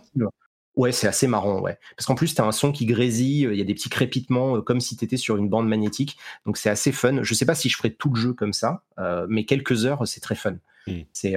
Ouais, 0.75 0.91
c'est 0.91 1.07
assez 1.07 1.27
marrant, 1.27 1.61
ouais. 1.61 1.77
Parce 1.95 2.05
qu'en 2.05 2.15
plus, 2.15 2.35
tu 2.35 2.41
as 2.41 2.45
un 2.45 2.51
son 2.51 2.71
qui 2.71 2.85
grésille, 2.85 3.47
il 3.49 3.55
y 3.57 3.61
a 3.61 3.65
des 3.65 3.73
petits 3.73 3.89
crépitements 3.89 4.61
comme 4.61 4.81
si 4.81 4.97
tu 4.97 5.05
étais 5.05 5.17
sur 5.17 5.37
une 5.37 5.47
bande 5.47 5.67
magnétique. 5.67 6.17
Donc 6.45 6.57
c'est 6.57 6.69
assez 6.69 6.91
fun. 6.91 7.23
Je 7.23 7.33
sais 7.33 7.45
pas 7.45 7.55
si 7.55 7.69
je 7.69 7.77
ferai 7.77 7.93
tout 7.93 8.09
le 8.13 8.19
jeu 8.19 8.33
comme 8.33 8.53
ça, 8.53 8.83
mais 9.29 9.45
quelques 9.45 9.85
heures, 9.85 10.05
c'est 10.07 10.21
très 10.21 10.35
fun. 10.35 10.55
Hmm. 10.87 11.01
C'est, 11.13 11.35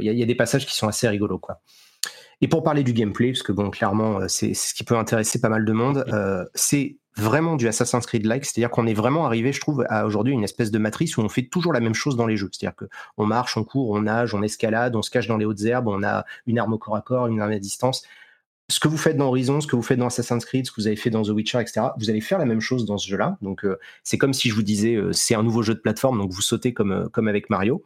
il 0.00 0.06
y, 0.06 0.18
y, 0.18 0.22
a 0.22 0.26
des 0.26 0.34
passages 0.34 0.66
qui 0.66 0.74
sont 0.74 0.88
assez 0.88 1.08
rigolos, 1.08 1.38
quoi. 1.38 1.60
Et 2.42 2.48
pour 2.48 2.64
parler 2.64 2.82
du 2.82 2.92
gameplay, 2.92 3.30
parce 3.30 3.44
que 3.44 3.52
bon, 3.52 3.70
clairement, 3.70 4.18
euh, 4.18 4.26
c'est 4.28 4.52
ce 4.52 4.74
qui 4.74 4.82
peut 4.82 4.96
intéresser 4.96 5.40
pas 5.40 5.48
mal 5.48 5.64
de 5.64 5.72
monde, 5.72 6.04
euh, 6.12 6.44
c'est 6.56 6.96
vraiment 7.16 7.54
du 7.54 7.68
Assassin's 7.68 8.04
Creed-like, 8.04 8.44
c'est-à-dire 8.44 8.70
qu'on 8.70 8.86
est 8.86 8.94
vraiment 8.94 9.26
arrivé, 9.26 9.52
je 9.52 9.60
trouve, 9.60 9.84
à 9.88 10.06
aujourd'hui 10.06 10.32
une 10.32 10.42
espèce 10.42 10.72
de 10.72 10.78
matrice 10.78 11.16
où 11.16 11.20
on 11.20 11.28
fait 11.28 11.44
toujours 11.44 11.72
la 11.72 11.78
même 11.78 11.94
chose 11.94 12.16
dans 12.16 12.26
les 12.26 12.36
jeux. 12.36 12.48
C'est-à-dire 12.50 12.74
qu'on 12.76 13.26
marche, 13.26 13.56
on 13.56 13.62
court, 13.62 13.90
on 13.90 14.02
nage, 14.02 14.34
on 14.34 14.42
escalade, 14.42 14.96
on 14.96 15.02
se 15.02 15.10
cache 15.10 15.28
dans 15.28 15.36
les 15.36 15.44
hautes 15.44 15.60
herbes, 15.62 15.86
on 15.86 16.02
a 16.02 16.24
une 16.46 16.58
arme 16.58 16.72
au 16.72 16.78
corps 16.78 16.96
à 16.96 17.00
corps, 17.00 17.28
une 17.28 17.40
arme 17.40 17.52
à 17.52 17.58
distance. 17.60 18.02
Ce 18.68 18.80
que 18.80 18.88
vous 18.88 18.96
faites 18.96 19.16
dans 19.16 19.26
Horizon, 19.26 19.60
ce 19.60 19.66
que 19.66 19.76
vous 19.76 19.82
faites 19.82 19.98
dans 19.98 20.06
Assassin's 20.06 20.44
Creed, 20.44 20.66
ce 20.66 20.70
que 20.70 20.80
vous 20.80 20.86
avez 20.86 20.96
fait 20.96 21.10
dans 21.10 21.22
The 21.22 21.28
Witcher, 21.28 21.60
etc., 21.60 21.88
vous 21.98 22.08
allez 22.08 22.20
faire 22.20 22.38
la 22.38 22.46
même 22.46 22.60
chose 22.60 22.86
dans 22.86 22.96
ce 22.96 23.08
jeu-là. 23.08 23.36
Donc, 23.42 23.64
euh, 23.64 23.78
c'est 24.02 24.18
comme 24.18 24.32
si 24.32 24.48
je 24.48 24.54
vous 24.54 24.62
disais, 24.62 24.98
c'est 25.12 25.34
un 25.34 25.42
nouveau 25.42 25.62
jeu 25.62 25.74
de 25.74 25.80
plateforme, 25.80 26.18
donc 26.18 26.32
vous 26.32 26.42
sautez 26.42 26.72
comme, 26.72 27.08
comme 27.12 27.28
avec 27.28 27.50
Mario 27.50 27.84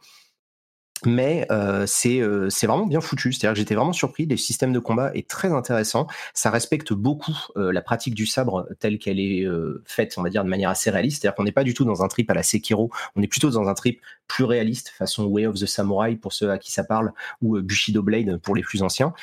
mais 1.05 1.45
euh, 1.51 1.85
euh, 2.05 2.49
c'est 2.49 2.67
vraiment 2.67 2.85
bien 2.85 3.01
foutu. 3.01 3.31
C'est-à-dire 3.31 3.53
que 3.53 3.59
j'étais 3.59 3.75
vraiment 3.75 3.93
surpris. 3.93 4.25
Le 4.25 4.37
système 4.37 4.73
de 4.73 4.79
combat 4.79 5.11
est 5.13 5.27
très 5.27 5.51
intéressant. 5.51 6.07
Ça 6.33 6.49
respecte 6.49 6.93
beaucoup 6.93 7.37
euh, 7.55 7.71
la 7.71 7.81
pratique 7.81 8.15
du 8.15 8.25
sabre 8.25 8.67
telle 8.79 8.97
qu'elle 8.97 9.19
est 9.19 9.45
faite, 9.85 10.15
on 10.17 10.23
va 10.23 10.29
dire, 10.29 10.43
de 10.43 10.49
manière 10.49 10.69
assez 10.69 10.89
réaliste. 10.89 11.21
C'est-à-dire 11.21 11.35
qu'on 11.35 11.43
n'est 11.43 11.51
pas 11.51 11.63
du 11.63 11.73
tout 11.73 11.85
dans 11.85 12.03
un 12.03 12.07
trip 12.07 12.29
à 12.31 12.33
la 12.33 12.43
Sekiro. 12.43 12.89
On 13.15 13.21
est 13.21 13.27
plutôt 13.27 13.49
dans 13.49 13.67
un 13.67 13.73
trip 13.73 14.01
plus 14.27 14.43
réaliste, 14.43 14.89
façon 14.89 15.25
Way 15.25 15.47
of 15.47 15.55
the 15.55 15.65
Samurai 15.65 16.15
pour 16.15 16.33
ceux 16.33 16.51
à 16.51 16.57
qui 16.57 16.71
ça 16.71 16.83
parle, 16.83 17.13
ou 17.41 17.59
Bushido 17.61 18.03
Blade 18.03 18.37
pour 18.37 18.55
les 18.55 18.61
plus 18.61 18.81
anciens. 18.81 19.13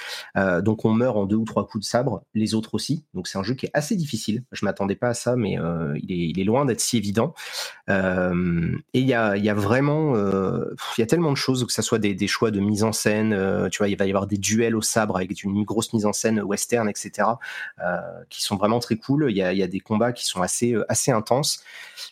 donc 0.62 0.84
on 0.84 0.92
meurt 0.92 1.16
en 1.16 1.26
deux 1.26 1.36
ou 1.36 1.44
trois 1.44 1.66
coups 1.66 1.84
de 1.84 1.88
sabre, 1.88 2.22
les 2.34 2.54
autres 2.54 2.74
aussi. 2.74 3.04
Donc 3.14 3.28
c'est 3.28 3.38
un 3.38 3.42
jeu 3.42 3.54
qui 3.54 3.66
est 3.66 3.70
assez 3.74 3.96
difficile. 3.96 4.44
Je 4.52 4.64
m'attendais 4.64 4.96
pas 4.96 5.08
à 5.08 5.14
ça, 5.14 5.36
mais 5.36 5.58
il 6.02 6.12
est, 6.12 6.28
il, 6.28 6.40
est, 6.40 6.44
loin 6.44 6.64
d'être 6.64 6.80
si 6.80 6.96
évident. 6.96 7.34
et 7.88 7.92
il 7.92 9.06
y 9.06 9.14
a, 9.14 9.36
y 9.36 9.48
a 9.48 9.54
vraiment, 9.54 10.14
il 10.16 11.00
y 11.00 11.02
a 11.02 11.06
tellement 11.06 11.32
de 11.32 11.36
choses 11.36 11.64
que 11.66 11.72
ça 11.72 11.82
soit 11.82 11.98
des, 11.98 12.26
choix 12.26 12.50
de 12.50 12.60
mise 12.60 12.84
en 12.84 12.92
scène, 12.92 13.32
euh, 13.32 13.68
tu 13.68 13.78
vois, 13.78 13.88
il 13.88 13.96
va 13.96 14.06
y 14.06 14.10
avoir 14.10 14.26
des 14.26 14.38
duels 14.38 14.76
au 14.76 14.82
sabre 14.82 15.16
avec 15.16 15.42
une 15.42 15.64
grosse 15.64 15.92
mise 15.92 16.06
en 16.06 16.12
scène 16.12 16.40
western, 16.40 16.88
etc., 16.88 17.28
euh, 17.80 17.98
qui 18.30 18.42
sont 18.42 18.56
vraiment 18.56 18.80
très 18.80 18.96
cool. 18.96 19.26
Il 19.30 19.36
y 19.36 19.42
a, 19.42 19.66
des 19.66 19.80
combats 19.80 20.12
qui 20.12 20.26
sont 20.26 20.42
assez, 20.42 20.74
euh, 20.74 20.84
assez 20.88 21.10
intenses. 21.10 21.62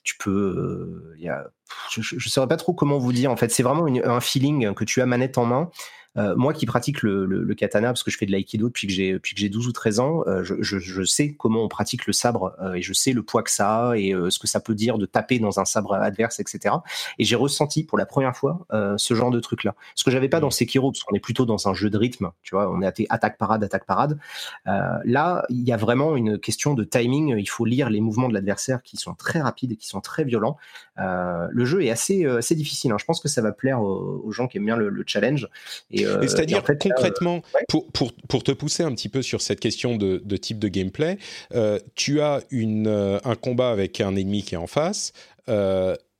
Tu 0.04 0.16
peux, 0.16 1.14
il 1.16 1.24
y 1.24 1.28
a, 1.28 1.50
je 1.90 2.14
ne 2.14 2.20
saurais 2.20 2.48
pas 2.48 2.56
trop 2.56 2.72
comment 2.72 2.98
vous 2.98 3.12
dire. 3.12 3.30
En 3.30 3.36
fait, 3.36 3.50
c'est 3.50 3.62
vraiment 3.62 3.86
un 3.86 4.20
feeling 4.20 4.74
que 4.74 4.84
tu 4.84 5.00
as 5.00 5.06
manette 5.06 5.38
en 5.38 5.44
main. 5.44 5.70
Euh, 6.18 6.34
moi 6.36 6.52
qui 6.52 6.66
pratique 6.66 7.02
le, 7.02 7.54
katana, 7.54 7.88
parce 7.88 8.02
que 8.02 8.10
je 8.10 8.18
fais 8.18 8.26
de 8.26 8.32
l'aïkido 8.32 8.68
depuis 8.68 8.86
que 8.86 8.92
j'ai 8.92 9.12
depuis 9.12 9.34
que 9.34 9.40
j'ai 9.40 9.48
12 9.48 9.68
ou 9.68 9.72
13 9.72 10.00
ans, 10.00 10.22
euh, 10.26 10.42
je, 10.42 11.04
sais 11.04 11.34
comment 11.34 11.64
on 11.64 11.68
pratique 11.68 12.06
le 12.06 12.12
sabre 12.12 12.54
euh, 12.60 12.74
et 12.74 12.82
je 12.82 12.92
sais 12.92 13.12
le 13.12 13.22
poids 13.22 13.42
que 13.42 13.50
ça 13.50 13.90
a 13.90 13.96
et 13.96 14.14
ce 14.30 14.38
que 14.38 14.46
ça 14.46 14.60
peut 14.60 14.74
dire 14.74 14.98
de 14.98 15.06
taper 15.06 15.38
dans 15.38 15.60
un 15.60 15.64
sabre 15.64 15.94
adverse, 15.94 16.40
etc. 16.40 16.76
Et 17.18 17.24
j'ai 17.24 17.36
ressenti 17.36 17.84
pour 17.84 17.98
la 17.98 18.06
première 18.06 18.36
fois 18.36 18.66
ce 18.96 19.14
genre 19.14 19.30
de 19.30 19.40
truc-là. 19.40 19.74
Ce 19.94 20.04
que 20.04 20.10
j'avais 20.10 20.28
pas 20.28 20.40
dans 20.40 20.50
Sekiro, 20.50 20.92
parce 20.92 21.04
qu'on 21.04 21.14
est 21.14 21.20
plutôt 21.20 21.46
dans 21.46 21.68
un 21.68 21.74
jeu 21.74 21.90
de 21.90 21.98
rythme, 21.98 22.30
tu 22.42 22.54
vois, 22.54 22.70
on 22.70 22.82
est 22.82 23.06
attaque 23.10 23.38
parade, 23.38 23.64
attaque 23.64 23.86
parade. 23.86 24.18
là, 24.66 25.44
il 25.48 25.62
y 25.62 25.72
a 25.72 25.76
vraiment 25.76 26.16
une 26.16 26.38
question 26.38 26.74
de 26.74 26.84
timing. 26.84 27.36
Il 27.38 27.48
faut 27.48 27.64
lire 27.64 27.90
les 27.90 28.00
mouvements 28.00 28.28
de 28.28 28.34
l'adversaire 28.34 28.82
qui 28.82 28.96
sont 28.96 29.14
très 29.14 29.40
rapides 29.40 29.72
et 29.72 29.76
qui 29.76 29.86
sont 29.88 30.00
très 30.00 30.24
violents. 30.24 30.56
le 30.96 31.64
jeu 31.64 31.82
est 31.82 31.90
assez 31.90 32.26
assez 32.26 32.54
difficile. 32.54 32.92
Hein. 32.92 32.96
Je 32.98 33.04
pense 33.04 33.20
que 33.20 33.28
ça 33.28 33.42
va 33.42 33.52
plaire 33.52 33.82
aux, 33.82 34.30
gens 34.32 34.48
qui 34.48 34.58
aiment 34.58 34.66
bien 34.66 34.76
le, 34.76 35.04
challenge. 35.06 35.48
Et 35.90 36.01
euh, 36.04 36.26
c'est-à-dire 36.26 36.62
concrètement, 36.62 37.42
pour, 37.68 37.86
pour, 37.92 38.12
pour, 38.28 38.42
te 38.42 38.52
pousser 38.52 38.82
un 38.82 38.92
petit 38.92 39.08
peu 39.08 39.22
sur 39.22 39.40
cette 39.40 39.60
question 39.60 39.96
de, 39.96 40.22
de 40.24 40.36
type 40.36 40.58
de 40.58 40.68
gameplay, 40.68 41.18
euh, 41.54 41.78
tu 41.94 42.20
as 42.20 42.42
une, 42.50 42.86
euh, 42.86 43.18
un 43.24 43.34
combat 43.34 43.70
avec 43.70 44.00
un 44.00 44.16
ennemi 44.16 44.42
qui 44.42 44.54
est 44.54 44.58
en 44.58 44.66
face. 44.66 45.12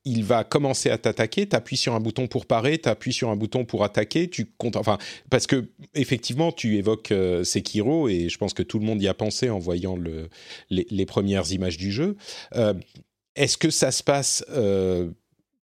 il 0.04 0.24
va 0.24 0.42
commencer 0.42 0.90
à 0.90 0.98
t'attaquer, 0.98 1.48
tu 1.48 1.54
appuies 1.54 1.76
sur 1.76 1.94
un 1.94 2.00
bouton 2.00 2.26
pour 2.26 2.46
parer, 2.46 2.78
tu 2.78 2.88
appuies 2.88 3.12
sur 3.12 3.30
un 3.30 3.36
bouton 3.36 3.64
pour 3.64 3.84
attaquer, 3.84 4.28
tu 4.28 4.46
comptes, 4.58 4.76
enfin, 4.76 4.98
parce 5.30 5.46
que 5.46 5.66
effectivement, 5.94 6.50
tu 6.50 6.76
évoques 6.76 7.14
Sekiro 7.44 8.08
et 8.08 8.28
je 8.28 8.38
pense 8.38 8.52
que 8.52 8.64
tout 8.64 8.80
le 8.80 8.84
monde 8.84 9.00
y 9.00 9.08
a 9.08 9.14
pensé 9.14 9.48
en 9.48 9.58
voyant 9.58 9.96
le, 9.96 10.28
les, 10.70 10.86
les 10.90 11.06
premières 11.06 11.52
images 11.52 11.76
du 11.76 11.92
jeu. 11.92 12.16
Est-ce 13.36 13.56
que 13.56 13.70
ça 13.70 13.92
se 13.92 14.02
passe 14.02 14.44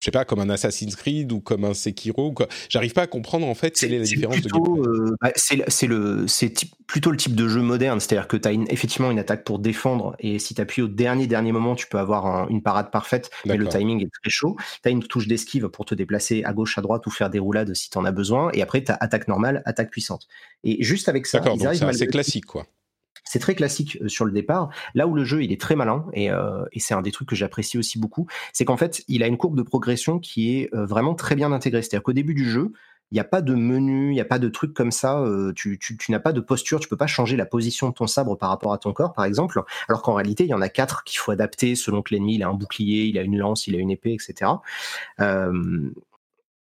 je 0.00 0.06
sais 0.06 0.10
pas, 0.10 0.24
comme 0.24 0.40
un 0.40 0.50
Assassin's 0.50 0.94
Creed 0.94 1.32
ou 1.32 1.40
comme 1.40 1.64
un 1.64 1.74
Sekiro. 1.74 2.34
J'arrive 2.68 2.92
pas 2.92 3.02
à 3.02 3.06
comprendre 3.06 3.46
en 3.46 3.54
fait 3.54 3.74
quelle 3.78 3.94
est, 3.94 3.98
la 3.98 4.04
différence 4.04 4.42
de 4.42 4.50
euh, 4.52 5.16
bah, 5.22 5.32
c'est 5.36 5.86
le, 5.86 6.26
c'est 6.28 6.52
plutôt 6.86 7.10
le 7.10 7.16
type 7.16 7.34
de 7.34 7.48
jeu 7.48 7.62
moderne, 7.62 7.98
c'est-à-dire 7.98 8.28
que 8.28 8.36
tu 8.36 8.46
as 8.46 8.52
effectivement 8.52 9.10
une 9.10 9.18
attaque 9.18 9.44
pour 9.44 9.58
défendre 9.58 10.14
et 10.18 10.38
si 10.38 10.54
tu 10.54 10.60
appuies 10.60 10.82
au 10.82 10.88
dernier 10.88 11.26
dernier 11.26 11.50
moment, 11.50 11.74
tu 11.74 11.86
peux 11.86 11.98
avoir 11.98 12.48
une 12.50 12.62
parade 12.62 12.90
parfaite, 12.90 13.30
mais 13.46 13.56
le 13.56 13.66
timing 13.68 14.02
est 14.02 14.10
très 14.22 14.30
chaud. 14.30 14.56
Tu 14.82 14.88
as 14.88 14.90
une 14.90 15.02
touche 15.02 15.28
d'esquive 15.28 15.68
pour 15.68 15.86
te 15.86 15.94
déplacer 15.94 16.44
à 16.44 16.52
gauche, 16.52 16.76
à 16.76 16.82
droite 16.82 17.06
ou 17.06 17.10
faire 17.10 17.30
des 17.30 17.38
roulades 17.38 17.74
si 17.74 17.88
tu 17.90 17.96
en 17.98 18.04
as 18.04 18.12
besoin, 18.12 18.50
et 18.52 18.62
après 18.62 18.84
tu 18.84 18.92
as 18.92 18.98
attaque 19.00 19.28
normale, 19.28 19.62
attaque 19.64 19.90
puissante. 19.90 20.28
Et 20.62 20.82
juste 20.84 21.08
avec 21.08 21.26
ça, 21.26 21.42
c'est 21.92 22.06
classique 22.06 22.46
quoi. 22.46 22.66
C'est 23.26 23.40
très 23.40 23.54
classique 23.54 23.98
euh, 24.00 24.08
sur 24.08 24.24
le 24.24 24.32
départ. 24.32 24.70
Là 24.94 25.06
où 25.06 25.14
le 25.14 25.24
jeu 25.24 25.42
il 25.42 25.52
est 25.52 25.60
très 25.60 25.76
malin 25.76 26.06
euh, 26.16 26.64
et, 26.72 26.80
c'est 26.80 26.94
un 26.94 27.02
des 27.02 27.12
trucs 27.12 27.28
que 27.28 27.36
j'apprécie 27.36 27.76
aussi 27.76 27.98
beaucoup, 27.98 28.26
c'est 28.52 28.64
qu'en 28.64 28.76
fait 28.76 29.02
il 29.08 29.22
a 29.22 29.26
une 29.26 29.36
courbe 29.36 29.56
de 29.56 29.62
progression 29.62 30.18
qui 30.18 30.56
est 30.56 30.74
euh, 30.74 30.86
vraiment 30.86 31.14
très 31.14 31.34
bien 31.34 31.52
intégrée. 31.52 31.82
C'est-à-dire 31.82 32.02
qu'au 32.02 32.12
début 32.12 32.34
du 32.34 32.48
jeu, 32.48 32.72
il 33.12 33.14
n'y 33.14 33.20
a 33.20 33.24
pas 33.24 33.40
de 33.40 33.54
menu, 33.54 34.10
il 34.10 34.14
n'y 34.14 34.20
a 34.20 34.24
pas 34.24 34.40
de 34.40 34.48
truc 34.48 34.74
comme 34.74 34.90
ça. 34.90 35.24
tu, 35.54 35.78
n'as 36.08 36.18
pas 36.18 36.32
de 36.32 36.40
posture, 36.40 36.80
tu 36.80 36.88
peux 36.88 36.96
pas 36.96 37.06
changer 37.06 37.36
la 37.36 37.46
position 37.46 37.88
de 37.88 37.94
ton 37.94 38.08
sabre 38.08 38.36
par 38.36 38.48
rapport 38.48 38.72
à 38.72 38.78
ton 38.78 38.92
corps, 38.92 39.12
par 39.12 39.24
exemple. 39.24 39.62
Alors 39.88 40.02
qu'en 40.02 40.14
réalité, 40.14 40.42
il 40.42 40.48
y 40.48 40.54
en 40.54 40.60
a 40.60 40.68
quatre 40.68 41.04
qu'il 41.04 41.20
faut 41.20 41.30
adapter 41.30 41.76
selon 41.76 42.02
que 42.02 42.12
l'ennemi 42.12 42.34
il 42.34 42.42
a 42.42 42.48
un 42.48 42.54
bouclier, 42.54 43.04
il 43.04 43.16
a 43.16 43.22
une 43.22 43.38
lance, 43.38 43.68
il 43.68 43.76
a 43.76 43.78
une 43.78 43.92
épée, 43.92 44.12
etc. 44.12 44.50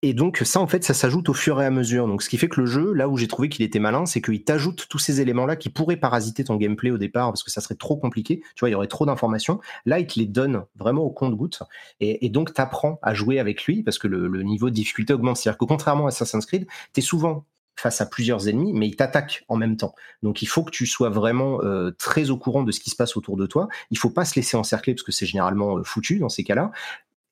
Et 0.06 0.12
donc 0.12 0.42
ça, 0.44 0.60
en 0.60 0.66
fait, 0.66 0.84
ça 0.84 0.92
s'ajoute 0.92 1.30
au 1.30 1.32
fur 1.32 1.62
et 1.62 1.64
à 1.64 1.70
mesure. 1.70 2.06
Donc 2.06 2.22
ce 2.22 2.28
qui 2.28 2.36
fait 2.36 2.50
que 2.50 2.60
le 2.60 2.66
jeu, 2.66 2.92
là 2.92 3.08
où 3.08 3.16
j'ai 3.16 3.26
trouvé 3.26 3.48
qu'il 3.48 3.64
était 3.64 3.78
malin, 3.78 4.04
c'est 4.04 4.20
qu'il 4.20 4.44
t'ajoute 4.44 4.86
tous 4.90 4.98
ces 4.98 5.22
éléments-là 5.22 5.56
qui 5.56 5.70
pourraient 5.70 5.96
parasiter 5.96 6.44
ton 6.44 6.56
gameplay 6.56 6.90
au 6.90 6.98
départ 6.98 7.28
parce 7.28 7.42
que 7.42 7.50
ça 7.50 7.62
serait 7.62 7.74
trop 7.74 7.96
compliqué. 7.96 8.42
Tu 8.54 8.60
vois, 8.60 8.68
il 8.68 8.72
y 8.72 8.74
aurait 8.74 8.86
trop 8.86 9.06
d'informations. 9.06 9.60
Là, 9.86 10.00
il 10.00 10.06
te 10.06 10.18
les 10.18 10.26
donne 10.26 10.66
vraiment 10.76 11.04
au 11.04 11.10
compte-goutte. 11.10 11.62
Et, 12.00 12.28
donc, 12.28 12.52
tu 12.52 12.60
apprends 12.60 12.98
à 13.00 13.14
jouer 13.14 13.38
avec 13.38 13.64
lui 13.64 13.82
parce 13.82 13.96
que 13.96 14.06
le, 14.06 14.42
niveau 14.42 14.68
de 14.68 14.74
difficulté 14.74 15.14
augmente. 15.14 15.38
C'est-à-dire 15.38 15.56
que 15.56 15.64
contrairement 15.64 16.04
à 16.04 16.08
Assassin's 16.08 16.44
Creed, 16.44 16.66
tu 16.92 17.00
es 17.00 17.02
souvent 17.02 17.46
face 17.74 18.02
à 18.02 18.06
plusieurs 18.06 18.46
ennemis, 18.46 18.74
mais 18.74 18.86
ils 18.86 18.96
t'attaquent 18.96 19.46
en 19.48 19.56
même 19.56 19.78
temps. 19.78 19.94
Donc 20.22 20.42
il 20.42 20.46
faut 20.46 20.64
que 20.64 20.70
tu 20.70 20.86
sois 20.86 21.08
vraiment 21.08 21.62
euh, 21.62 21.92
très 21.92 22.28
au 22.28 22.36
courant 22.36 22.62
de 22.62 22.72
ce 22.72 22.80
qui 22.80 22.90
se 22.90 22.96
passe 22.96 23.16
autour 23.16 23.38
de 23.38 23.46
toi. 23.46 23.68
Il 23.90 23.96
faut 23.96 24.10
pas 24.10 24.26
se 24.26 24.36
laisser 24.36 24.58
encercler 24.58 24.94
parce 24.94 25.02
que 25.02 25.12
c'est 25.12 25.26
généralement 25.26 25.78
euh, 25.78 25.82
foutu 25.82 26.18
dans 26.18 26.28
ces 26.28 26.44
cas-là. 26.44 26.72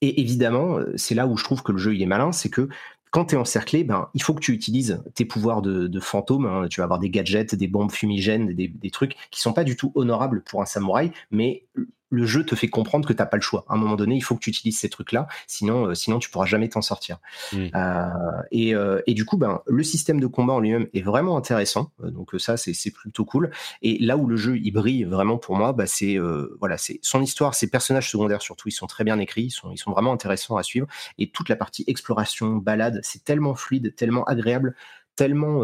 Et 0.02 0.20
évidemment, 0.20 0.78
euh, 0.78 0.92
c'est 0.96 1.14
là 1.14 1.26
où 1.26 1.36
je 1.38 1.44
trouve 1.44 1.62
que 1.62 1.72
le 1.72 1.78
jeu 1.78 1.94
il 1.94 2.02
est 2.02 2.06
malin, 2.06 2.32
c'est 2.32 2.50
que 2.50 2.68
quand 3.10 3.26
tu 3.26 3.34
es 3.34 3.38
encerclé, 3.38 3.84
ben, 3.84 4.08
il 4.14 4.22
faut 4.22 4.34
que 4.34 4.40
tu 4.40 4.52
utilises 4.52 5.02
tes 5.14 5.24
pouvoirs 5.24 5.62
de, 5.62 6.00
fantôme. 6.00 6.46
Hein. 6.46 6.66
Tu 6.68 6.80
vas 6.80 6.84
avoir 6.84 6.98
des 6.98 7.10
gadgets, 7.10 7.54
des 7.54 7.68
bombes 7.68 7.92
fumigènes, 7.92 8.54
des, 8.54 8.68
des, 8.68 8.90
trucs 8.90 9.16
qui 9.30 9.40
sont 9.40 9.52
pas 9.52 9.64
du 9.64 9.76
tout 9.76 9.92
honorables 9.94 10.42
pour 10.42 10.62
un 10.62 10.66
samouraï, 10.66 11.12
mais 11.30 11.66
le 12.12 12.26
jeu 12.26 12.44
te 12.44 12.54
fait 12.54 12.68
comprendre 12.68 13.08
que 13.08 13.12
tu 13.14 13.18
n'as 13.18 13.26
pas 13.26 13.38
le 13.38 13.42
choix. 13.42 13.64
À 13.68 13.74
un 13.74 13.78
moment 13.78 13.96
donné, 13.96 14.14
il 14.14 14.20
faut 14.20 14.34
que 14.34 14.40
tu 14.40 14.50
utilises 14.50 14.78
ces 14.78 14.90
trucs-là, 14.90 15.26
sinon, 15.46 15.86
euh, 15.86 15.94
sinon 15.94 16.18
tu 16.18 16.28
pourras 16.28 16.44
jamais 16.44 16.68
t'en 16.68 16.82
sortir. 16.82 17.18
Mmh. 17.52 17.66
Euh, 17.74 18.06
et, 18.50 18.74
euh, 18.74 19.00
et, 19.06 19.14
du 19.14 19.24
coup, 19.24 19.38
ben, 19.38 19.62
le 19.66 19.82
système 19.82 20.20
de 20.20 20.26
combat 20.26 20.52
en 20.52 20.60
lui-même 20.60 20.88
est 20.92 21.00
vraiment 21.00 21.38
intéressant. 21.38 21.90
donc 22.00 22.32
ça, 22.38 22.56
c'est 22.58 22.90
plutôt 22.90 23.24
cool. 23.24 23.50
Et 23.80 23.98
là 23.98 24.18
où 24.18 24.26
le 24.26 24.36
jeu 24.36 24.58
il 24.58 24.72
brille 24.72 25.04
vraiment 25.04 25.38
pour 25.38 25.56
moi, 25.56 25.72
bah, 25.72 25.86
c'est 25.86 26.18
voilà, 26.60 26.76
c'est 26.76 27.00
son 27.02 27.22
histoire, 27.22 27.54
ses 27.54 27.70
personnages 27.70 28.10
secondaires 28.10 28.42
surtout, 28.42 28.68
ils 28.68 28.72
sont 28.72 28.86
très 28.86 29.04
bien 29.04 29.18
écrits, 29.18 29.44
ils 29.44 29.50
sont, 29.50 29.70
ils 29.72 29.78
sont 29.78 29.90
vraiment 29.90 30.12
intéressants 30.12 30.56
à 30.56 30.62
suivre. 30.62 30.86
Et 31.18 31.30
toute 31.30 31.48
la 31.48 31.56
partie 31.56 31.84
exploration, 31.86 32.56
balade, 32.56 33.00
c'est 33.02 33.24
tellement 33.24 33.54
fluide, 33.54 33.94
tellement 33.96 34.24
agréable, 34.24 34.74
tellement 35.16 35.62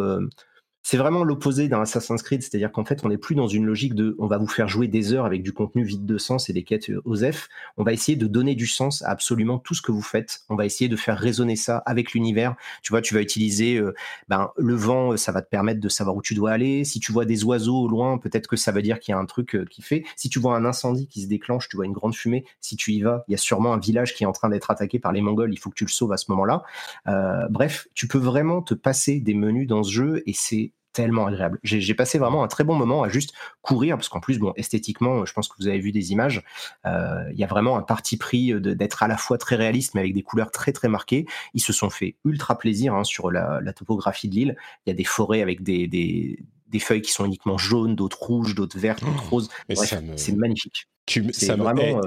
c'est 0.90 0.96
vraiment 0.96 1.22
l'opposé 1.22 1.68
d'un 1.68 1.82
Assassin's 1.82 2.22
Creed, 2.22 2.40
c'est-à-dire 2.40 2.72
qu'en 2.72 2.86
fait, 2.86 3.04
on 3.04 3.10
n'est 3.10 3.18
plus 3.18 3.34
dans 3.34 3.46
une 3.46 3.66
logique 3.66 3.94
de 3.94 4.16
on 4.18 4.26
va 4.26 4.38
vous 4.38 4.46
faire 4.46 4.68
jouer 4.68 4.88
des 4.88 5.12
heures 5.12 5.26
avec 5.26 5.42
du 5.42 5.52
contenu 5.52 5.84
vide 5.84 6.06
de 6.06 6.16
sens 6.16 6.48
et 6.48 6.54
des 6.54 6.62
quêtes 6.62 6.88
euh, 6.88 7.02
OSEF. 7.04 7.50
On 7.76 7.84
va 7.84 7.92
essayer 7.92 8.16
de 8.16 8.26
donner 8.26 8.54
du 8.54 8.66
sens 8.66 9.02
à 9.02 9.10
absolument 9.10 9.58
tout 9.58 9.74
ce 9.74 9.82
que 9.82 9.92
vous 9.92 10.00
faites. 10.00 10.44
On 10.48 10.56
va 10.56 10.64
essayer 10.64 10.88
de 10.88 10.96
faire 10.96 11.18
résonner 11.18 11.56
ça 11.56 11.82
avec 11.84 12.12
l'univers. 12.12 12.56
Tu 12.82 12.90
vois, 12.90 13.02
tu 13.02 13.12
vas 13.12 13.20
utiliser 13.20 13.76
euh, 13.76 13.92
ben, 14.28 14.50
le 14.56 14.74
vent, 14.76 15.12
euh, 15.12 15.18
ça 15.18 15.30
va 15.30 15.42
te 15.42 15.50
permettre 15.50 15.78
de 15.78 15.90
savoir 15.90 16.16
où 16.16 16.22
tu 16.22 16.32
dois 16.32 16.52
aller. 16.52 16.86
Si 16.86 17.00
tu 17.00 17.12
vois 17.12 17.26
des 17.26 17.44
oiseaux 17.44 17.82
au 17.82 17.88
loin, 17.88 18.16
peut-être 18.16 18.46
que 18.46 18.56
ça 18.56 18.72
veut 18.72 18.80
dire 18.80 18.98
qu'il 18.98 19.12
y 19.12 19.14
a 19.14 19.18
un 19.18 19.26
truc 19.26 19.58
qui 19.68 19.82
fait. 19.82 20.04
Si 20.16 20.30
tu 20.30 20.38
vois 20.38 20.56
un 20.56 20.64
incendie 20.64 21.06
qui 21.06 21.20
se 21.20 21.28
déclenche, 21.28 21.68
tu 21.68 21.76
vois 21.76 21.84
une 21.84 21.92
grande 21.92 22.14
fumée. 22.14 22.46
Si 22.62 22.76
tu 22.76 22.92
y 22.92 23.02
vas, 23.02 23.24
il 23.28 23.32
y 23.32 23.34
a 23.34 23.38
sûrement 23.38 23.74
un 23.74 23.78
village 23.78 24.14
qui 24.14 24.24
est 24.24 24.26
en 24.26 24.32
train 24.32 24.48
d'être 24.48 24.70
attaqué 24.70 24.98
par 24.98 25.12
les 25.12 25.20
Mongols. 25.20 25.52
Il 25.52 25.58
faut 25.58 25.68
que 25.68 25.74
tu 25.76 25.84
le 25.84 25.90
sauves 25.90 26.12
à 26.12 26.16
ce 26.16 26.30
moment-là. 26.30 26.62
bref, 27.50 27.88
tu 27.92 28.08
peux 28.08 28.16
vraiment 28.16 28.62
te 28.62 28.72
passer 28.72 29.20
des 29.20 29.34
menus 29.34 29.66
dans 29.66 29.82
ce 29.82 29.92
jeu 29.92 30.22
et 30.24 30.32
c'est 30.32 30.72
tellement 30.92 31.26
agréable. 31.26 31.58
J'ai 31.62 31.94
passé 31.94 32.18
vraiment 32.18 32.42
un 32.42 32.48
très 32.48 32.64
bon 32.64 32.74
moment 32.74 33.02
à 33.02 33.08
juste 33.08 33.32
courir, 33.62 33.96
parce 33.96 34.08
qu'en 34.08 34.20
plus, 34.20 34.38
bon, 34.38 34.52
esthétiquement, 34.56 35.24
je 35.24 35.32
pense 35.32 35.48
que 35.48 35.54
vous 35.58 35.68
avez 35.68 35.78
vu 35.78 35.92
des 35.92 36.12
images, 36.12 36.42
euh, 36.86 37.24
il 37.32 37.38
y 37.38 37.44
a 37.44 37.46
vraiment 37.46 37.76
un 37.76 37.82
parti 37.82 38.16
pris 38.16 38.52
d'être 38.60 39.02
à 39.02 39.08
la 39.08 39.16
fois 39.16 39.38
très 39.38 39.56
réaliste, 39.56 39.94
mais 39.94 40.00
avec 40.00 40.14
des 40.14 40.22
couleurs 40.22 40.50
très 40.50 40.72
très 40.72 40.88
marquées. 40.88 41.26
Ils 41.54 41.62
se 41.62 41.72
sont 41.72 41.90
fait 41.90 42.16
ultra 42.24 42.58
plaisir 42.58 42.94
hein, 42.94 43.04
sur 43.04 43.30
la, 43.30 43.60
topographie 43.72 44.28
de 44.28 44.34
l'île. 44.34 44.56
Il 44.86 44.90
y 44.90 44.92
a 44.92 44.96
des 44.96 45.04
forêts 45.04 45.42
avec 45.42 45.62
des, 45.62 45.86
des 46.68 46.78
feuilles 46.78 47.02
qui 47.02 47.12
sont 47.12 47.24
uniquement 47.24 47.58
jaunes, 47.58 47.96
d'autres 47.96 48.22
rouges, 48.22 48.54
d'autres 48.54 48.78
vertes, 48.78 49.04
d'autres 49.04 49.24
oh, 49.26 49.30
roses. 49.30 49.48
C'est 50.16 50.36
magnifique. 50.36 50.88
Tu, 51.06 51.32
ça 51.32 51.56
vraiment. 51.56 52.00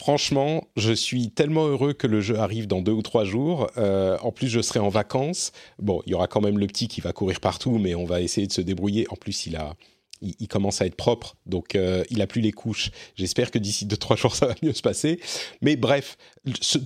Franchement, 0.00 0.66
je 0.76 0.92
suis 0.92 1.30
tellement 1.30 1.66
heureux 1.66 1.92
que 1.92 2.08
le 2.08 2.20
jeu 2.20 2.36
arrive 2.38 2.66
dans 2.66 2.82
deux 2.82 2.92
ou 2.92 3.02
trois 3.02 3.24
jours. 3.24 3.70
Euh, 3.78 4.18
en 4.22 4.32
plus, 4.32 4.48
je 4.48 4.60
serai 4.60 4.80
en 4.80 4.88
vacances. 4.88 5.52
Bon, 5.78 6.02
il 6.06 6.10
y 6.10 6.14
aura 6.14 6.26
quand 6.26 6.40
même 6.40 6.58
le 6.58 6.66
petit 6.66 6.88
qui 6.88 7.00
va 7.00 7.12
courir 7.12 7.38
partout, 7.40 7.78
mais 7.78 7.94
on 7.94 8.04
va 8.04 8.20
essayer 8.20 8.46
de 8.46 8.52
se 8.52 8.60
débrouiller. 8.60 9.06
En 9.10 9.14
plus, 9.14 9.46
il 9.46 9.54
a, 9.54 9.74
il, 10.20 10.48
commence 10.48 10.82
à 10.82 10.86
être 10.86 10.96
propre, 10.96 11.36
donc 11.46 11.76
euh, 11.76 12.02
il 12.10 12.20
a 12.22 12.26
plus 12.26 12.40
les 12.40 12.50
couches. 12.50 12.90
J'espère 13.14 13.52
que 13.52 13.58
d'ici 13.58 13.86
deux 13.86 13.96
trois 13.96 14.16
jours, 14.16 14.34
ça 14.36 14.46
va 14.46 14.54
mieux 14.62 14.72
se 14.72 14.82
passer. 14.82 15.20
Mais 15.62 15.76
bref, 15.76 16.16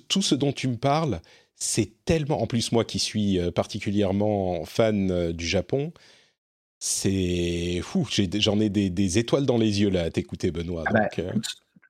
tout 0.09 0.23
ce 0.23 0.35
dont 0.35 0.53
tu 0.53 0.69
me 0.69 0.77
parles, 0.77 1.21
c'est 1.57 2.05
tellement. 2.05 2.43
En 2.43 2.47
plus, 2.47 2.73
moi 2.73 2.85
qui 2.85 2.99
suis 2.99 3.39
euh, 3.39 3.51
particulièrement 3.51 4.67
fan 4.67 5.33
du 5.33 5.47
Japon, 5.47 5.95
c'est 6.79 7.81
fou. 7.83 8.07
J'en 8.35 8.61
ai, 8.61 8.69
des, 8.69 9.19
étoiles 9.19 9.47
dans 9.47 9.59
les 9.59 9.81
yeux 9.81 9.89
là 9.89 10.03
à 10.03 10.11
t'écouter, 10.11 10.51
Benoît. 10.51 10.85
Ah 10.87 10.93
bah, 10.93 11.09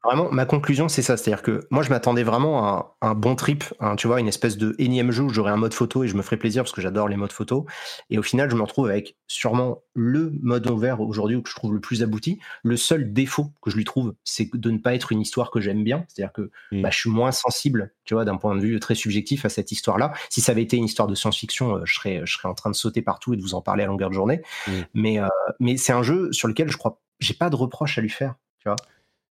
Vraiment, 0.05 0.31
ma 0.31 0.47
conclusion, 0.47 0.89
c'est 0.89 1.03
ça. 1.03 1.17
C'est-à-dire 1.17 1.43
que 1.43 1.67
moi, 1.71 1.83
je 1.83 1.91
m'attendais 1.91 2.23
vraiment 2.23 2.65
à 2.65 2.97
un, 3.01 3.15
bon 3.15 3.35
trip, 3.35 3.65
tu 3.97 4.07
vois, 4.07 4.21
une 4.21 4.29
espèce 4.29 4.57
de 4.57 4.77
énième 4.79 5.11
jeu 5.11 5.25
où 5.25 5.29
j'aurais 5.31 5.51
un 5.51 5.57
mode 5.57 5.75
photo 5.75 6.05
et 6.05 6.09
je 6.09 6.17
me 6.17 6.23
ferais 6.23 6.37
plaisir 6.37 6.63
parce 6.63 6.73
que 6.73 6.81
j'adore 6.81 7.09
les 7.09 7.17
modes 7.17 7.33
photo. 7.33 7.67
Et 8.09 8.19
au 8.19 8.23
final, 8.23 8.49
je 8.49 8.55
me 8.55 8.63
retrouve 8.63 8.89
avec 8.89 9.17
sûrement 9.27 9.83
le 9.95 10.33
mode 10.41 10.71
ouvert 10.71 11.01
aujourd'hui 11.01 11.43
que 11.43 11.51
je 11.51 11.55
trouve 11.55 11.75
le 11.75 11.81
plus 11.81 12.03
abouti. 12.03 12.39
Le 12.63 12.77
seul 12.77 13.13
défaut 13.13 13.53
que 13.61 13.71
je 13.71 13.77
lui 13.77 13.85
trouve, 13.85 14.15
c'est 14.23 14.49
de 14.55 14.71
ne 14.71 14.79
pas 14.79 14.95
être 14.95 15.11
une 15.11 15.21
histoire 15.21 15.51
que 15.51 15.61
j'aime 15.61 15.83
bien. 15.83 16.05
C'est-à-dire 16.09 16.33
que 16.33 16.51
mmh. 16.71 16.83
bah, 16.83 16.91
je 16.91 16.99
suis 16.99 17.11
moins 17.11 17.33
sensible, 17.33 17.93
tu 18.05 18.15
vois, 18.15 18.25
d'un 18.25 18.37
point 18.37 18.55
de 18.55 18.61
vue 18.61 18.79
très 18.79 18.95
subjectif 18.95 19.45
à 19.45 19.49
cette 19.49 19.73
histoire-là. 19.73 20.13
Si 20.31 20.41
ça 20.41 20.53
avait 20.53 20.63
été 20.63 20.77
une 20.77 20.85
histoire 20.85 21.09
de 21.09 21.17
science-fiction, 21.17 21.77
euh, 21.77 21.81
je 21.85 21.95
serais, 21.95 22.23
je 22.25 22.33
serais 22.33 22.49
en 22.49 22.55
train 22.55 22.71
de 22.71 22.77
sauter 22.77 23.03
partout 23.03 23.35
et 23.35 23.37
de 23.37 23.43
vous 23.43 23.55
en 23.55 23.63
parler 23.63 23.83
à 23.83 23.87
longueur 23.87 24.11
de 24.11 24.15
journée. 24.15 24.43
Mmh. 24.69 24.73
Mais, 24.95 25.21
euh, 25.21 25.27
mais 25.59 25.77
c'est 25.77 25.93
un 25.93 26.05
jeu 26.05 26.33
sur 26.33 26.47
lequel 26.47 26.71
je 26.71 26.77
crois, 26.77 27.01
j'ai 27.19 27.35
pas 27.35 27.51
de 27.51 27.57
reproche 27.57 27.99
à 27.99 28.01
lui 28.01 28.11
faire, 28.11 28.37
tu 28.61 28.69
vois. 28.69 28.77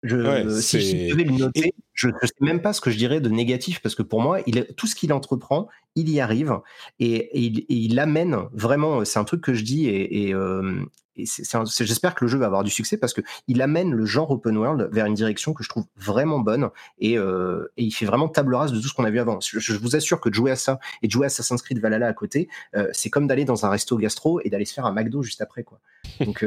Je, 0.02 0.48
si 0.60 0.80
je 0.80 1.12
devais 1.12 1.24
le 1.24 1.32
noter, 1.32 1.74
je 2.00 2.08
ne 2.08 2.12
sais 2.22 2.32
même 2.40 2.62
pas 2.62 2.72
ce 2.72 2.80
que 2.80 2.90
je 2.90 2.96
dirais 2.96 3.20
de 3.20 3.28
négatif 3.28 3.82
parce 3.82 3.94
que 3.94 4.02
pour 4.02 4.22
moi, 4.22 4.40
il, 4.46 4.66
tout 4.76 4.86
ce 4.86 4.94
qu'il 4.94 5.12
entreprend, 5.12 5.68
il 5.96 6.08
y 6.08 6.18
arrive 6.18 6.58
et, 6.98 7.28
il, 7.38 7.98
amène 7.98 8.36
vraiment. 8.54 9.04
C'est 9.04 9.18
un 9.18 9.24
truc 9.24 9.42
que 9.42 9.52
je 9.52 9.64
dis 9.64 9.86
et, 9.86 10.32
euh, 10.32 10.82
j'espère 11.16 12.14
que 12.14 12.24
le 12.24 12.28
jeu 12.30 12.38
va 12.38 12.46
avoir 12.46 12.64
du 12.64 12.70
succès 12.70 12.96
parce 12.96 13.12
que 13.12 13.20
il 13.48 13.60
amène 13.60 13.92
le 13.92 14.06
genre 14.06 14.30
open 14.30 14.56
world 14.56 14.88
vers 14.90 15.04
une 15.04 15.12
direction 15.12 15.52
que 15.52 15.62
je 15.62 15.68
trouve 15.68 15.84
vraiment 15.98 16.38
bonne 16.38 16.70
et, 16.98 17.18
euh, 17.18 17.70
il 17.76 17.90
fait 17.90 18.06
vraiment 18.06 18.28
table 18.28 18.54
rase 18.54 18.72
de 18.72 18.80
tout 18.80 18.88
ce 18.88 18.94
qu'on 18.94 19.04
a 19.04 19.10
vu 19.10 19.20
avant. 19.20 19.38
Je, 19.42 19.72
vous 19.74 19.94
assure 19.94 20.22
que 20.22 20.30
de 20.30 20.34
jouer 20.34 20.52
à 20.52 20.56
ça 20.56 20.78
et 21.02 21.06
de 21.06 21.12
jouer 21.12 21.26
à 21.26 21.28
Assassin's 21.28 21.60
Creed 21.60 21.80
Valhalla 21.80 22.06
à 22.06 22.14
côté, 22.14 22.48
euh, 22.76 22.88
c'est 22.92 23.10
comme 23.10 23.26
d'aller 23.26 23.44
dans 23.44 23.66
un 23.66 23.68
resto 23.68 23.98
gastro 23.98 24.40
et 24.42 24.48
d'aller 24.48 24.64
se 24.64 24.72
faire 24.72 24.86
un 24.86 24.92
McDo 24.92 25.22
juste 25.22 25.42
après 25.42 25.64
quoi. 25.64 25.80
Donc 26.24 26.46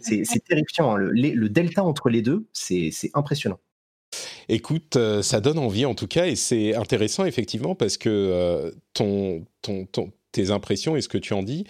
c'est 0.00 0.44
terrifiant. 0.44 0.94
Hein. 0.94 0.98
Le, 0.98 1.48
delta 1.48 1.82
entre 1.82 2.08
les 2.08 2.22
deux, 2.22 2.46
c'est 2.52 2.92
impressionnant. 3.14 3.58
Écoute, 4.48 4.98
ça 5.22 5.40
donne 5.40 5.58
envie 5.58 5.84
en 5.84 5.94
tout 5.94 6.06
cas 6.06 6.26
et 6.26 6.36
c'est 6.36 6.74
intéressant 6.74 7.24
effectivement 7.24 7.74
parce 7.74 7.96
que 7.96 8.74
ton, 8.94 9.44
ton, 9.62 9.86
tes 10.32 10.50
impressions 10.50 10.96
et 10.96 11.00
ce 11.00 11.08
que 11.08 11.18
tu 11.18 11.34
en 11.34 11.42
dis, 11.42 11.64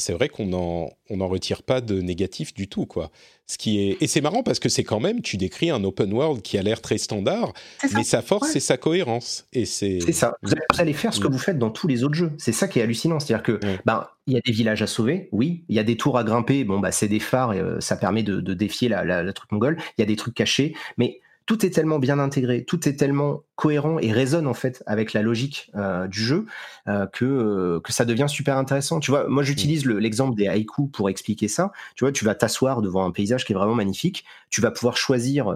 c'est 0.00 0.12
vrai 0.12 0.28
qu'on 0.28 0.46
n'en 0.46 0.90
on 1.10 1.20
en 1.20 1.28
retire 1.28 1.62
pas 1.62 1.80
de 1.80 2.00
négatif 2.00 2.54
du 2.54 2.68
tout, 2.68 2.86
quoi. 2.86 3.10
Ce 3.46 3.58
qui 3.58 3.80
est 3.80 3.96
et 4.00 4.06
c'est 4.06 4.20
marrant 4.20 4.42
parce 4.42 4.58
que 4.58 4.68
c'est 4.68 4.84
quand 4.84 5.00
même 5.00 5.22
tu 5.22 5.36
décris 5.36 5.70
un 5.70 5.82
open 5.84 6.12
world 6.12 6.40
qui 6.40 6.56
a 6.56 6.62
l'air 6.62 6.80
très 6.80 6.98
standard, 6.98 7.52
mais 7.94 8.04
sa 8.04 8.22
force 8.22 8.50
c'est 8.50 8.60
sa 8.60 8.76
cohérence 8.76 9.46
et 9.52 9.66
c'est. 9.66 9.98
C'est 10.04 10.12
ça. 10.12 10.34
Vous 10.42 10.52
allez 10.78 10.92
faire 10.92 11.12
ce 11.12 11.20
que 11.20 11.28
mm. 11.28 11.32
vous 11.32 11.38
faites 11.38 11.58
dans 11.58 11.70
tous 11.70 11.86
les 11.86 12.02
autres 12.02 12.14
jeux. 12.14 12.32
C'est 12.38 12.52
ça 12.52 12.68
qui 12.68 12.78
est 12.78 12.82
hallucinant, 12.82 13.20
c'est-à-dire 13.20 13.42
que 13.42 13.60
ben 13.84 14.06
il 14.26 14.34
y 14.34 14.36
a 14.36 14.40
des 14.40 14.52
villages 14.52 14.82
à 14.82 14.86
sauver, 14.86 15.28
oui. 15.32 15.64
Il 15.68 15.76
y 15.76 15.78
a 15.78 15.84
des 15.84 15.96
tours 15.96 16.16
à 16.16 16.24
grimper, 16.24 16.64
bon 16.64 16.78
bah 16.78 16.92
c'est 16.92 17.08
des 17.08 17.20
phares, 17.20 17.52
et, 17.52 17.60
euh, 17.60 17.80
ça 17.80 17.96
permet 17.96 18.22
de, 18.22 18.40
défier 18.54 18.88
la, 18.88 19.04
la 19.04 19.32
truc 19.32 19.50
mongole. 19.52 19.76
Il 19.98 20.00
y 20.00 20.04
a 20.04 20.06
des 20.06 20.16
trucs 20.16 20.34
cachés, 20.34 20.74
mais 20.96 21.20
tout 21.46 21.66
est 21.66 21.70
tellement 21.70 21.98
bien 21.98 22.18
intégré, 22.18 22.64
tout 22.64 22.88
est 22.88 22.94
tellement 22.94 23.42
cohérent 23.60 23.98
et 23.98 24.10
résonne 24.10 24.46
en 24.46 24.54
fait 24.54 24.82
avec 24.86 25.12
la 25.12 25.20
logique 25.20 25.70
euh, 25.74 26.06
du 26.06 26.18
jeu 26.18 26.46
euh, 26.88 27.06
que 27.06 27.26
euh, 27.26 27.80
que 27.80 27.92
ça 27.92 28.06
devient 28.06 28.26
super 28.26 28.56
intéressant. 28.56 29.00
Tu 29.00 29.10
vois, 29.10 29.28
moi 29.28 29.42
j'utilise 29.42 29.84
l'exemple 29.84 30.34
des 30.34 30.48
haïkus 30.48 30.86
pour 30.90 31.10
expliquer 31.10 31.46
ça. 31.46 31.70
Tu 31.94 32.04
vois, 32.04 32.10
tu 32.12 32.24
vas 32.24 32.34
t'asseoir 32.34 32.80
devant 32.80 33.04
un 33.04 33.10
paysage 33.10 33.44
qui 33.44 33.52
est 33.52 33.54
vraiment 33.54 33.74
magnifique. 33.74 34.24
Tu 34.48 34.62
vas 34.62 34.70
pouvoir 34.70 34.96
choisir 34.96 35.48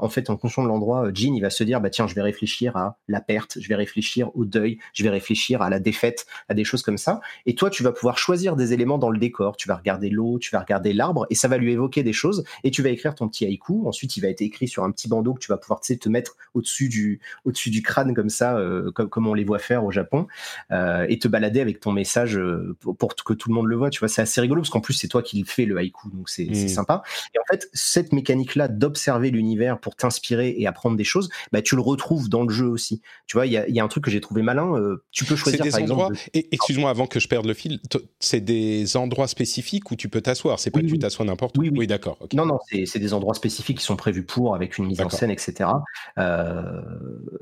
en 0.00 0.08
fait 0.08 0.28
en 0.28 0.36
fonction 0.36 0.62
de 0.62 0.68
l'endroit. 0.68 1.08
Jean 1.14 1.34
il 1.34 1.40
va 1.40 1.50
se 1.50 1.64
dire 1.64 1.80
bah 1.80 1.88
tiens 1.88 2.06
je 2.06 2.14
vais 2.14 2.22
réfléchir 2.22 2.76
à 2.76 2.98
la 3.08 3.20
perte, 3.20 3.58
je 3.58 3.68
vais 3.68 3.74
réfléchir 3.74 4.30
au 4.36 4.44
deuil, 4.44 4.78
je 4.92 5.02
vais 5.02 5.10
réfléchir 5.10 5.62
à 5.62 5.70
la 5.70 5.80
défaite, 5.80 6.26
à 6.48 6.54
des 6.54 6.64
choses 6.64 6.82
comme 6.82 6.98
ça. 6.98 7.20
Et 7.46 7.54
toi 7.54 7.70
tu 7.70 7.82
vas 7.82 7.92
pouvoir 7.92 8.18
choisir 8.18 8.54
des 8.54 8.74
éléments 8.74 8.98
dans 8.98 9.10
le 9.10 9.18
décor. 9.18 9.56
Tu 9.56 9.66
vas 9.66 9.76
regarder 9.76 10.10
l'eau, 10.10 10.38
tu 10.38 10.50
vas 10.50 10.60
regarder 10.60 10.92
l'arbre 10.92 11.26
et 11.30 11.34
ça 11.34 11.48
va 11.48 11.56
lui 11.56 11.72
évoquer 11.72 12.02
des 12.02 12.12
choses. 12.12 12.44
Et 12.64 12.70
tu 12.70 12.82
vas 12.82 12.90
écrire 12.90 13.14
ton 13.14 13.28
petit 13.28 13.46
haïku. 13.46 13.86
Ensuite 13.86 14.16
il 14.18 14.20
va 14.20 14.28
être 14.28 14.42
écrit 14.42 14.68
sur 14.68 14.84
un 14.84 14.90
petit 14.90 15.08
bandeau 15.08 15.25
que 15.34 15.40
tu 15.40 15.48
vas 15.48 15.56
pouvoir 15.56 15.80
te 15.80 16.08
mettre 16.08 16.36
au-dessus 16.54 16.88
du 16.88 17.20
au-dessus 17.44 17.70
du 17.70 17.82
crâne 17.82 18.14
comme 18.14 18.28
ça, 18.28 18.56
euh, 18.56 18.90
comme, 18.92 19.08
comme 19.08 19.26
on 19.26 19.34
les 19.34 19.44
voit 19.44 19.58
faire 19.58 19.84
au 19.84 19.90
Japon, 19.90 20.26
euh, 20.70 21.06
et 21.08 21.18
te 21.18 21.28
balader 21.28 21.60
avec 21.60 21.80
ton 21.80 21.92
message 21.92 22.36
euh, 22.36 22.76
pour, 22.80 23.14
que 23.14 23.32
tout 23.32 23.48
le 23.48 23.54
monde 23.54 23.66
le 23.66 23.76
voit. 23.76 23.90
Tu 23.90 24.00
vois, 24.00 24.08
c'est 24.08 24.22
assez 24.22 24.40
rigolo 24.40 24.62
parce 24.62 24.70
qu'en 24.70 24.80
plus 24.80 24.94
c'est 24.94 25.08
toi 25.08 25.22
qui 25.22 25.38
le 25.38 25.46
fais 25.46 25.64
le 25.64 25.76
haïku, 25.76 26.10
donc 26.10 26.28
c'est 26.28 26.46
mmh. 26.46 26.68
sympa. 26.68 27.02
Et 27.34 27.38
en 27.38 27.44
fait, 27.50 27.68
cette 27.72 28.12
mécanique-là 28.12 28.68
d'observer 28.68 29.30
l'univers 29.30 29.78
pour 29.78 29.96
t'inspirer 29.96 30.54
et 30.58 30.66
apprendre 30.66 30.96
des 30.96 31.04
choses, 31.04 31.28
bah, 31.52 31.62
tu 31.62 31.76
le 31.76 31.82
retrouves 31.82 32.28
dans 32.28 32.42
le 32.42 32.52
jeu 32.52 32.66
aussi. 32.66 33.00
Tu 33.26 33.36
vois, 33.36 33.46
il 33.46 33.52
y 33.52 33.56
a, 33.56 33.68
y 33.68 33.80
a, 33.80 33.84
un 33.84 33.88
truc 33.88 34.04
que 34.04 34.10
j'ai 34.10 34.20
trouvé 34.20 34.42
malin. 34.42 34.74
tu 35.10 35.24
peux 35.24 35.36
choisir 35.36 35.62
des 35.62 35.70
par 35.70 35.82
endroits, 35.82 36.10
et 36.34 36.48
Excuse-moi 36.52 36.90
avant 36.90 37.06
que 37.06 37.20
je 37.20 37.28
perde 37.28 37.46
le 37.46 37.54
fil. 37.54 37.80
C'est 38.18 38.40
des 38.40 38.96
endroits 38.96 39.28
spécifiques 39.28 39.90
où 39.90 39.96
tu 39.96 40.08
peux 40.08 40.20
t'asseoir. 40.20 40.58
C'est 40.58 40.70
pas 40.70 40.80
que 40.80 40.86
tu 40.86 40.98
t'assois 40.98 41.24
n'importe 41.24 41.56
où. 41.58 41.60
Oui, 41.60 41.70
oui 41.72 41.86
d'accord. 41.86 42.18
Non, 42.32 42.46
non, 42.46 42.58
c'est 42.70 42.98
des 42.98 43.14
endroits 43.14 43.34
spécifiques 43.34 43.78
qui 43.78 43.84
sont 43.84 43.96
prévus 43.96 44.24
pour 44.24 44.54
avec 44.54 44.78
une 44.78 44.86
mise 44.86 45.00
en 45.00 45.08
scène, 45.16 45.30
etc. 45.30 45.70
Euh, 46.18 46.82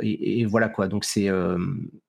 et, 0.01 0.45
voilà 0.47 0.69
quoi. 0.69 0.89
Donc 0.89 1.05
c'est 1.05 1.29
euh, 1.29 1.59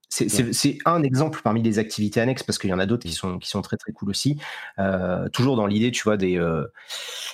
c'est 0.10 0.78
un 0.86 1.04
exemple 1.04 1.42
parmi 1.44 1.62
les 1.62 1.78
activités 1.78 2.22
annexes 2.22 2.44
parce 2.44 2.58
qu'il 2.58 2.70
y 2.70 2.74
en 2.74 2.80
a 2.80 2.86
d'autres 2.86 3.06
qui 3.06 3.12
sont, 3.12 3.38
qui 3.38 3.50
sont 3.50 3.62
très 3.62 3.76
très 3.76 3.92
cool 3.92 4.10
aussi. 4.10 4.40
Euh, 4.80 5.28
toujours 5.30 5.58
dans 5.58 5.68
l'idée, 5.68 5.92
tu 5.92 6.04
vois, 6.04 6.16
des. 6.16 6.40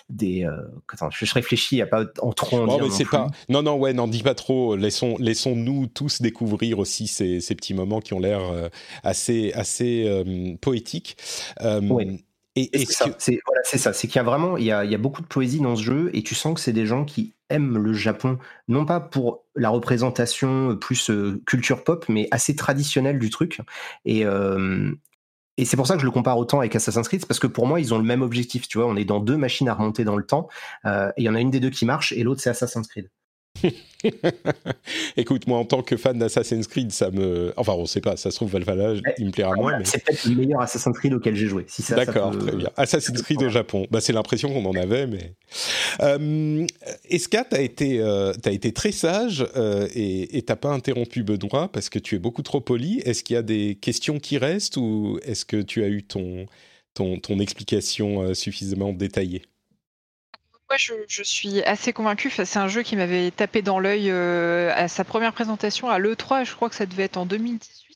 des 0.10 0.48
attends, 0.92 1.10
je 1.12 1.34
réfléchis, 1.34 1.76
il 1.76 1.80
n'y 1.80 1.84
a 1.84 1.88
pas 1.88 2.06
en 2.22 2.32
trop 2.32 2.58
en 2.58 2.66
non, 2.66 2.80
mais 2.80 3.06
pas... 3.06 3.28
non, 3.50 3.62
non, 3.62 3.76
ouais, 3.76 3.94
n'en 3.94 4.08
dis 4.08 4.24
pas 4.24 4.34
trop. 4.34 4.76
Laissons, 4.76 5.16
laissons-nous 5.20 5.88
tous 5.88 6.22
découvrir 6.22 6.80
aussi 6.80 7.08
ces, 7.08 7.40
ces 7.40 7.56
petits 7.56 7.74
moments 7.74 8.00
qui 8.00 8.14
ont 8.14 8.20
l'air 8.20 8.42
assez, 9.04 9.52
assez 9.54 10.58
poétiques. 10.62 11.18
Et, 12.56 12.86
c'est 12.86 13.40
voilà, 13.46 13.62
ça, 13.64 13.94
c'est 13.94 14.08
qu'il 14.08 14.18
y 14.18 14.20
a 14.20 14.24
vraiment 14.24 14.58
il 14.58 14.66
y 14.66 14.72
a, 14.72 14.84
il 14.84 14.92
y 14.92 14.96
a 14.96 14.98
beaucoup 14.98 15.22
de 15.22 15.28
poésie 15.28 15.62
dans 15.62 15.78
ce 15.78 15.84
jeu 15.84 16.10
et 16.14 16.22
tu 16.22 16.36
sens 16.36 16.56
que 16.56 16.60
c'est 16.60 16.74
des 16.74 16.86
gens 16.86 17.06
qui 17.06 17.34
aiment 17.52 17.78
le 17.78 17.94
Japon, 17.94 18.40
non 18.68 18.86
pas 18.86 19.00
pour 19.00 19.46
la 19.56 19.70
représentation 19.70 20.78
plus 20.78 21.10
euh, 21.10 21.42
culture 21.46 21.84
pop, 21.84 22.06
mais 22.10 22.28
assez 22.32 22.56
traditionnelle 22.56 23.20
du 23.20 23.30
truc. 23.30 23.62
Et, 24.06 24.26
euh, 24.26 24.92
et 25.58 25.66
c'est 25.66 25.78
pour 25.78 25.88
ça 25.88 25.96
que 25.96 26.02
je 26.02 26.06
le 26.06 26.12
compare 26.12 26.38
autant 26.38 26.60
avec 26.60 26.76
Assassin's 26.76 27.08
Creed, 27.08 27.26
parce 27.26 27.40
que 27.40 27.48
pour 27.48 27.68
moi, 27.68 27.80
ils 27.80 27.94
ont 27.94 27.98
le 27.98 28.04
même 28.04 28.22
objectif. 28.22 28.68
Tu 28.68 28.78
vois, 28.78 28.88
on 28.88 28.96
est 28.96 29.06
dans 29.06 29.20
deux 29.20 29.38
machines 29.38 29.70
à 29.70 29.74
remonter 29.74 30.04
dans 30.04 30.18
le 30.18 30.26
temps, 30.26 30.50
euh, 30.86 31.10
et 31.18 31.22
il 31.22 31.26
y 31.26 31.30
en 31.30 31.36
a 31.36 31.40
une 31.40 31.52
des 31.52 31.60
deux 31.60 31.70
qui 31.70 31.86
marche, 31.86 32.12
et 32.14 32.24
l'autre 32.24 32.42
c'est 32.42 32.50
Assassin's 32.50 32.88
Creed. 32.88 33.10
Écoute, 35.18 35.48
moi 35.48 35.60
en 35.60 35.66
tant 35.66 35.82
que 35.84 35.98
fan 35.98 36.18
d'Assassin's 36.18 36.68
Creed, 36.68 36.92
ça 36.92 37.12
me. 37.12 37.54
Enfin, 37.58 37.74
on 37.74 37.86
sait 37.86 38.02
pas, 38.02 38.18
ça 38.18 38.32
se 38.32 38.36
trouve 38.36 38.52
Valhalla, 38.52 39.00
il 39.18 39.28
me 39.28 39.32
plaira 39.32 39.54
moins. 39.56 39.84
C'est 39.84 40.04
peut-être 40.04 40.26
le 40.26 40.36
meilleur 40.36 40.62
Assassin's 40.62 40.98
Creed 40.98 41.14
auquel 41.14 41.36
j'ai 41.36 41.48
joué. 41.48 41.66
Si 41.68 41.84
D'accord, 41.92 42.38
très 42.38 42.56
bien. 42.56 42.70
Assassin's 42.78 43.22
Creed 43.22 43.44
au 43.44 43.50
Japon. 43.50 43.86
Bah, 43.92 44.02
c'est 44.02 44.14
l'impression 44.14 44.52
qu'on 44.52 44.66
en 44.66 44.76
avait, 44.76 45.08
mais. 45.08 45.34
Euh, 46.02 46.66
Esca, 47.10 47.44
tu 47.44 47.56
as, 47.56 47.62
été, 47.62 48.00
euh, 48.00 48.34
été 48.46 48.72
très 48.72 48.92
sage 48.92 49.46
euh, 49.56 49.88
et 49.94 50.42
t'as 50.46 50.56
pas 50.56 50.70
interrompu 50.70 51.24
Benoît 51.24 51.70
parce 51.72 51.90
que 51.90 52.00
tu 52.00 52.16
es 52.16 52.20
beaucoup 52.20 52.42
trop 52.42 52.62
poli? 52.62 53.00
Est-ce 53.06 53.24
qu'il 53.24 53.36
y 53.36 53.38
a 53.38 53.44
des 53.44 53.78
questions 53.80 54.20
qui 54.20 54.38
restent 54.38 54.78
ou 54.78 55.20
est-ce 55.24 55.46
que 55.46 55.62
tu 55.62 55.84
as 55.84 55.88
eu 55.88 56.04
ton, 56.04 56.46
ton, 56.94 57.20
ton 57.20 57.40
explication 57.40 58.22
euh, 58.22 58.34
suffisamment 58.34 58.94
détaillée? 58.94 59.44
Moi, 60.72 60.78
je, 60.78 61.24
suis 61.24 61.62
assez 61.64 61.92
convaincu. 61.92 62.30
c'est 62.30 62.58
un 62.58 62.70
jeu 62.70 62.82
qui 62.82 62.96
m'avait 62.96 63.30
tapé 63.32 63.62
dans 63.62 63.78
l'œil 63.78 64.10
euh, 64.10 64.72
à 64.74 64.88
sa 64.88 65.04
première 65.04 65.34
présentation 65.34 65.90
à 65.90 66.00
l'E3. 66.00 66.46
Je 66.46 66.56
crois 66.56 66.70
que 66.70 66.76
ça 66.76 66.86
devait 66.86 67.04
être 67.04 67.18
en 67.18 67.26
2018. 67.26 67.92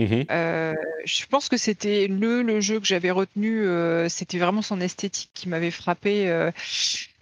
Mmh 0.00 0.24
euh, 0.32 0.74
je 1.04 1.26
pense 1.26 1.48
que 1.48 1.56
c'était 1.56 2.08
le, 2.08 2.42
le 2.42 2.60
jeu 2.60 2.80
que 2.80 2.86
j'avais 2.86 3.10
retenu. 3.10 3.64
Euh, 3.64 4.08
c'était 4.08 4.38
vraiment 4.38 4.62
son 4.62 4.80
esthétique 4.80 5.30
qui 5.34 5.48
m'avait 5.48 5.70
frappé. 5.70 6.28
Euh, 6.28 6.50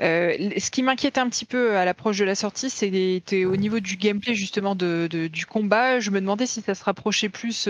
ce 0.00 0.70
qui 0.70 0.82
m'inquiétait 0.82 1.20
un 1.20 1.28
petit 1.28 1.44
peu 1.44 1.76
à 1.76 1.84
l'approche 1.84 2.18
de 2.18 2.24
la 2.24 2.34
sortie, 2.34 2.70
c'était 2.70 3.44
au 3.44 3.56
niveau 3.56 3.80
du 3.80 3.96
gameplay 3.96 4.34
justement 4.34 4.74
de, 4.74 5.08
du 5.28 5.46
combat. 5.46 6.00
Je 6.00 6.10
me 6.10 6.20
demandais 6.20 6.46
si 6.46 6.60
ça 6.62 6.74
se 6.74 6.84
rapprochait 6.84 7.28
plus 7.28 7.68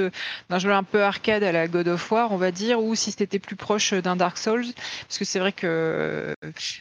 d'un 0.48 0.58
jeu 0.58 0.72
un 0.72 0.84
peu 0.84 1.02
arcade 1.02 1.42
à 1.42 1.52
la 1.52 1.68
God 1.68 1.88
of 1.88 2.10
War, 2.10 2.32
on 2.32 2.36
va 2.36 2.50
dire, 2.50 2.82
ou 2.82 2.94
si 2.94 3.12
c'était 3.12 3.38
plus 3.38 3.56
proche 3.56 3.92
d'un 3.92 4.16
Dark 4.16 4.38
Souls. 4.38 4.66
Parce 5.08 5.18
que 5.18 5.24
c'est 5.24 5.38
vrai 5.38 5.52
que 5.52 6.34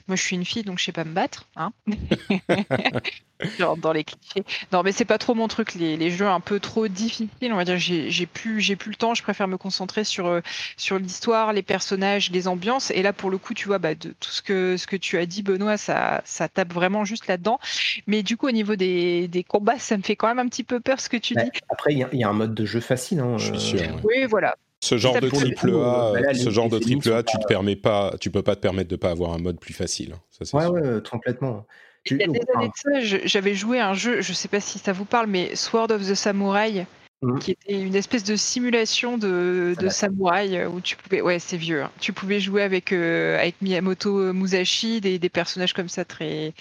moi 0.07 0.15
je 0.15 0.21
suis 0.21 0.35
une 0.35 0.45
fille, 0.45 0.63
donc 0.63 0.79
je 0.79 0.85
sais 0.85 0.91
pas 0.91 1.03
me 1.03 1.13
battre. 1.13 1.47
Hein 1.55 1.71
Genre 3.57 3.75
dans 3.77 3.91
les 3.91 4.03
clichés. 4.03 4.43
Non, 4.71 4.83
mais 4.83 4.91
c'est 4.91 5.05
pas 5.05 5.17
trop 5.17 5.33
mon 5.33 5.47
truc, 5.47 5.73
les, 5.73 5.97
les, 5.97 6.11
jeux 6.11 6.27
un 6.27 6.39
peu 6.39 6.59
trop 6.59 6.87
difficiles, 6.87 7.51
on 7.51 7.55
va 7.55 7.65
dire. 7.65 7.77
J'ai 7.77 8.11
j'ai 8.11 8.25
plus, 8.27 8.61
j'ai 8.61 8.75
plus 8.75 8.91
le 8.91 8.95
temps. 8.95 9.15
Je 9.15 9.23
préfère 9.23 9.47
me 9.47 9.57
concentrer 9.57 10.03
sur 10.03 10.41
sur 10.77 10.99
l'histoire, 10.99 11.51
les 11.53 11.63
personnages, 11.63 12.29
les 12.31 12.47
ambiances. 12.47 12.91
Et 12.91 13.01
là, 13.01 13.13
pour 13.13 13.31
le 13.31 13.37
coup, 13.37 13.53
tu 13.53 13.67
vois, 13.67 13.79
bah, 13.79 13.95
de 13.95 14.13
tout 14.19 14.29
ce 14.29 14.41
que 14.41 14.77
ce 14.77 14.85
que 14.85 14.95
tu 14.95 15.17
as 15.17 15.25
dit, 15.25 15.30
Benoît, 15.41 15.77
ça 15.77 16.21
ça 16.25 16.49
tape 16.49 16.73
vraiment 16.73 17.05
juste 17.05 17.27
là-dedans. 17.27 17.59
Mais 18.07 18.23
du 18.23 18.37
coup, 18.37 18.47
au 18.47 18.51
niveau 18.51 18.75
des, 18.75 19.27
des 19.27 19.43
combats, 19.43 19.79
ça 19.79 19.97
me 19.97 20.03
fait 20.03 20.15
quand 20.15 20.27
même 20.27 20.39
un 20.39 20.47
petit 20.47 20.63
peu 20.63 20.79
peur 20.79 20.99
ce 20.99 21.09
que 21.09 21.17
tu 21.17 21.33
dis. 21.33 21.49
Après, 21.69 21.93
il 21.93 22.07
y, 22.13 22.23
a 22.23 22.29
un 22.29 22.33
mode 22.33 22.53
de 22.53 22.65
jeu 22.65 22.79
facile. 22.81 23.19
Hein, 23.19 23.37
Je 23.37 23.53
suis 23.53 23.77
sûr. 23.77 23.99
Oui, 24.03 24.25
voilà. 24.29 24.55
Ce 24.83 24.97
genre 24.97 25.19
de 25.19 25.29
triple 25.29 25.75
A, 25.75 26.33
ce 26.33 26.49
genre 26.49 26.67
de 26.67 26.79
triple 26.79 27.13
A, 27.13 27.23
tu 27.23 27.37
te 27.37 27.45
permets 27.45 27.75
pas, 27.75 28.15
tu 28.19 28.31
peux 28.31 28.41
pas 28.41 28.55
te 28.55 28.61
permettre 28.61 28.89
de 28.89 28.95
pas 28.95 29.11
avoir 29.11 29.33
un 29.33 29.37
mode 29.37 29.59
plus 29.59 29.73
facile. 29.73 30.13
Hein, 30.13 30.43
ça, 30.43 30.57
ouais, 30.57 30.81
ouais, 30.81 30.99
complètement. 31.09 31.65
Il 32.09 32.17
y 32.17 32.23
a 32.23 32.27
des 32.27 32.41
années 32.55 32.69
de 32.69 32.73
ça, 32.75 33.19
j'avais 33.25 33.53
joué 33.53 33.79
à 33.79 33.89
un 33.89 33.93
jeu, 33.93 34.21
je 34.21 34.33
sais 34.33 34.47
pas 34.47 34.59
si 34.59 34.79
ça 34.79 34.91
vous 34.91 35.05
parle, 35.05 35.27
mais 35.27 35.55
Sword 35.55 35.91
of 35.91 36.01
the 36.01 36.15
Samurai, 36.15 36.87
mmh. 37.21 37.39
qui 37.39 37.51
était 37.51 37.79
une 37.81 37.95
espèce 37.95 38.23
de 38.23 38.35
simulation 38.35 39.17
de, 39.17 39.75
de 39.79 39.89
samouraï 39.89 40.57
euh, 40.57 40.69
où 40.69 40.81
tu 40.81 40.95
pouvais, 40.97 41.21
ouais, 41.21 41.39
c'est 41.39 41.57
vieux, 41.57 41.83
hein. 41.83 41.91
tu 41.99 42.13
pouvais 42.13 42.39
jouer 42.39 42.63
avec 42.63 42.91
euh, 42.91 43.37
avec 43.39 43.61
Miyamoto 43.61 44.33
Musashi, 44.33 45.01
des, 45.01 45.19
des 45.19 45.29
personnages 45.29 45.73
comme 45.73 45.89
ça 45.89 46.05
très 46.05 46.53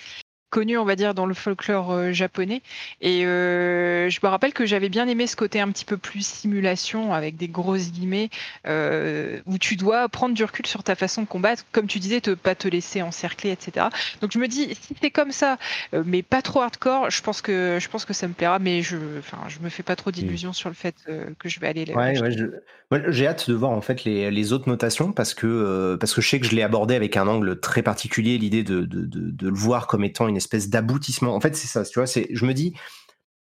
connu, 0.50 0.76
on 0.76 0.84
va 0.84 0.96
dire, 0.96 1.14
dans 1.14 1.26
le 1.26 1.34
folklore 1.34 1.92
euh, 1.92 2.12
japonais. 2.12 2.60
Et 3.00 3.24
euh, 3.24 4.10
je 4.10 4.18
me 4.22 4.28
rappelle 4.28 4.52
que 4.52 4.66
j'avais 4.66 4.88
bien 4.88 5.08
aimé 5.08 5.26
ce 5.26 5.36
côté 5.36 5.60
un 5.60 5.70
petit 5.70 5.84
peu 5.84 5.96
plus 5.96 6.26
simulation, 6.26 7.14
avec 7.14 7.36
des 7.36 7.48
grosses 7.48 7.92
guillemets, 7.92 8.28
euh, 8.66 9.40
où 9.46 9.58
tu 9.58 9.76
dois 9.76 10.08
prendre 10.08 10.34
du 10.34 10.44
recul 10.44 10.66
sur 10.66 10.82
ta 10.82 10.94
façon 10.96 11.22
de 11.22 11.26
combattre, 11.26 11.64
comme 11.72 11.86
tu 11.86 12.00
disais, 12.00 12.20
te 12.20 12.32
pas 12.32 12.54
te 12.54 12.68
laisser 12.68 13.00
encercler, 13.00 13.50
etc. 13.50 13.86
Donc 14.20 14.32
je 14.32 14.38
me 14.38 14.48
dis, 14.48 14.74
si 14.74 14.94
c'est 15.00 15.10
comme 15.10 15.32
ça, 15.32 15.56
mais 15.92 16.22
pas 16.22 16.42
trop 16.42 16.60
hardcore, 16.60 17.10
je 17.10 17.22
pense 17.22 17.40
que 17.40 17.78
je 17.80 17.88
pense 17.88 18.04
que 18.04 18.12
ça 18.12 18.26
me 18.26 18.32
plaira, 18.32 18.58
mais 18.58 18.82
je, 18.82 18.96
enfin, 19.18 19.38
je 19.48 19.60
me 19.60 19.68
fais 19.68 19.82
pas 19.82 19.96
trop 19.96 20.10
d'illusions 20.10 20.52
sur 20.52 20.68
le 20.68 20.74
fait 20.74 20.94
que 21.38 21.48
je 21.48 21.60
vais 21.60 21.68
aller. 21.68 21.84
Là 21.84 21.94
ouais, 21.94 22.20
ouais, 22.20 23.02
j'ai 23.08 23.26
hâte 23.28 23.48
de 23.48 23.54
voir 23.54 23.70
en 23.70 23.80
fait 23.80 24.04
les, 24.04 24.30
les 24.30 24.52
autres 24.52 24.68
notations 24.68 25.12
parce 25.12 25.32
que 25.34 25.96
parce 26.00 26.12
que 26.12 26.20
je 26.20 26.28
sais 26.28 26.40
que 26.40 26.46
je 26.46 26.56
l'ai 26.56 26.62
abordé 26.62 26.94
avec 26.96 27.16
un 27.16 27.28
angle 27.28 27.60
très 27.60 27.82
particulier, 27.82 28.36
l'idée 28.36 28.64
de, 28.64 28.80
de, 28.80 29.02
de, 29.02 29.30
de 29.30 29.48
le 29.48 29.54
voir 29.54 29.86
comme 29.86 30.02
étant 30.02 30.26
une 30.26 30.39
espèce 30.40 30.68
d'aboutissement. 30.68 31.34
En 31.34 31.40
fait, 31.40 31.54
c'est 31.56 31.68
ça, 31.68 31.84
tu 31.84 31.98
vois, 31.98 32.06
c'est, 32.06 32.28
je 32.30 32.44
me 32.44 32.54
dis, 32.54 32.74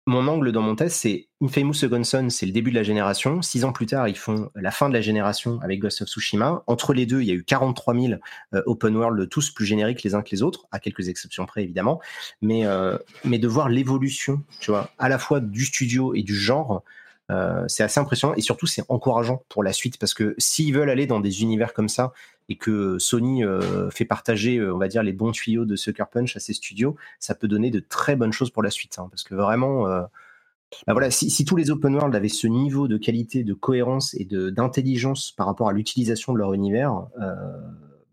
mon 0.07 0.27
angle 0.27 0.51
dans 0.51 0.61
mon 0.61 0.75
test, 0.75 0.97
c'est 0.97 1.29
Infamous 1.41 1.73
Second 1.73 2.03
Son, 2.03 2.29
c'est 2.29 2.45
le 2.45 2.51
début 2.51 2.69
de 2.69 2.75
la 2.75 2.83
génération. 2.83 3.41
Six 3.41 3.65
ans 3.65 3.71
plus 3.71 3.87
tard, 3.87 4.07
ils 4.07 4.17
font 4.17 4.51
la 4.53 4.69
fin 4.69 4.87
de 4.87 4.93
la 4.93 5.01
génération 5.01 5.59
avec 5.63 5.79
Ghost 5.79 6.03
of 6.03 6.07
Tsushima. 6.07 6.63
Entre 6.67 6.93
les 6.93 7.07
deux, 7.07 7.21
il 7.21 7.27
y 7.27 7.31
a 7.31 7.33
eu 7.33 7.43
43 7.43 7.95
000 7.95 8.13
euh, 8.53 8.61
open 8.67 8.95
world, 8.95 9.27
tous 9.29 9.49
plus 9.49 9.65
génériques 9.65 10.03
les 10.03 10.13
uns 10.13 10.21
que 10.21 10.29
les 10.31 10.43
autres, 10.43 10.67
à 10.71 10.79
quelques 10.79 11.09
exceptions 11.09 11.47
près 11.47 11.63
évidemment. 11.63 11.99
Mais, 12.41 12.67
euh, 12.67 12.99
mais 13.23 13.39
de 13.39 13.47
voir 13.47 13.67
l'évolution, 13.67 14.43
tu 14.59 14.69
vois, 14.69 14.91
à 14.99 15.09
la 15.09 15.17
fois 15.17 15.39
du 15.39 15.65
studio 15.65 16.13
et 16.13 16.21
du 16.21 16.35
genre, 16.35 16.83
euh, 17.31 17.63
c'est 17.67 17.81
assez 17.81 17.99
impressionnant 17.99 18.35
et 18.35 18.41
surtout 18.41 18.67
c'est 18.67 18.83
encourageant 18.87 19.43
pour 19.49 19.63
la 19.63 19.73
suite 19.73 19.97
parce 19.97 20.13
que 20.13 20.35
s'ils 20.37 20.75
veulent 20.75 20.91
aller 20.91 21.07
dans 21.07 21.19
des 21.19 21.41
univers 21.41 21.73
comme 21.73 21.89
ça 21.89 22.13
et 22.49 22.57
que 22.57 22.99
Sony 22.99 23.43
euh, 23.43 23.89
fait 23.89 24.05
partager, 24.05 24.57
euh, 24.57 24.73
on 24.73 24.77
va 24.77 24.87
dire, 24.87 25.03
les 25.03 25.13
bons 25.13 25.31
tuyaux 25.31 25.65
de 25.65 25.75
Sucker 25.75 26.05
Punch 26.11 26.35
à 26.35 26.39
ses 26.39 26.53
studios, 26.53 26.95
ça 27.19 27.35
peut 27.35 27.47
donner 27.47 27.71
de 27.71 27.79
très 27.79 28.15
bonnes 28.15 28.33
choses 28.33 28.51
pour 28.51 28.63
la 28.63 28.69
suite. 28.69 28.97
Hein, 28.99 29.07
parce 29.09 29.23
que 29.23 29.35
vraiment, 29.35 29.85
bah 29.85 30.93
voilà, 30.93 31.11
si, 31.11 31.45
tous 31.45 31.55
les 31.55 31.71
open 31.71 31.95
world 31.95 32.15
avaient 32.15 32.29
ce 32.29 32.47
niveau 32.47 32.87
de 32.87 32.97
qualité, 32.97 33.43
de 33.43 33.53
cohérence 33.53 34.13
et 34.15 34.25
d'intelligence 34.25 35.31
par 35.31 35.47
rapport 35.47 35.69
à 35.69 35.73
l'utilisation 35.73 36.33
de 36.33 36.37
leur 36.37 36.53
univers, 36.53 37.07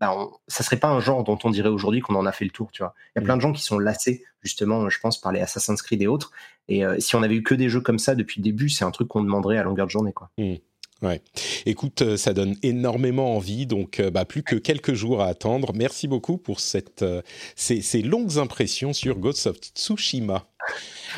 bah, 0.03 0.17
ça 0.49 0.65
serait 0.65 0.79
pas 0.79 0.89
un 0.89 0.99
genre 0.99 1.23
dont 1.23 1.39
on 1.45 1.51
dirait 1.51 1.69
aujourd'hui 1.69 2.01
qu'on 2.01 2.17
en 2.17 2.27
a 2.27 2.33
fait 2.33 2.45
le 2.45 2.51
tour, 2.51 2.73
tu 2.73 2.83
vois. 2.83 2.93
Il 3.15 3.21
y 3.21 3.23
a 3.23 3.25
plein 3.25 3.37
de 3.37 3.41
gens 3.41 3.53
qui 3.53 3.63
sont 3.63 3.79
lassés, 3.79 4.25
justement, 4.43 4.89
je 4.89 4.99
pense, 4.99 5.21
par 5.21 5.31
les 5.31 5.39
Assassin's 5.39 5.81
Creed 5.81 6.03
et 6.03 6.09
autres. 6.09 6.33
Et 6.67 6.85
euh, 6.85 6.97
si 6.99 7.15
on 7.15 7.23
avait 7.23 7.37
eu 7.37 7.45
que 7.45 7.55
des 7.55 7.69
jeux 7.69 7.81
comme 7.81 8.01
ça 8.01 8.17
depuis 8.17 8.41
le 8.41 8.43
début, 8.43 8.69
c'est 8.69 8.85
un 8.85 8.91
truc 8.91 9.07
qu'on 9.07 9.23
demanderait 9.23 9.59
à 9.59 9.63
longueur 9.63 9.87
de 9.87 9.93
journée, 9.93 10.13
quoi. 10.13 10.29
Mmh. 10.39 10.55
Ouais. 11.03 11.21
Écoute, 11.67 12.03
euh, 12.03 12.17
ça 12.17 12.33
donne 12.33 12.57
énormément 12.63 13.37
envie, 13.37 13.67
donc 13.67 13.99
euh, 13.99 14.11
bah, 14.11 14.25
plus 14.25 14.45
que 14.45 14.55
quelques 14.55 14.95
jours 14.95 15.21
à 15.21 15.27
attendre. 15.27 15.73
Merci 15.75 16.07
beaucoup 16.07 16.39
pour 16.39 16.61
cette, 16.61 17.05
ces, 17.57 17.83
ces 17.83 18.03
longues 18.03 18.39
impressions 18.39 18.93
sur 18.93 19.19
Ghost 19.19 19.49
of 19.49 19.57
Tsushima. 19.59 20.47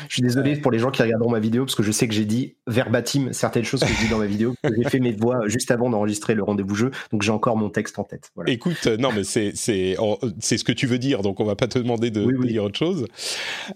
Je 0.09 0.15
suis 0.15 0.21
désolé 0.21 0.55
pour 0.57 0.71
les 0.71 0.79
gens 0.79 0.91
qui 0.91 1.01
regarderont 1.01 1.31
ma 1.31 1.39
vidéo 1.39 1.65
parce 1.65 1.75
que 1.75 1.83
je 1.83 1.91
sais 1.91 2.07
que 2.07 2.13
j'ai 2.13 2.25
dit 2.25 2.55
verbatim 2.67 3.31
certaines 3.31 3.63
choses 3.63 3.81
que 3.81 3.87
je 3.87 4.03
dis 4.03 4.09
dans 4.09 4.17
ma 4.17 4.25
vidéo. 4.25 4.55
J'ai 4.63 4.89
fait 4.89 4.99
mes 4.99 5.11
voix 5.11 5.47
juste 5.47 5.71
avant 5.71 5.89
d'enregistrer 5.89 6.35
le 6.35 6.43
rendez-vous 6.43 6.75
jeu, 6.75 6.91
donc 7.11 7.21
j'ai 7.21 7.31
encore 7.31 7.57
mon 7.57 7.69
texte 7.69 7.99
en 7.99 8.03
tête. 8.03 8.31
Écoute, 8.47 8.87
euh, 8.87 8.97
non 8.97 9.11
mais 9.11 9.23
c'est 9.23 9.51
c'est 9.55 9.95
c'est 10.39 10.57
ce 10.57 10.63
que 10.63 10.71
tu 10.71 10.87
veux 10.87 10.97
dire, 10.97 11.21
donc 11.21 11.39
on 11.39 11.45
va 11.45 11.55
pas 11.55 11.67
te 11.67 11.79
demander 11.79 12.11
de, 12.11 12.25
dire 12.45 12.63
autre 12.63 12.77
chose. 12.77 13.07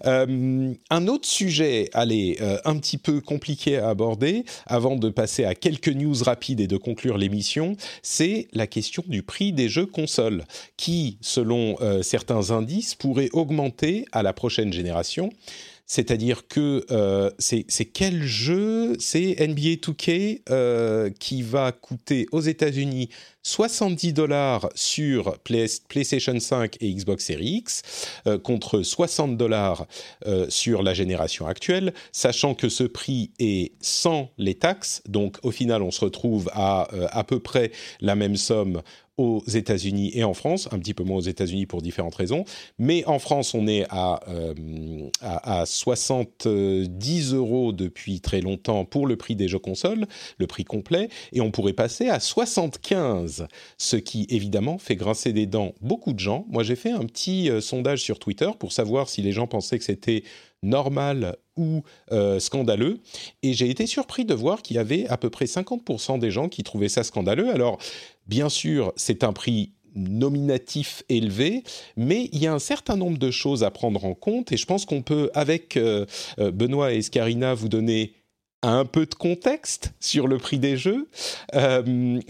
Euh, 0.04 0.72
un 0.90 1.06
autre 1.08 1.26
sujet, 1.26 1.88
allez, 1.92 2.36
euh, 2.40 2.58
un 2.64 2.76
petit 2.78 2.98
peu 2.98 3.20
compliqué 3.20 3.78
à 3.78 3.88
aborder 3.88 4.44
avant 4.66 4.96
de 4.96 5.08
passer 5.08 5.44
à 5.44 5.54
quelques 5.54 5.88
news 5.88 6.14
rapides 6.22 6.60
et 6.60 6.66
de 6.66 6.76
conclure 6.76 7.16
l'émission, 7.16 7.76
c'est 8.02 8.48
la 8.52 8.66
question 8.66 9.02
du 9.06 9.22
prix 9.22 9.52
des 9.52 9.68
jeux 9.68 9.86
consoles, 9.86 10.44
qui, 10.76 11.18
selon 11.20 11.76
certains 12.02 12.50
indices, 12.50 12.94
pourrait 12.94 13.30
augmenter 13.32 14.04
à 14.12 14.22
la 14.22 14.32
prochaine 14.32 14.72
génération. 14.72 15.30
C'est-à-dire 15.90 16.46
que 16.46 16.86
euh, 16.92 17.32
c'est 17.40 17.64
quel 17.92 18.22
jeu? 18.22 18.92
C'est 19.00 19.34
NBA 19.40 19.80
2K 19.82 20.42
euh, 20.48 21.10
qui 21.18 21.42
va 21.42 21.72
coûter 21.72 22.26
aux 22.30 22.42
États-Unis 22.42 23.08
70 23.42 24.12
dollars 24.12 24.68
sur 24.76 25.36
PlayStation 25.40 26.38
5 26.38 26.76
et 26.80 26.94
Xbox 26.94 27.24
Series 27.24 27.56
X 27.56 27.82
euh, 28.28 28.38
contre 28.38 28.82
60 28.82 29.36
dollars 29.36 29.88
sur 30.48 30.84
la 30.84 30.94
génération 30.94 31.48
actuelle, 31.48 31.92
sachant 32.12 32.54
que 32.54 32.68
ce 32.68 32.84
prix 32.84 33.32
est 33.40 33.72
sans 33.80 34.30
les 34.38 34.54
taxes. 34.54 35.02
Donc 35.08 35.38
au 35.42 35.50
final, 35.50 35.82
on 35.82 35.90
se 35.90 36.04
retrouve 36.04 36.50
à 36.52 36.88
à 37.10 37.24
peu 37.24 37.40
près 37.40 37.72
la 38.00 38.14
même 38.14 38.36
somme 38.36 38.82
aux 39.20 39.44
États-Unis 39.46 40.12
et 40.14 40.24
en 40.24 40.32
France, 40.32 40.66
un 40.72 40.78
petit 40.78 40.94
peu 40.94 41.04
moins 41.04 41.18
aux 41.18 41.20
États-Unis 41.20 41.66
pour 41.66 41.82
différentes 41.82 42.14
raisons, 42.14 42.44
mais 42.78 43.04
en 43.04 43.18
France 43.18 43.52
on 43.52 43.66
est 43.66 43.84
à, 43.90 44.20
euh, 44.28 44.54
à, 45.20 45.66
70 45.66 47.34
euros 47.34 47.72
depuis 47.72 48.20
très 48.20 48.40
longtemps 48.40 48.86
pour 48.86 49.06
le 49.06 49.16
prix 49.16 49.36
des 49.36 49.46
jeux 49.46 49.58
consoles, 49.58 50.06
le 50.38 50.46
prix 50.46 50.64
complet, 50.64 51.10
et 51.34 51.42
on 51.42 51.50
pourrait 51.50 51.74
passer 51.74 52.08
à 52.08 52.18
75, 52.18 53.46
ce 53.76 53.96
qui 53.96 54.26
évidemment 54.30 54.78
fait 54.78 54.96
grincer 54.96 55.34
des 55.34 55.46
dents 55.46 55.74
beaucoup 55.82 56.14
de 56.14 56.18
gens. 56.18 56.46
Moi 56.48 56.62
j'ai 56.62 56.76
fait 56.76 56.92
un 56.92 57.04
petit 57.04 57.50
euh, 57.50 57.60
sondage 57.60 58.02
sur 58.02 58.18
Twitter 58.18 58.50
pour 58.58 58.72
savoir 58.72 59.10
si 59.10 59.20
les 59.20 59.32
gens 59.32 59.46
pensaient 59.46 59.78
que 59.78 59.84
c'était 59.84 60.24
normal 60.62 61.36
euh, 62.12 62.38
scandaleux. 62.38 63.00
Et 63.42 63.52
j'ai 63.52 63.70
été 63.70 63.86
surpris 63.86 64.24
de 64.24 64.34
voir 64.34 64.62
qu'il 64.62 64.76
y 64.76 64.78
avait 64.78 65.06
à 65.08 65.16
peu 65.16 65.30
près 65.30 65.46
50% 65.46 66.18
des 66.18 66.30
gens 66.30 66.48
qui 66.48 66.62
trouvaient 66.62 66.88
ça 66.88 67.04
scandaleux. 67.04 67.50
Alors, 67.50 67.78
bien 68.26 68.48
sûr, 68.48 68.92
c'est 68.96 69.24
un 69.24 69.32
prix 69.32 69.72
nominatif 69.94 71.02
élevé, 71.08 71.64
mais 71.96 72.28
il 72.32 72.42
y 72.42 72.46
a 72.46 72.52
un 72.52 72.58
certain 72.58 72.96
nombre 72.96 73.18
de 73.18 73.30
choses 73.30 73.64
à 73.64 73.70
prendre 73.70 74.04
en 74.04 74.14
compte 74.14 74.52
et 74.52 74.56
je 74.56 74.66
pense 74.66 74.84
qu'on 74.84 75.02
peut, 75.02 75.30
avec 75.34 75.76
euh, 75.76 76.06
euh, 76.38 76.50
Benoît 76.50 76.92
et 76.92 76.98
Escarina, 76.98 77.54
vous 77.54 77.68
donner 77.68 78.14
un 78.62 78.84
peu 78.84 79.06
de 79.06 79.14
contexte 79.14 79.92
sur 80.00 80.26
le 80.26 80.38
prix 80.38 80.58
des 80.58 80.76
jeux. 80.76 81.08
Euh... 81.54 82.20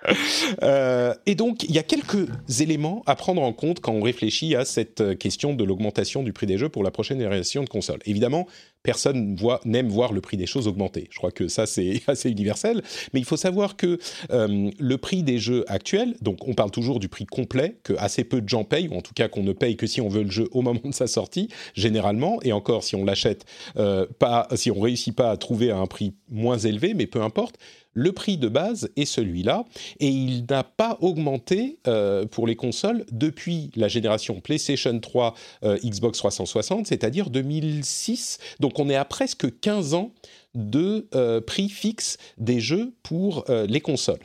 euh, 0.62 1.14
et 1.26 1.34
donc, 1.34 1.62
il 1.64 1.72
y 1.72 1.78
a 1.78 1.82
quelques 1.82 2.28
éléments 2.60 3.02
à 3.06 3.14
prendre 3.14 3.42
en 3.42 3.52
compte 3.52 3.80
quand 3.80 3.92
on 3.92 4.02
réfléchit 4.02 4.56
à 4.56 4.64
cette 4.64 5.18
question 5.18 5.54
de 5.54 5.64
l'augmentation 5.64 6.22
du 6.22 6.32
prix 6.32 6.46
des 6.46 6.58
jeux 6.58 6.68
pour 6.68 6.82
la 6.82 6.90
prochaine 6.90 7.18
génération 7.18 7.62
de 7.62 7.68
consoles. 7.68 8.00
Évidemment, 8.04 8.46
personne 8.84 9.36
n'aime 9.64 9.88
voir 9.88 10.12
le 10.12 10.20
prix 10.20 10.36
des 10.36 10.46
choses 10.46 10.68
augmenter. 10.68 11.08
Je 11.10 11.16
crois 11.16 11.32
que 11.32 11.48
ça, 11.48 11.66
c'est 11.66 12.02
assez 12.06 12.30
universel. 12.30 12.82
Mais 13.12 13.18
il 13.18 13.26
faut 13.26 13.36
savoir 13.36 13.76
que 13.76 13.98
euh, 14.30 14.70
le 14.78 14.98
prix 14.98 15.24
des 15.24 15.38
jeux 15.38 15.64
actuels, 15.66 16.14
donc 16.20 16.46
on 16.46 16.54
parle 16.54 16.70
toujours 16.70 17.00
du 17.00 17.08
prix 17.08 17.24
complet, 17.26 17.78
que 17.82 17.94
assez 17.98 18.22
peu 18.22 18.40
de 18.40 18.48
gens 18.48 18.62
payent, 18.62 18.88
ou 18.88 18.94
en 18.94 19.02
tout 19.02 19.14
cas 19.14 19.28
qu'on 19.28 19.42
ne 19.42 19.52
paye 19.52 19.76
que 19.76 19.86
si 19.86 20.00
on 20.00 20.08
veut 20.08 20.22
le 20.22 20.30
jeu 20.30 20.48
au 20.52 20.62
moment 20.62 20.80
de 20.84 20.94
sa 20.94 21.06
sortie, 21.06 21.48
généralement, 21.74 22.38
et 22.42 22.52
encore 22.52 22.84
si 22.84 22.94
on 22.94 23.04
l'achète 23.04 23.46
euh, 23.78 24.06
si 24.54 24.70
on 24.70 24.78
réussit 24.80 25.16
pas 25.16 25.30
à 25.30 25.36
trouver 25.38 25.70
à 25.70 25.78
un 25.78 25.86
prix 25.86 26.12
moins 26.28 26.58
élevé, 26.58 26.92
mais 26.92 27.06
peu 27.06 27.22
importe, 27.22 27.56
le 27.94 28.12
prix 28.12 28.36
de 28.36 28.48
base 28.48 28.90
est 28.96 29.04
celui-là 29.04 29.64
et 30.00 30.08
il 30.08 30.44
n'a 30.50 30.64
pas 30.64 30.98
augmenté 31.00 31.78
euh, 31.86 32.26
pour 32.26 32.46
les 32.46 32.56
consoles 32.56 33.06
depuis 33.10 33.70
la 33.76 33.88
génération 33.88 34.40
PlayStation 34.40 34.98
3, 34.98 35.34
euh, 35.64 35.78
Xbox 35.84 36.18
360, 36.18 36.86
c'est-à-dire 36.86 37.30
2006. 37.30 38.38
Donc 38.60 38.78
on 38.78 38.90
est 38.90 38.96
à 38.96 39.04
presque 39.04 39.58
15 39.60 39.94
ans 39.94 40.10
de 40.54 41.08
euh, 41.14 41.40
prix 41.40 41.68
fixe 41.68 42.18
des 42.38 42.60
jeux 42.60 42.92
pour 43.02 43.44
les 43.48 43.80
consoles. 43.80 44.20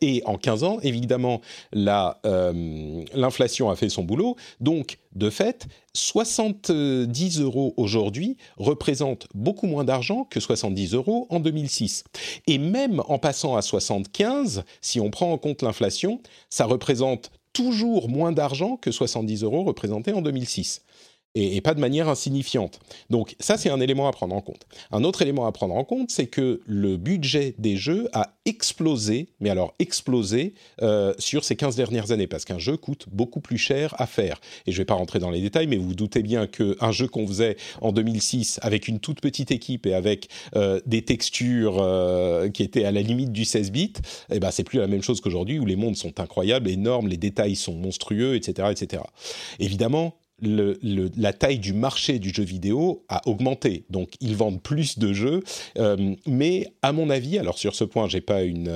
Et 0.00 0.22
en 0.26 0.36
15 0.36 0.64
ans, 0.64 0.78
évidemment, 0.82 1.40
euh, 1.74 3.04
l'inflation 3.14 3.70
a 3.70 3.76
fait 3.76 3.88
son 3.88 4.02
boulot. 4.02 4.36
Donc, 4.60 4.98
de 5.14 5.30
fait, 5.30 5.66
70 5.94 7.40
euros 7.40 7.74
aujourd'hui 7.76 8.36
représentent 8.56 9.26
beaucoup 9.34 9.66
moins 9.66 9.84
d'argent 9.84 10.24
que 10.24 10.40
70 10.40 10.94
euros 10.94 11.26
en 11.30 11.40
2006. 11.40 12.04
Et 12.46 12.58
même 12.58 13.02
en 13.08 13.18
passant 13.18 13.56
à 13.56 13.62
75, 13.62 14.64
si 14.80 15.00
on 15.00 15.10
prend 15.10 15.32
en 15.32 15.38
compte 15.38 15.62
l'inflation, 15.62 16.20
ça 16.50 16.66
représente 16.66 17.30
toujours 17.52 18.10
moins 18.10 18.32
d'argent 18.32 18.76
que 18.76 18.90
70 18.90 19.42
euros 19.42 19.64
représentés 19.64 20.12
en 20.12 20.20
2006. 20.20 20.82
Et, 21.36 21.60
pas 21.60 21.74
de 21.74 21.80
manière 21.80 22.08
insignifiante. 22.08 22.80
Donc 23.10 23.36
ça, 23.40 23.58
c'est 23.58 23.70
un 23.70 23.80
élément 23.80 24.08
à 24.08 24.12
prendre 24.12 24.34
en 24.34 24.40
compte. 24.40 24.66
Un 24.90 25.04
autre 25.04 25.22
élément 25.22 25.46
à 25.46 25.52
prendre 25.52 25.74
en 25.74 25.84
compte, 25.84 26.10
c'est 26.10 26.26
que 26.26 26.60
le 26.66 26.96
budget 26.96 27.54
des 27.58 27.76
jeux 27.76 28.08
a 28.12 28.32
explosé, 28.46 29.28
mais 29.40 29.50
alors 29.50 29.74
explosé 29.78 30.54
euh, 30.82 31.12
sur 31.18 31.44
ces 31.44 31.56
15 31.56 31.76
dernières 31.76 32.10
années, 32.10 32.26
parce 32.26 32.44
qu'un 32.44 32.58
jeu 32.58 32.76
coûte 32.76 33.06
beaucoup 33.12 33.40
plus 33.40 33.58
cher 33.58 33.94
à 33.98 34.06
faire. 34.06 34.40
Et 34.66 34.72
je 34.72 34.76
ne 34.76 34.80
vais 34.82 34.84
pas 34.86 34.94
rentrer 34.94 35.18
dans 35.18 35.30
les 35.30 35.40
détails, 35.40 35.66
mais 35.66 35.76
vous, 35.76 35.88
vous 35.88 35.94
doutez 35.94 36.22
bien 36.22 36.46
qu'un 36.46 36.92
jeu 36.92 37.06
qu'on 37.06 37.26
faisait 37.26 37.56
en 37.82 37.92
2006 37.92 38.60
avec 38.62 38.88
une 38.88 38.98
toute 38.98 39.20
petite 39.20 39.50
équipe 39.50 39.86
et 39.86 39.94
avec 39.94 40.28
euh, 40.56 40.80
des 40.86 41.02
textures 41.02 41.78
euh, 41.80 42.48
qui 42.48 42.62
étaient 42.62 42.84
à 42.84 42.92
la 42.92 43.02
limite 43.02 43.32
du 43.32 43.44
16 43.44 43.72
bits, 43.72 43.92
eh 44.30 44.40
ben, 44.40 44.50
c'est 44.50 44.64
plus 44.64 44.78
la 44.78 44.86
même 44.86 45.02
chose 45.02 45.20
qu'aujourd'hui 45.20 45.58
où 45.58 45.66
les 45.66 45.76
mondes 45.76 45.96
sont 45.96 46.18
incroyables, 46.20 46.70
énormes, 46.70 47.08
les 47.08 47.16
détails 47.16 47.56
sont 47.56 47.74
monstrueux, 47.74 48.36
etc. 48.36 48.68
etc. 48.70 49.02
Évidemment, 49.58 50.14
la 50.42 51.32
taille 51.32 51.58
du 51.58 51.72
marché 51.72 52.18
du 52.18 52.30
jeu 52.30 52.42
vidéo 52.42 53.04
a 53.08 53.26
augmenté. 53.28 53.84
Donc, 53.90 54.14
ils 54.20 54.36
vendent 54.36 54.62
plus 54.62 54.98
de 54.98 55.12
jeux. 55.12 55.42
Euh, 55.78 56.14
mais 56.26 56.68
à 56.82 56.92
mon 56.92 57.10
avis, 57.10 57.38
alors 57.38 57.58
sur 57.58 57.74
ce 57.74 57.84
point, 57.84 58.08
j'ai 58.08 58.20
pas 58.20 58.42
une, 58.42 58.68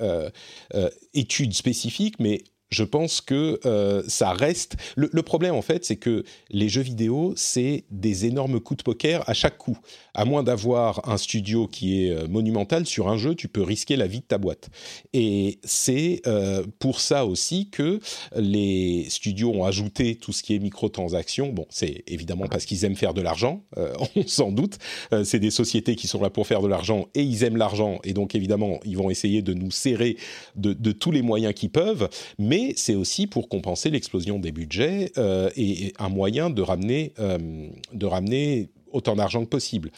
euh, 0.00 0.30
euh, 0.74 0.90
étude 1.12 1.54
spécifique, 1.54 2.16
mais 2.18 2.42
je 2.74 2.84
pense 2.84 3.20
que 3.20 3.60
euh, 3.64 4.02
ça 4.08 4.32
reste. 4.32 4.76
Le, 4.96 5.22
problème, 5.22 5.54
en 5.54 5.62
fait, 5.62 5.84
c'est 5.84 5.96
que 5.96 6.24
les 6.50 6.68
jeux 6.68 6.82
vidéo, 6.82 7.32
c'est 7.36 7.84
des 7.90 8.26
énormes 8.26 8.60
coups 8.60 8.78
de 8.78 8.82
poker 8.82 9.26
à 9.28 9.32
chaque 9.32 9.56
coup. 9.56 9.78
À 10.12 10.24
moins 10.24 10.42
d'avoir 10.42 11.08
un 11.08 11.16
studio 11.16 11.66
qui 11.66 12.04
est 12.04 12.10
euh, 12.10 12.26
monumental 12.26 12.84
sur 12.84 13.08
un 13.08 13.16
jeu, 13.16 13.34
tu 13.34 13.48
peux 13.48 13.62
risquer 13.62 13.96
la 13.96 14.08
vie 14.08 14.20
de 14.20 14.24
ta 14.24 14.38
boîte. 14.38 14.70
Et 15.12 15.60
c'est 15.62 16.20
euh, 16.26 16.64
pour 16.80 17.00
ça 17.00 17.26
aussi 17.26 17.70
que 17.70 18.00
les 18.36 19.06
studios 19.08 19.52
ont 19.52 19.64
ajouté 19.64 20.16
tout 20.16 20.32
ce 20.32 20.42
qui 20.42 20.54
est 20.54 20.58
microtransactions. 20.58 21.52
Bon, 21.52 21.66
c'est 21.70 22.02
évidemment 22.08 22.48
parce 22.48 22.64
qu'ils 22.64 22.84
aiment 22.84 22.96
faire 22.96 23.14
de 23.14 23.22
l'argent, 23.22 23.62
on 24.16 24.26
s'en 24.26 24.50
doute. 24.50 24.78
c'est 25.22 25.38
des 25.38 25.50
sociétés 25.50 25.94
qui 25.94 26.08
sont 26.08 26.20
là 26.20 26.30
pour 26.30 26.46
faire 26.46 26.60
de 26.60 26.68
l'argent 26.68 27.06
et 27.14 27.22
ils 27.22 27.44
aiment 27.44 27.56
l'argent. 27.56 28.00
Et 28.02 28.12
donc, 28.12 28.34
évidemment, 28.34 28.80
ils 28.84 28.96
vont 28.96 29.10
essayer 29.10 29.42
de 29.42 29.54
nous 29.54 29.70
serrer 29.70 30.16
de, 30.56 30.72
de 30.72 30.92
tous 30.92 31.12
les 31.12 31.22
moyens 31.22 31.54
qu'ils 31.54 31.70
peuvent. 31.70 32.08
Mais 32.38 32.63
c'est 32.76 32.94
aussi 32.94 33.26
pour 33.26 33.48
compenser 33.48 33.90
l'explosion 33.90 34.38
des 34.38 34.52
budgets 34.52 35.12
euh, 35.18 35.50
et, 35.56 35.92
un 35.98 36.08
moyen 36.08 36.50
de 36.50 36.62
ramener, 36.62 37.12
euh, 37.18 37.68
de 37.92 38.06
ramener 38.06 38.70
autant 38.92 39.16
d'argent 39.16 39.44
que 39.44 39.50
possible. 39.50 39.90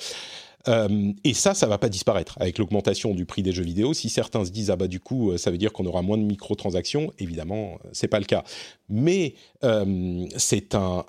Euh, 0.68 1.12
et 1.22 1.32
ça, 1.32 1.54
ça 1.54 1.68
va 1.68 1.78
pas 1.78 1.88
disparaître 1.88 2.36
avec 2.40 2.58
l'augmentation 2.58 3.14
du 3.14 3.24
prix 3.24 3.44
des 3.44 3.52
jeux 3.52 3.62
vidéo. 3.62 3.94
Si 3.94 4.08
certains 4.08 4.44
se 4.44 4.50
disent 4.50 4.70
ah 4.70 4.76
bah 4.76 4.88
du 4.88 4.98
coup 4.98 5.38
ça 5.38 5.52
veut 5.52 5.58
dire 5.58 5.72
qu'on 5.72 5.86
aura 5.86 6.02
moins 6.02 6.18
de 6.18 6.24
microtransactions, 6.24 7.12
évidemment 7.20 7.78
c'est 7.92 8.08
pas 8.08 8.18
le 8.18 8.24
cas. 8.24 8.42
Mais 8.88 9.34
c'est 10.36 10.74
un, 10.74 11.04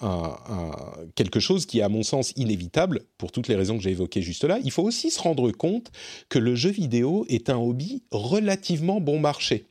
quelque 1.15 1.39
chose 1.39 1.65
qui 1.65 1.79
est 1.79 1.81
à 1.81 1.89
mon 1.89 2.03
sens 2.03 2.33
inévitable 2.35 3.01
pour 3.17 3.31
toutes 3.31 3.47
les 3.47 3.55
raisons 3.55 3.77
que 3.77 3.83
j'ai 3.83 3.91
évoquées 3.91 4.21
juste 4.21 4.43
là. 4.43 4.59
Il 4.63 4.69
faut 4.69 4.83
aussi 4.83 5.09
se 5.09 5.19
rendre 5.19 5.49
compte 5.51 5.91
que 6.29 6.37
le 6.37 6.53
jeu 6.53 6.69
vidéo 6.69 7.25
est 7.27 7.49
un 7.49 7.57
hobby 7.57 8.03
relativement 8.11 9.01
bon 9.01 9.19
marché. 9.19 9.65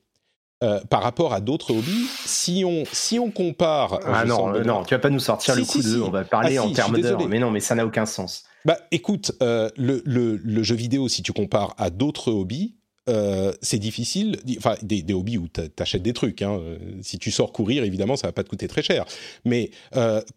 Euh, 0.64 0.80
par 0.88 1.02
rapport 1.02 1.34
à 1.34 1.42
d'autres 1.42 1.74
hobbies, 1.74 2.06
si 2.24 2.64
on, 2.64 2.84
si 2.90 3.18
on 3.18 3.30
compare... 3.30 4.00
Ah 4.06 4.24
non, 4.24 4.58
non, 4.64 4.84
tu 4.84 4.94
vas 4.94 4.98
pas 4.98 5.10
nous 5.10 5.20
sortir 5.20 5.54
le 5.54 5.64
coup 5.64 5.82
de... 5.82 6.00
On 6.00 6.08
va 6.08 6.24
parler 6.24 6.56
ah 6.56 6.64
en 6.64 6.72
termes 6.72 6.98
d'heures, 6.98 7.28
mais 7.28 7.38
non, 7.38 7.50
mais 7.50 7.60
ça 7.60 7.74
n'a 7.74 7.84
aucun 7.84 8.06
sens. 8.06 8.44
Bah 8.64 8.78
écoute, 8.90 9.32
euh, 9.42 9.68
le, 9.76 10.02
le, 10.06 10.36
le, 10.36 10.62
jeu 10.62 10.74
vidéo, 10.74 11.08
si 11.08 11.22
tu 11.22 11.34
compares 11.34 11.74
à 11.76 11.90
d'autres 11.90 12.32
hobbies, 12.32 12.74
euh, 13.10 13.52
c'est 13.60 13.78
difficile, 13.78 14.38
enfin 14.56 14.76
des, 14.80 15.02
des 15.02 15.12
hobbies 15.12 15.36
où 15.36 15.46
tu 15.46 15.60
achètes 15.78 16.02
des 16.02 16.14
trucs. 16.14 16.40
Hein. 16.40 16.58
Si 17.02 17.18
tu 17.18 17.30
sors 17.30 17.52
courir, 17.52 17.84
évidemment, 17.84 18.16
ça 18.16 18.26
va 18.26 18.32
pas 18.32 18.42
te 18.42 18.48
coûter 18.48 18.66
très 18.66 18.82
cher. 18.82 19.04
Mais 19.44 19.70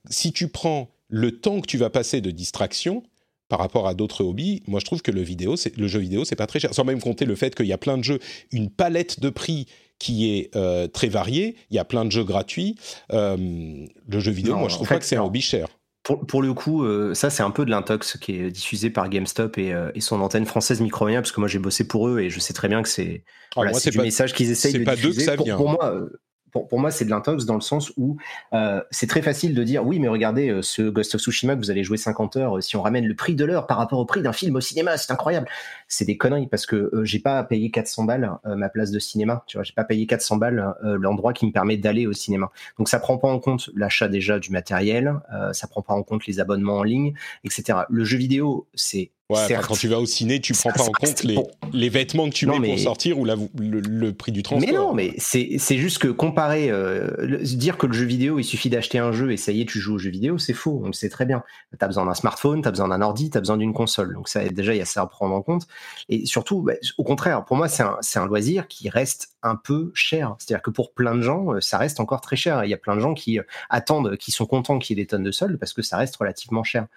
si 0.09 0.33
tu 0.33 0.49
prends 0.49 0.89
le 1.07 1.39
temps 1.39 1.61
que 1.61 1.67
tu 1.67 1.77
vas 1.77 1.89
passer 1.89 2.19
de 2.19 2.29
distraction, 2.29 3.03
par 3.49 3.59
rapport 3.59 3.87
à 3.87 3.95
d'autres 3.95 4.23
hobbies, 4.23 4.61
moi 4.67 4.79
je 4.79 4.85
trouve 4.85 5.01
que 5.01 5.11
le, 5.11 5.21
vidéo, 5.21 5.55
le 5.75 5.87
jeu 5.87 5.99
vidéo, 5.99 6.23
c'est 6.23 6.35
pas 6.35 6.45
très 6.45 6.59
cher. 6.59 6.73
Sans 6.73 6.85
même 6.85 7.01
compter 7.01 7.25
le 7.25 7.35
fait 7.35 7.55
qu'il 7.55 7.65
y 7.65 7.73
a 7.73 7.77
plein 7.79 7.97
de 7.97 8.03
jeux, 8.03 8.19
une 8.51 8.69
palette 8.69 9.19
de 9.19 9.29
prix 9.29 9.65
qui 9.99 10.33
est 10.33 10.55
euh, 10.55 10.87
très 10.87 11.07
varié. 11.07 11.55
Il 11.69 11.75
y 11.75 11.79
a 11.79 11.85
plein 11.85 12.05
de 12.05 12.11
jeux 12.11 12.23
gratuits. 12.23 12.75
Euh, 13.11 13.37
le 13.37 14.19
jeu 14.19 14.31
vidéo, 14.31 14.55
moi, 14.55 14.69
je 14.69 14.75
trouve 14.75 14.87
pas 14.87 14.97
que 14.97 15.05
c'est 15.05 15.17
un 15.17 15.23
hobby 15.23 15.41
cher. 15.41 15.67
Pour, 16.03 16.41
le 16.41 16.53
coup, 16.55 16.85
euh, 16.85 17.13
ça 17.13 17.29
c'est 17.29 17.43
un 17.43 17.51
peu 17.51 17.65
de 17.65 17.69
l'intox 17.69 18.17
qui 18.17 18.37
est 18.37 18.49
diffusé 18.49 18.89
par 18.89 19.09
GameStop 19.09 19.59
et, 19.59 19.75
son 19.99 20.21
antenne 20.21 20.45
française 20.45 20.81
Micromania, 20.81 21.21
parce 21.21 21.31
que 21.31 21.39
moi 21.39 21.47
j'ai 21.47 21.59
bossé 21.59 21.87
pour 21.87 22.07
eux 22.07 22.19
et 22.19 22.31
je 22.31 22.39
sais 22.39 22.53
très 22.53 22.67
bien 22.67 22.81
que 22.81 22.89
c'est 22.89 23.23
ah, 23.51 23.61
voilà, 23.61 23.71
du 23.73 23.97
message 23.99 24.33
qu'ils 24.33 24.49
essayent 24.49 24.73
de 24.73 24.83
diffuser. 24.83 25.21
ça 25.21 25.35
vient. 25.35 25.55
pour 25.55 25.69
moi, 25.69 26.09
pour, 26.51 26.79
moi, 26.79 26.91
c'est 26.91 27.05
de 27.05 27.09
l'intox 27.09 27.45
dans 27.45 27.55
le 27.55 27.61
sens 27.61 27.91
où 27.97 28.17
euh, 28.53 28.81
c'est 28.91 29.07
très 29.07 29.21
facile 29.21 29.53
de 29.53 29.63
dire 29.63 29.85
oui, 29.85 29.99
mais 29.99 30.07
regardez, 30.07 30.49
euh, 30.49 30.61
ce 30.61 30.83
Ghost 30.83 31.15
of 31.15 31.21
Tsushima 31.21 31.55
que 31.55 31.59
vous 31.59 31.71
allez 31.71 31.83
jouer 31.83 31.97
50 31.97 32.37
heures, 32.37 32.57
euh, 32.57 32.61
si 32.61 32.75
on 32.75 32.81
ramène 32.81 33.05
le 33.05 33.15
prix 33.15 33.35
de 33.35 33.45
l'heure 33.45 33.67
par 33.67 33.77
rapport 33.77 33.99
au 33.99 34.05
prix 34.05 34.21
d'un 34.21 34.33
film 34.33 34.55
au 34.55 34.61
cinéma, 34.61 34.97
c'est 34.97 35.11
incroyable. 35.11 35.47
C'est 35.89 36.05
des 36.05 36.17
conneries 36.17 36.47
parce 36.47 36.65
que 36.65 36.89
j'ai 37.03 37.19
pas 37.19 37.43
payé 37.43 37.71
400 37.71 38.05
balles 38.05 38.31
ma 38.45 38.69
place 38.69 38.91
de 38.91 38.99
cinéma, 38.99 39.43
tu 39.47 39.57
vois, 39.57 39.63
j'ai 39.63 39.73
pas 39.73 39.83
payé 39.83 40.05
400 40.07 40.37
balles 40.37 40.73
l'endroit 40.81 41.33
qui 41.33 41.45
me 41.45 41.51
permet 41.51 41.77
d'aller 41.77 42.07
au 42.07 42.13
cinéma. 42.13 42.51
Donc 42.77 42.87
ça 42.87 42.99
prend 42.99 43.17
pas 43.17 43.27
en 43.27 43.39
compte 43.39 43.69
l'achat 43.75 44.07
déjà 44.07 44.39
du 44.39 44.51
matériel, 44.51 45.19
ça 45.51 45.67
prend 45.67 45.81
pas 45.81 45.93
en 45.93 46.03
compte 46.03 46.25
les 46.27 46.39
abonnements 46.39 46.77
en 46.77 46.83
ligne, 46.83 47.13
etc. 47.43 47.79
Le 47.89 48.05
jeu 48.05 48.17
vidéo, 48.17 48.67
c'est 48.75 49.11
Ouais, 49.29 49.59
quand 49.61 49.75
tu 49.75 49.87
vas 49.87 49.99
au 49.99 50.07
ciné, 50.07 50.39
tu 50.41 50.53
prends 50.53 50.71
pas 50.71 50.85
en 50.85 50.91
compte 50.91 51.21
les, 51.23 51.37
les, 51.71 51.89
vêtements 51.89 52.27
que 52.29 52.33
tu 52.33 52.47
mets 52.47 52.59
pour 52.59 52.79
sortir 52.79 53.19
ou 53.19 53.25
la, 53.25 53.35
le, 53.59 54.11
prix 54.11 54.31
du 54.31 54.41
transport. 54.41 54.67
Mais 54.67 54.75
non, 54.75 54.95
mais 54.95 55.13
c'est 55.19 55.77
juste 55.77 55.99
que 55.99 56.07
comparer, 56.07 56.71
euh, 56.71 57.37
dire 57.43 57.77
que 57.77 57.85
le 57.85 57.93
jeu 57.93 58.05
vidéo, 58.05 58.39
il 58.39 58.43
suffit 58.43 58.71
d'acheter 58.71 58.97
un 58.97 59.11
jeu 59.11 59.31
et 59.31 59.37
ça 59.37 59.51
y 59.51 59.61
est, 59.61 59.65
tu 59.65 59.79
joues 59.79 59.95
au 59.95 59.97
jeu 59.99 60.09
vidéo, 60.09 60.39
c'est 60.39 60.53
faux. 60.53 60.81
On 60.83 60.87
le 60.87 60.93
sait 60.93 61.09
très 61.09 61.27
bien. 61.27 61.43
Tu 61.71 61.77
as 61.79 61.85
besoin 61.85 62.07
d'un 62.07 62.15
smartphone, 62.15 62.63
tu 62.63 62.67
as 62.67 62.71
besoin 62.71 62.87
d'un 62.87 63.03
ordi, 63.03 63.29
tu 63.29 63.37
as 63.37 63.41
besoin 63.41 63.57
d'une 63.57 63.71
console. 63.71 64.15
Donc 64.15 64.29
ça, 64.29 64.43
déjà, 64.49 64.73
il 64.73 64.79
y 64.79 64.81
a 64.81 64.85
ça 64.85 65.01
à 65.01 65.05
prendre 65.05 65.35
en 65.35 65.43
compte. 65.43 65.67
Et 66.09 66.25
surtout, 66.25 66.61
bah, 66.61 66.73
au 66.97 67.03
contraire, 67.03 67.45
pour 67.45 67.57
moi, 67.57 67.67
c'est 67.67 67.83
un, 67.83 67.97
un 68.15 68.25
loisir 68.25 68.67
qui 68.67 68.89
reste 68.89 69.35
un 69.43 69.55
peu 69.55 69.91
cher. 69.93 70.35
C'est-à-dire 70.39 70.61
que 70.61 70.69
pour 70.69 70.93
plein 70.93 71.15
de 71.15 71.21
gens, 71.21 71.53
euh, 71.53 71.61
ça 71.61 71.77
reste 71.77 71.99
encore 71.99 72.21
très 72.21 72.35
cher. 72.35 72.63
Il 72.65 72.69
y 72.69 72.73
a 72.73 72.77
plein 72.77 72.95
de 72.95 73.01
gens 73.01 73.13
qui 73.13 73.39
euh, 73.39 73.43
attendent, 73.69 74.17
qui 74.17 74.31
sont 74.31 74.45
contents 74.45 74.79
qu'il 74.79 74.97
y 74.97 75.01
ait 75.01 75.03
des 75.03 75.07
tonnes 75.07 75.23
de 75.23 75.31
soldes 75.31 75.57
parce 75.57 75.73
que 75.73 75.81
ça 75.81 75.97
reste 75.97 76.15
relativement 76.17 76.63
cher. 76.63 76.87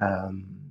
Euh, 0.00 0.06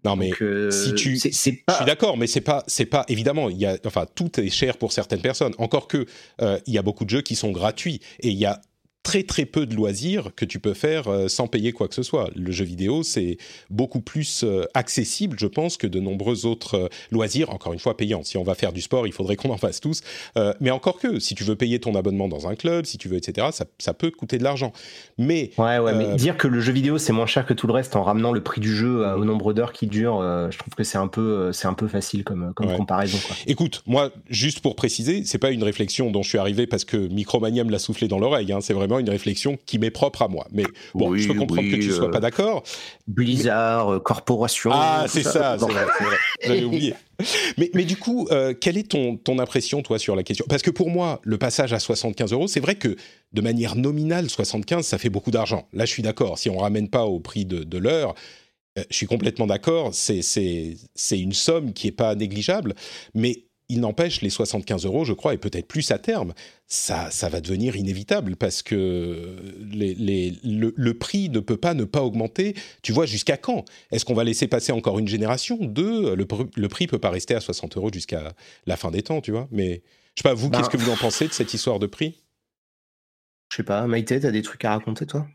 non 0.04 0.16
mais 0.16 0.32
si 0.72 0.96
tu, 0.96 1.14
pas... 1.14 1.74
je 1.74 1.78
suis 1.78 1.86
d'accord, 1.86 2.18
mais 2.18 2.26
c'est 2.26 2.41
pas, 2.41 2.64
c'est 2.68 2.86
pas 2.86 3.06
évidemment. 3.08 3.50
Il 3.50 3.58
y 3.58 3.66
a, 3.66 3.78
enfin, 3.86 4.06
tout 4.16 4.40
est 4.40 4.50
cher 4.50 4.78
pour 4.78 4.91
certaines 4.91 5.22
personnes. 5.22 5.54
Encore 5.58 5.88
que 5.88 6.06
il 6.40 6.74
y 6.74 6.78
a 6.78 6.82
beaucoup 6.82 7.06
de 7.06 7.10
jeux 7.10 7.22
qui 7.22 7.36
sont 7.36 7.52
gratuits 7.52 8.00
et 8.22 8.30
il 8.30 8.38
y 8.38 8.46
a 8.46 8.62
très 9.03 9.23
très 9.23 9.45
peu 9.45 9.65
de 9.65 9.76
loisirs 9.76 10.30
que 10.35 10.45
tu 10.45 10.59
peux 10.59 10.73
faire 10.73 11.07
euh, 11.07 11.27
sans 11.27 11.47
payer 11.47 11.71
quoi 11.71 11.88
que 11.88 11.95
ce 11.95 12.03
soit. 12.03 12.30
Le 12.35 12.51
jeu 12.51 12.65
vidéo, 12.65 13.03
c'est 13.03 13.38
beaucoup 13.69 14.01
plus 14.01 14.43
euh, 14.43 14.65
accessible, 14.73 15.38
je 15.39 15.47
pense, 15.47 15.77
que 15.77 15.88
de 15.88 15.99
nombreux 15.99 16.45
autres 16.45 16.76
euh, 16.76 16.88
loisirs, 17.11 17.49
encore 17.49 17.73
une 17.73 17.80
fois 17.80 17.95
payants. 17.95 18.23
Si 18.23 18.38
on 18.38 18.43
va 18.43 18.55
faire 18.55 18.73
du 18.73 18.81
sport, 18.81 19.07
il 19.07 19.13
faudrait 19.13 19.35
qu'on 19.35 19.51
en 19.51 19.57
fasse 19.57 19.80
tous. 19.80 20.01
mais 20.59 20.71
encore 20.71 20.99
que, 20.99 21.19
si 21.19 21.35
tu 21.35 21.43
veux 21.43 21.55
payer 21.55 21.80
ton 21.80 21.95
abonnement 21.95 22.27
dans 22.27 22.47
un 22.47 22.55
club, 22.55 22.85
si 22.85 22.97
tu 22.97 23.07
veux, 23.07 23.17
etc., 23.17 23.47
ça, 23.51 23.65
ça 23.77 23.93
peut 23.93 24.11
coûter 24.11 24.38
de 24.38 24.43
l'argent. 24.43 24.73
Mais, 25.17 25.51
ouais, 25.57 25.80
ouais, 25.80 25.93
mais 25.93 26.15
dire 26.15 26.38
que 26.38 26.47
le 26.47 26.59
jeu 26.59 26.71
vidéo, 26.71 26.97
c'est 26.97 27.13
moins 27.13 27.26
cher 27.26 27.45
que 27.45 27.53
tout 27.53 27.67
le 27.67 27.73
reste 27.73 27.95
en 27.95 28.03
ramenant 28.03 28.31
le 28.31 28.43
prix 28.43 28.61
du 28.61 28.76
jeu 28.76 29.05
au 29.15 29.26
nombre 29.26 29.53
d'heures 29.53 29.73
qui 29.73 29.88
dure, 29.88 30.21
je 30.51 30.57
trouve 30.57 30.73
que 30.76 30.84
c'est 30.84 30.97
un 30.97 31.07
peu, 31.07 31.51
un 31.63 31.73
peu 31.73 31.88
facile 31.88 32.23
comme, 32.23 32.53
comme 32.53 32.76
comparaison. 32.76 33.17
Quoi. 33.26 33.35
Écoute, 33.47 33.84
moi, 33.85 34.11
juste 34.30 34.61
pour 34.61 34.76
préciser, 34.76 35.23
c'est 35.26 35.38
pas 35.38 35.51
une 35.51 35.63
réflexion 35.63 36.11
dont 36.11 36.23
je 36.23 36.30
suis 36.30 36.38
arrivé 36.38 36.67
parce 36.67 36.85
que 36.85 36.97
Micromania 36.97 37.63
me 37.63 37.71
l'a 37.71 37.80
soufflé 37.80 38.07
dans 38.07 38.19
l'oreille. 38.19 38.51
Hein, 38.51 38.59
c'est 38.61 38.73
vraiment 38.73 38.89
une 38.98 39.10
réflexion 39.10 39.60
qui 39.66 39.78
m'est 39.78 39.91
propre 39.91 40.24
à 40.24 40.28
moi. 40.28 40.48
Mais 40.52 40.64
bon, 40.95 41.16
je 41.16 41.28
peux 41.28 41.36
comprendre 41.36 41.70
que 41.70 41.76
tu 41.76 41.91
sois 41.91 42.10
pas 42.10 42.18
euh, 42.18 42.22
d'accord. 42.22 42.64
Blizzard, 43.07 43.94
euh, 43.94 43.99
corporation. 43.99 44.72
Ah, 44.74 45.06
c'est 45.07 45.22
ça, 45.22 45.57
vrai, 45.57 45.86
J'avais 46.44 46.64
oublié. 46.64 46.95
Mais, 47.57 47.70
mais, 47.74 47.84
du 47.84 47.98
coup, 47.98 48.28
euh, 48.32 48.53
quelle 48.60 48.78
est 48.78 48.90
ton, 48.90 49.18
ton 49.18 49.38
impression, 49.38 49.82
toi, 49.82 49.99
sur 49.99 50.16
la 50.16 50.24
question? 50.24 50.45
Parce 50.49 50.64
que 50.64 50.72
pour 50.72 50.90
moi, 50.90 51.20
le 51.24 51.38
passage 51.38 51.74
à 51.74 51.80
75 51.80 52.32
euros, 52.32 52.48
c'est 52.48 52.61
vrai 52.61 52.76
que 52.76 52.95
de 53.34 53.41
manière 53.41 53.76
nominale, 53.76 54.30
75, 54.30 54.86
ça 54.86 54.98
fait 54.98 55.10
beaucoup 55.10 55.30
d'argent. 55.30 55.68
Là, 55.74 55.86
je 55.86 55.91
suis 55.91 56.03
d'accord. 56.03 56.40
Si 56.40 56.49
on 56.49 56.57
ramène 56.57 56.88
pas 56.90 57.03
au 57.06 57.20
prix 57.20 57.45
de, 57.45 57.64
de 57.64 57.78
l'heure, 57.78 58.16
je 58.90 58.95
suis 58.95 59.07
complètement 59.07 59.48
d'accord. 59.48 59.91
C'est 59.94 60.22
une 61.11 61.34
somme 61.34 61.74
qui 61.74 61.88
est 61.88 61.91
pas 61.91 62.16
négligeable. 62.16 62.74
Mais 63.14 63.48
il 63.70 63.82
n'empêche, 63.82 64.22
les 64.22 64.32
75 64.32 64.86
euros, 64.86 65.06
je 65.06 65.14
crois, 65.14 65.36
et 65.36 65.38
peut-être 65.38 65.68
plus 65.68 65.91
à 65.91 66.00
terme, 66.00 66.34
ça, 66.68 67.12
ça 67.12 67.30
va 67.30 67.40
devenir 67.40 67.76
inévitable 67.76 68.36
parce 68.36 68.64
que 68.64 69.36
les, 69.72 70.34
le, 70.44 70.94
prix 70.94 71.30
ne 71.30 71.40
peut 71.40 71.58
pas 71.58 71.76
ne 71.76 71.84
pas 71.84 72.02
augmenter. 72.02 72.56
Tu 72.82 72.91
vois, 72.91 73.06
jusqu'à 73.06 73.38
quand? 73.38 73.66
Est-ce 73.91 74.06
qu'on 74.06 74.16
va 74.16 74.24
laisser 74.24 74.48
passer 74.48 74.72
encore 74.72 74.98
une 74.98 75.08
génération? 75.08 75.58
Deux, 75.62 76.16
le, 76.16 76.28
le 76.56 76.68
prix 76.68 76.88
peut 76.88 77.00
pas 77.00 77.12
rester 77.12 77.36
à 77.36 77.41
60 77.41 77.78
euros 77.78 77.91
jusqu'à 77.94 78.34
la 78.66 78.76
fin 78.76 78.90
des 78.90 79.04
temps, 79.04 79.22
tu 79.22 79.32
vois. 79.32 79.48
Mais 79.52 79.84
je 80.16 80.24
sais 80.24 80.30
pas, 80.30 80.34
vous, 80.34 80.50
qu'est-ce 80.50 80.64
bah. 80.64 80.68
que 80.70 80.78
vous 80.78 80.90
en 80.90 80.98
pensez 80.98 81.28
de 81.28 81.34
cette 81.34 81.54
histoire 81.54 81.78
de 81.78 81.86
prix? 81.86 82.24
Je 83.52 83.58
sais 83.58 83.64
pas, 83.64 83.86
Maïté, 83.88 84.16
as 84.26 84.32
des 84.32 84.41
trucs 84.41 84.66
à 84.66 84.72
raconter, 84.72 85.06
toi? 85.06 85.28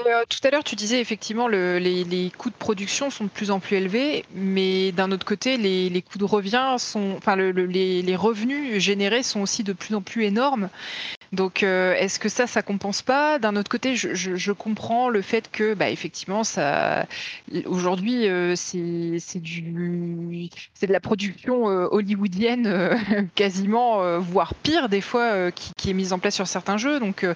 Euh, 0.00 0.24
tout 0.28 0.38
à 0.42 0.50
l'heure, 0.50 0.64
tu 0.64 0.74
disais 0.74 1.00
effectivement 1.00 1.46
le, 1.46 1.78
les, 1.78 2.30
coûts 2.36 2.50
de 2.50 2.54
production 2.54 3.10
sont 3.10 3.24
de 3.24 3.28
plus 3.28 3.52
en 3.52 3.60
plus 3.60 3.76
élevés, 3.76 4.24
mais 4.34 4.90
d'un 4.90 5.12
autre 5.12 5.24
côté, 5.24 5.56
les, 5.56 6.02
coûts 6.02 6.18
de 6.18 6.24
revient 6.24 6.74
sont, 6.78 7.14
enfin, 7.16 7.36
les, 7.36 8.16
revenus 8.16 8.78
générés 8.82 9.22
sont 9.22 9.40
aussi 9.40 9.62
de 9.62 9.72
plus 9.72 9.94
en 9.94 10.02
plus 10.02 10.24
énormes. 10.24 10.68
Donc, 11.34 11.62
est-ce 11.62 12.18
que 12.18 12.28
ça, 12.28 12.46
ça 12.46 12.62
compense 12.62 13.02
pas? 13.02 13.38
D'un 13.38 13.56
autre 13.56 13.70
côté, 13.70 13.96
je, 13.96 14.14
je, 14.14 14.52
comprends 14.52 15.08
le 15.08 15.22
fait 15.22 15.50
que, 15.50 15.74
bah, 15.74 15.90
effectivement, 15.90 16.44
ça, 16.44 17.06
aujourd'hui, 17.66 18.26
c'est 18.56 19.40
du, 19.40 20.50
c'est 20.74 20.86
de 20.86 20.92
la 20.92 21.00
production 21.00 21.64
hollywoodienne 21.64 23.28
quasiment, 23.34 24.18
voire 24.20 24.54
pire 24.54 24.88
des 24.88 25.00
fois, 25.00 25.50
qui, 25.50 25.90
est 25.90 25.94
mise 25.94 26.12
en 26.12 26.18
place 26.18 26.34
sur 26.34 26.46
certains 26.46 26.76
jeux. 26.76 27.00
Donc, 27.00 27.26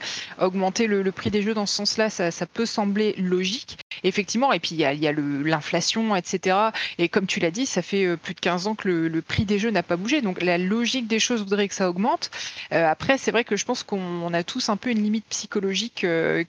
augmenter 0.41 0.87
le, 0.87 1.13
prix 1.13 1.31
des 1.31 1.43
jeux 1.43 1.55
dans 1.55 1.67
ce 1.67 1.75
sens-là, 1.75 2.11
ça, 2.11 2.47
peut 2.47 2.67
sembler 2.67 3.15
logique. 3.19 3.79
Effectivement, 4.05 4.53
et 4.53 4.61
puis 4.61 4.71
il 4.73 4.79
y 4.79 4.85
a, 4.85 4.93
y 4.93 5.07
a 5.07 5.13
l'inflation, 5.13 6.15
etc. 6.17 6.57
Et 6.99 7.09
comme 7.09 7.27
tu 7.27 7.41
l'as 7.41 7.51
dit, 7.51 7.67
ça 7.67 7.83
fait 7.83 8.17
plus 8.17 8.35
de 8.35 8.41
15 8.41 8.67
ans 8.67 8.75
que 8.75 8.89
le, 8.89 9.09
le 9.09 9.23
prix 9.23 9.45
des 9.45 9.59
jeux 9.59 9.71
n'a 9.71 9.83
pas 9.83 9.97
bougé. 9.97 10.21
Donc 10.23 10.43
la 10.43 10.59
logique 10.59 11.07
des 11.07 11.19
choses 11.19 11.43
voudrait 11.43 11.69
que 11.69 11.75
ça 11.75 11.89
augmente. 11.89 12.31
Euh, 12.73 12.87
après, 12.87 13.19
c'est 13.19 13.31
vrai 13.31 13.45
que 13.45 13.57
je 13.57 13.65
pense 13.65 13.83
qu'on 13.83 14.33
a 14.33 14.43
tous 14.43 14.69
un 14.69 14.77
peu 14.77 14.91
une 14.91 15.03
limite 15.03 15.27
psychologique 15.29 16.05
euh, 16.05 16.45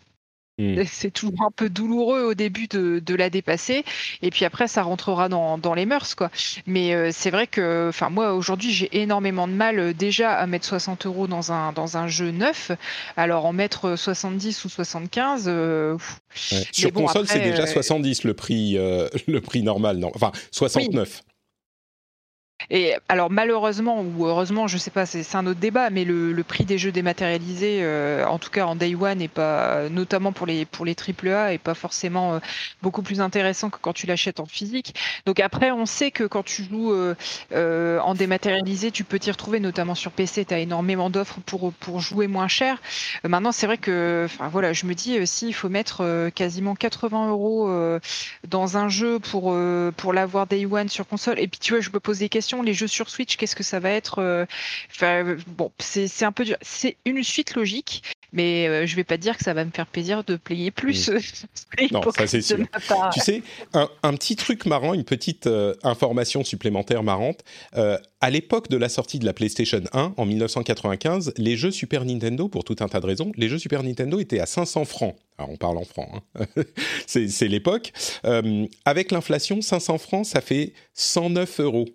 Mm. 0.59 0.83
C'est 0.85 1.11
toujours 1.11 1.41
un 1.41 1.51
peu 1.51 1.69
douloureux 1.69 2.23
au 2.23 2.33
début 2.33 2.67
de, 2.67 3.15
la 3.15 3.29
dépasser, 3.29 3.83
et 4.21 4.29
puis 4.29 4.45
après 4.45 4.67
ça 4.67 4.83
rentrera 4.83 5.29
dans, 5.29 5.73
les 5.73 5.85
mœurs, 5.85 6.15
quoi. 6.15 6.29
Mais 6.67 6.93
euh, 6.93 7.09
c'est 7.13 7.31
vrai 7.31 7.47
que, 7.47 7.87
enfin 7.89 8.09
moi 8.09 8.33
aujourd'hui 8.33 8.71
j'ai 8.71 8.89
énormément 9.01 9.47
de 9.47 9.53
mal 9.53 9.79
euh, 9.79 9.93
déjà 9.93 10.33
à 10.33 10.45
mettre 10.47 10.65
60 10.65 11.05
euros 11.05 11.27
dans 11.27 11.51
un 11.51 11.71
dans 11.73 11.97
un 11.97 12.07
jeu 12.07 12.31
neuf. 12.31 12.71
Alors 13.17 13.45
en 13.45 13.53
mettre 13.53 13.95
70 13.95 14.65
ou 14.65 14.69
75. 14.69 15.45
Euh, 15.47 15.97
Sur 16.71 16.91
console 16.91 17.27
c'est 17.27 17.39
déjà 17.39 17.65
70 17.65 18.25
le 18.25 18.33
prix 18.33 18.73
le 18.73 19.39
prix 19.39 19.63
normal, 19.63 19.97
non 19.97 20.11
Enfin 20.13 20.31
69. 20.51 21.23
Et 22.69 22.93
alors 23.07 23.31
malheureusement 23.31 24.01
ou 24.01 24.25
heureusement, 24.25 24.67
je 24.67 24.77
sais 24.77 24.91
pas, 24.91 25.05
c'est 25.05 25.35
un 25.35 25.47
autre 25.47 25.59
débat, 25.59 25.89
mais 25.89 26.03
le, 26.03 26.43
prix 26.43 26.65
des 26.65 26.77
jeux 26.77 26.91
dématérialisés, 26.91 27.79
euh, 27.81 28.25
en 28.25 28.39
tout 28.39 28.49
cas 28.49 28.65
en 28.65 28.75
day 28.75 28.95
one, 28.95 29.21
est 29.21 29.27
pas, 29.27 29.89
notamment 29.89 30.31
pour 30.31 30.45
les 30.45 30.65
pour 30.65 30.85
les 30.85 30.95
AAA, 30.95 31.53
est 31.53 31.57
pas 31.57 31.73
forcément 31.73 32.33
euh, 32.33 32.39
beaucoup 32.81 33.01
plus 33.01 33.21
intéressant 33.21 33.69
que 33.69 33.77
quand 33.81 33.93
tu 33.93 34.07
l'achètes 34.07 34.39
en 34.39 34.45
physique. 34.45 34.95
Donc 35.25 35.39
après, 35.39 35.71
on 35.71 35.85
sait 35.85 36.11
que 36.11 36.23
quand 36.23 36.43
tu 36.43 36.63
joues 36.63 36.93
euh, 36.93 37.99
en 37.99 38.13
dématérialisé, 38.13 38.91
tu 38.91 39.03
peux 39.03 39.19
t'y 39.19 39.31
retrouver, 39.31 39.59
notamment 39.59 39.95
sur 39.95 40.11
PC, 40.11 40.45
tu 40.45 40.53
as 40.53 40.59
énormément 40.59 41.09
d'offres 41.09 41.39
pour 41.45 41.71
pour 41.73 42.01
jouer 42.01 42.27
moins 42.27 42.47
cher. 42.47 42.81
maintenant, 43.23 43.51
c'est 43.51 43.67
vrai 43.67 43.77
que, 43.77 44.23
enfin 44.25 44.47
voilà, 44.49 44.73
je 44.73 44.85
me 44.85 44.93
dis 44.93 45.25
si 45.27 45.47
il 45.47 45.53
faut 45.53 45.69
mettre 45.69 46.29
quasiment 46.35 46.75
80 46.75 47.29
euros 47.29 47.69
dans 48.47 48.77
un 48.77 48.89
jeu 48.89 49.19
pour 49.19 49.55
pour 49.97 50.13
l'avoir 50.13 50.47
day 50.47 50.65
one 50.65 50.89
sur 50.89 51.07
console, 51.07 51.39
et 51.39 51.47
puis 51.47 51.59
tu 51.59 51.73
vois, 51.73 51.81
je 51.81 51.89
me 51.91 51.99
pose 51.99 52.19
des 52.19 52.29
questions 52.29 52.48
les 52.63 52.73
jeux 52.73 52.87
sur 52.87 53.09
Switch, 53.09 53.37
qu'est-ce 53.37 53.55
que 53.55 53.63
ça 53.63 53.79
va 53.79 53.91
être 53.91 54.19
euh, 54.19 54.45
enfin, 54.91 55.37
Bon, 55.47 55.71
c'est 55.79 56.25
un 56.25 56.31
peu 56.31 56.43
dur. 56.43 56.57
C'est 56.61 56.97
une 57.05 57.23
suite 57.23 57.55
logique, 57.55 58.03
mais 58.33 58.67
euh, 58.67 58.85
je 58.85 58.95
vais 58.95 59.03
pas 59.03 59.17
dire 59.17 59.37
que 59.37 59.43
ça 59.43 59.53
va 59.53 59.63
me 59.65 59.71
faire 59.71 59.85
plaisir 59.85 60.23
de 60.23 60.35
payer 60.35 60.71
plus. 60.71 61.09
non, 61.91 62.01
ça 62.11 62.27
c'est 62.27 62.41
sûr. 62.41 62.57
Tu 63.13 63.19
sais, 63.19 63.43
un, 63.73 64.13
petit 64.13 64.35
truc 64.35 64.65
marrant, 64.65 64.93
une 64.93 65.03
petite 65.03 65.47
euh, 65.47 65.75
information 65.83 66.43
supplémentaire 66.43 67.03
marrante. 67.03 67.43
à 67.73 68.29
l'époque 68.29 68.69
de 68.69 68.77
la 68.77 68.89
sortie 68.89 69.19
de 69.19 69.25
la 69.25 69.33
PlayStation 69.33 69.81
1 69.93 70.13
en 70.17 70.25
1995, 70.25 71.33
les 71.37 71.55
jeux 71.55 71.71
Super 71.71 72.03
Nintendo, 72.05 72.49
pour 72.49 72.63
tout 72.63 72.75
un 72.79 72.87
tas 72.87 72.99
de 72.99 73.05
raisons, 73.05 73.31
les 73.37 73.47
jeux 73.47 73.59
Super 73.59 73.83
Nintendo 73.83 74.19
étaient 74.19 74.39
à 74.39 74.45
500 74.45 74.85
francs. 74.85 75.15
Alors 75.37 75.51
on 75.51 75.55
parle 75.55 75.77
en 75.77 75.85
francs, 75.85 76.09
hein. 76.35 76.45
c'est 77.07 77.47
l'époque. 77.47 77.93
avec 78.85 79.11
l'inflation, 79.11 79.61
500 79.61 79.97
francs, 79.99 80.25
ça 80.25 80.41
fait 80.41 80.73
109 80.95 81.59
euros. 81.61 81.85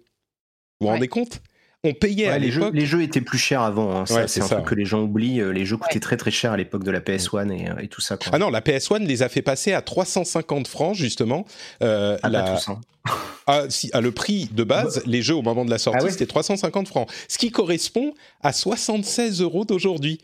Vous 0.85 0.89
vous 0.89 0.95
rendez 0.95 1.09
compte? 1.09 1.41
On 1.87 1.93
payait 1.93 2.39
les 2.39 2.51
jeux, 2.51 2.71
les 2.73 2.87
jeux 2.87 3.03
étaient 3.03 3.21
plus 3.21 3.37
chers 3.37 3.61
avant. 3.61 3.95
Hein. 3.95 4.05
c'est 4.07 4.43
un 4.43 4.49
truc 4.49 4.65
que 4.65 4.75
les 4.75 4.87
gens 4.87 5.03
oublient. 5.03 5.41
Euh, 5.41 5.53
les 5.53 5.67
jeux 5.67 5.77
coûtaient 5.77 6.01
très 6.01 6.17
très 6.17 6.31
cher 6.31 6.53
à 6.53 6.57
l'époque 6.57 6.83
de 6.83 6.91
la 6.91 7.01
PS1 7.01 7.51
euh, 7.51 7.79
et, 7.79 7.89
tout 7.89 8.01
ça. 8.01 8.17
Ah 8.33 8.39
non, 8.39 8.49
la 8.49 8.63
PS1 8.63 9.05
les 9.05 9.23
a 9.23 9.29
fait 9.29 9.43
passer 9.43 9.75
à 9.75 9.83
350 9.83 10.67
francs 10.67 10.95
justement. 10.95 11.45
Euh, 11.83 12.17
ah, 12.23 12.31
la... 12.31 12.59
ah, 13.47 13.65
si, 13.69 13.91
à 13.93 14.01
le 14.01 14.13
prix 14.13 14.49
de 14.51 14.65
base, 14.65 14.97
bah. 14.97 15.03
les 15.05 15.21
jeux 15.21 15.35
au 15.35 15.43
moment 15.43 15.67
de 15.67 15.71
la 15.71 15.77
sortie, 15.77 16.07
ah 16.09 16.11
c'était 16.11 16.27
350 16.27 16.89
francs. 16.89 17.11
Ce 17.29 17.37
qui 17.37 17.51
correspond 17.51 18.15
à 18.43 18.55
76 18.55 19.43
euros 19.43 19.67
d'aujourd'hui. 19.67 20.21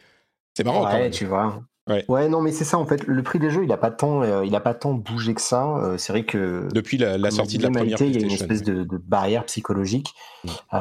C'est 0.55 0.65
marrant 0.65 0.87
ouais, 0.87 0.91
quand 0.91 0.99
même. 0.99 1.11
tu 1.11 1.27
vois. 1.27 1.63
Ouais. 2.09 2.29
non, 2.29 2.41
mais 2.41 2.53
c'est 2.53 2.65
ça 2.65 2.79
en 2.79 2.87
fait. 2.87 3.07
Le 3.07 3.23
prix 3.23 3.39
des 3.39 3.51
jeux, 3.51 3.65
il 3.65 3.73
a 3.73 3.77
pas 3.77 3.91
tant, 3.91 4.23
euh, 4.23 4.45
il 4.45 4.55
a 4.55 4.61
pas 4.61 4.75
tant 4.75 4.93
bougé 4.93 5.35
que 5.35 5.41
ça. 5.41 5.77
Euh, 5.77 5.99
c'est 5.99 6.13
vrai 6.13 6.25
que 6.25 6.69
depuis 6.73 6.99
la, 6.99 7.31
sortie 7.31 7.59
de 7.59 7.63
la 7.65 7.71
première 7.71 8.01
il 8.01 8.17
y 8.17 8.23
a 8.23 8.27
une 8.27 8.31
espèce 8.31 8.63
de, 8.63 8.87
barrière 9.07 9.45
psychologique. 9.45 10.15
Mm. 10.45 10.49
Euh, 10.75 10.79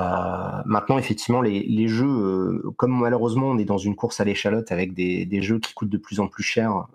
maintenant, 0.65 0.97
effectivement, 0.97 1.41
les, 1.41 1.63
les 1.63 1.87
jeux, 1.87 2.61
comme 2.77 2.99
malheureusement 2.99 3.47
on 3.47 3.57
est 3.57 3.65
dans 3.65 3.77
une 3.77 3.95
course 3.95 4.19
à 4.19 4.23
l'échalote 4.23 4.71
avec 4.71 4.93
des, 4.93 5.25
des, 5.25 5.41
jeux 5.41 5.59
qui 5.59 5.73
coûtent 5.73 5.89
de 5.89 5.97
plus 5.97 6.19
en 6.19 6.27
plus 6.27 6.43
cher, 6.43 6.87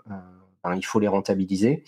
ben, 0.62 0.74
il 0.76 0.84
faut 0.84 1.00
les 1.00 1.08
rentabiliser. 1.08 1.84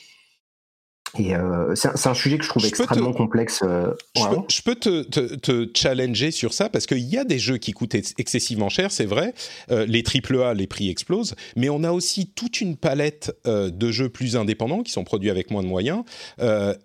Et 1.18 1.34
euh, 1.34 1.74
c'est 1.74 2.06
un 2.06 2.14
sujet 2.14 2.38
que 2.38 2.44
je 2.44 2.48
trouve 2.48 2.66
extrêmement 2.66 3.12
complexe. 3.12 3.62
Euh, 3.62 3.92
je, 4.16 4.62
peux, 4.62 4.74
te, 4.74 5.02
te, 5.02 5.68
challenger 5.74 6.30
sur 6.30 6.52
ça 6.52 6.68
parce 6.68 6.86
qu'il 6.86 6.98
y 6.98 7.16
a 7.16 7.24
des 7.24 7.38
jeux 7.38 7.58
qui 7.58 7.72
coûtent 7.72 7.94
excessivement 7.94 8.68
cher, 8.68 8.90
c'est 8.90 9.04
vrai. 9.04 9.34
Euh, 9.70 9.86
les 9.86 10.02
AAA, 10.02 10.54
les 10.54 10.66
prix 10.66 10.90
explosent, 10.90 11.34
mais 11.56 11.68
on 11.68 11.84
a 11.84 11.92
aussi 11.92 12.26
toute 12.26 12.60
une 12.60 12.76
palette 12.76 13.34
de 13.46 13.90
jeux 13.90 14.08
plus 14.08 14.36
indépendants 14.36 14.82
qui 14.82 14.92
sont 14.92 15.04
produits 15.04 15.30
avec 15.30 15.50
moins 15.50 15.62
de 15.62 15.68
moyens, 15.68 16.02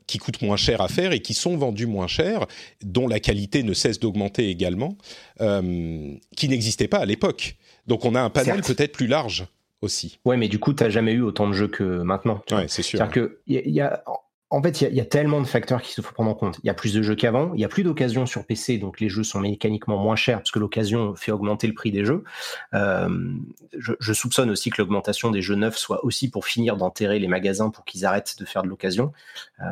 qui 0.08 0.18
coûtent 0.18 0.42
moins 0.42 0.58
cher 0.58 0.82
à 0.82 0.88
faire 0.88 1.12
et 1.12 1.22
qui 1.22 1.34
sont 1.34 1.58
vendus 1.58 1.88
moins 1.88 2.08
cher, 2.08 2.46
dont 2.84 3.08
la 3.08 3.20
qualité 3.20 3.64
ne 3.64 3.74
cesse 3.74 4.00
d'augmenter 4.00 4.50
également, 4.50 4.98
qui 5.40 6.50
n'existait 6.50 6.88
pas 6.88 7.00
à 7.00 7.06
l'époque. 7.06 7.56
Donc 7.88 8.06
on 8.06 8.16
a 8.16 8.22
un 8.22 8.30
panel 8.30 8.62
peut-être 8.62 8.92
plus 8.92 9.08
large 9.08 9.46
aussi. 9.82 10.20
Ouais, 10.26 10.38
mais 10.38 10.48
du 10.48 10.60
coup, 10.60 10.74
tu 10.74 10.84
n'as 10.84 10.90
jamais 10.90 11.14
eu 11.14 11.22
autant 11.22 11.48
de 11.48 11.54
jeux 11.54 11.68
que 11.68 11.84
maintenant. 11.84 12.42
Ouais, 12.52 12.68
c'est 12.68 12.82
sûr. 12.82 13.00
C'est-à-dire 13.00 13.14
que 13.14 13.40
y 13.48 13.82
a, 13.82 14.04
en 14.52 14.62
fait, 14.62 14.82
il 14.82 14.94
y, 14.94 15.00
a 15.00 15.06
tellement 15.06 15.40
de 15.40 15.48
facteurs 15.48 15.82
qu'il 15.82 16.04
faut 16.04 16.12
prendre 16.12 16.30
en 16.30 16.34
compte. 16.34 16.60
Il 16.62 16.68
y 16.68 16.70
a 16.70 16.74
plus 16.74 16.94
de 16.94 17.02
jeux 17.02 17.16
qu'avant, 17.16 17.54
il 17.54 17.62
y 17.62 17.64
a 17.64 17.70
plus 17.70 17.84
d'occasions 17.84 18.26
sur 18.26 18.46
PC, 18.46 18.80
donc 18.80 19.00
les 19.00 19.08
jeux 19.08 19.24
sont 19.24 19.40
mécaniquement 19.40 19.98
moins 19.98 20.18
chers 20.18 20.40
parce 20.40 20.52
que 20.52 20.60
l'occasion 20.60 21.16
fait 21.16 21.32
augmenter 21.32 21.68
le 21.68 21.74
prix 21.74 21.90
des 21.90 22.04
jeux. 22.04 22.26
Euh, 22.74 23.34
je, 23.78 24.12
soupçonne 24.12 24.50
aussi 24.50 24.70
que 24.70 24.82
l'augmentation 24.82 25.32
des 25.32 25.42
jeux 25.42 25.56
neufs 25.56 25.78
soit 25.78 26.04
aussi 26.04 26.30
pour 26.30 26.46
finir 26.46 26.76
d'enterrer 26.76 27.18
les 27.18 27.30
magasins 27.30 27.70
pour 27.70 27.86
qu'ils 27.86 28.06
arrêtent 28.06 28.36
de 28.40 28.44
faire 28.44 28.64
de 28.64 28.68
l'occasion, 28.68 29.14
euh, 29.62 29.64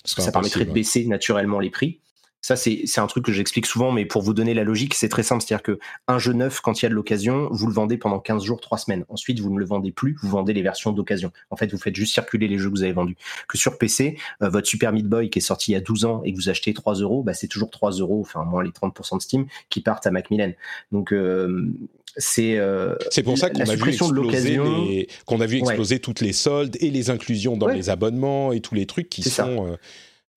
parce 0.00 0.14
que 0.14 0.22
ça 0.22 0.30
permettrait 0.30 0.64
de 0.64 0.72
baisser 0.72 1.06
naturellement 1.06 1.58
les 1.58 1.70
prix. 1.70 1.98
Ça, 2.42 2.56
c'est 2.56 2.98
un 2.98 3.06
truc 3.06 3.24
que 3.24 3.32
j'explique 3.32 3.66
souvent, 3.66 3.92
mais 3.92 4.06
pour 4.06 4.22
vous 4.22 4.32
donner 4.32 4.54
la 4.54 4.64
logique, 4.64 4.94
c'est 4.94 5.10
très 5.10 5.22
simple. 5.22 5.42
C'est-à-dire 5.42 5.62
que 5.62 5.78
un 6.08 6.18
jeu 6.18 6.32
neuf, 6.32 6.60
quand 6.60 6.80
il 6.80 6.84
y 6.84 6.86
a 6.86 6.88
de 6.88 6.94
l'occasion, 6.94 7.48
vous 7.50 7.66
le 7.66 7.72
vendez 7.72 7.98
pendant 7.98 8.18
15 8.18 8.44
jours, 8.44 8.60
3 8.60 8.78
semaines. 8.78 9.04
Ensuite, 9.10 9.40
vous 9.40 9.52
ne 9.52 9.58
le 9.58 9.66
vendez 9.66 9.92
plus, 9.92 10.16
vous 10.22 10.30
vendez 10.30 10.54
les 10.54 10.62
versions 10.62 10.92
d'occasion. 10.92 11.32
En 11.50 11.56
fait, 11.56 11.70
vous 11.70 11.78
faites 11.78 11.94
juste 11.94 12.14
circuler 12.14 12.48
les 12.48 12.58
jeux 12.58 12.70
que 12.70 12.74
vous 12.74 12.82
avez 12.82 12.92
vendus. 12.92 13.16
Que 13.46 13.58
sur 13.58 13.76
PC, 13.76 14.16
euh, 14.42 14.48
votre 14.48 14.66
Super 14.66 14.92
Meat 14.92 15.06
Boy 15.06 15.28
qui 15.28 15.38
est 15.38 15.42
sorti 15.42 15.72
il 15.72 15.74
y 15.74 15.76
a 15.76 15.80
12 15.80 16.06
ans 16.06 16.22
et 16.24 16.32
que 16.32 16.36
vous 16.36 16.48
achetez 16.48 16.72
3 16.72 16.94
euros, 16.94 17.22
bah, 17.22 17.34
c'est 17.34 17.48
toujours 17.48 17.70
3 17.70 17.92
euros, 17.92 18.20
enfin 18.20 18.44
moins 18.44 18.62
les 18.62 18.70
30% 18.70 19.18
de 19.18 19.22
Steam, 19.22 19.46
qui 19.68 19.82
partent 19.82 20.06
à 20.06 20.10
Macmillan. 20.10 20.52
Donc, 20.92 21.12
euh, 21.12 21.70
c'est 22.16 22.58
euh, 22.58 22.96
c'est 23.10 23.22
pour 23.22 23.38
ça 23.38 23.50
qu'on 23.50 23.60
a, 23.60 23.74
vu 23.76 23.90
exploser 23.90 25.06
qu'on 25.26 25.40
a 25.40 25.46
vu 25.46 25.58
exploser 25.58 26.00
toutes 26.00 26.20
les 26.20 26.32
soldes 26.32 26.76
et 26.80 26.90
les 26.90 27.10
inclusions 27.10 27.56
dans 27.56 27.68
les 27.68 27.90
abonnements 27.90 28.52
et 28.52 28.60
tous 28.60 28.74
les 28.74 28.86
trucs 28.86 29.08
qui 29.08 29.22
sont 29.22 29.76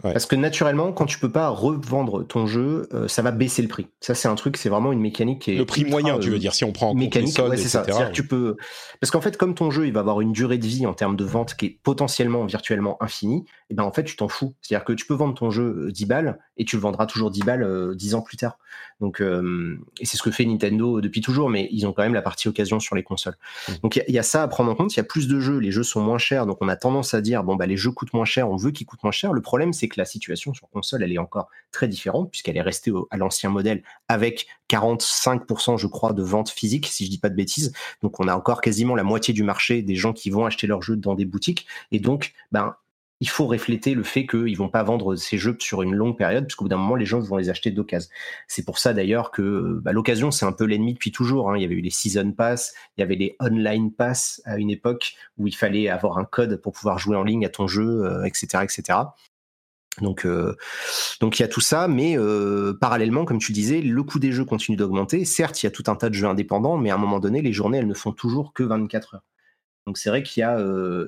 parce 0.01 0.25
que 0.25 0.35
naturellement, 0.35 0.91
quand 0.91 1.05
tu 1.05 1.19
peux 1.19 1.31
pas 1.31 1.49
revendre 1.49 2.25
ton 2.25 2.47
jeu, 2.47 2.89
euh, 2.93 3.07
ça 3.07 3.21
va 3.21 3.31
baisser 3.31 3.61
le 3.61 3.67
prix. 3.67 3.87
Ça, 4.01 4.15
c'est 4.15 4.27
un 4.27 4.35
truc, 4.35 4.57
c'est 4.57 4.67
vraiment 4.67 4.91
une 4.91 4.99
mécanique 4.99 5.43
qui 5.43 5.51
est 5.51 5.55
le 5.55 5.65
prix 5.65 5.85
moyen, 5.85 6.17
tu 6.17 6.29
veux 6.29 6.35
euh, 6.35 6.39
dire, 6.39 6.53
si 6.53 6.63
on 6.65 6.71
prend 6.71 6.89
en 6.89 6.93
mécanique, 6.95 7.37
compte 7.37 7.51
les 7.51 7.57
c'est 7.57 7.69
ça. 7.69 7.85
Tu 8.11 8.27
peux, 8.27 8.57
parce 8.99 9.11
qu'en 9.11 9.21
fait, 9.21 9.37
comme 9.37 9.53
ton 9.53 9.69
jeu, 9.69 9.85
il 9.85 9.93
va 9.93 9.99
avoir 9.99 10.19
une 10.21 10.33
durée 10.33 10.57
de 10.57 10.65
vie 10.65 10.85
en 10.87 10.93
termes 10.93 11.15
de 11.15 11.23
vente 11.23 11.55
qui 11.55 11.65
est 11.67 11.79
potentiellement 11.83 12.45
virtuellement 12.45 13.01
infinie, 13.01 13.45
et 13.45 13.73
eh 13.73 13.75
ben 13.75 13.83
en 13.83 13.91
fait, 13.91 14.03
tu 14.03 14.15
t'en 14.15 14.27
fous. 14.27 14.55
C'est-à-dire 14.61 14.83
que 14.83 14.93
tu 14.93 15.05
peux 15.05 15.13
vendre 15.13 15.35
ton 15.35 15.51
jeu 15.51 15.91
10 15.91 16.03
euh, 16.03 16.07
balles 16.07 16.39
et 16.57 16.65
tu 16.65 16.75
le 16.75 16.81
vendras 16.81 17.05
toujours 17.05 17.31
10 17.31 17.41
balles 17.41 17.95
10 17.95 18.15
ans 18.15 18.21
plus 18.21 18.37
tard. 18.37 18.57
Donc, 18.99 19.21
et 19.21 20.05
c'est 20.05 20.17
ce 20.17 20.23
que 20.23 20.31
fait 20.31 20.45
Nintendo 20.45 21.01
depuis 21.01 21.19
toujours, 21.19 21.49
mais 21.49 21.67
ils 21.71 21.85
ont 21.87 21.93
quand 21.93 22.03
même 22.03 22.13
la 22.13 22.21
partie 22.21 22.47
occasion 22.47 22.79
sur 22.79 22.95
les 22.95 23.03
consoles. 23.03 23.35
Mmh. 23.67 23.71
Donc, 23.81 24.01
il 24.07 24.13
y, 24.13 24.19
a 24.19 24.23
ça 24.23 24.43
à 24.43 24.47
prendre 24.47 24.71
en 24.71 24.75
compte. 24.75 24.93
Il 24.93 24.97
y 24.97 24.99
a 24.99 25.03
plus 25.03 25.27
de 25.27 25.39
jeux, 25.39 25.57
les 25.57 25.71
jeux 25.71 25.83
sont 25.83 26.01
moins 26.01 26.17
chers, 26.17 26.45
donc 26.45 26.57
on 26.61 26.69
a 26.69 26.75
tendance 26.75 27.13
à 27.13 27.21
dire 27.21 27.43
bon 27.43 27.55
bah 27.55 27.65
les 27.65 27.75
jeux 27.75 27.91
coûtent 27.91 28.13
moins 28.13 28.25
cher, 28.25 28.49
on 28.49 28.55
veut 28.55 28.71
qu'ils 28.71 28.87
coûtent 28.87 29.03
moins 29.03 29.11
cher. 29.11 29.33
Le 29.33 29.41
problème, 29.41 29.73
c'est 29.73 29.82
que 29.87 29.99
la 29.99 30.05
situation 30.05 30.53
sur 30.53 30.69
console, 30.69 31.03
elle 31.03 31.11
est 31.11 31.17
encore 31.17 31.49
très 31.71 31.87
différente 31.87 32.31
puisqu'elle 32.31 32.57
est 32.57 32.61
restée 32.61 32.91
à 33.09 33.17
l'ancien 33.17 33.49
modèle 33.49 33.83
avec 34.07 34.47
45% 34.69 35.77
je 35.77 35.87
crois 35.87 36.13
de 36.13 36.23
ventes 36.23 36.49
physiques 36.49 36.87
si 36.87 37.05
je 37.05 37.09
dis 37.09 37.19
pas 37.19 37.29
de 37.29 37.35
bêtises. 37.35 37.73
Donc 38.01 38.19
on 38.19 38.27
a 38.27 38.35
encore 38.35 38.61
quasiment 38.61 38.95
la 38.95 39.03
moitié 39.03 39.33
du 39.33 39.43
marché 39.43 39.81
des 39.81 39.95
gens 39.95 40.13
qui 40.13 40.29
vont 40.29 40.45
acheter 40.45 40.67
leurs 40.67 40.81
jeux 40.81 40.95
dans 40.95 41.15
des 41.15 41.25
boutiques 41.25 41.67
et 41.91 41.99
donc 41.99 42.33
ben 42.51 42.75
il 43.23 43.29
faut 43.29 43.45
refléter 43.45 43.93
le 43.93 44.03
fait 44.03 44.25
qu'ils 44.27 44.57
vont 44.57 44.67
pas 44.67 44.83
vendre 44.83 45.15
ces 45.15 45.37
jeux 45.37 45.55
sur 45.61 45.81
une 45.81 45.95
longue 45.95 46.17
période, 46.17 46.45
puisqu'au 46.45 46.65
bout 46.65 46.69
d'un 46.69 46.75
moment, 46.75 46.95
les 46.95 47.05
gens 47.05 47.19
vont 47.19 47.37
les 47.37 47.49
acheter 47.49 47.71
d'occasion. 47.71 48.09
C'est 48.49 48.65
pour 48.65 48.79
ça 48.79 48.93
d'ailleurs 48.93 49.31
que 49.31 49.79
bah, 49.81 49.93
l'occasion, 49.93 50.29
c'est 50.29 50.45
un 50.45 50.51
peu 50.51 50.65
l'ennemi 50.65 50.93
depuis 50.93 51.13
toujours. 51.13 51.49
Hein. 51.49 51.57
Il 51.57 51.61
y 51.61 51.65
avait 51.65 51.75
eu 51.75 51.79
les 51.79 51.89
Season 51.89 52.33
Pass, 52.33 52.73
il 52.97 53.01
y 53.01 53.03
avait 53.03 53.15
les 53.15 53.37
Online 53.39 53.93
Pass 53.93 54.41
à 54.43 54.57
une 54.57 54.69
époque 54.69 55.13
où 55.37 55.47
il 55.47 55.55
fallait 55.55 55.87
avoir 55.87 56.17
un 56.17 56.25
code 56.25 56.57
pour 56.57 56.73
pouvoir 56.73 56.99
jouer 56.99 57.15
en 57.15 57.23
ligne 57.23 57.45
à 57.45 57.49
ton 57.49 57.65
jeu, 57.65 58.03
etc., 58.25 58.47
euh, 58.55 58.61
etc. 58.63 58.99
Donc, 60.01 60.27
donc 61.21 61.39
il 61.39 61.43
y 61.43 61.45
a 61.45 61.47
tout 61.47 61.61
ça, 61.61 61.87
mais 61.87 62.17
parallèlement, 62.81 63.25
comme 63.25 63.39
tu 63.39 63.51
disais, 63.51 63.81
le 63.81 64.03
coût 64.03 64.19
des 64.19 64.31
jeux 64.31 64.45
continue 64.45 64.75
d'augmenter. 64.75 65.23
Certes, 65.23 65.61
il 65.61 65.65
y 65.65 65.67
a 65.67 65.71
tout 65.71 65.83
un 65.87 65.95
tas 65.95 66.09
de 66.09 66.15
jeux 66.15 66.27
indépendants, 66.27 66.77
mais 66.77 66.89
à 66.89 66.95
un 66.95 66.97
moment 66.97 67.19
donné, 67.19 67.41
les 67.41 67.53
journées, 67.53 67.77
elles 67.77 67.87
ne 67.87 67.93
font 67.93 68.11
toujours 68.11 68.53
que 68.53 68.63
24 68.63 69.15
heures. 69.15 69.23
Donc 69.85 69.97
c'est 69.97 70.09
vrai 70.09 70.23
qu'il 70.23 70.39
y, 70.39 70.43
a, 70.43 70.57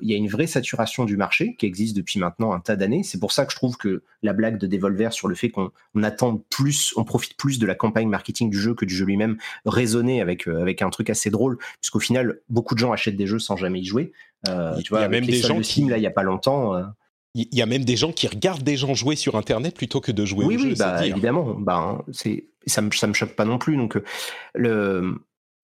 il 0.02 0.10
y 0.10 0.12
a 0.12 0.16
une 0.16 0.28
vraie 0.28 0.46
saturation 0.46 1.06
du 1.06 1.16
marché 1.16 1.56
qui 1.56 1.64
existe 1.64 1.96
depuis 1.96 2.18
maintenant 2.18 2.52
un 2.52 2.60
tas 2.60 2.76
d'années. 2.76 3.02
C'est 3.02 3.18
pour 3.18 3.32
ça 3.32 3.46
que 3.46 3.52
je 3.52 3.56
trouve 3.56 3.78
que 3.78 4.02
la 4.22 4.34
blague 4.34 4.58
de 4.58 4.66
Devolver 4.66 5.12
sur 5.12 5.28
le 5.28 5.34
fait 5.34 5.48
qu'on 5.48 5.70
attend 6.02 6.44
plus, 6.50 6.92
on 6.96 7.04
profite 7.04 7.36
plus 7.38 7.58
de 7.58 7.66
la 7.66 7.74
campagne 7.74 8.08
marketing 8.08 8.50
du 8.50 8.58
jeu 8.58 8.74
que 8.74 8.84
du 8.84 8.94
jeu 8.94 9.06
lui-même 9.06 9.38
résonnait 9.64 10.20
avec, 10.20 10.46
avec 10.46 10.82
un 10.82 10.90
truc 10.90 11.08
assez 11.08 11.30
drôle, 11.30 11.56
puisqu'au 11.80 12.00
final, 12.00 12.40
beaucoup 12.50 12.74
de 12.74 12.80
gens 12.80 12.92
achètent 12.92 13.16
des 13.16 13.26
jeux 13.26 13.38
sans 13.38 13.56
jamais 13.56 13.80
y 13.80 13.84
jouer. 13.86 14.12
Euh, 14.48 14.76
tu 14.82 14.90
vois, 14.90 15.00
il 15.00 15.02
y 15.02 15.06
a 15.06 15.08
même 15.08 15.24
des 15.24 15.40
gens 15.40 15.60
qui... 15.60 15.86
là, 15.86 15.96
il 15.96 16.02
y 16.02 16.06
a 16.06 16.10
pas 16.10 16.22
longtemps 16.22 16.74
il 17.36 17.58
y 17.58 17.62
a 17.62 17.66
même 17.66 17.84
des 17.84 17.96
gens 17.96 18.12
qui 18.12 18.26
regardent 18.26 18.62
des 18.62 18.76
gens 18.76 18.94
jouer 18.94 19.14
sur 19.14 19.36
Internet 19.36 19.76
plutôt 19.76 20.00
que 20.00 20.10
de 20.10 20.24
jouer 20.24 20.46
oui, 20.46 20.56
au 20.56 20.60
oui, 20.60 20.74
bah, 20.78 21.06
évidemment. 21.06 21.54
Bah, 21.58 22.04
c'est, 22.10 22.48
ça 22.66 22.80
me, 22.80 22.90
ça 22.90 23.06
me 23.06 23.12
choque 23.12 23.36
pas 23.36 23.44
non 23.44 23.58
plus. 23.58 23.76
Donc, 23.76 24.00
le, 24.54 25.14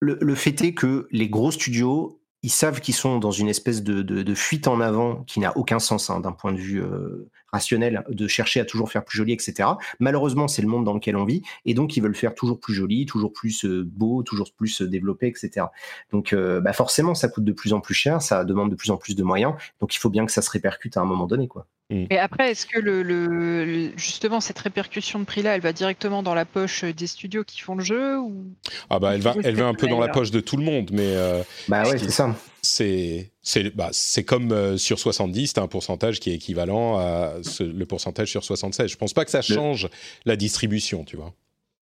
le, 0.01 0.19
le 0.21 0.35
fait 0.35 0.61
est 0.63 0.75
que 0.75 1.09
les 1.11 1.29
gros 1.29 1.51
studios 1.51 2.22
ils 2.43 2.51
savent 2.51 2.81
qu'ils 2.81 2.95
sont 2.95 3.19
dans 3.19 3.31
une 3.31 3.49
espèce 3.49 3.83
de, 3.83 4.35
fuite 4.35 4.67
en 4.67 4.81
avant 4.81 5.23
qui 5.25 5.41
n'a 5.41 5.57
aucun 5.57 5.79
sens 5.79 6.11
hein, 6.11 6.21
d'un 6.21 6.33
point 6.33 6.53
de 6.53 6.59
vue 6.59 6.83
euh, 6.83 7.31
rationnel, 7.53 8.05
de 8.09 8.27
chercher 8.27 8.61
à 8.61 8.65
toujours 8.65 8.91
faire 8.91 9.05
plus 9.05 9.19
joli, 9.19 9.33
etc. 9.33 9.69
Malheureusement, 10.01 10.49
c'est 10.49 10.63
le 10.63 10.69
monde 10.69 10.85
dans 10.85 10.95
lequel 10.95 11.17
on 11.17 11.25
vit, 11.25 11.43
et 11.65 11.75
donc 11.75 11.97
ils 11.97 12.03
veulent 12.03 12.15
faire 12.15 12.35
toujours 12.35 12.59
plus 12.59 12.75
joli, 12.75 13.07
toujours 13.07 13.33
plus 13.33 13.65
euh, 13.65 13.85
beau, 13.87 14.23
toujours 14.23 14.53
plus 14.53 14.83
euh, 14.83 14.89
développé, 14.89 15.27
etc. 15.29 15.67
Donc 16.11 16.35
bah 16.35 16.73
forcément, 16.73 17.15
ça 17.15 17.29
coûte 17.29 17.45
de 17.45 17.53
plus 17.53 17.73
en 17.73 17.81
plus 17.81 17.95
cher, 17.95 18.23
ça 18.23 18.45
demande 18.45 18.71
de 18.71 18.77
plus 18.77 18.91
en 18.91 18.97
plus 18.97 19.15
de 19.15 19.23
moyens, 19.23 19.55
donc 19.81 19.95
il 19.95 19.99
faut 19.99 20.11
bien 20.11 20.27
que 20.27 20.33
ça 20.33 20.43
se 20.43 20.51
répercute 20.51 20.97
à 20.97 21.01
un 21.01 21.05
moment 21.05 21.27
donné, 21.27 21.49
quoi. 21.49 21.67
Mm. 21.93 22.07
Et 22.11 22.19
après, 22.19 22.51
est-ce 22.51 22.67
que 22.67 22.79
le, 22.79 23.93
justement 23.97 24.41
cette 24.41 24.59
répercussion 24.59 25.19
de 25.19 25.25
prix-là, 25.25 25.55
elle 25.55 25.61
va 25.61 25.73
directement 25.73 26.23
dans 26.23 26.35
la 26.35 26.47
poche 26.47 26.85
des 26.85 27.07
studios 27.07 27.45
qui 27.45 27.61
font 27.61 27.75
le 27.75 27.85
jeu 27.85 28.19
ou 28.19 28.47
Ah 28.89 28.99
bah 28.99 29.15
elle 29.15 29.21
va, 29.21 29.35
elle 29.45 29.57
va 29.57 29.67
un 29.67 29.75
peu 29.75 29.87
dans 29.87 30.01
la 30.01 30.09
poche 30.09 30.31
de 30.31 30.41
tout 30.41 30.57
le 30.57 30.65
monde, 30.65 30.91
mais 30.93 31.15
euh, 31.17 31.43
bah 31.69 31.85
ouais, 31.85 31.99
c'est 31.99 32.11
ça. 32.11 32.35
C'est 32.63 33.31
c'est 33.43 33.75
bah, 33.75 33.91
comme 34.27 34.53
euh, 34.53 34.79
sur 34.79 34.99
70, 34.99 35.55
tu 35.55 35.61
as 35.61 35.63
un 35.63 35.69
pourcentage 35.69 36.21
qui 36.21 36.31
est 36.31 36.35
équivalent 36.35 36.99
à 36.99 37.35
le 37.61 37.85
pourcentage 37.85 38.31
sur 38.31 38.45
76. 38.45 38.91
Je 38.91 38.97
pense 38.97 39.13
pas 39.13 39.25
que 39.25 39.31
ça 39.31 39.43
change 39.43 39.89
la 40.25 40.37
distribution, 40.37 41.05
tu 41.05 41.17
vois. 41.17 41.35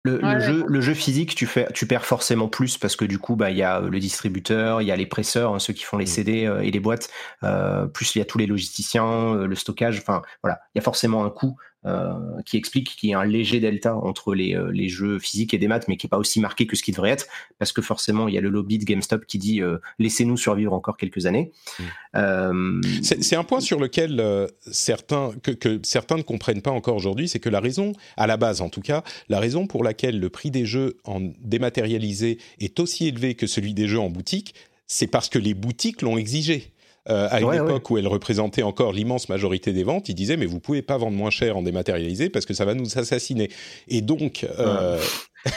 Le, 0.05 0.39
jeu, 0.41 0.65
le 0.67 0.81
jeu 0.81 0.93
physique, 0.93 1.33
tu, 1.33 1.45
fais, 1.45 1.65
tu 1.73 1.87
perds 1.87 2.05
forcément 2.05 2.49
plus 2.49 2.77
parce 2.77 2.97
que 2.97 3.05
du 3.05 3.19
coup, 3.19 3.37
bah, 3.37 3.51
il 3.51 3.57
y 3.57 3.63
a 3.63 3.79
le 3.79 3.99
distributeur, 3.99 4.81
il 4.81 4.85
y 4.85 4.91
a 4.91 4.97
les 4.97 5.05
presseurs, 5.05 5.55
hein, 5.55 5.59
ceux 5.59 5.71
qui 5.71 5.85
font 5.85 5.97
les 5.97 6.03
mm. 6.03 6.07
CD 6.07 6.45
euh, 6.45 6.59
et 6.59 6.71
les 6.71 6.81
boîtes, 6.81 7.09
euh, 7.43 7.85
plus 7.85 8.13
il 8.15 8.19
y 8.19 8.21
a 8.21 8.25
tous 8.25 8.37
les 8.37 8.45
logisticiens, 8.45 9.35
euh, 9.35 9.47
le 9.47 9.55
stockage. 9.55 9.99
Enfin, 9.99 10.21
voilà, 10.41 10.59
il 10.75 10.77
y 10.77 10.81
a 10.81 10.83
forcément 10.83 11.23
un 11.23 11.29
coût 11.29 11.55
euh, 11.85 12.13
qui 12.45 12.55
explique 12.55 12.95
qu'il 12.95 13.09
y 13.09 13.13
a 13.13 13.19
un 13.19 13.25
léger 13.25 13.59
delta 13.59 13.95
entre 13.95 14.33
les, 14.33 14.55
euh, 14.55 14.71
les, 14.71 14.87
jeux 14.87 15.19
physiques 15.19 15.53
et 15.53 15.57
des 15.57 15.67
maths, 15.67 15.89
mais 15.89 15.97
qui 15.97 16.07
est 16.07 16.09
pas 16.09 16.17
aussi 16.17 16.39
marqué 16.39 16.65
que 16.65 16.77
ce 16.77 16.83
qui 16.83 16.91
devrait 16.91 17.09
être, 17.09 17.27
parce 17.59 17.73
que 17.73 17.81
forcément 17.81 18.29
il 18.29 18.33
y 18.33 18.37
a 18.37 18.41
le 18.41 18.47
lobby 18.47 18.77
de 18.77 18.85
GameStop 18.85 19.25
qui 19.25 19.37
dit 19.37 19.61
euh, 19.61 19.79
laissez-nous 19.99 20.37
survivre 20.37 20.71
encore 20.71 20.95
quelques 20.95 21.25
années. 21.25 21.51
Mmh. 21.79 22.81
C'est 23.01 23.35
un 23.35 23.43
point 23.43 23.59
sur 23.59 23.79
lequel 23.79 24.23
certains 24.71 25.31
que, 25.41 25.51
que, 25.51 25.79
certains 25.83 26.17
ne 26.17 26.21
comprennent 26.21 26.61
pas 26.61 26.71
encore 26.71 26.95
aujourd'hui, 26.95 27.27
c'est 27.27 27.39
que 27.39 27.49
la 27.49 27.59
raison, 27.59 27.93
à 28.15 28.27
la 28.27 28.37
base 28.37 28.61
en 28.61 28.69
tout 28.69 28.81
cas, 28.81 29.03
la 29.27 29.39
raison 29.39 29.67
pour 29.67 29.83
laquelle 29.83 30.19
le 30.19 30.29
prix 30.29 30.51
des 30.51 30.65
jeux 30.65 30.97
en 31.03 31.19
dématérialisé 31.41 32.37
est 32.59 32.79
aussi 32.79 33.07
élevé 33.07 33.35
que 33.35 33.47
celui 33.47 33.73
des 33.73 33.87
jeux 33.87 33.99
en 33.99 34.09
boutique, 34.09 34.53
c'est 34.87 35.07
parce 35.07 35.27
que 35.27 35.39
les 35.39 35.53
boutiques 35.53 36.01
l'ont 36.01 36.17
exigé. 36.17 36.71
Euh, 37.09 37.27
à 37.29 37.41
une 37.41 37.53
époque 37.53 37.89
où 37.89 37.97
elle 37.97 38.07
représentait 38.07 38.63
encore 38.63 38.93
l'immense 38.93 39.27
majorité 39.27 39.73
des 39.73 39.83
ventes, 39.83 40.07
il 40.07 40.15
disait 40.15 40.37
mais 40.37 40.45
vous 40.45 40.61
pouvez 40.61 40.81
pas 40.81 40.97
vendre 40.97 41.17
moins 41.17 41.29
cher 41.29 41.57
en 41.57 41.61
dématérialisé 41.61 42.29
parce 42.29 42.45
que 42.45 42.53
ça 42.53 42.63
va 42.63 42.75
nous 42.75 42.97
assassiner. 42.97 43.49
Et 43.89 44.01
donc 44.01 44.45
euh... 44.57 44.97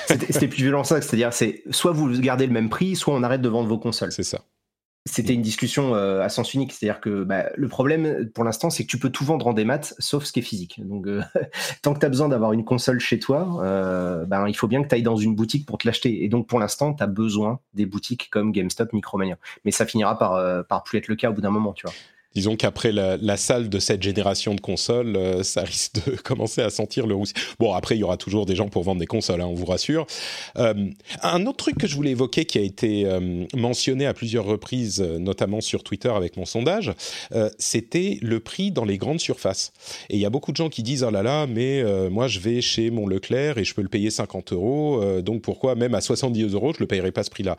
c'était 0.09 0.48
plus 0.48 0.62
violent 0.64 0.82
ça, 0.82 1.01
c'est-à-dire 1.01 1.32
c'est 1.32 1.62
soit 1.70 1.93
vous 1.93 2.09
gardez 2.20 2.47
le 2.47 2.52
même 2.52 2.68
prix, 2.68 2.97
soit 2.97 3.14
on 3.14 3.23
arrête 3.23 3.43
de 3.43 3.48
vendre 3.48 3.68
vos 3.68 3.78
consoles. 3.78 4.10
C'est 4.10 4.24
ça. 4.24 4.40
C'était 5.08 5.34
une 5.34 5.42
discussion 5.42 5.94
euh, 5.94 6.20
à 6.20 6.28
sens 6.28 6.52
unique, 6.52 6.72
c'est-à-dire 6.72 7.00
que 7.00 7.22
bah, 7.22 7.44
le 7.54 7.68
problème 7.68 8.28
pour 8.34 8.42
l'instant, 8.42 8.70
c'est 8.70 8.82
que 8.82 8.88
tu 8.88 8.98
peux 8.98 9.08
tout 9.08 9.24
vendre 9.24 9.46
en 9.46 9.52
démat, 9.52 9.80
sauf 10.00 10.24
ce 10.24 10.32
qui 10.32 10.40
est 10.40 10.42
physique. 10.42 10.80
Donc, 10.84 11.06
euh, 11.06 11.22
tant 11.82 11.94
que 11.94 12.00
tu 12.00 12.06
as 12.06 12.08
besoin 12.08 12.28
d'avoir 12.28 12.52
une 12.52 12.64
console 12.64 12.98
chez 12.98 13.20
toi, 13.20 13.62
euh, 13.62 14.24
ben, 14.26 14.48
il 14.48 14.56
faut 14.56 14.66
bien 14.66 14.82
que 14.82 14.88
tu 14.88 14.96
ailles 14.96 15.04
dans 15.04 15.16
une 15.16 15.36
boutique 15.36 15.64
pour 15.64 15.78
te 15.78 15.86
l'acheter. 15.86 16.24
Et 16.24 16.28
donc, 16.28 16.48
pour 16.48 16.58
l'instant, 16.58 16.92
tu 16.92 17.04
as 17.04 17.06
besoin 17.06 17.60
des 17.72 17.86
boutiques 17.86 18.28
comme 18.30 18.50
GameStop, 18.50 18.92
Micromania. 18.92 19.38
Mais 19.64 19.70
ça 19.70 19.86
finira 19.86 20.18
par, 20.18 20.66
par 20.66 20.82
plus 20.82 20.98
être 20.98 21.08
le 21.08 21.14
cas 21.14 21.30
au 21.30 21.34
bout 21.34 21.40
d'un 21.40 21.50
moment, 21.50 21.72
tu 21.72 21.86
vois 21.86 21.94
disons 22.36 22.54
qu'après 22.54 22.92
la, 22.92 23.36
salle 23.38 23.70
de 23.70 23.78
cette 23.78 24.02
génération 24.02 24.54
de 24.54 24.60
consoles, 24.60 25.16
euh, 25.16 25.42
ça 25.42 25.62
risque 25.62 25.94
de 26.06 26.16
commencer 26.22 26.60
à 26.60 26.68
sentir 26.68 27.06
le 27.06 27.14
roussi. 27.14 27.32
Bon, 27.58 27.72
après, 27.72 27.96
il 27.96 28.00
y 28.00 28.04
aura 28.04 28.18
toujours 28.18 28.44
des 28.44 28.54
gens 28.54 28.68
pour 28.68 28.82
vendre 28.82 29.00
des 29.00 29.06
consoles, 29.06 29.40
hein, 29.40 29.46
on 29.46 29.54
vous 29.54 29.64
rassure. 29.64 30.06
Euh, 30.58 30.74
un 31.22 31.46
autre 31.46 31.56
truc 31.56 31.78
que 31.78 31.86
je 31.86 31.96
voulais 31.96 32.10
évoquer, 32.10 32.44
qui 32.44 32.58
a 32.58 32.60
été 32.60 33.06
euh, 33.06 33.46
mentionné 33.54 34.04
à 34.04 34.12
plusieurs 34.12 34.44
reprises, 34.44 35.00
notamment 35.00 35.62
sur 35.62 35.82
Twitter 35.82 36.10
avec 36.10 36.36
mon 36.36 36.44
sondage, 36.44 36.92
c'était 37.58 38.18
le 38.20 38.40
prix 38.40 38.70
dans 38.70 38.84
les 38.84 38.98
grandes 38.98 39.20
surfaces. 39.20 39.72
Et 40.10 40.16
il 40.16 40.20
y 40.20 40.26
a 40.26 40.30
beaucoup 40.30 40.52
de 40.52 40.56
gens 40.56 40.68
qui 40.68 40.82
disent, 40.82 41.04
oh 41.04 41.10
là 41.10 41.22
là, 41.22 41.46
mais 41.46 41.82
moi, 42.10 42.28
je 42.28 42.40
vais 42.40 42.60
chez 42.60 42.90
mon 42.90 43.06
Leclerc 43.06 43.56
et 43.58 43.64
je 43.64 43.74
peux 43.74 43.82
le 43.82 43.88
payer 43.88 44.10
50 44.10 44.52
euros, 44.52 45.02
donc 45.22 45.42
pourquoi 45.42 45.74
même 45.74 45.94
à 45.94 46.00
70 46.00 46.52
euros, 46.52 46.72
je 46.72 46.78
ne 46.78 46.80
le 46.80 46.86
payerai 46.86 47.12
pas 47.12 47.22
ce 47.22 47.30
prix-là? 47.30 47.56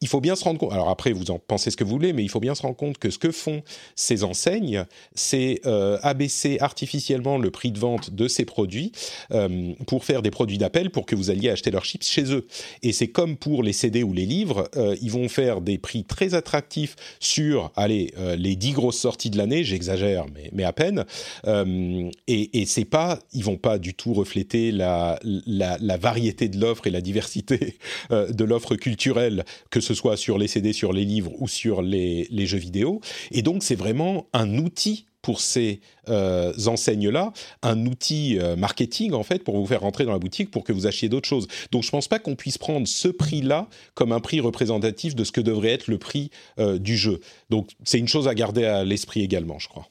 Il 0.00 0.08
faut 0.08 0.20
bien 0.20 0.36
se 0.36 0.44
rendre 0.44 0.58
compte, 0.58 0.72
alors 0.72 0.90
après, 0.90 1.12
vous 1.12 1.30
en 1.30 1.38
pensez 1.38 1.70
ce 1.70 1.76
que 1.76 1.84
vous 1.84 1.90
voulez, 1.90 2.12
mais 2.12 2.22
il 2.22 2.28
faut 2.28 2.40
bien 2.40 2.54
se 2.54 2.62
rendre 2.62 2.76
compte 2.76 2.98
que 2.98 3.10
ce 3.10 3.18
que 3.18 3.32
font 3.32 3.62
ces 3.94 4.17
enseignes, 4.24 4.84
c'est 5.14 5.60
euh, 5.66 5.98
abaisser 6.02 6.58
artificiellement 6.60 7.38
le 7.38 7.50
prix 7.50 7.72
de 7.72 7.78
vente 7.78 8.14
de 8.14 8.28
ces 8.28 8.44
produits 8.44 8.92
euh, 9.32 9.72
pour 9.86 10.04
faire 10.04 10.22
des 10.22 10.30
produits 10.30 10.58
d'appel 10.58 10.90
pour 10.90 11.06
que 11.06 11.14
vous 11.14 11.30
alliez 11.30 11.50
acheter 11.50 11.70
leurs 11.70 11.84
chips 11.84 12.06
chez 12.06 12.32
eux. 12.32 12.46
Et 12.82 12.92
c'est 12.92 13.08
comme 13.08 13.36
pour 13.36 13.62
les 13.62 13.72
CD 13.72 14.02
ou 14.02 14.12
les 14.12 14.26
livres, 14.26 14.68
euh, 14.76 14.96
ils 15.00 15.10
vont 15.10 15.28
faire 15.28 15.60
des 15.60 15.78
prix 15.78 16.04
très 16.04 16.34
attractifs 16.34 16.96
sur, 17.20 17.72
allez, 17.76 18.12
les 18.36 18.56
dix 18.56 18.72
grosses 18.72 18.98
sorties 18.98 19.30
de 19.30 19.38
l'année, 19.38 19.64
j'exagère, 19.64 20.26
mais, 20.34 20.50
mais 20.52 20.64
à 20.64 20.72
peine. 20.72 21.04
et, 21.46 22.60
et 22.60 22.66
c'est 22.66 22.84
pas, 22.84 23.18
ils 23.32 23.44
vont 23.44 23.56
pas 23.56 23.78
du 23.78 23.94
tout 23.94 24.12
refléter 24.12 24.72
la, 24.72 25.18
la, 25.22 25.96
variété 25.96 26.48
de 26.48 26.58
l'offre 26.58 26.86
et 26.86 26.90
la 26.90 27.00
diversité 27.00 27.76
de 28.10 28.44
l'offre 28.44 28.76
culturelle, 28.76 29.44
que 29.70 29.80
ce 29.80 29.94
soit 29.94 30.16
sur 30.16 30.38
les 30.38 30.48
CD, 30.48 30.72
sur 30.72 30.92
les 30.92 31.04
livres 31.04 31.32
ou 31.38 31.48
sur 31.48 31.82
les, 31.82 32.26
les 32.30 32.46
jeux 32.46 32.58
vidéo. 32.58 33.00
Et 33.30 33.42
donc 33.42 33.62
c'est 33.62 33.74
vraiment 33.74 34.07
un 34.32 34.58
outil 34.58 35.06
pour 35.22 35.40
ces 35.40 35.80
euh, 36.08 36.52
enseignes-là, 36.66 37.32
un 37.62 37.86
outil 37.86 38.38
euh, 38.38 38.56
marketing 38.56 39.12
en 39.12 39.22
fait 39.22 39.44
pour 39.44 39.56
vous 39.56 39.66
faire 39.66 39.80
rentrer 39.80 40.04
dans 40.04 40.12
la 40.12 40.18
boutique 40.18 40.50
pour 40.50 40.64
que 40.64 40.72
vous 40.72 40.86
achetiez 40.86 41.08
d'autres 41.08 41.28
choses. 41.28 41.48
Donc 41.72 41.82
je 41.82 41.88
ne 41.88 41.92
pense 41.92 42.08
pas 42.08 42.18
qu'on 42.18 42.36
puisse 42.36 42.58
prendre 42.58 42.86
ce 42.86 43.08
prix-là 43.08 43.68
comme 43.94 44.12
un 44.12 44.20
prix 44.20 44.40
représentatif 44.40 45.14
de 45.14 45.24
ce 45.24 45.32
que 45.32 45.40
devrait 45.40 45.72
être 45.72 45.88
le 45.88 45.98
prix 45.98 46.30
euh, 46.58 46.78
du 46.78 46.96
jeu. 46.96 47.20
Donc 47.50 47.70
c'est 47.84 47.98
une 47.98 48.08
chose 48.08 48.28
à 48.28 48.34
garder 48.34 48.64
à 48.64 48.84
l'esprit 48.84 49.22
également, 49.22 49.58
je 49.58 49.68
crois. 49.68 49.86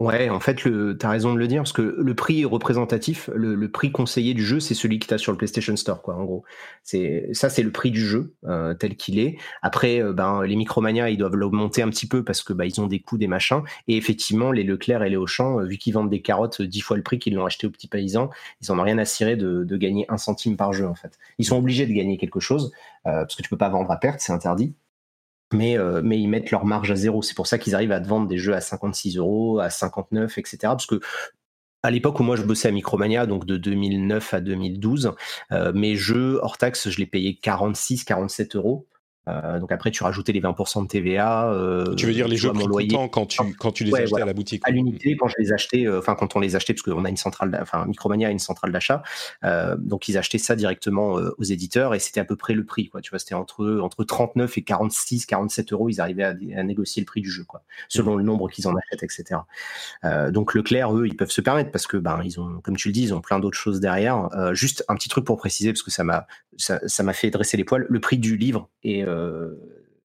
Ouais, 0.00 0.30
en 0.30 0.40
fait, 0.40 0.54
tu 0.54 0.96
as 1.02 1.10
raison 1.10 1.34
de 1.34 1.38
le 1.38 1.46
dire, 1.46 1.60
parce 1.60 1.74
que 1.74 1.82
le 1.82 2.14
prix 2.14 2.46
représentatif, 2.46 3.28
le, 3.34 3.70
prix 3.70 3.92
conseillé 3.92 4.32
du 4.32 4.42
jeu, 4.42 4.58
c'est 4.58 4.72
celui 4.72 4.98
qui 4.98 5.06
tu 5.06 5.18
sur 5.18 5.30
le 5.30 5.36
PlayStation 5.36 5.76
Store, 5.76 6.00
quoi, 6.00 6.16
en 6.16 6.24
gros. 6.24 6.42
C'est 6.82 7.28
Ça, 7.34 7.50
c'est 7.50 7.62
le 7.62 7.70
prix 7.70 7.90
du 7.90 8.00
jeu, 8.00 8.34
euh, 8.46 8.72
tel 8.72 8.96
qu'il 8.96 9.18
est. 9.18 9.36
Après, 9.60 10.02
euh, 10.02 10.14
ben, 10.14 10.42
les 10.42 10.56
Micromania, 10.56 11.10
ils 11.10 11.18
doivent 11.18 11.36
l'augmenter 11.36 11.82
un 11.82 11.90
petit 11.90 12.08
peu 12.08 12.24
parce 12.24 12.42
que 12.42 12.54
bah, 12.54 12.64
ils 12.64 12.80
ont 12.80 12.86
des 12.86 13.00
coûts, 13.00 13.18
des 13.18 13.26
machins. 13.26 13.60
Et 13.88 13.98
effectivement, 13.98 14.52
les 14.52 14.62
Leclerc 14.64 15.02
et 15.02 15.10
les 15.10 15.16
Auchan, 15.18 15.60
euh, 15.60 15.64
vu 15.66 15.76
qu'ils 15.76 15.92
vendent 15.92 16.08
des 16.08 16.22
carottes 16.22 16.62
dix 16.62 16.80
fois 16.80 16.96
le 16.96 17.02
prix 17.02 17.18
qu'ils 17.18 17.34
l'ont 17.34 17.44
acheté 17.44 17.66
aux 17.66 17.70
petits 17.70 17.88
paysans, 17.88 18.30
ils 18.62 18.72
en 18.72 18.78
ont 18.78 18.82
rien 18.82 18.96
à 18.96 19.04
cirer 19.04 19.36
de, 19.36 19.64
de, 19.64 19.76
gagner 19.76 20.06
un 20.08 20.16
centime 20.16 20.56
par 20.56 20.72
jeu, 20.72 20.86
en 20.86 20.94
fait. 20.94 21.18
Ils 21.36 21.44
sont 21.44 21.58
obligés 21.58 21.86
de 21.86 21.92
gagner 21.92 22.16
quelque 22.16 22.40
chose, 22.40 22.72
parce 23.04 23.34
que 23.34 23.42
tu 23.42 23.50
peux 23.50 23.58
pas 23.58 23.68
vendre 23.68 23.90
à 23.90 23.98
perte, 23.98 24.20
c'est 24.20 24.32
interdit 24.32 24.74
mais, 25.52 25.78
euh, 25.78 26.00
mais 26.04 26.18
ils 26.20 26.28
mettent 26.28 26.50
leur 26.50 26.64
marge 26.64 26.90
à 26.90 26.96
zéro. 26.96 27.22
C'est 27.22 27.34
pour 27.34 27.46
ça 27.46 27.58
qu'ils 27.58 27.74
arrivent 27.74 27.92
à 27.92 28.00
te 28.00 28.08
vendre 28.08 28.26
des 28.26 28.38
jeux 28.38 28.54
à 28.54 28.60
56 28.60 29.16
euros, 29.16 29.58
à 29.58 29.70
59, 29.70 30.38
etc. 30.38 30.58
Parce 30.62 30.86
que 30.86 31.00
à 31.82 31.90
l'époque 31.90 32.20
où 32.20 32.22
moi 32.22 32.36
je 32.36 32.42
bossais 32.42 32.68
à 32.68 32.72
Micromania, 32.72 33.26
donc 33.26 33.46
de 33.46 33.56
2009 33.56 34.34
à 34.34 34.40
2012, 34.40 35.12
euh, 35.52 35.72
mes 35.72 35.96
jeux 35.96 36.38
hors 36.42 36.58
taxe, 36.58 36.90
je 36.90 36.98
les 36.98 37.06
payais 37.06 37.34
46, 37.34 38.04
47 38.04 38.56
euros. 38.56 38.86
Euh, 39.28 39.58
donc 39.58 39.70
après, 39.72 39.90
tu 39.90 40.02
rajoutais 40.02 40.32
les 40.32 40.40
20% 40.40 40.82
de 40.82 40.88
TVA. 40.88 41.50
Euh, 41.52 41.94
tu 41.94 42.06
veux 42.06 42.12
dire 42.12 42.28
les 42.28 42.36
jeux 42.36 42.52
loyer 42.52 42.96
quand 43.12 43.26
tu, 43.26 43.38
quand 43.58 43.72
tu 43.72 43.84
les 43.84 43.94
achetais 43.94 44.22
à 44.22 44.24
la 44.24 44.32
boutique 44.32 44.62
À 44.64 44.70
l'unité, 44.70 45.16
quand 45.16 45.28
je 45.28 45.34
les 45.38 45.52
achetais, 45.52 45.86
euh, 45.86 45.98
enfin 45.98 46.14
quand 46.14 46.36
on 46.36 46.40
les 46.40 46.56
achetait, 46.56 46.72
parce 46.72 46.82
qu'on 46.82 47.04
a 47.04 47.08
une 47.08 47.16
centrale, 47.16 47.56
enfin 47.60 47.84
Micromania 47.86 48.28
a 48.28 48.30
une 48.30 48.38
centrale 48.38 48.72
d'achat, 48.72 49.02
donc 49.78 50.08
ils 50.08 50.16
achetaient 50.16 50.38
ça 50.38 50.56
directement 50.56 51.12
aux 51.12 51.44
éditeurs 51.44 51.94
et 51.94 51.98
c'était 51.98 52.20
à 52.20 52.24
peu 52.24 52.36
près 52.36 52.54
le 52.54 52.64
prix, 52.64 52.88
quoi. 52.88 53.00
Tu 53.00 53.10
vois, 53.10 53.18
c'était 53.18 53.34
entre, 53.34 53.80
entre 53.80 54.04
39 54.04 54.58
et 54.58 54.62
46, 54.62 55.26
47 55.26 55.72
euros, 55.72 55.88
ils 55.88 56.00
arrivaient 56.00 56.24
à, 56.24 56.62
négocier 56.62 57.00
le 57.00 57.06
prix 57.06 57.20
du 57.20 57.30
jeu, 57.30 57.44
quoi, 57.44 57.62
selon 57.88 58.16
le 58.16 58.22
nombre 58.22 58.48
qu'ils 58.48 58.68
en 58.68 58.74
achètent, 58.74 59.02
etc. 59.02 59.40
donc 60.30 60.54
Leclerc, 60.54 60.96
eux, 60.96 61.06
ils 61.06 61.16
peuvent 61.16 61.30
se 61.30 61.40
permettre 61.40 61.70
parce 61.70 61.86
que, 61.86 61.96
ben, 61.96 62.20
ils 62.24 62.40
ont, 62.40 62.60
comme 62.62 62.76
tu 62.76 62.88
le 62.88 62.92
dis, 62.92 63.02
ils 63.02 63.14
ont 63.14 63.20
plein 63.20 63.38
d'autres 63.38 63.58
choses 63.58 63.80
derrière. 63.80 64.28
juste 64.52 64.84
un 64.88 64.94
petit 64.94 65.08
truc 65.08 65.24
pour 65.24 65.36
préciser, 65.36 65.72
parce 65.72 65.82
que 65.82 65.90
ça 65.90 66.04
m'a, 66.04 66.26
ça 66.56 67.02
m'a 67.02 67.12
fait 67.12 67.30
dresser 67.30 67.56
les 67.56 67.64
poils. 67.64 67.86
Le 67.88 68.00
prix 68.00 68.18
du 68.18 68.36
livre 68.36 68.68
est 68.82 69.02
euh, 69.09 69.09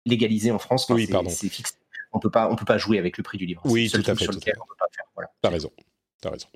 légalisé 0.06 0.50
en 0.50 0.58
France. 0.58 0.86
oui, 0.90 1.06
pardon. 1.06 1.30
C'est 1.30 1.48
fixe. 1.48 1.76
On 2.12 2.18
peut 2.18 2.30
pas, 2.30 2.50
on 2.50 2.56
peut 2.56 2.66
pas 2.66 2.78
jouer 2.78 2.98
avec 2.98 3.16
le 3.16 3.22
prix 3.22 3.38
du 3.38 3.46
livre. 3.46 3.62
Oui, 3.64 3.90
tout 3.90 4.02
à 4.06 4.14
fait. 4.14 4.26
T'as 5.40 5.48
raison. 5.48 5.70
As 6.24 6.30
raison. 6.30 6.46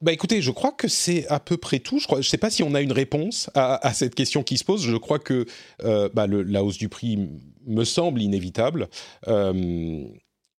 bah 0.00 0.12
écoutez, 0.12 0.42
je 0.42 0.50
crois 0.50 0.72
que 0.72 0.88
c'est 0.88 1.26
à 1.28 1.38
peu 1.38 1.56
près 1.56 1.78
tout. 1.78 2.00
Je 2.00 2.16
ne 2.16 2.22
sais 2.22 2.38
pas 2.38 2.50
si 2.50 2.62
on 2.62 2.74
a 2.74 2.80
une 2.80 2.92
réponse 2.92 3.50
à, 3.54 3.92
cette 3.94 4.14
question 4.14 4.42
qui 4.42 4.58
se 4.58 4.64
pose. 4.64 4.82
Je 4.82 4.96
crois 4.96 5.18
que 5.18 5.46
bah, 5.82 6.26
la 6.26 6.64
hausse 6.64 6.78
du 6.78 6.88
prix 6.88 7.28
me 7.66 7.84
semble 7.84 8.20
inévitable. 8.20 8.88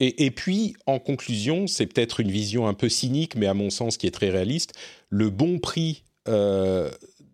Et, 0.02 0.31
puis, 0.31 0.76
en 0.86 0.98
conclusion, 0.99 1.68
c'est 1.68 1.86
peut-être 1.86 2.22
une 2.22 2.31
vision 2.31 2.68
un 2.68 2.73
peu 2.73 2.88
cynique, 2.88 3.36
mais 3.36 3.48
à 3.48 3.53
mon 3.53 3.69
sens 3.69 3.98
qui 3.98 4.07
est 4.07 4.11
très 4.11 4.30
réaliste. 4.30 4.73
Le 5.10 5.30
bon 5.30 5.60
prix 5.60 6.03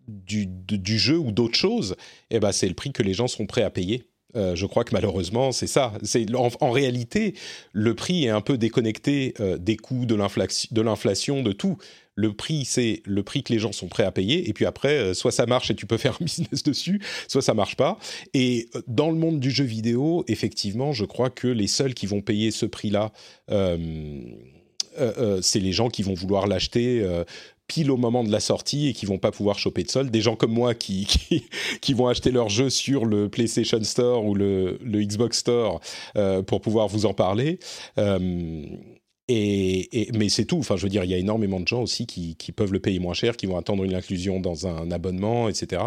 du, 0.08 0.98
jeu 0.98 1.18
ou 1.18 1.32
d'autres 1.32 1.58
choses, 1.58 1.96
eh 2.30 2.40
ben, 2.40 2.52
c'est 2.52 2.68
le 2.68 2.74
prix 2.74 2.92
que 2.92 3.02
les 3.02 3.14
gens 3.14 3.28
sont 3.28 3.46
prêts 3.46 3.62
à 3.62 3.70
payer. 3.70 4.06
Euh, 4.36 4.54
je 4.54 4.66
crois 4.66 4.84
que 4.84 4.92
malheureusement, 4.92 5.50
c'est 5.52 5.66
ça. 5.66 5.92
C'est 6.02 6.26
en, 6.34 6.70
réalité, 6.70 7.34
le 7.72 7.94
prix 7.94 8.24
est 8.24 8.30
un 8.30 8.40
peu 8.40 8.58
déconnecté 8.58 9.34
euh, 9.40 9.56
des 9.56 9.76
coûts 9.76 10.04
de 10.06 10.14
l'inflation, 10.14 11.42
de, 11.42 11.52
tout. 11.52 11.78
Le 12.14 12.32
prix, 12.34 12.64
c'est 12.64 13.02
le 13.04 13.22
prix 13.22 13.42
que 13.42 13.52
les 13.52 13.58
gens 13.58 13.72
sont 13.72 13.88
prêts 13.88 14.04
à 14.04 14.12
payer. 14.12 14.48
Et 14.48 14.52
puis 14.52 14.66
après, 14.66 14.98
euh, 14.98 15.14
soit 15.14 15.32
ça 15.32 15.46
marche 15.46 15.70
et 15.70 15.74
tu 15.74 15.86
peux 15.86 15.96
faire 15.98 16.18
un 16.20 16.24
business 16.24 16.62
dessus, 16.62 17.00
soit 17.28 17.42
ça 17.42 17.54
marche 17.54 17.76
pas. 17.76 17.98
Et 18.34 18.68
dans 18.86 19.10
le 19.10 19.16
monde 19.16 19.40
du 19.40 19.50
jeu 19.50 19.64
vidéo, 19.64 20.24
effectivement, 20.28 20.92
je 20.92 21.04
crois 21.04 21.30
que 21.30 21.48
les 21.48 21.68
seuls 21.68 21.94
qui 21.94 22.06
vont 22.06 22.20
payer 22.20 22.50
ce 22.50 22.66
prix-là, 22.66 23.12
c'est 25.42 25.60
les 25.60 25.72
gens 25.72 25.88
qui 25.88 26.02
vont 26.02 26.14
vouloir 26.14 26.46
l'acheter 26.46 27.06
pile 27.66 27.90
au 27.90 27.96
moment 27.96 28.24
de 28.24 28.30
la 28.30 28.40
sortie 28.40 28.88
et 28.88 28.92
qui 28.92 29.06
vont 29.06 29.18
pas 29.18 29.32
pouvoir 29.32 29.58
choper 29.58 29.82
de 29.82 29.90
solde. 29.90 30.10
Des 30.10 30.20
gens 30.20 30.36
comme 30.36 30.52
moi 30.52 30.74
qui, 30.74 31.06
qui, 31.80 31.94
vont 31.94 32.06
acheter 32.08 32.30
leur 32.30 32.48
jeu 32.48 32.70
sur 32.70 33.04
le 33.04 33.28
PlayStation 33.28 33.82
Store 33.82 34.24
ou 34.24 34.34
le, 34.34 34.78
le 34.82 35.02
Xbox 35.02 35.38
Store 35.38 35.80
euh, 36.16 36.42
pour 36.42 36.60
pouvoir 36.60 36.88
vous 36.88 37.06
en 37.06 37.14
parler. 37.14 37.58
Euh, 37.98 38.64
et, 39.28 40.08
mais 40.14 40.28
c'est 40.28 40.44
tout. 40.44 40.58
Enfin, 40.58 40.76
je 40.76 40.84
veux 40.84 40.88
dire, 40.88 41.02
il 41.02 41.10
y 41.10 41.14
a 41.14 41.18
énormément 41.18 41.58
de 41.58 41.66
gens 41.66 41.82
aussi 41.82 42.06
qui, 42.06 42.36
qui, 42.36 42.52
peuvent 42.52 42.72
le 42.72 42.78
payer 42.78 43.00
moins 43.00 43.14
cher, 43.14 43.36
qui 43.36 43.46
vont 43.46 43.56
attendre 43.56 43.82
une 43.82 43.94
inclusion 43.94 44.38
dans 44.38 44.68
un 44.68 44.92
abonnement, 44.92 45.48
etc. 45.48 45.82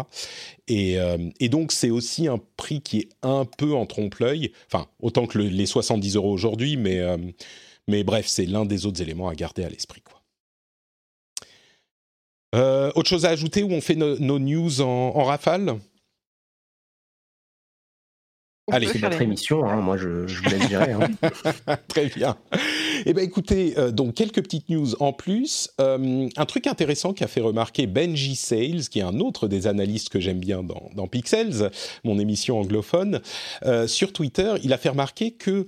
Et, 0.68 0.98
euh, 0.98 1.16
et 1.40 1.48
donc, 1.48 1.72
c'est 1.72 1.88
aussi 1.88 2.28
un 2.28 2.38
prix 2.58 2.82
qui 2.82 2.98
est 2.98 3.08
un 3.22 3.46
peu 3.46 3.72
en 3.72 3.86
trompe-l'œil. 3.86 4.52
Enfin, 4.70 4.88
autant 5.00 5.26
que 5.26 5.38
les 5.38 5.66
70 5.66 6.16
euros 6.16 6.30
aujourd'hui, 6.30 6.76
mais, 6.76 7.00
mais 7.88 8.04
bref, 8.04 8.26
c'est 8.26 8.44
l'un 8.44 8.66
des 8.66 8.84
autres 8.84 9.00
éléments 9.00 9.28
à 9.28 9.34
garder 9.34 9.64
à 9.64 9.70
l'esprit. 9.70 10.02
Quoi. 10.02 10.19
Euh, 12.54 12.90
autre 12.94 13.08
chose 13.08 13.24
à 13.26 13.30
ajouter 13.30 13.62
où 13.62 13.70
on 13.70 13.80
fait 13.80 13.94
nos 13.94 14.38
news 14.38 14.80
en, 14.80 14.84
en 15.14 15.24
rafale? 15.24 15.78
Allez, 18.72 18.86
c'est 18.86 19.00
notre 19.00 19.20
émission, 19.20 19.68
hein, 19.68 19.76
moi 19.76 19.96
je, 19.96 20.26
je 20.26 20.42
vous 20.42 20.48
laisse 20.48 20.68
gérer. 20.68 20.92
Hein. 20.92 21.08
Très 21.88 22.06
bien. 22.06 22.36
Eh 23.06 23.14
bien 23.14 23.22
écoutez, 23.22 23.74
euh, 23.78 23.90
donc 23.90 24.14
quelques 24.14 24.42
petites 24.42 24.68
news 24.68 24.94
en 25.00 25.12
plus. 25.12 25.70
Euh, 25.80 26.28
un 26.36 26.44
truc 26.44 26.66
intéressant 26.66 27.12
qu'a 27.14 27.28
fait 27.28 27.40
remarquer 27.40 27.86
Benji 27.86 28.36
Sales, 28.36 28.88
qui 28.90 28.98
est 28.98 29.02
un 29.02 29.20
autre 29.20 29.48
des 29.48 29.66
analystes 29.66 30.10
que 30.10 30.20
j'aime 30.20 30.38
bien 30.38 30.62
dans, 30.62 30.90
dans, 30.94 31.06
Pixels, 31.06 31.70
mon 32.04 32.18
émission 32.18 32.58
anglophone, 32.58 33.20
euh, 33.64 33.86
sur 33.86 34.12
Twitter, 34.12 34.54
il 34.62 34.72
a 34.72 34.78
fait 34.78 34.90
remarquer 34.90 35.32
que 35.32 35.66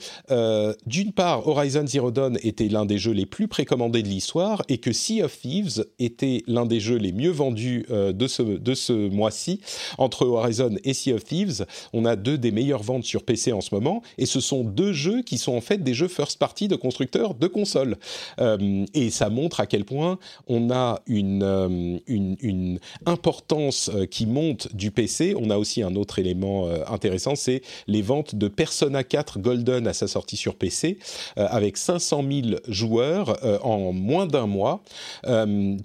d'une 0.87 1.13
part, 1.13 1.47
Horizon 1.47 1.87
Zero 1.87 2.11
Dawn 2.11 2.39
était 2.43 2.69
l'un 2.69 2.85
des 2.85 2.99
jeux 2.99 3.13
les 3.13 3.27
plus 3.27 3.49
précommandés 3.49 4.03
de 4.03 4.09
l'histoire 4.09 4.63
et 4.69 4.79
que 4.79 4.93
Sea 4.93 5.23
of 5.23 5.39
Thieves 5.39 5.87
était 5.99 6.43
l'un 6.47 6.67
des 6.67 6.81
jeux 6.81 6.97
les 6.97 7.13
mieux 7.13 7.31
vendus 7.31 7.87
de 7.89 8.27
ce, 8.27 8.43
de 8.43 8.75
ce 8.75 8.93
mois-ci. 8.93 9.61
Entre 9.99 10.27
Horizon 10.27 10.77
et 10.85 10.95
Sea 10.95 11.13
of 11.13 11.25
Thieves, 11.25 11.67
on 11.93 12.05
a 12.05 12.17
deux 12.17 12.39
des 12.39 12.51
meilleures 12.51 12.83
ventes 12.83 13.05
sur 13.05 13.25
PC 13.25 13.53
en 13.53 13.61
ce 13.61 13.75
moment 13.75 14.03
et 14.19 14.27
ce 14.27 14.41
sont 14.41 14.65
deux 14.65 14.93
jeux 14.93 15.23
qui 15.23 15.39
sont 15.39 15.55
en 15.55 15.61
fait 15.61 15.79
des 15.83 15.95
jeux 15.95 16.09
first 16.09 16.39
party 16.39 16.69
de 16.69 16.77
constructeurs 16.77 17.22
de 17.31 17.47
consoles. 17.47 17.97
Euh, 18.41 18.85
et 18.95 19.11
ça 19.11 19.31
montre 19.31 19.61
à 19.61 19.67
quel 19.67 19.85
point 19.85 20.19
on 20.47 20.71
a 20.71 21.01
une, 21.07 21.43
euh, 21.43 21.99
une, 22.07 22.79
importance 23.07 23.91
euh, 23.95 24.07
qui 24.07 24.27
monte 24.27 24.75
du 24.75 24.91
PC. 24.91 25.35
On 25.39 25.51
a 25.51 25.57
aussi 25.57 25.83
un 25.83 25.95
autre 25.95 26.19
élément 26.19 26.69
intéressant, 26.89 27.35
c'est 27.35 27.63
les 27.87 28.03
ventes 28.03 28.35
de 28.35 28.49
Persona 28.49 29.05
4 29.05 29.39
Golden 29.39 29.87
à 29.87 29.93
sa 29.93 30.09
sortie 30.09 30.37
sur 30.37 30.55
PC, 30.55 30.99
avec 31.37 31.77
500 31.77 32.25
000 32.29 32.57
joueurs 32.69 33.39
en 33.65 33.93
moins 33.93 34.27
d'un 34.27 34.47
mois. 34.47 34.83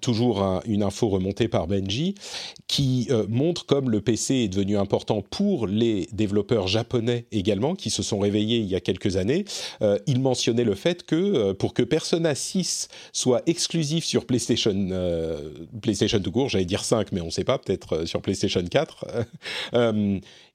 toujours 0.01 0.61
une 0.65 0.83
info 0.83 1.09
remontée 1.09 1.47
par 1.47 1.67
Benji, 1.67 2.15
qui 2.67 3.09
montre 3.29 3.65
comme 3.65 3.89
le 3.89 4.01
PC 4.01 4.35
est 4.35 4.47
devenu 4.47 4.77
important 4.77 5.21
pour 5.21 5.67
les 5.67 6.07
développeurs 6.11 6.67
japonais 6.67 7.25
également, 7.31 7.75
qui 7.75 7.89
se 7.89 8.03
sont 8.03 8.19
réveillés 8.19 8.59
il 8.59 8.67
y 8.67 8.75
a 8.75 8.79
quelques 8.79 9.17
années. 9.17 9.45
il 10.07 10.19
mentionnait 10.21 10.63
le 10.63 10.75
fait 10.75 11.03
que 11.03 11.26
euh, 11.35 11.53
pour 11.53 11.73
que 11.73 11.83
Persona 11.83 12.35
6 12.35 12.89
soit 13.13 13.41
exclusif 13.45 14.05
sur 14.05 14.25
PlayStation, 14.25 14.73
euh, 14.91 15.51
PlayStation 15.81 16.19
tout 16.19 16.31
court, 16.31 16.49
j'allais 16.49 16.65
dire 16.65 16.83
5, 16.83 17.11
mais 17.11 17.21
on 17.21 17.27
ne 17.27 17.31
sait 17.31 17.43
pas, 17.43 17.57
peut-être 17.57 17.97
euh, 17.97 18.05
sur 18.05 18.21
PlayStation 18.21 18.63
4, 18.63 19.05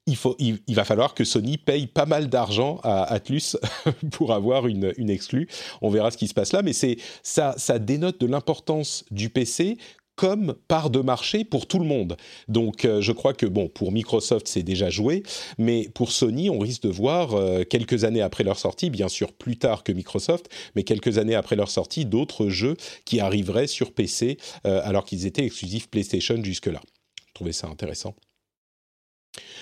il, 0.07 0.75
va 0.75 0.83
falloir 0.83 1.13
que 1.13 1.23
Sony 1.23 1.57
paye 1.57 1.87
pas 1.87 2.05
mal 2.05 2.27
d'argent 2.27 2.79
à 2.83 3.03
Atlus 3.03 3.55
pour 4.11 4.33
avoir 4.33 4.67
une, 4.67 4.93
une 4.97 5.09
exclue. 5.09 5.47
On 5.81 5.89
verra 5.89 6.11
ce 6.11 6.17
qui 6.17 6.27
se 6.27 6.33
passe 6.33 6.51
là, 6.51 6.61
mais 6.61 6.73
ça 6.73 7.79
dénote 7.79 8.19
de 8.19 8.27
l'importance 8.27 9.05
du 9.11 9.29
PC 9.29 9.77
comme 10.15 10.55
part 10.67 10.89
de 10.89 10.99
marché 10.99 11.43
pour 11.43 11.67
tout 11.67 11.79
le 11.79 11.85
monde. 11.85 12.17
Donc 12.47 12.85
euh, 12.85 13.01
je 13.01 13.11
crois 13.11 13.33
que 13.33 13.45
bon 13.45 13.67
pour 13.67 13.91
Microsoft 13.91 14.47
c'est 14.47 14.63
déjà 14.63 14.89
joué, 14.89 15.23
mais 15.57 15.89
pour 15.93 16.11
Sony 16.11 16.49
on 16.49 16.59
risque 16.59 16.83
de 16.83 16.89
voir 16.89 17.33
euh, 17.33 17.63
quelques 17.63 18.03
années 18.03 18.21
après 18.21 18.43
leur 18.43 18.59
sortie, 18.59 18.89
bien 18.89 19.07
sûr 19.07 19.33
plus 19.33 19.57
tard 19.57 19.83
que 19.83 19.91
Microsoft, 19.91 20.49
mais 20.75 20.83
quelques 20.83 21.17
années 21.17 21.35
après 21.35 21.55
leur 21.55 21.69
sortie 21.69 22.05
d'autres 22.05 22.49
jeux 22.49 22.75
qui 23.05 23.19
arriveraient 23.19 23.67
sur 23.67 23.93
PC 23.93 24.37
euh, 24.65 24.81
alors 24.83 25.05
qu'ils 25.05 25.25
étaient 25.25 25.45
exclusifs 25.45 25.89
PlayStation 25.89 26.41
jusque-là. 26.43 26.81
Je 27.27 27.33
trouvais 27.33 27.53
ça 27.53 27.67
intéressant. 27.67 28.15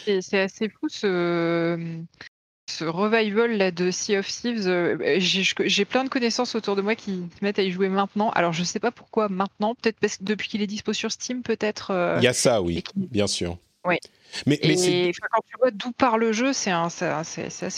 C'est 0.03 0.39
assez 0.39 0.67
fou 0.67 0.89
ce, 0.89 2.03
ce 2.71 2.85
revival 2.85 3.57
là 3.57 3.71
de 3.71 3.91
Sea 3.91 4.17
of 4.17 4.27
Thieves, 4.27 4.67
euh, 4.67 4.97
j'ai 5.19 5.85
plein 5.85 6.03
de 6.03 6.09
connaissances 6.09 6.55
autour 6.55 6.75
de 6.75 6.81
moi 6.81 6.95
qui 6.95 7.23
se 7.37 7.43
mettent 7.43 7.59
à 7.59 7.63
y 7.63 7.71
jouer 7.71 7.89
maintenant. 7.89 8.29
Alors 8.31 8.53
je 8.53 8.63
sais 8.63 8.79
pas 8.79 8.91
pourquoi 8.91 9.29
maintenant, 9.29 9.75
peut-être 9.75 9.97
parce 9.99 10.17
que 10.17 10.23
depuis 10.23 10.49
qu'il 10.49 10.61
est 10.61 10.67
dispo 10.67 10.93
sur 10.93 11.11
Steam, 11.11 11.43
peut-être. 11.43 11.91
Euh, 11.91 12.15
Il 12.19 12.23
y 12.23 12.27
a 12.27 12.33
ça, 12.33 12.61
oui, 12.61 12.83
bien 12.95 13.27
sûr. 13.27 13.57
Oui. 13.85 13.97
Mais, 14.45 14.55
et 14.55 15.11
quand 15.31 15.41
tu 15.47 15.57
vois 15.59 15.71
d'où 15.71 15.91
part 15.91 16.17
le 16.17 16.31
jeu, 16.31 16.53
c'est 16.53 16.71
assez 16.71 17.05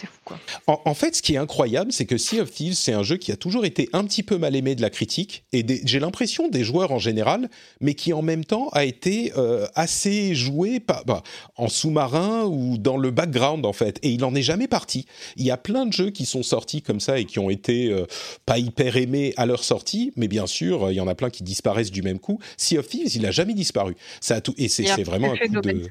fou. 0.08 0.20
Quoi. 0.26 0.40
En, 0.68 0.94
fait, 0.94 1.16
ce 1.16 1.22
qui 1.22 1.36
est 1.36 1.38
incroyable, 1.38 1.92
c'est 1.92 2.06
que 2.06 2.18
Sea 2.18 2.42
of 2.42 2.52
Thieves, 2.52 2.74
c'est 2.74 2.94
un 2.94 3.04
jeu 3.04 3.18
qui 3.18 3.32
a 3.32 3.36
toujours 3.36 3.66
été 3.66 3.90
un 3.94 4.04
petit 4.04 4.24
peu 4.24 4.38
mal 4.38 4.56
aimé 4.56 4.76
de 4.76 4.82
la 4.82 4.90
critique, 4.90 5.46
et 5.54 5.66
j'ai 5.86 6.00
l'impression 6.00 6.48
des 6.48 6.64
joueurs 6.64 6.92
en 6.92 7.00
général, 7.00 7.50
mais 7.82 7.94
qui 7.94 8.14
en 8.14 8.22
même 8.22 8.46
temps 8.46 8.70
a 8.70 8.86
été 8.86 9.34
euh, 9.38 9.68
assez 9.76 10.36
joué 10.36 10.80
bah, 10.80 11.24
en 11.56 11.68
sous-marin 11.68 12.44
ou 12.46 12.78
dans 12.78 12.98
le 12.98 13.12
background, 13.12 13.66
en 13.66 13.74
fait, 13.74 14.00
et 14.04 14.10
il 14.10 14.20
n'en 14.20 14.36
est 14.36 14.42
jamais 14.42 14.68
parti. 14.68 15.06
Il 15.38 15.46
y 15.46 15.52
a 15.52 15.58
plein 15.58 15.86
de 15.86 15.94
jeux 15.94 16.12
qui 16.12 16.26
sont 16.26 16.44
sortis 16.44 16.82
comme 16.82 17.00
ça 17.00 17.20
et 17.20 17.26
qui 17.26 17.40
ont 17.40 17.50
été 17.50 17.90
euh, 17.90 18.06
pas 18.46 18.58
hyper 18.58 18.98
aimés 18.98 19.34
à 19.38 19.46
leur 19.46 19.64
sortie, 19.64 20.14
mais 20.16 20.28
bien 20.28 20.48
sûr, 20.48 20.92
il 20.92 20.96
y 20.96 21.02
en 21.02 21.08
a 21.08 21.16
plein 21.16 21.30
qui 21.30 21.44
disparaissent 21.44 21.92
du 21.92 22.02
même 22.02 22.20
coup. 22.20 22.40
Sea 22.58 22.78
of 22.78 22.88
Thieves, 22.88 23.16
il 23.16 23.24
n'a 23.24 23.32
jamais 23.32 23.54
disparu. 23.54 23.96
Ça 24.22 24.36
a 24.36 24.42
tout, 24.42 24.54
et 24.58 24.68
c'est 24.68 25.04
vraiment 25.04 25.34
un 25.34 25.38
coup 25.38 25.62
de... 25.62 25.90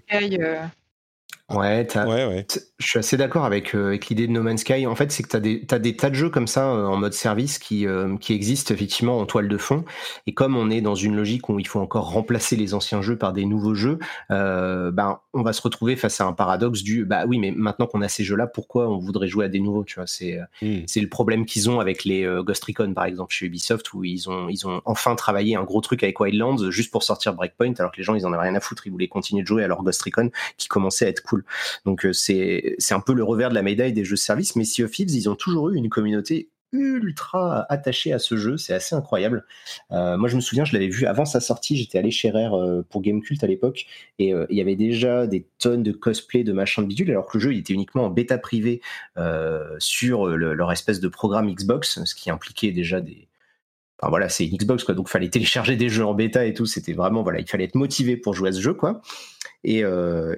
Euh, 0.52 0.66
Ouais, 1.54 2.46
je 2.82 2.86
suis 2.86 2.98
assez 2.98 3.16
d'accord 3.16 3.44
avec, 3.44 3.74
euh, 3.74 3.88
avec 3.88 4.08
l'idée 4.08 4.26
de 4.26 4.32
No 4.32 4.42
Man's 4.42 4.60
Sky. 4.60 4.86
En 4.86 4.94
fait, 4.94 5.12
c'est 5.12 5.22
que 5.22 5.28
tu 5.28 5.36
as 5.36 5.40
des, 5.40 5.66
as 5.70 5.78
des 5.78 5.96
tas 5.96 6.10
de 6.10 6.14
jeux 6.14 6.30
comme 6.30 6.46
ça 6.46 6.68
euh, 6.68 6.86
en 6.86 6.96
mode 6.96 7.12
service 7.12 7.58
qui, 7.58 7.86
euh, 7.86 8.16
qui 8.16 8.34
existent 8.34 8.74
effectivement 8.74 9.18
en 9.18 9.26
toile 9.26 9.48
de 9.48 9.56
fond. 9.56 9.84
Et 10.26 10.34
comme 10.34 10.56
on 10.56 10.70
est 10.70 10.80
dans 10.80 10.94
une 10.94 11.16
logique 11.16 11.48
où 11.48 11.58
il 11.58 11.66
faut 11.66 11.80
encore 11.80 12.10
remplacer 12.10 12.56
les 12.56 12.74
anciens 12.74 13.02
jeux 13.02 13.16
par 13.16 13.32
des 13.32 13.44
nouveaux 13.46 13.74
jeux, 13.74 13.98
ben, 14.28 15.20
on 15.32 15.42
va 15.42 15.52
se 15.52 15.62
retrouver 15.62 15.96
face 15.96 16.20
à 16.20 16.26
un 16.26 16.32
paradoxe 16.32 16.82
du 16.82 17.04
bah 17.04 17.24
oui, 17.26 17.38
mais 17.38 17.52
maintenant 17.52 17.86
qu'on 17.86 18.02
a 18.02 18.08
ces 18.08 18.24
jeux-là, 18.24 18.46
pourquoi 18.46 18.88
on 18.88 18.98
voudrait 18.98 19.28
jouer 19.28 19.46
à 19.46 19.48
des 19.48 19.60
nouveaux 19.60 19.84
tu 19.84 19.96
vois? 19.96 20.06
C'est 20.06 20.38
hmm. 20.60 20.82
c'est 20.86 21.00
le 21.00 21.08
problème 21.08 21.46
qu'ils 21.46 21.70
ont 21.70 21.80
avec 21.80 22.04
les 22.04 22.28
Ghost 22.44 22.64
Recon, 22.64 22.92
par 22.94 23.04
exemple, 23.04 23.32
chez 23.32 23.46
Ubisoft, 23.46 23.92
où 23.94 24.04
ils 24.04 24.28
ont, 24.28 24.48
ils 24.48 24.66
ont 24.66 24.82
enfin 24.84 25.14
travaillé 25.14 25.56
un 25.56 25.64
gros 25.64 25.80
truc 25.80 26.02
avec 26.02 26.18
Wildlands 26.20 26.70
juste 26.70 26.90
pour 26.90 27.02
sortir 27.02 27.34
Breakpoint, 27.34 27.74
alors 27.78 27.92
que 27.92 27.98
les 27.98 28.02
gens, 28.02 28.14
ils 28.14 28.26
en 28.26 28.32
avaient 28.32 28.42
rien 28.42 28.54
à 28.54 28.60
foutre. 28.60 28.86
Ils 28.86 28.90
voulaient 28.90 29.08
continuer 29.08 29.42
de 29.42 29.46
jouer 29.46 29.64
à 29.64 29.68
leur 29.68 29.82
Ghost 29.82 30.02
Recon 30.02 30.30
qui 30.56 30.68
commençait 30.68 31.06
à 31.06 31.08
être 31.08 31.22
cool. 31.22 31.41
Donc 31.84 32.06
euh, 32.06 32.12
c'est 32.12 32.76
un 32.90 33.00
peu 33.00 33.14
le 33.14 33.24
revers 33.24 33.50
de 33.50 33.54
la 33.54 33.62
médaille 33.62 33.92
des 33.92 34.04
jeux 34.04 34.16
de 34.16 34.20
service. 34.20 34.56
Mais 34.56 34.64
Sea 34.64 34.84
of 34.84 34.90
Thieves, 34.90 35.10
ils 35.10 35.28
ont 35.28 35.34
toujours 35.34 35.70
eu 35.70 35.76
une 35.76 35.88
communauté 35.88 36.48
ultra 36.74 37.66
attachée 37.68 38.14
à 38.14 38.18
ce 38.18 38.38
jeu, 38.38 38.56
c'est 38.56 38.72
assez 38.72 38.94
incroyable. 38.94 39.44
Euh, 39.90 40.16
moi, 40.16 40.30
je 40.30 40.36
me 40.36 40.40
souviens, 40.40 40.64
je 40.64 40.72
l'avais 40.72 40.88
vu 40.88 41.04
avant 41.04 41.26
sa 41.26 41.38
sortie, 41.38 41.76
j'étais 41.76 41.98
allé 41.98 42.10
chez 42.10 42.30
Rare 42.30 42.54
euh, 42.54 42.82
pour 42.88 43.02
Gamecult 43.02 43.44
à 43.44 43.46
l'époque, 43.46 43.84
et 44.18 44.32
il 44.48 44.56
y 44.56 44.60
avait 44.62 44.74
déjà 44.74 45.26
des 45.26 45.46
tonnes 45.58 45.82
de 45.82 45.92
cosplay 45.92 46.44
de 46.44 46.52
machin 46.54 46.80
de 46.80 46.86
bidule, 46.86 47.10
alors 47.10 47.26
que 47.26 47.36
le 47.36 47.42
jeu 47.42 47.52
il 47.52 47.58
était 47.58 47.74
uniquement 47.74 48.04
en 48.04 48.08
bêta 48.08 48.38
privée 48.38 48.80
sur 49.78 50.28
leur 50.28 50.72
espèce 50.72 51.00
de 51.00 51.08
programme 51.08 51.52
Xbox, 51.52 52.02
ce 52.04 52.14
qui 52.14 52.30
impliquait 52.30 52.72
déjà 52.72 53.02
des, 53.02 53.28
Enfin, 54.02 54.10
voilà, 54.10 54.28
c'est 54.28 54.44
une 54.44 54.56
Xbox 54.56 54.82
quoi, 54.82 54.94
donc 54.94 55.08
fallait 55.08 55.28
télécharger 55.28 55.76
des 55.76 55.88
jeux 55.88 56.04
en 56.04 56.12
bêta 56.12 56.44
et 56.44 56.54
tout. 56.54 56.66
C'était 56.66 56.92
vraiment 56.92 57.22
voilà, 57.22 57.38
il 57.38 57.48
fallait 57.48 57.64
être 57.64 57.76
motivé 57.76 58.16
pour 58.16 58.34
jouer 58.34 58.48
à 58.48 58.52
ce 58.52 58.60
jeu 58.60 58.74
quoi. 58.74 59.00
Et, 59.64 59.84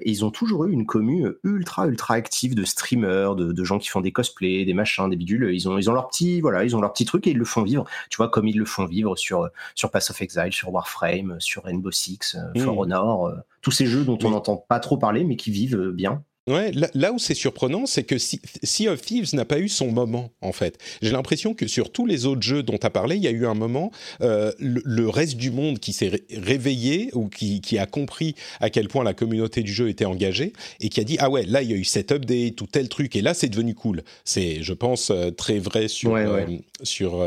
ils 0.05 0.25
ont 0.25 0.31
toujours 0.31 0.65
eu 0.65 0.71
une 0.71 0.85
commu 0.85 1.27
ultra 1.43 1.87
ultra 1.87 2.13
active 2.15 2.55
de 2.55 2.63
streamers, 2.63 3.35
de, 3.35 3.63
gens 3.63 3.79
qui 3.79 3.89
font 3.89 4.01
des 4.01 4.11
cosplays, 4.11 4.65
des 4.65 4.73
machins, 4.73 5.09
des 5.09 5.15
bidules. 5.15 5.49
Ils 5.53 5.67
ont 5.67 5.77
ils 5.77 5.89
ont 5.89 5.93
leur 5.93 6.07
petit 6.07 6.41
voilà, 6.41 6.63
ils 6.63 6.75
ont 6.75 6.81
leur 6.81 6.93
petit 6.93 7.05
truc 7.05 7.27
et 7.27 7.31
ils 7.31 7.37
le 7.37 7.45
font 7.45 7.63
vivre. 7.63 7.85
Tu 8.09 8.17
vois 8.17 8.29
comme 8.29 8.47
ils 8.47 8.57
le 8.57 8.65
font 8.65 8.85
vivre 8.85 9.15
sur 9.15 9.49
sur 9.73 9.91
Pass 9.91 10.11
of 10.11 10.21
Exile, 10.21 10.51
sur 10.51 10.71
Warframe, 10.71 11.37
sur 11.39 11.63
Rainbow 11.63 11.91
Six, 11.91 12.37
For 12.57 12.75
mmh. 12.75 12.77
Honor, 12.77 13.33
tous 13.61 13.71
ces 13.71 13.87
jeux 13.87 14.05
dont 14.05 14.19
on 14.23 14.29
n'entend 14.29 14.57
pas 14.57 14.79
trop 14.79 14.97
parler 14.97 15.23
mais 15.23 15.35
qui 15.35 15.51
vivent 15.51 15.91
bien. 15.91 16.23
Ouais, 16.47 16.71
là, 16.93 17.11
où 17.11 17.17
c'est 17.17 17.33
surprenant, 17.33 17.87
c'est 17.87 18.03
que 18.03 18.19
Sea 18.19 18.87
of 18.87 19.01
Thieves 19.01 19.33
n'a 19.33 19.45
pas 19.45 19.57
eu 19.57 19.67
son 19.67 19.91
moment, 19.91 20.31
en 20.41 20.51
fait. 20.51 20.77
J'ai 21.01 21.09
l'impression 21.09 21.55
que 21.55 21.65
sur 21.65 21.91
tous 21.91 22.05
les 22.05 22.27
autres 22.27 22.43
jeux 22.43 22.61
dont 22.61 22.77
tu 22.77 22.85
as 22.85 22.91
parlé, 22.91 23.15
il 23.15 23.23
y 23.23 23.27
a 23.27 23.31
eu 23.31 23.47
un 23.47 23.55
moment, 23.55 23.91
euh, 24.21 24.51
le, 24.59 25.09
reste 25.09 25.37
du 25.37 25.49
monde 25.49 25.79
qui 25.79 25.91
s'est 25.91 26.23
réveillé 26.29 27.09
ou 27.13 27.29
qui, 27.29 27.79
a 27.79 27.87
compris 27.87 28.35
à 28.59 28.69
quel 28.69 28.89
point 28.89 29.03
la 29.03 29.15
communauté 29.15 29.63
du 29.63 29.73
jeu 29.73 29.89
était 29.89 30.05
engagée 30.05 30.53
et 30.81 30.89
qui 30.89 30.99
a 30.99 31.03
dit 31.03 31.17
Ah 31.19 31.31
ouais, 31.31 31.45
là, 31.45 31.63
il 31.63 31.71
y 31.71 31.73
a 31.73 31.77
eu 31.77 31.83
cet 31.83 32.11
update 32.11 32.61
ou 32.61 32.67
tel 32.67 32.89
truc 32.89 33.15
et 33.15 33.23
là, 33.23 33.33
c'est 33.33 33.49
devenu 33.49 33.73
cool. 33.73 34.03
C'est, 34.23 34.61
je 34.61 34.73
pense, 34.73 35.09
euh, 35.09 35.31
très 35.31 35.57
vrai 35.57 35.87
sur, 35.87 36.13
euh, 36.13 36.45
sur 36.83 37.25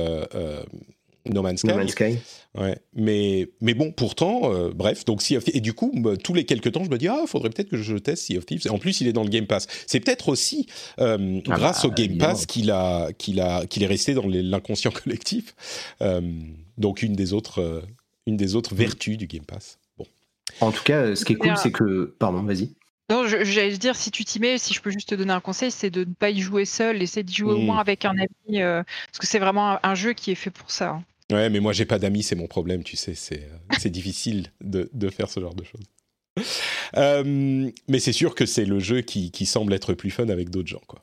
No 1.27 1.43
Man's 1.43 1.61
Sky. 1.91 2.19
Ouais. 2.59 2.77
Mais, 2.93 3.49
mais 3.61 3.75
bon, 3.75 3.93
pourtant, 3.93 4.53
euh, 4.53 4.71
bref, 4.75 5.05
donc 5.05 5.23
Sea 5.23 5.37
of 5.37 5.45
Thieves. 5.45 5.57
Et 5.57 5.61
du 5.61 5.75
coup, 5.75 5.93
bah, 5.95 6.17
tous 6.17 6.35
les 6.35 6.45
quelques 6.45 6.73
temps, 6.73 6.83
je 6.83 6.91
me 6.91 6.99
dis, 6.99 7.07
ah, 7.07 7.23
faudrait 7.27 7.51
peut-être 7.51 7.69
que 7.69 7.77
je 7.77 7.97
teste 7.97 8.25
Sea 8.25 8.39
of 8.39 8.47
Thieves. 8.47 8.67
Et 8.67 8.71
en 8.71 8.79
plus, 8.79 9.01
il 9.01 9.07
est 9.07 9.13
dans 9.13 9.23
le 9.23 9.29
Game 9.29 9.47
Pass. 9.47 9.69
C'est 9.87 10.01
peut-être 10.01 10.29
aussi 10.29 10.67
euh, 10.99 11.41
ah 11.47 11.55
grâce 11.55 11.83
bah, 11.83 11.89
au 11.89 11.93
Game 11.93 12.19
Pass 12.19 12.47
qu'il 12.47 12.71
a, 12.73 13.13
qu'il 13.13 13.41
a, 13.41 13.65
qu'il 13.67 13.85
est 13.85 13.87
resté 13.87 14.15
dans 14.15 14.27
l'inconscient 14.27 14.91
collectif. 15.05 15.55
Euh, 16.03 16.21
donc, 16.79 17.03
une 17.03 17.15
des 17.15 17.33
autres, 17.33 17.85
une 18.27 18.37
des 18.37 18.57
autres 18.57 18.75
mm. 18.75 18.79
vertus 18.79 19.17
du 19.19 19.29
Game 19.29 19.45
Pass. 19.45 19.79
Bon. 19.97 20.07
En 20.61 20.73
tout 20.73 20.83
cas, 20.83 21.15
ce 21.15 21.25
qui 21.25 21.35
est 21.35 21.37
cool, 21.37 21.57
c'est 21.57 21.73
que. 21.73 22.17
Pardon, 22.19 22.43
vas-y. 22.43 22.71
Non, 23.11 23.27
j'allais 23.27 23.79
dire, 23.79 23.97
si 23.97 24.11
tu 24.11 24.25
t'y 24.25 24.39
mets, 24.39 24.59
si 24.59 24.75
je 24.75 24.83
peux 24.83 24.91
juste 24.91 25.09
te 25.09 25.15
donner 25.15 25.33
un 25.33 25.41
conseil, 25.41 25.71
c'est 25.71 25.89
de 25.89 26.01
ne 26.01 26.13
pas 26.13 26.29
y 26.29 26.41
jouer 26.41 26.67
seul, 26.67 27.01
essayer 27.01 27.23
de 27.23 27.31
jouer 27.31 27.55
au 27.55 27.59
mm. 27.59 27.65
moins 27.65 27.79
avec 27.79 28.05
un 28.05 28.15
ami, 28.19 28.59
parce 28.59 29.19
que 29.19 29.27
c'est 29.27 29.39
vraiment 29.39 29.79
un, 29.81 29.95
jeu 29.95 30.13
qui 30.13 30.33
est 30.33 30.35
fait 30.35 30.51
pour 30.51 30.73
ça. 30.73 30.91
Hein. 30.91 31.05
Ouais, 31.33 31.51
mais 31.51 31.61
moi 31.61 31.73
j'ai 31.73 31.85
pas 31.85 31.99
d'amis, 31.99 32.23
c'est 32.23 32.37
mon 32.37 32.47
problème, 32.47 32.83
tu 32.83 32.97
sais, 32.97 33.15
c'est 33.15 33.43
euh, 33.85 33.89
difficile 33.91 34.51
de, 34.63 34.89
faire 35.11 35.29
ce 35.29 35.41
genre 35.41 35.55
de 35.55 35.65
choses. 35.65 36.47
Euh, 36.97 37.71
mais 37.89 37.99
c'est 37.99 38.13
sûr 38.13 38.35
que 38.35 38.47
c'est 38.47 38.65
le 38.65 38.79
jeu 38.79 39.03
qui, 39.03 39.47
semble 39.47 39.75
être 39.75 39.93
plus 39.93 40.11
fun 40.11 40.29
avec 40.29 40.49
d'autres 40.49 40.69
gens, 40.69 40.83
quoi. 40.87 41.03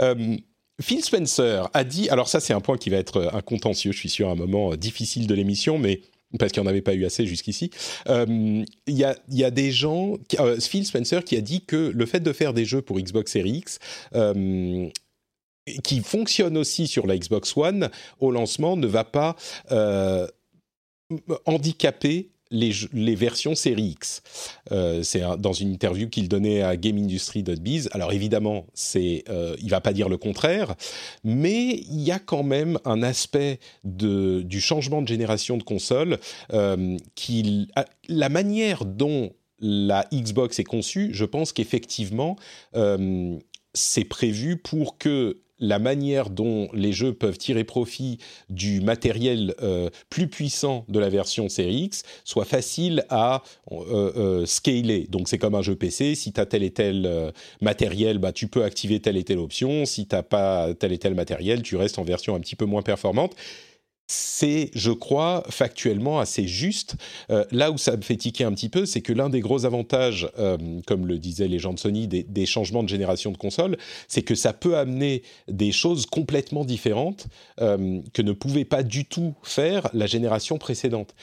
Euh, 0.00 0.36
Phil 0.80 1.02
Spencer 1.02 1.68
a 1.74 1.82
dit, 1.82 2.08
alors 2.08 2.28
ça 2.28 2.38
c'est 2.38 2.52
un 2.52 2.60
point 2.60 2.76
qui 2.76 2.88
va 2.88 2.98
être 2.98 3.30
un 3.32 3.40
contentieux, 3.40 3.90
je 3.90 3.98
suis 3.98 4.08
sûr, 4.08 4.28
un 4.28 4.36
moment 4.36 4.76
difficile 4.76 5.26
de 5.26 5.34
l'émission, 5.34 5.76
mais 5.76 6.02
parce 6.38 6.52
qu'il 6.52 6.62
n'y 6.62 6.68
en 6.68 6.70
avait 6.70 6.82
pas 6.82 6.94
eu 6.94 7.04
assez 7.04 7.26
jusqu'ici. 7.26 7.70
Il 8.06 8.66
y, 8.86 9.02
a, 9.02 9.50
des 9.50 9.72
gens, 9.72 10.18
Phil 10.60 10.86
Spencer 10.86 11.24
qui 11.24 11.36
a 11.36 11.40
dit 11.40 11.64
que 11.64 11.90
le 11.92 12.06
fait 12.06 12.20
de 12.20 12.32
faire 12.32 12.54
des 12.54 12.64
jeux 12.64 12.82
pour 12.82 13.00
Xbox 13.00 13.32
Series 13.32 13.56
X 13.56 13.80
qui 15.82 16.00
fonctionne 16.00 16.56
aussi 16.56 16.86
sur 16.86 17.06
la 17.06 17.16
Xbox 17.16 17.56
One 17.56 17.90
au 18.20 18.30
lancement 18.30 18.76
ne 18.76 18.86
va 18.86 19.04
pas 19.04 19.36
euh, 19.70 20.26
handicaper 21.46 22.30
les, 22.50 23.14
versions 23.14 23.54
série 23.54 23.96
X. 23.98 24.22
Euh, 24.72 25.02
c'est 25.02 25.22
dans 25.38 25.52
une 25.52 25.72
interview 25.72 26.08
qu'il 26.08 26.28
donnait 26.28 26.62
à 26.62 26.76
GameIndustry.biz. 26.76 27.88
Alors 27.92 28.12
évidemment, 28.12 28.66
c'est, 28.74 29.24
euh, 29.28 29.56
il 29.60 29.70
va 29.70 29.80
pas 29.80 29.92
dire 29.92 30.08
le 30.08 30.16
contraire, 30.16 30.74
mais 31.24 31.68
il 31.68 32.00
y 32.00 32.10
a 32.10 32.18
quand 32.18 32.42
même 32.42 32.78
un 32.84 33.02
aspect 33.02 33.58
de, 33.84 34.42
du 34.42 34.60
changement 34.60 35.02
de 35.02 35.08
génération 35.08 35.56
de 35.56 35.62
console 35.62 36.18
euh, 36.52 36.96
la 38.08 38.28
manière 38.28 38.84
dont 38.84 39.32
la 39.60 40.06
Xbox 40.12 40.58
est 40.58 40.64
conçue, 40.64 41.10
je 41.12 41.24
pense 41.24 41.52
qu'effectivement, 41.52 42.36
c'est 43.74 44.04
prévu 44.04 44.56
pour 44.56 44.98
que 44.98 45.40
la 45.60 45.78
manière 45.78 46.30
dont 46.30 46.68
les 46.72 46.92
jeux 46.92 47.12
peuvent 47.12 47.38
tirer 47.38 47.64
profit 47.64 48.18
du 48.50 48.80
matériel 48.80 49.54
euh, 49.62 49.90
plus 50.10 50.28
puissant 50.28 50.84
de 50.88 50.98
la 50.98 51.08
version 51.08 51.48
Series 51.48 51.84
X 51.84 52.02
soit 52.24 52.44
facile 52.44 53.04
à 53.08 53.42
euh, 53.72 54.12
euh, 54.16 54.46
scaler. 54.46 55.06
Donc 55.10 55.28
c'est 55.28 55.38
comme 55.38 55.54
un 55.54 55.62
jeu 55.62 55.76
PC, 55.76 56.14
si 56.14 56.32
tu 56.32 56.40
as 56.40 56.46
tel 56.46 56.62
et 56.62 56.70
tel 56.70 57.32
matériel, 57.60 58.18
bah, 58.18 58.32
tu 58.32 58.48
peux 58.48 58.64
activer 58.64 59.00
telle 59.00 59.16
et 59.16 59.24
telle 59.24 59.38
option, 59.38 59.84
si 59.84 60.06
tu 60.06 60.14
n'as 60.14 60.22
pas 60.22 60.74
tel 60.74 60.92
et 60.92 60.98
tel 60.98 61.14
matériel, 61.14 61.62
tu 61.62 61.76
restes 61.76 61.98
en 61.98 62.04
version 62.04 62.34
un 62.34 62.40
petit 62.40 62.56
peu 62.56 62.64
moins 62.64 62.82
performante 62.82 63.34
c'est, 64.10 64.70
je 64.74 64.90
crois, 64.90 65.44
factuellement 65.50 66.18
assez 66.18 66.48
juste. 66.48 66.96
Euh, 67.30 67.44
là 67.50 67.70
où 67.70 67.76
ça 67.76 67.94
me 67.94 68.00
fait 68.00 68.16
tiquer 68.16 68.44
un 68.44 68.52
petit 68.52 68.70
peu, 68.70 68.86
c'est 68.86 69.02
que 69.02 69.12
l'un 69.12 69.28
des 69.28 69.40
gros 69.40 69.66
avantages, 69.66 70.30
euh, 70.38 70.56
comme 70.86 71.06
le 71.06 71.18
disaient 71.18 71.46
les 71.46 71.58
gens 71.58 71.74
de 71.74 71.78
Sony, 71.78 72.08
des, 72.08 72.46
changements 72.46 72.82
de 72.82 72.88
génération 72.88 73.30
de 73.30 73.36
consoles, 73.36 73.76
c'est 74.08 74.22
que 74.22 74.34
ça 74.34 74.54
peut 74.54 74.78
amener 74.78 75.22
des 75.48 75.72
choses 75.72 76.06
complètement 76.06 76.64
différentes 76.64 77.26
euh, 77.60 78.00
que 78.14 78.22
ne 78.22 78.32
pouvait 78.32 78.64
pas 78.64 78.82
du 78.82 79.04
tout 79.04 79.34
faire 79.42 79.90
la 79.92 80.06
génération 80.06 80.56
précédente. 80.56 81.14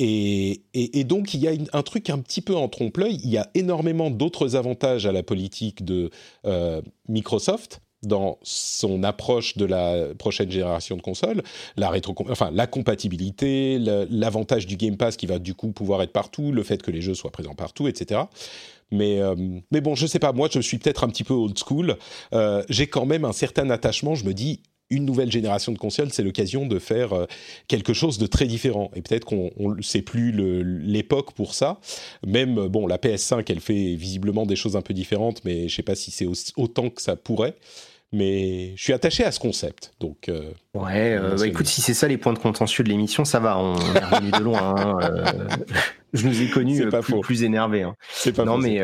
Et, 0.00 0.64
donc, 1.04 1.34
il 1.34 1.40
y 1.40 1.46
a 1.46 1.52
un 1.72 1.82
truc 1.82 2.10
un 2.10 2.18
petit 2.18 2.40
peu 2.40 2.56
en 2.56 2.68
trompe-l'œil. 2.68 3.20
Il 3.22 3.30
y 3.30 3.38
a 3.38 3.48
énormément 3.54 4.10
d'autres 4.10 4.56
avantages 4.56 5.06
à 5.06 5.12
la 5.12 5.22
politique 5.22 5.84
de 5.84 6.10
Microsoft 7.08 7.80
dans 8.02 8.38
son 8.42 9.02
approche 9.02 9.56
de 9.56 9.64
la 9.64 10.14
prochaine 10.18 10.50
génération 10.50 10.96
de 10.96 11.02
consoles, 11.02 11.42
la 11.76 11.90
rétro, 11.90 12.14
enfin 12.30 12.50
la 12.52 12.66
compatibilité, 12.66 13.78
l'avantage 13.78 14.66
du 14.66 14.76
Game 14.76 14.96
Pass 14.96 15.16
qui 15.16 15.26
va 15.26 15.38
du 15.38 15.54
coup 15.54 15.72
pouvoir 15.72 16.02
être 16.02 16.12
partout, 16.12 16.52
le 16.52 16.62
fait 16.62 16.82
que 16.82 16.90
les 16.90 17.00
jeux 17.00 17.14
soient 17.14 17.30
présents 17.30 17.54
partout, 17.54 17.88
etc. 17.88 18.22
Mais, 18.90 19.20
euh, 19.20 19.34
mais 19.70 19.80
bon, 19.80 19.94
je 19.94 20.06
sais 20.06 20.18
pas, 20.18 20.32
moi 20.32 20.48
je 20.52 20.60
suis 20.60 20.78
peut-être 20.78 21.02
un 21.02 21.08
petit 21.08 21.24
peu 21.24 21.34
old 21.34 21.58
school. 21.58 21.96
Euh, 22.34 22.62
j'ai 22.68 22.86
quand 22.86 23.06
même 23.06 23.24
un 23.24 23.32
certain 23.32 23.70
attachement. 23.70 24.14
Je 24.14 24.24
me 24.24 24.34
dis, 24.34 24.60
une 24.90 25.06
nouvelle 25.06 25.32
génération 25.32 25.72
de 25.72 25.78
consoles, 25.78 26.12
c'est 26.12 26.22
l'occasion 26.22 26.66
de 26.66 26.78
faire 26.78 27.14
euh, 27.14 27.26
quelque 27.66 27.94
chose 27.94 28.18
de 28.18 28.26
très 28.26 28.46
différent. 28.46 28.90
Et 28.94 29.00
peut-être 29.00 29.24
qu'on 29.24 29.50
ne 29.58 29.80
sait 29.80 30.02
plus 30.02 30.32
l'époque 30.32 31.32
pour 31.32 31.54
ça. 31.54 31.80
Même, 32.26 32.68
bon, 32.68 32.86
la 32.86 32.98
PS5, 32.98 33.44
elle 33.48 33.60
fait 33.60 33.94
visiblement 33.94 34.44
des 34.44 34.56
choses 34.56 34.76
un 34.76 34.82
peu 34.82 34.92
différentes, 34.92 35.42
mais 35.44 35.68
je 35.68 35.74
sais 35.74 35.82
pas 35.82 35.94
si 35.94 36.10
c'est 36.10 36.26
autant 36.56 36.90
que 36.90 37.00
ça 37.00 37.16
pourrait 37.16 37.54
mais 38.12 38.74
je 38.76 38.82
suis 38.82 38.92
attaché 38.92 39.24
à 39.24 39.32
ce 39.32 39.40
concept. 39.40 39.94
Donc, 39.98 40.28
euh, 40.28 40.52
ouais, 40.74 41.16
euh, 41.18 41.36
bah, 41.36 41.46
écoute, 41.46 41.66
si 41.66 41.80
c'est 41.80 41.94
ça 41.94 42.08
les 42.08 42.18
points 42.18 42.34
de 42.34 42.38
contentieux 42.38 42.84
de 42.84 42.90
l'émission, 42.90 43.24
ça 43.24 43.40
va, 43.40 43.58
on 43.58 43.76
est 43.76 44.04
revenu 44.04 44.30
de 44.30 44.42
loin. 44.44 44.74
Hein, 44.76 44.98
euh, 45.02 45.48
je 46.12 46.28
nous 46.28 46.42
ai 46.42 46.50
connus 46.50 46.86
plus, 46.88 47.20
plus, 47.20 47.42
énervés. 47.42 47.82
Hein. 47.82 47.96
Pas 48.36 48.44
non, 48.44 48.58
mais 48.58 48.82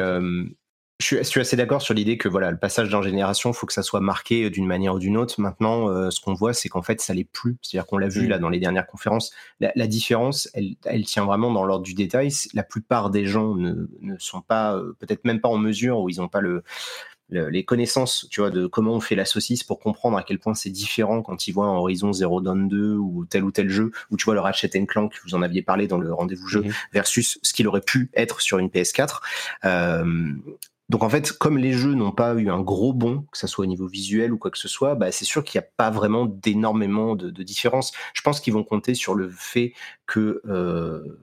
je 1.00 1.22
suis, 1.22 1.40
assez 1.40 1.56
d'accord 1.56 1.80
sur 1.80 1.94
l'idée 1.94 2.18
que 2.18 2.28
voilà, 2.28 2.50
le 2.50 2.56
passage 2.56 2.88
d'une 2.88 3.02
génération, 3.02 3.50
il 3.50 3.54
faut 3.54 3.66
que 3.66 3.72
ça 3.72 3.84
soit 3.84 4.00
marqué 4.00 4.50
d'une 4.50 4.66
manière 4.66 4.94
ou 4.94 4.98
d'une 4.98 5.16
autre. 5.16 5.40
Maintenant, 5.40 6.10
ce 6.10 6.20
qu'on 6.20 6.34
voit, 6.34 6.54
c'est 6.54 6.68
qu'en 6.68 6.82
fait, 6.82 7.00
ça 7.00 7.14
l'est 7.14 7.30
plus. 7.30 7.56
C'est-à-dire 7.62 7.86
qu'on 7.86 7.98
l'a 7.98 8.08
vu 8.08 8.26
mm. 8.26 8.30
là 8.30 8.38
dans 8.38 8.48
les 8.48 8.58
dernières 8.58 8.86
conférences. 8.86 9.30
La, 9.60 9.86
différence, 9.86 10.48
elle, 10.54 10.74
elle, 10.86 11.04
tient 11.04 11.24
vraiment 11.24 11.52
dans 11.52 11.64
l'ordre 11.64 11.84
du 11.84 11.94
détail. 11.94 12.30
La 12.54 12.64
plupart 12.64 13.10
des 13.10 13.26
gens 13.26 13.54
ne, 13.54 13.88
ne 14.00 14.18
sont 14.18 14.40
pas, 14.40 14.80
peut-être 14.98 15.24
même 15.24 15.40
pas 15.40 15.50
en 15.50 15.58
mesure, 15.58 16.00
ou 16.00 16.08
ils 16.08 16.16
n'ont 16.16 16.28
pas 16.28 16.40
le 16.40 16.64
les 17.30 17.64
connaissances, 17.64 18.26
tu 18.30 18.40
vois, 18.40 18.50
de 18.50 18.66
comment 18.66 18.94
on 18.94 19.00
fait 19.00 19.14
la 19.14 19.24
saucisse 19.24 19.62
pour 19.62 19.80
comprendre 19.80 20.16
à 20.16 20.22
quel 20.22 20.38
point 20.38 20.54
c'est 20.54 20.70
différent 20.70 21.22
quand 21.22 21.46
ils 21.46 21.52
voient 21.52 21.66
un 21.66 21.76
Horizon 21.76 22.12
Zero 22.12 22.40
Dawn 22.40 22.68
2 22.68 22.94
ou 22.94 23.26
tel 23.28 23.44
ou 23.44 23.50
tel 23.50 23.68
jeu, 23.68 23.92
ou 24.10 24.16
tu 24.16 24.24
vois 24.24 24.34
le 24.34 24.40
Ratchet 24.40 24.70
Clank, 24.86 25.12
vous 25.24 25.34
en 25.34 25.42
aviez 25.42 25.62
parlé 25.62 25.86
dans 25.86 25.98
le 25.98 26.12
rendez-vous 26.12 26.46
jeu, 26.46 26.62
mhm. 26.62 26.72
versus 26.92 27.38
ce 27.42 27.52
qu'il 27.52 27.68
aurait 27.68 27.82
pu 27.82 28.10
être 28.14 28.40
sur 28.40 28.58
une 28.58 28.68
PS4. 28.68 29.20
Euh, 29.64 30.32
donc 30.88 31.02
en 31.02 31.10
fait, 31.10 31.32
comme 31.32 31.58
les 31.58 31.72
jeux 31.72 31.94
n'ont 31.94 32.12
pas 32.12 32.34
eu 32.34 32.48
un 32.48 32.60
gros 32.60 32.94
bond, 32.94 33.26
que 33.30 33.36
ce 33.36 33.46
soit 33.46 33.64
au 33.64 33.68
niveau 33.68 33.86
visuel 33.86 34.32
ou 34.32 34.38
quoi 34.38 34.50
que 34.50 34.58
ce 34.58 34.68
soit, 34.68 34.94
bah, 34.94 35.12
c'est 35.12 35.26
sûr 35.26 35.44
qu'il 35.44 35.60
n'y 35.60 35.66
a 35.66 35.68
pas 35.76 35.90
vraiment 35.90 36.24
d'énormément 36.24 37.14
de, 37.14 37.28
de 37.28 37.42
différence. 37.42 37.92
Je 38.14 38.22
pense 38.22 38.40
qu'ils 38.40 38.54
vont 38.54 38.64
compter 38.64 38.94
sur 38.94 39.14
le 39.14 39.28
fait 39.28 39.74
que 40.06 40.40
euh, 40.48 41.20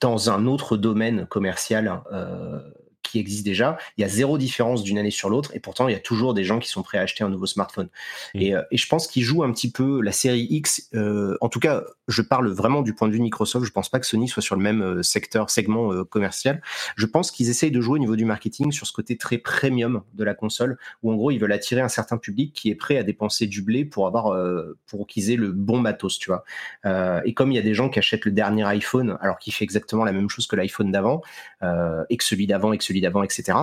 dans 0.00 0.30
un 0.30 0.46
autre 0.46 0.78
domaine 0.78 1.26
commercial, 1.26 2.02
euh, 2.12 2.60
qui 3.14 3.20
existe 3.20 3.44
déjà. 3.44 3.78
Il 3.96 4.00
y 4.02 4.04
a 4.04 4.08
zéro 4.08 4.38
différence 4.38 4.82
d'une 4.82 4.98
année 4.98 5.12
sur 5.12 5.30
l'autre 5.30 5.54
et 5.54 5.60
pourtant 5.60 5.86
il 5.86 5.92
y 5.92 5.94
a 5.94 6.00
toujours 6.00 6.34
des 6.34 6.42
gens 6.42 6.58
qui 6.58 6.68
sont 6.68 6.82
prêts 6.82 6.98
à 6.98 7.02
acheter 7.02 7.22
un 7.22 7.28
nouveau 7.28 7.46
smartphone. 7.46 7.88
Mm. 8.34 8.40
Et, 8.40 8.54
euh, 8.54 8.62
et, 8.72 8.76
je 8.76 8.88
pense 8.88 9.06
qu'ils 9.06 9.22
jouent 9.22 9.44
un 9.44 9.52
petit 9.52 9.70
peu 9.70 10.00
la 10.00 10.10
série 10.10 10.46
X. 10.50 10.90
Euh, 10.94 11.36
en 11.40 11.48
tout 11.48 11.60
cas, 11.60 11.84
je 12.08 12.22
parle 12.22 12.48
vraiment 12.48 12.82
du 12.82 12.94
point 12.94 13.08
de 13.08 13.12
vue 13.12 13.20
Microsoft. 13.20 13.64
Je 13.64 13.70
pense 13.70 13.88
pas 13.88 13.98
que 13.98 14.06
Sony 14.06 14.28
soit 14.28 14.42
sur 14.42 14.56
le 14.56 14.62
même 14.62 14.82
euh, 14.82 15.02
secteur, 15.02 15.50
segment 15.50 15.92
euh, 15.92 16.04
commercial. 16.04 16.60
Je 16.96 17.06
pense 17.06 17.30
qu'ils 17.30 17.48
essayent 17.48 17.70
de 17.70 17.80
jouer 17.80 17.94
au 17.94 17.98
niveau 17.98 18.16
du 18.16 18.24
marketing 18.24 18.72
sur 18.72 18.86
ce 18.86 18.92
côté 18.92 19.16
très 19.16 19.38
premium 19.38 20.02
de 20.14 20.24
la 20.24 20.34
console, 20.34 20.78
où 21.02 21.10
en 21.10 21.14
gros 21.14 21.30
ils 21.30 21.38
veulent 21.38 21.52
attirer 21.52 21.80
un 21.80 21.88
certain 21.88 22.18
public 22.18 22.52
qui 22.52 22.70
est 22.70 22.74
prêt 22.74 22.98
à 22.98 23.02
dépenser 23.02 23.46
du 23.46 23.62
blé 23.62 23.84
pour 23.84 24.06
avoir, 24.06 24.32
euh, 24.32 24.76
pour 24.86 25.06
qu'ils 25.06 25.30
aient 25.30 25.36
le 25.36 25.52
bon 25.52 25.78
matos, 25.78 26.18
tu 26.18 26.30
vois. 26.30 26.44
et 27.24 27.34
comme 27.34 27.52
il 27.52 27.54
y 27.54 27.58
a 27.58 27.62
des 27.62 27.74
gens 27.74 27.88
qui 27.88 27.98
achètent 27.98 28.24
le 28.24 28.32
dernier 28.32 28.64
iPhone, 28.64 29.16
alors 29.20 29.38
qu'il 29.38 29.52
fait 29.52 29.64
exactement 29.64 30.04
la 30.04 30.12
même 30.12 30.28
chose 30.28 30.46
que 30.46 30.56
l'iPhone 30.56 30.90
d'avant, 30.90 31.22
et 32.10 32.16
que 32.16 32.24
celui 32.24 32.46
d'avant, 32.46 32.72
et 32.72 32.78
que 32.78 32.84
celui 32.84 33.00
d'avant, 33.04 33.22
etc 33.22 33.58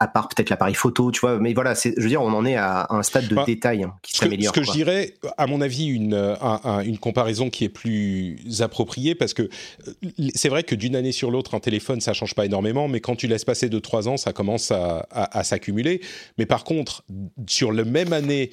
à 0.00 0.08
part 0.08 0.28
peut-être 0.28 0.50
l'appareil 0.50 0.74
photo, 0.74 1.10
tu 1.10 1.20
vois. 1.20 1.38
Mais 1.38 1.54
voilà, 1.54 1.74
je 1.74 2.00
veux 2.00 2.08
dire, 2.08 2.22
on 2.22 2.32
en 2.32 2.44
est 2.44 2.56
à, 2.56 2.86
un 2.90 3.02
stade 3.02 3.28
de 3.28 3.34
bah, 3.34 3.44
détail 3.46 3.84
hein, 3.84 3.94
qui 4.02 4.14
s'améliore. 4.16 4.54
Ce 4.54 4.60
que, 4.60 4.66
je 4.66 4.72
dirais, 4.72 5.14
à 5.38 5.46
mon 5.46 5.60
avis, 5.60 5.86
une, 5.86 6.36
une 6.84 6.98
comparaison 6.98 7.50
qui 7.50 7.64
est 7.64 7.68
plus 7.68 8.38
appropriée, 8.60 9.14
parce 9.14 9.34
que 9.34 9.42
euh, 9.42 10.10
c'est 10.34 10.48
vrai 10.48 10.62
que 10.62 10.74
d'une 10.74 10.96
année 10.96 11.12
sur 11.12 11.30
l'autre, 11.30 11.54
un 11.54 11.60
téléphone, 11.60 12.00
ça 12.00 12.12
change 12.12 12.34
pas 12.34 12.44
énormément, 12.44 12.88
mais 12.88 13.00
quand 13.00 13.16
tu 13.16 13.26
laisses 13.26 13.44
passer 13.44 13.68
de 13.68 13.78
trois 13.78 14.08
ans, 14.08 14.16
ça 14.16 14.32
commence 14.32 14.70
à, 14.70 15.06
à 15.10 15.44
s'accumuler. 15.44 16.00
Mais 16.38 16.46
par 16.46 16.64
contre, 16.64 17.04
sur 17.46 17.72
le 17.72 17.84
même 17.84 18.12
année, 18.12 18.50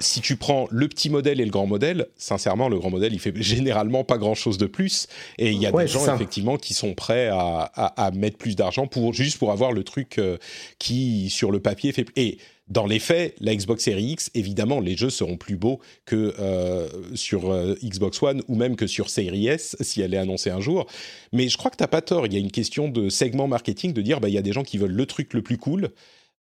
si 0.00 0.20
tu 0.20 0.36
prends 0.36 0.66
le 0.70 0.88
petit 0.88 1.10
modèle 1.10 1.40
et 1.40 1.44
le 1.44 1.50
grand 1.50 1.66
modèle, 1.66 2.08
sincèrement, 2.16 2.68
le 2.68 2.78
grand 2.78 2.90
modèle, 2.90 3.12
il 3.12 3.20
fait 3.20 3.32
généralement 3.42 4.04
pas 4.04 4.18
grand-chose 4.18 4.58
de 4.58 4.66
plus. 4.66 5.06
Et 5.38 5.52
il 5.52 5.60
y 5.60 5.66
a 5.66 5.72
des 5.72 5.86
gens, 5.86 6.14
effectivement, 6.14 6.56
qui 6.56 6.74
sont 6.74 6.94
prêts 6.94 7.28
à, 7.28 7.70
à, 7.74 8.10
mettre 8.10 8.36
plus 8.36 8.56
d'argent 8.56 8.86
pour 8.86 9.12
juste 9.12 9.38
pour 9.38 9.52
avoir 9.52 9.72
le 9.72 9.84
truc 9.84 10.18
euh, 10.18 10.36
qui, 10.82 11.30
sur 11.30 11.52
le 11.52 11.60
papier, 11.60 11.92
fait... 11.92 12.08
Et 12.16 12.38
dans 12.66 12.86
les 12.86 12.98
faits, 12.98 13.36
la 13.40 13.54
Xbox 13.54 13.84
Series 13.84 14.12
X, 14.12 14.30
évidemment, 14.34 14.80
les 14.80 14.96
jeux 14.96 15.10
seront 15.10 15.36
plus 15.36 15.56
beaux 15.56 15.78
que 16.06 16.34
euh, 16.40 16.88
sur 17.14 17.52
euh, 17.52 17.76
Xbox 17.84 18.20
One 18.20 18.42
ou 18.48 18.56
même 18.56 18.74
que 18.74 18.88
sur 18.88 19.08
Series 19.08 19.46
S, 19.46 19.76
si 19.80 20.00
elle 20.00 20.12
est 20.12 20.18
annoncée 20.18 20.50
un 20.50 20.60
jour. 20.60 20.86
Mais 21.32 21.48
je 21.48 21.56
crois 21.56 21.70
que 21.70 21.76
tu 21.76 21.84
n'as 21.84 21.88
pas 21.88 22.02
tort. 22.02 22.26
Il 22.26 22.32
y 22.32 22.36
a 22.36 22.40
une 22.40 22.50
question 22.50 22.88
de 22.88 23.10
segment 23.10 23.46
marketing, 23.46 23.92
de 23.92 24.02
dire, 24.02 24.20
bah, 24.20 24.28
il 24.28 24.34
y 24.34 24.38
a 24.38 24.42
des 24.42 24.52
gens 24.52 24.64
qui 24.64 24.76
veulent 24.76 24.90
le 24.90 25.06
truc 25.06 25.34
le 25.34 25.42
plus 25.42 25.56
cool. 25.56 25.90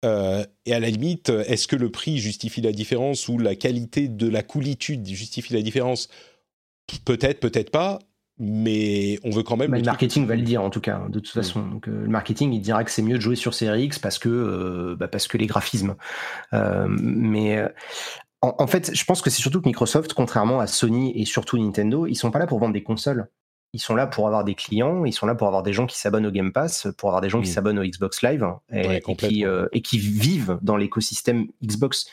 Euh, 0.03 0.43
et 0.65 0.73
à 0.73 0.79
la 0.79 0.89
limite, 0.89 1.29
est-ce 1.29 1.67
que 1.67 1.75
le 1.75 1.91
prix 1.91 2.17
justifie 2.17 2.61
la 2.61 2.71
différence 2.71 3.27
ou 3.27 3.37
la 3.37 3.55
qualité 3.55 4.07
de 4.07 4.27
la 4.27 4.41
coolitude 4.41 5.07
justifie 5.07 5.53
la 5.53 5.61
différence? 5.61 6.07
Peut-être, 7.05 7.39
peut-être 7.39 7.69
pas 7.69 7.99
mais 8.43 9.19
on 9.23 9.29
veut 9.29 9.43
quand 9.43 9.55
même. 9.55 9.69
Bah, 9.69 9.77
le, 9.77 9.83
marketing 9.83 10.25
va 10.25 10.35
le 10.35 10.41
dire 10.41 10.63
en 10.63 10.71
tout 10.71 10.81
cas, 10.81 11.03
de 11.09 11.19
toute 11.19 11.35
mm. 11.35 11.39
façon. 11.41 11.61
Donc, 11.61 11.87
euh, 11.87 12.01
le 12.03 12.09
marketing, 12.09 12.51
il 12.53 12.59
dira 12.59 12.83
que 12.83 12.89
c'est 12.89 13.03
mieux 13.03 13.17
de 13.17 13.21
jouer 13.21 13.35
sur 13.35 13.53
Series 13.53 13.83
X 13.83 13.99
parce 13.99 14.17
que, 14.17 14.29
euh, 14.29 14.95
bah, 14.97 15.07
parce 15.07 15.27
que 15.27 15.37
les 15.37 15.45
graphismes. 15.45 15.95
Euh, 16.53 16.87
mais 16.89 17.63
en, 18.41 18.65
fait, 18.65 18.95
je 18.95 19.05
pense 19.05 19.21
que 19.21 19.29
c'est 19.29 19.43
surtout 19.43 19.61
que 19.61 19.67
Microsoft, 19.67 20.15
contrairement 20.15 20.59
à 20.59 20.65
Sony 20.65 21.13
et 21.15 21.25
surtout 21.25 21.59
Nintendo, 21.59 22.07
ils 22.07 22.15
sont 22.15 22.31
pas 22.31 22.39
là 22.39 22.47
pour 22.47 22.57
vendre 22.57 22.73
des 22.73 22.81
consoles. 22.81 23.29
Ils 23.73 23.79
sont 23.79 23.93
là 23.95 24.07
pour 24.07 24.25
avoir 24.25 24.43
des 24.43 24.55
clients, 24.55 25.05
ils 25.05 25.13
sont 25.13 25.27
là 25.27 25.35
pour 25.35 25.47
avoir 25.47 25.61
des 25.61 25.71
gens 25.71 25.85
qui 25.85 25.97
s'abonnent 25.97 26.25
au 26.25 26.31
Game 26.31 26.51
Pass, 26.51 26.87
pour 26.97 27.09
avoir 27.09 27.21
des 27.21 27.29
gens 27.29 27.41
qui 27.41 27.49
mm. 27.49 27.53
s'abonnent 27.53 27.79
au 27.79 27.83
Xbox 27.83 28.23
Live 28.23 28.45
et, 28.73 29.01
qui, 29.17 29.45
et 29.71 29.81
qui 29.81 29.99
vivent 29.99 30.57
dans 30.63 30.77
l'écosystème 30.77 31.45
Xbox. 31.63 32.07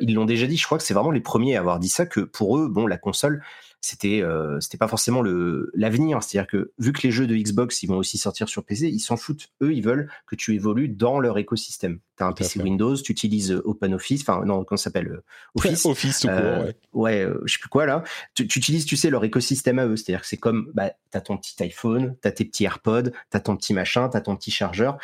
ils 0.00 0.14
l'ont 0.14 0.26
déjà 0.26 0.46
dit, 0.46 0.56
je 0.56 0.64
crois 0.64 0.78
que 0.78 0.84
c'est 0.84 0.94
vraiment 0.94 1.10
les 1.10 1.20
premiers 1.20 1.56
à 1.56 1.58
avoir 1.58 1.80
dit 1.80 1.88
ça, 1.88 2.06
que 2.06 2.20
pour 2.20 2.56
eux, 2.56 2.68
bon, 2.68 2.86
la 2.86 2.98
console, 2.98 3.42
c'était 3.82 4.22
euh, 4.22 4.60
c'était 4.60 4.78
pas 4.78 4.86
forcément 4.86 5.22
le 5.22 5.70
l'avenir. 5.74 6.22
C'est-à-dire 6.22 6.48
que 6.48 6.72
vu 6.78 6.92
que 6.92 7.02
les 7.02 7.10
jeux 7.10 7.26
de 7.26 7.36
Xbox 7.36 7.82
ils 7.82 7.88
vont 7.88 7.98
aussi 7.98 8.16
sortir 8.16 8.48
sur 8.48 8.64
PC, 8.64 8.88
ils 8.88 9.00
s'en 9.00 9.16
foutent. 9.16 9.48
Eux, 9.60 9.74
ils 9.74 9.82
veulent 9.82 10.08
que 10.26 10.36
tu 10.36 10.54
évolues 10.54 10.88
dans 10.88 11.18
leur 11.18 11.36
écosystème. 11.36 11.98
Tu 12.16 12.22
as 12.22 12.26
un 12.26 12.32
PC 12.32 12.62
Windows, 12.62 12.96
tu 12.96 13.10
utilises 13.10 13.50
euh, 13.50 13.60
OpenOffice, 13.64 14.22
enfin 14.22 14.44
non, 14.46 14.64
comment 14.64 14.76
ça 14.76 14.84
s'appelle 14.84 15.08
euh, 15.08 15.24
Office. 15.56 15.84
Office 15.84 16.20
tout 16.20 16.28
court, 16.28 16.36
ouais. 16.36 16.76
Ouais, 16.92 17.28
je 17.44 17.52
sais 17.52 17.58
plus 17.58 17.68
quoi 17.68 17.84
là. 17.86 18.04
Tu, 18.34 18.44
utilises, 18.44 18.86
tu 18.86 18.96
sais, 18.96 19.10
leur 19.10 19.24
écosystème 19.24 19.80
à 19.80 19.86
eux. 19.86 19.96
C'est-à-dire 19.96 20.20
que 20.20 20.28
c'est 20.28 20.36
comme, 20.36 20.70
bah, 20.74 20.92
t'as 21.10 21.20
ton 21.20 21.36
petit 21.36 21.60
iPhone, 21.62 22.14
t'as 22.20 22.30
tes 22.30 22.44
petits 22.44 22.64
AirPods, 22.64 23.10
t'as 23.30 23.40
ton 23.40 23.56
petit 23.56 23.74
machin, 23.74 24.08
t'as 24.08 24.20
ton 24.20 24.36
petit 24.36 24.52
chargeur. 24.52 24.98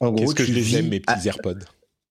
En 0.00 0.10
gros, 0.10 0.24
Qu'est-ce 0.24 0.34
que 0.34 0.44
je 0.44 0.52
les 0.52 0.76
aime 0.76 0.88
mes 0.88 1.00
petits 1.00 1.28
AirPods? 1.28 1.66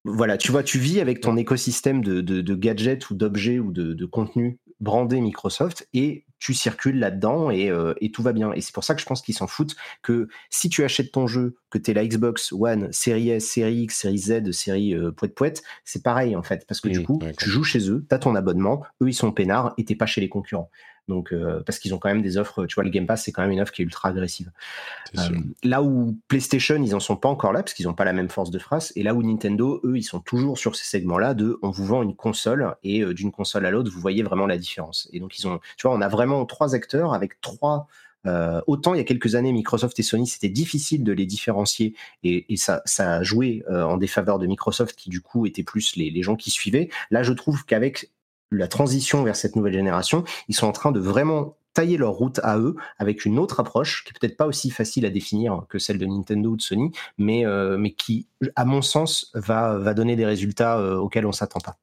Voilà, 0.05 0.37
tu 0.37 0.51
vois, 0.51 0.63
tu 0.63 0.79
vis 0.79 0.99
avec 0.99 1.21
ton 1.21 1.37
écosystème 1.37 2.03
de, 2.03 2.19
de, 2.19 2.55
gadgets 2.55 3.09
ou 3.09 3.15
d'objets 3.15 3.59
ou 3.59 3.71
de, 3.71 3.93
de 3.93 4.05
contenu 4.05 4.59
brandé 4.83 5.21
Microsoft 5.21 5.87
et 5.93 6.25
tu 6.39 6.53
circules 6.53 6.99
là-dedans 6.99 7.51
euh, 7.51 7.93
et, 8.01 8.11
tout 8.11 8.21
va 8.21 8.33
bien. 8.33 8.51
Et 8.51 8.59
c'est 8.59 8.73
pour 8.73 8.83
ça 8.83 8.93
que 8.93 9.01
je 9.01 9.05
pense 9.05 9.21
qu'ils 9.21 9.33
s'en 9.33 9.47
foutent 9.47 9.77
que 10.01 10.27
si 10.49 10.67
tu 10.67 10.83
achètes 10.83 11.11
ton 11.13 11.25
jeu, 11.25 11.55
que 11.69 11.77
tu 11.77 11.91
es 11.91 11.93
la 11.93 12.05
Xbox 12.05 12.51
One, 12.51 12.91
série 12.91 13.29
S, 13.29 13.49
série 13.49 13.83
X, 13.83 14.01
série 14.01 14.17
Z, 14.17 14.51
série 14.51 14.93
euh, 14.93 15.11
poète 15.11 15.35
poète, 15.35 15.63
c'est 15.85 16.03
pareil 16.03 16.35
en 16.35 16.43
fait. 16.43 16.65
Parce 16.67 16.81
que 16.81 16.89
du 16.89 17.01
coup, 17.01 17.19
tu 17.39 17.49
joues 17.49 17.63
chez 17.63 17.89
eux, 17.89 18.05
tu 18.07 18.13
as 18.13 18.19
ton 18.19 18.35
abonnement, 18.35 18.83
eux 19.01 19.07
ils 19.07 19.13
sont 19.13 19.31
peinards 19.31 19.73
et 19.77 19.85
t'es 19.85 19.95
pas 19.95 20.05
chez 20.05 20.19
les 20.19 20.29
concurrents. 20.29 20.69
Donc, 21.09 21.33
euh, 21.33 21.61
parce 21.65 21.79
qu'ils 21.79 21.93
ont 21.93 21.97
quand 21.97 22.09
même 22.09 22.21
des 22.21 22.37
offres, 22.37 22.65
tu 22.65 22.75
vois, 22.75 22.83
le 22.83 22.89
Game 22.89 23.05
Pass, 23.05 23.23
c'est 23.23 23.31
quand 23.31 23.41
même 23.41 23.51
une 23.51 23.59
offre 23.59 23.73
qui 23.73 23.81
est 23.81 23.85
ultra 23.85 24.09
agressive. 24.09 24.51
Euh, 25.17 25.21
là 25.63 25.83
où 25.83 26.17
PlayStation, 26.27 26.81
ils 26.81 26.95
en 26.95 26.99
sont 26.99 27.17
pas 27.17 27.29
encore 27.29 27.51
là, 27.51 27.61
parce 27.61 27.73
qu'ils 27.73 27.87
n'ont 27.87 27.93
pas 27.93 28.05
la 28.05 28.13
même 28.13 28.29
force 28.29 28.51
de 28.51 28.59
phrase, 28.59 28.93
et 28.95 29.03
là 29.03 29.13
où 29.13 29.21
Nintendo, 29.21 29.81
eux, 29.83 29.97
ils 29.97 30.03
sont 30.03 30.21
toujours 30.21 30.57
sur 30.57 30.75
ces 30.75 30.85
segments-là 30.85 31.33
de 31.33 31.59
on 31.61 31.71
vous 31.71 31.85
vend 31.85 32.03
une 32.03 32.15
console, 32.15 32.75
et 32.83 33.01
euh, 33.01 33.13
d'une 33.13 33.31
console 33.31 33.65
à 33.65 33.71
l'autre, 33.71 33.91
vous 33.91 33.99
voyez 33.99 34.23
vraiment 34.23 34.47
la 34.47 34.57
différence. 34.57 35.09
Et 35.11 35.19
donc, 35.19 35.37
ils 35.37 35.47
ont, 35.47 35.59
tu 35.77 35.87
vois, 35.87 35.95
on 35.95 36.01
a 36.01 36.07
vraiment 36.07 36.45
trois 36.45 36.73
acteurs 36.73 37.13
avec 37.13 37.41
trois. 37.41 37.87
autant 38.67 38.93
il 38.93 38.97
y 38.97 39.01
a 39.01 39.03
quelques 39.03 39.35
années, 39.35 39.51
Microsoft 39.51 39.99
et 39.99 40.03
Sony, 40.03 40.25
c'était 40.25 40.47
difficile 40.47 41.03
de 41.03 41.11
les 41.11 41.25
différencier 41.25 41.93
et, 42.23 42.45
ça, 42.55 42.81
ça 42.85 43.15
a 43.15 43.23
joué 43.23 43.65
en 43.69 43.97
défaveur 43.97 44.39
de 44.39 44.47
Microsoft 44.47 44.95
qui 44.95 45.09
du 45.09 45.19
coup 45.19 45.45
était 45.45 45.63
plus 45.63 45.97
les, 45.97 46.09
les 46.09 46.23
gens 46.23 46.37
qui 46.37 46.49
suivaient. 46.49 46.89
Là, 47.11 47.21
je 47.23 47.33
trouve 47.33 47.65
qu'avec 47.65 48.09
la 48.51 48.67
transition 48.67 49.23
vers 49.23 49.35
cette 49.35 49.55
nouvelle 49.55 49.73
génération, 49.73 50.23
ils 50.47 50.55
sont 50.55 50.67
en 50.67 50.71
train 50.71 50.91
de 50.91 50.99
vraiment 50.99 51.57
tailler 51.73 51.97
leur 51.97 52.11
route 52.11 52.39
à 52.43 52.57
eux 52.57 52.75
avec 52.97 53.25
une 53.25 53.39
autre 53.39 53.59
approche 53.59 54.03
qui 54.03 54.11
est 54.11 54.19
peut-être 54.19 54.37
pas 54.37 54.45
aussi 54.45 54.69
facile 54.69 55.05
à 55.05 55.09
définir 55.09 55.65
que 55.69 55.79
celle 55.79 55.97
de 55.97 56.05
Nintendo 56.05 56.51
ou 56.51 56.57
de 56.57 56.61
Sony, 56.61 56.91
mais, 57.17 57.45
euh, 57.45 57.83
qui, 57.97 58.27
à 58.55 58.65
mon 58.65 58.81
sens, 58.81 59.31
va, 59.33 59.93
donner 59.93 60.15
des 60.15 60.25
résultats 60.25 60.77
euh, 60.77 60.97
auxquels 60.97 61.25
on 61.25 61.31
s'attend 61.31 61.59
pas. 61.59 61.77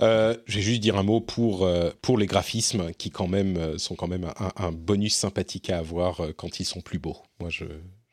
Euh, 0.00 0.36
je 0.46 0.56
vais 0.56 0.62
juste 0.62 0.80
dire 0.80 0.96
un 0.96 1.02
mot 1.02 1.20
pour, 1.20 1.68
pour 2.02 2.18
les 2.18 2.26
graphismes 2.26 2.92
qui 2.92 3.10
quand 3.10 3.26
même 3.26 3.78
sont 3.78 3.96
quand 3.96 4.06
même 4.06 4.30
un, 4.38 4.52
un 4.56 4.70
bonus 4.70 5.14
sympathique 5.14 5.70
à 5.70 5.78
avoir 5.78 6.20
quand 6.36 6.60
ils 6.60 6.64
sont 6.64 6.80
plus 6.80 7.00
beaux. 7.00 7.16
Moi, 7.40 7.50
je, 7.50 7.64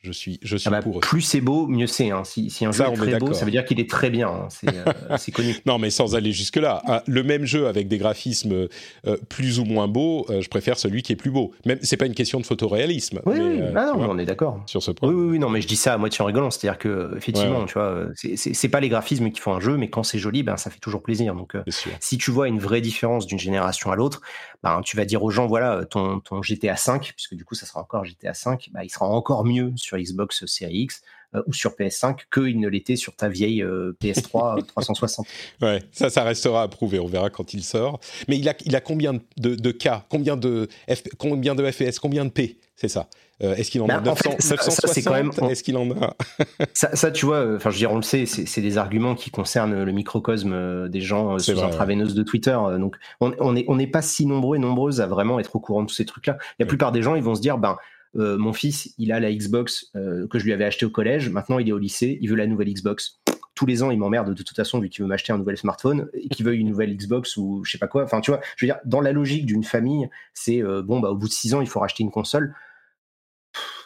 je 0.06 0.12
suis, 0.12 0.40
je 0.44 0.56
suis 0.56 0.68
ah 0.68 0.72
bah, 0.72 0.82
pour 0.82 1.00
Plus 1.00 1.22
c'est 1.22 1.42
beau, 1.42 1.68
mieux 1.68 1.88
c'est. 1.88 2.12
Hein. 2.12 2.24
Si, 2.24 2.50
un 2.66 2.72
jeu 2.72 2.86
est 2.86 2.94
très 2.94 3.18
beau, 3.18 3.34
ça 3.34 3.44
veut 3.44 3.52
dire 3.52 3.66
qu'il 3.66 3.80
est 3.80 3.90
très 3.90 4.10
bien. 4.10 4.30
Hein. 4.30 4.48
Euh, 4.68 5.18
c'est 5.18 5.32
connu. 5.32 5.56
non, 5.66 5.80
mais 5.80 5.90
sans 5.90 6.16
aller 6.16 6.32
jusque-là. 6.32 6.82
Ah, 6.86 7.04
le 7.08 7.24
même 7.24 7.46
jeu 7.46 7.68
avec 7.68 7.88
des 7.88 7.98
graphismes 7.98 8.68
euh, 9.08 9.18
plus 9.30 9.60
ou 9.60 9.66
moins 9.66 9.88
beaux, 9.88 10.26
euh, 10.30 10.42
je 10.42 10.50
préfère 10.50 10.78
celui 10.78 11.02
qui 11.02 11.12
est 11.12 11.16
plus 11.16 11.32
beau. 11.32 11.54
Même, 11.66 11.80
c'est 11.82 11.98
pas 11.98 12.06
une 12.06 12.14
question 12.14 12.40
de 12.40 12.46
photoréalisme. 12.46 13.22
Oui. 13.26 13.62
Ah 13.76 13.94
non, 13.96 14.10
on 14.10 14.18
est 14.20 14.26
d'accord. 14.26 14.62
Sur 14.68 14.84
ce 14.84 14.92
point. 14.92 15.10
Oui, 15.10 15.16
oui, 15.16 15.30
oui, 15.32 15.40
non, 15.40 15.50
mais 15.50 15.62
je 15.62 15.68
dis 15.68 15.76
ça 15.76 15.94
à 15.94 15.98
moitié 15.98 16.22
en 16.22 16.26
rigolant. 16.26 16.52
C'est-à-dire 16.52 16.78
que, 16.78 17.14
effectivement, 17.18 17.66
tu 17.66 17.74
vois, 17.74 18.06
c'est 18.14 18.70
pas 18.70 18.80
les 18.80 18.90
graphismes 18.90 19.32
qui 19.32 19.42
font 19.42 19.54
un 19.54 19.60
jeu, 19.60 19.78
mais 19.78 19.90
quand 19.90 20.04
c'est 20.04 20.20
joli, 20.20 20.44
ben, 20.44 20.58
ça 20.58 20.70
fait 20.70 20.80
toujours 20.80 21.02
plaisir. 21.02 21.34
Donc, 21.34 21.54
si 22.00 22.18
tu 22.18 22.30
vois 22.30 22.48
une 22.48 22.60
vraie 22.60 22.82
différence 22.82 23.26
d'une 23.26 23.40
génération 23.40 23.92
à 23.92 23.96
l'autre, 23.96 24.22
ben, 24.64 24.82
tu 24.84 24.98
vas 24.98 25.06
dire 25.06 25.24
aux 25.24 25.32
gens, 25.32 25.48
voilà, 25.48 25.86
ton, 25.86 26.20
ton 26.20 26.42
GTA 26.42 26.76
5, 26.76 27.14
puisque 27.16 27.36
du 27.36 27.46
coup, 27.46 27.56
ça 27.56 27.66
sera 27.66 27.82
encore 27.82 28.06
GTA 28.06 28.34
5, 28.34 28.70
ben, 28.72 28.82
il 28.84 28.90
sera 28.90 29.08
encore 29.08 29.46
mieux 29.46 29.74
sur 29.76 29.95
Xbox 29.98 30.46
Series 30.46 30.82
X 30.82 31.02
euh, 31.36 31.42
ou 31.48 31.54
sur 31.54 31.72
PS5 31.72 32.18
qu'il 32.34 32.60
ne 32.60 32.68
l'était 32.68 32.96
sur 32.96 33.16
ta 33.16 33.30
vieille 33.30 33.64
PS3 34.02 34.66
360. 34.66 35.28
Ouais, 35.62 35.82
ça, 35.92 36.10
ça 36.10 36.24
restera 36.24 36.64
à 36.64 36.68
prouver. 36.68 37.00
On 37.00 37.08
verra 37.08 37.30
quand 37.30 37.54
il 37.54 37.64
sort. 37.64 38.00
Mais 38.28 38.38
il 38.38 38.48
a, 38.50 38.54
il 38.66 38.76
a 38.76 38.82
combien 38.82 39.14
de, 39.14 39.56
de 39.56 39.72
K 39.72 39.90
Combien 40.10 40.38
de, 40.38 40.68
F, 40.90 41.04
combien 41.18 41.56
de 41.56 41.72
FPS 41.72 42.00
Combien 42.00 42.26
de 42.26 42.30
P 42.30 42.58
C'est 42.76 42.88
ça? 42.88 43.08
Euh, 43.44 43.54
est-ce 43.56 43.70
qu'il 43.70 43.82
en 43.82 43.90
a 43.90 44.00
960 44.00 45.04
quand 45.04 45.12
même, 45.12 45.32
Est-ce 45.50 45.62
qu'il 45.62 45.76
en 45.76 45.92
a? 45.92 46.16
Ça, 46.74 47.12
tu 47.12 47.26
vois, 47.26 47.56
enfin, 47.56 47.70
je 47.70 47.76
veux 47.76 47.80
dire, 47.80 47.92
on 47.92 47.98
le 47.98 48.02
sait, 48.02 48.26
c'est 48.26 48.62
des 48.62 48.78
arguments 48.78 49.14
qui 49.14 49.30
concernent 49.30 49.84
le 49.84 49.92
microcosme 49.92 50.88
des 50.88 51.02
gens 51.02 51.38
sous 51.38 51.60
intraveineuse 51.60 52.16
de 52.16 52.24
Twitter. 52.24 52.58
Donc, 52.80 52.96
on 53.20 53.52
n'est 53.52 53.66
on 53.68 53.78
est 53.78 53.88
pas 53.88 54.02
si 54.02 54.26
nombreux 54.26 54.56
et 54.56 54.60
nombreuses 54.60 55.02
à 55.02 55.08
vraiment 55.08 55.40
être 55.40 55.56
au 55.56 55.60
courant 55.60 55.82
de 55.82 55.88
tous 55.88 55.96
ces 55.96 56.06
trucs-là. 56.06 56.38
La 56.60 56.66
plupart 56.66 56.94
des 56.94 57.02
gens, 57.02 57.16
ils 57.16 57.24
vont 57.24 57.36
se 57.36 57.42
dire, 57.42 57.58
ben, 57.58 57.78
euh, 58.18 58.38
mon 58.38 58.54
fils, 58.54 58.94
il 58.98 59.12
a 59.12 59.20
la 59.20 59.34
Xbox 59.34 59.92
euh, 59.96 60.28
que 60.28 60.40
je 60.40 60.46
lui 60.46 60.54
avais 60.54 60.66
acheté 60.66 60.86
au 60.86 60.90
collège. 60.90 61.30
Maintenant, 61.30 61.60
il 61.60 61.68
est 61.70 61.72
au 61.72 61.78
lycée, 61.78 62.18
il 62.22 62.30
veut 62.30 62.36
la 62.36 62.48
nouvelle 62.48 62.72
Xbox. 62.72 63.20
Tous 63.56 63.66
les 63.66 63.84
ans, 63.84 63.92
il 63.92 63.98
m'emmerde 63.98 64.34
de 64.34 64.44
toute 64.44 64.56
façon 64.56 64.80
vu 64.80 64.90
qu'il 64.90 65.04
veut 65.04 65.08
m'acheter 65.08 65.32
un 65.32 65.38
nouvel 65.38 65.58
smartphone 65.58 66.10
et 66.14 66.28
qu'il 66.28 66.46
veut 66.46 66.56
une 66.56 66.68
nouvelle 66.68 66.96
Xbox 66.96 67.38
ou 67.38 67.64
je 67.64 67.72
sais 67.72 67.78
pas 67.78 67.88
quoi. 67.88 68.04
Enfin, 68.04 68.22
tu 68.22 68.32
vois, 68.32 68.42
je 68.58 68.66
veux 68.66 68.72
dire, 68.72 68.80
dans 68.86 69.02
la 69.02 69.12
logique 69.12 69.46
d'une 69.46 69.64
famille, 69.64 70.10
c'est 70.34 70.62
euh, 70.62 70.82
bon, 70.82 71.00
bah, 71.00 71.10
au 71.10 71.16
bout 71.16 71.28
de 71.28 71.34
six 71.34 71.54
ans, 71.54 71.62
il 71.62 71.68
faut 71.68 71.80
racheter 71.80 72.04
une 72.04 72.12
console. 72.12 72.56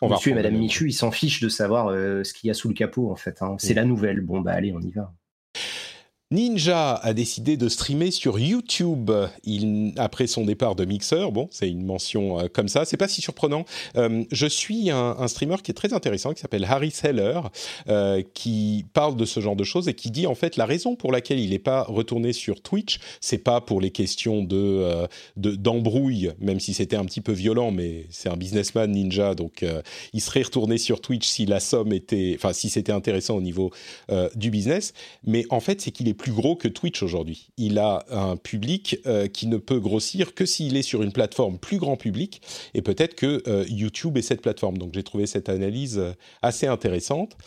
On 0.01 0.09
Monsieur 0.09 0.31
et 0.31 0.35
Madame 0.35 0.55
Michu, 0.55 0.87
ils 0.87 0.93
s'en 0.93 1.11
fichent 1.11 1.41
de 1.41 1.49
savoir 1.49 1.91
ce 1.91 2.33
qu'il 2.33 2.47
y 2.47 2.51
a 2.51 2.55
sous 2.55 2.69
le 2.69 2.73
capot, 2.73 3.11
en 3.11 3.15
fait. 3.15 3.43
Hein. 3.43 3.55
C'est 3.59 3.75
la 3.75 3.85
nouvelle. 3.85 4.21
Bon, 4.21 4.41
bah, 4.41 4.53
allez, 4.53 4.73
on 4.73 4.81
y 4.81 4.91
va. 4.91 5.13
Ninja 6.31 6.93
a 6.93 7.13
décidé 7.15 7.57
de 7.57 7.67
streamer 7.67 8.11
sur 8.11 8.37
YouTube 8.37 9.09
après 9.97 10.27
son 10.27 10.45
départ 10.45 10.75
de 10.75 10.85
Mixer. 10.85 11.31
Bon, 11.31 11.47
c'est 11.49 11.67
une 11.67 11.83
mention 11.83 12.39
euh, 12.39 12.47
comme 12.47 12.67
ça, 12.67 12.85
c'est 12.85 12.97
pas 12.97 13.07
si 13.07 13.19
surprenant. 13.19 13.65
Euh, 13.95 14.23
je 14.31 14.45
suis 14.45 14.91
un, 14.91 15.27
streamer 15.27 15.55
qui 15.63 15.71
est 15.71 15.73
très 15.73 15.91
intéressant, 15.91 16.33
qui 16.33 16.41
s'appelle 16.41 16.65
Harry 16.65 16.91
Seller, 16.91 17.41
euh, 17.87 18.21
qui 18.35 18.85
parle 18.93 19.15
de 19.15 19.25
ce 19.25 19.39
genre 19.39 19.55
de 19.55 19.63
choses 19.63 19.87
et 19.87 19.95
qui 19.95 20.11
dit 20.11 20.27
en 20.27 20.35
fait 20.35 20.55
la 20.55 20.67
raison 20.67 20.95
pour 20.95 21.11
laquelle 21.11 21.39
il 21.39 21.49
n'est 21.49 21.57
pas 21.57 21.81
retourné 21.81 22.31
sur 22.31 22.61
Twitch, 22.61 22.99
c'est 23.21 23.39
pas 23.39 23.59
pour 23.59 23.81
les 23.81 23.89
questions 23.89 24.43
de 24.43 25.07
d'embrouille, 25.35 26.31
même 26.39 26.59
si 26.59 26.75
c'était 26.75 26.95
un 26.95 27.05
petit 27.05 27.21
peu 27.21 27.31
violent, 27.31 27.71
mais 27.71 28.05
c'est 28.11 28.29
un 28.29 28.37
businessman 28.37 28.91
Ninja, 28.91 29.33
donc 29.33 29.65
il 30.13 30.21
serait 30.21 30.43
retourné 30.43 30.77
sur 30.77 31.01
Twitch 31.01 31.27
si 31.27 31.47
la 31.47 31.59
somme 31.59 31.91
était, 31.91 32.33
enfin 32.35 32.53
si 32.53 32.69
c'était 32.69 32.91
intéressant 32.91 33.35
au 33.35 33.41
niveau 33.41 33.71
du 34.35 34.51
business. 34.51 34.93
Mais 35.25 35.45
en 35.49 35.59
fait, 35.59 35.81
c'est 35.81 35.91
qu'il 35.91 36.07
est 36.07 36.18
plus 36.19 36.33
gros 36.33 36.55
que 36.55 36.67
Twitch 36.67 37.01
aujourd'hui. 37.01 37.47
Il 37.57 37.79
a 37.79 38.05
un 38.11 38.35
public 38.35 38.99
euh, 39.07 39.27
qui 39.27 39.47
ne 39.47 39.57
peut 39.57 39.79
grossir 39.79 40.35
que 40.35 40.45
s'il 40.45 40.77
est 40.77 40.83
sur 40.83 41.01
une 41.01 41.11
plateforme 41.11 41.57
plus 41.57 41.77
grand 41.77 41.95
public, 41.95 42.41
et 42.73 42.81
peut-être 42.81 43.15
que 43.15 43.41
euh, 43.47 43.65
YouTube 43.67 44.17
est 44.17 44.21
cette 44.21 44.41
plateforme. 44.41 44.77
Donc 44.77 44.93
j'ai 44.93 45.01
trouvé 45.01 45.25
cette 45.25 45.49
analyse 45.49 46.01
assez 46.41 46.67
intéressante. 46.67 47.37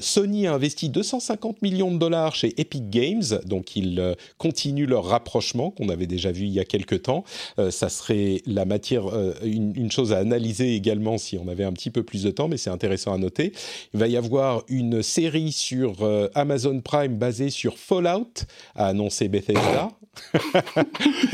Sony 0.00 0.46
a 0.46 0.54
investi 0.54 0.88
250 0.88 1.60
millions 1.62 1.90
de 1.90 1.98
dollars 1.98 2.34
chez 2.34 2.54
Epic 2.60 2.88
Games, 2.88 3.24
donc 3.46 3.74
ils 3.74 4.14
continuent 4.38 4.86
leur 4.86 5.04
rapprochement 5.04 5.72
qu'on 5.72 5.88
avait 5.88 6.06
déjà 6.06 6.30
vu 6.30 6.44
il 6.44 6.52
y 6.52 6.60
a 6.60 6.64
quelques 6.64 7.02
temps. 7.02 7.24
ça 7.70 7.88
serait 7.88 8.40
la 8.46 8.64
matière, 8.64 9.06
une, 9.42 9.72
une, 9.76 9.90
chose 9.90 10.12
à 10.12 10.18
analyser 10.18 10.76
également 10.76 11.18
si 11.18 11.36
on 11.38 11.48
avait 11.48 11.64
un 11.64 11.72
petit 11.72 11.90
peu 11.90 12.04
plus 12.04 12.22
de 12.22 12.30
temps, 12.30 12.46
mais 12.46 12.56
c'est 12.56 12.70
intéressant 12.70 13.12
à 13.12 13.18
noter. 13.18 13.52
Il 13.92 14.00
va 14.00 14.06
y 14.06 14.16
avoir 14.16 14.62
une 14.68 15.02
série 15.02 15.50
sur 15.52 16.08
Amazon 16.34 16.80
Prime 16.80 17.16
basée 17.16 17.50
sur 17.50 17.78
Fallout, 17.78 18.03
a 18.06 18.86
annoncé 18.86 19.28
Bethesda. 19.28 19.90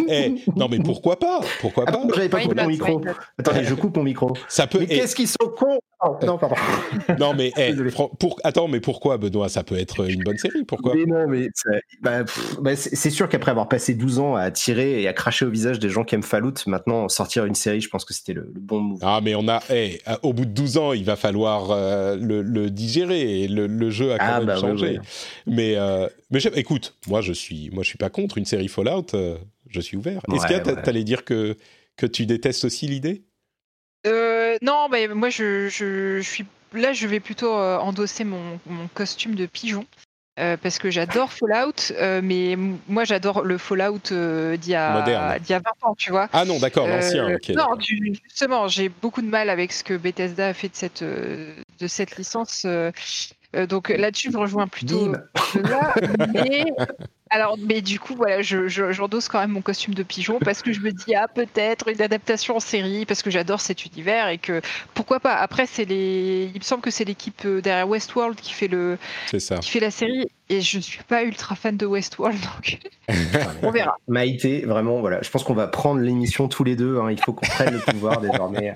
Eh, 0.09 0.35
non 0.57 0.69
mais 0.69 0.79
pourquoi 0.79 1.19
pas? 1.19 1.41
Pourquoi 1.61 1.85
pas? 1.85 2.03
J'avais 2.15 2.29
pas 2.29 2.41
coupé 2.41 2.63
mon 2.63 2.69
micro. 2.69 3.01
Attendez, 3.39 3.65
je 3.65 3.75
coupe 3.75 3.97
mon 3.97 4.03
micro. 4.03 4.33
Ça 4.49 4.67
peut. 4.67 4.81
Mais 4.81 4.87
qu'est-ce 4.87 5.15
qu'ils 5.15 5.29
sont 5.29 5.49
cons? 5.57 5.81
Non, 6.27 6.39
pardon. 6.39 6.57
non, 7.19 7.35
mais 7.35 7.53
eh, 7.59 7.75
pour, 8.19 8.41
attends, 8.43 8.69
mais 8.69 8.81
pourquoi, 8.81 9.19
Benoît? 9.19 9.49
Ça 9.49 9.63
peut 9.63 9.79
être 9.79 10.09
une 10.09 10.23
bonne 10.23 10.39
série, 10.39 10.65
pourquoi? 10.65 10.95
Mais 10.95 11.05
Non, 11.05 11.29
mais 11.29 11.49
bah, 12.01 12.25
bah, 12.61 12.75
c'est 12.75 13.11
sûr 13.11 13.29
qu'après 13.29 13.51
avoir 13.51 13.69
passé 13.69 13.95
12 13.95 14.19
ans 14.19 14.35
à 14.35 14.51
tirer 14.51 15.03
et 15.03 15.09
à 15.09 15.13
cracher 15.13 15.45
au 15.45 15.51
visage 15.51 15.79
des 15.79 15.91
gens 15.91 16.05
qui 16.05 16.15
aiment 16.15 16.23
Fallout, 16.23 16.55
maintenant 16.67 17.09
sortir 17.09 17.45
une 17.45 17.55
série, 17.55 17.81
je 17.81 17.91
pense 17.91 18.05
que 18.05 18.15
c'était 18.15 18.33
le, 18.33 18.51
bon 18.55 18.81
move. 18.81 18.99
Ah, 19.03 19.21
mais 19.23 19.35
on 19.35 19.47
a, 19.49 19.61
eh, 19.71 20.01
au 20.23 20.33
bout 20.33 20.47
de 20.47 20.53
12 20.53 20.79
ans, 20.79 20.93
il 20.93 21.05
va 21.05 21.17
falloir 21.17 21.71
euh, 21.71 22.17
le, 22.17 22.71
digérer 22.71 23.43
et 23.43 23.49
le, 23.49 23.91
jeu 23.91 24.13
a 24.13 24.19
quand 24.19 24.25
ah, 24.27 24.39
même 24.39 24.47
bah 24.47 24.57
changé. 24.57 25.01
Mais, 25.47 25.75
euh, 25.77 26.09
mais 26.31 26.40
écoute, 26.55 26.97
moi 27.07 27.20
je 27.20 27.32
suis, 27.32 27.70
moi 27.70 27.82
je 27.82 27.89
suis 27.89 27.98
pas 27.98 28.11
contre 28.11 28.39
une 28.39 28.44
série 28.44 28.69
Fallout, 28.69 29.15
euh, 29.15 29.36
je 29.69 29.81
suis 29.81 29.97
ouvert. 29.97 30.20
Est-ce 30.32 30.47
que 30.47 30.82
tu 30.82 30.89
allais 30.89 31.05
dire 31.05 31.24
que 31.24 31.57
que 31.97 32.07
tu 32.07 32.27
détestes 32.27 32.65
aussi 32.65 32.86
l'idée? 32.86 33.24
Euh, 34.07 34.57
non, 34.62 34.89
bah, 34.90 35.07
moi 35.15 35.28
je, 35.28 35.69
je, 35.69 36.20
suis 36.23 36.47
là, 36.73 36.93
je 36.93 37.07
vais 37.07 37.20
plutôt 37.20 37.55
euh, 37.55 37.77
endosser 37.78 38.24
mon, 38.24 38.59
mon, 38.66 38.89
costume 38.89 39.35
de 39.35 39.47
pigeon. 39.47 39.85
Euh, 40.39 40.57
parce 40.57 40.78
que 40.78 40.90
j'adore 40.90 41.31
Fallout, 41.32 41.93
mais 42.23 42.57
moi 42.89 43.05
j'adore 43.05 43.43
le 43.43 43.59
Fallout 43.59 43.98
d'il 44.57 44.70
y, 44.70 44.74
a 44.74 45.39
20 45.47 45.62
ans, 45.82 45.94
tu 45.98 46.11
vois. 46.11 46.31
Ah 46.32 46.47
non, 46.47 46.59
d'accord, 46.59 46.86
l'ancien. 46.86 47.36
non, 47.51 47.78
justement, 47.78 48.66
j'ai 48.69 48.89
beaucoup 48.89 49.20
de 49.20 49.27
mal 49.27 49.51
avec 49.51 49.70
ce 49.73 49.85
que 49.85 49.94
Bethesda 49.94 50.48
a 50.48 50.55
fait 50.55 50.69
de 50.69 50.77
cette, 50.77 51.02
de 51.02 51.86
cette 51.86 52.16
licence. 52.16 52.65
Donc 53.68 53.89
là-dessus, 53.89 54.31
je 54.32 54.39
rejoins 54.39 54.68
plutôt 54.68 55.12
là, 55.55 55.94
mais 56.32 56.66
alors, 57.31 57.56
mais 57.59 57.81
du 57.81 58.01
coup, 58.01 58.16
voilà, 58.16 58.43
j'endosse 58.43 59.28
quand 59.28 59.39
même 59.39 59.52
mon 59.52 59.62
costume 59.62 59.94
de 59.94 60.02
pigeon 60.02 60.40
parce 60.40 60.62
que 60.62 60.72
je 60.72 60.81
me 60.81 60.90
dis, 60.90 61.14
ah, 61.14 61.28
peut-être 61.28 61.89
une 61.89 62.02
adaptation 62.02 62.56
en 62.56 62.60
série 62.60 63.06
parce 63.06 63.22
que 63.22 63.31
j'adore 63.31 63.60
cet 63.60 63.86
univers 63.86 64.28
et 64.28 64.39
que 64.39 64.60
pourquoi 64.94 65.20
pas. 65.20 65.36
Après, 65.36 65.66
c'est 65.66 65.85
les, 65.85 66.51
il 66.52 66.59
me 66.59 66.64
semble 66.64 66.82
que 66.82 66.90
c'est 66.90 67.05
l'équipe 67.05 67.43
euh, 67.44 67.60
derrière 67.60 67.89
Westworld 67.89 68.36
qui 68.40 68.52
fait 68.52 68.66
le, 68.66 68.98
qui 69.31 69.70
fait 69.70 69.81
la 69.81 69.93
série 69.93 70.28
et 70.51 70.60
je 70.60 70.77
ne 70.77 70.82
suis 70.82 71.02
pas 71.05 71.22
ultra 71.22 71.55
fan 71.55 71.77
de 71.77 71.86
Westworld, 71.86 72.39
donc 72.39 72.78
on 73.62 73.70
verra. 73.70 73.97
Maïté, 74.09 74.62
vraiment, 74.66 75.01
voilà, 75.01 75.22
je 75.22 75.31
pense 75.31 75.44
qu'on 75.44 75.55
va 75.55 75.66
prendre 75.66 76.01
l'émission 76.01 76.48
tous 76.48 76.64
les 76.64 76.77
deux. 76.77 76.98
Hein. 76.98 77.10
il 77.10 77.20
faut 77.20 77.32
qu'on 77.32 77.47
prenne 77.47 77.74
le 77.74 77.78
pouvoir 77.78 78.20
désormais. 78.20 78.74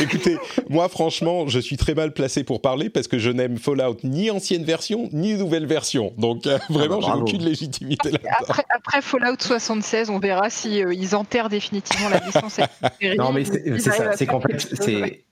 Écoutez, 0.00 0.36
moi, 0.68 0.88
franchement, 0.88 1.46
je 1.48 1.58
suis 1.58 1.76
très 1.76 1.94
mal 1.94 2.12
placé 2.12 2.44
pour 2.44 2.60
parler 2.60 2.90
parce 2.90 3.08
que 3.08 3.18
je 3.18 3.30
n'aime 3.30 3.56
Fallout 3.56 3.96
ni 4.04 4.30
ancienne 4.30 4.64
version 4.64 5.08
ni 5.12 5.34
nouvelle 5.34 5.66
version. 5.66 6.12
Donc, 6.18 6.46
euh, 6.46 6.58
vraiment, 6.68 6.98
ah 7.02 7.06
bah, 7.06 7.12
j'ai 7.14 7.20
aucune 7.22 7.44
légitimité 7.44 8.10
après, 8.74 9.00
Fallout 9.00 9.36
76, 9.40 10.10
on 10.10 10.18
verra 10.18 10.50
si 10.50 10.82
euh, 10.82 10.92
ils 10.92 11.14
enterrent 11.14 11.48
définitivement 11.48 12.08
la 12.08 12.20
licence. 12.20 12.60
non, 13.16 13.32
mais 13.32 13.44
c'est 13.44 13.78
ça, 13.78 14.12
c'est 14.16 14.26
complexe. 14.26 14.68
C'est 14.74 15.22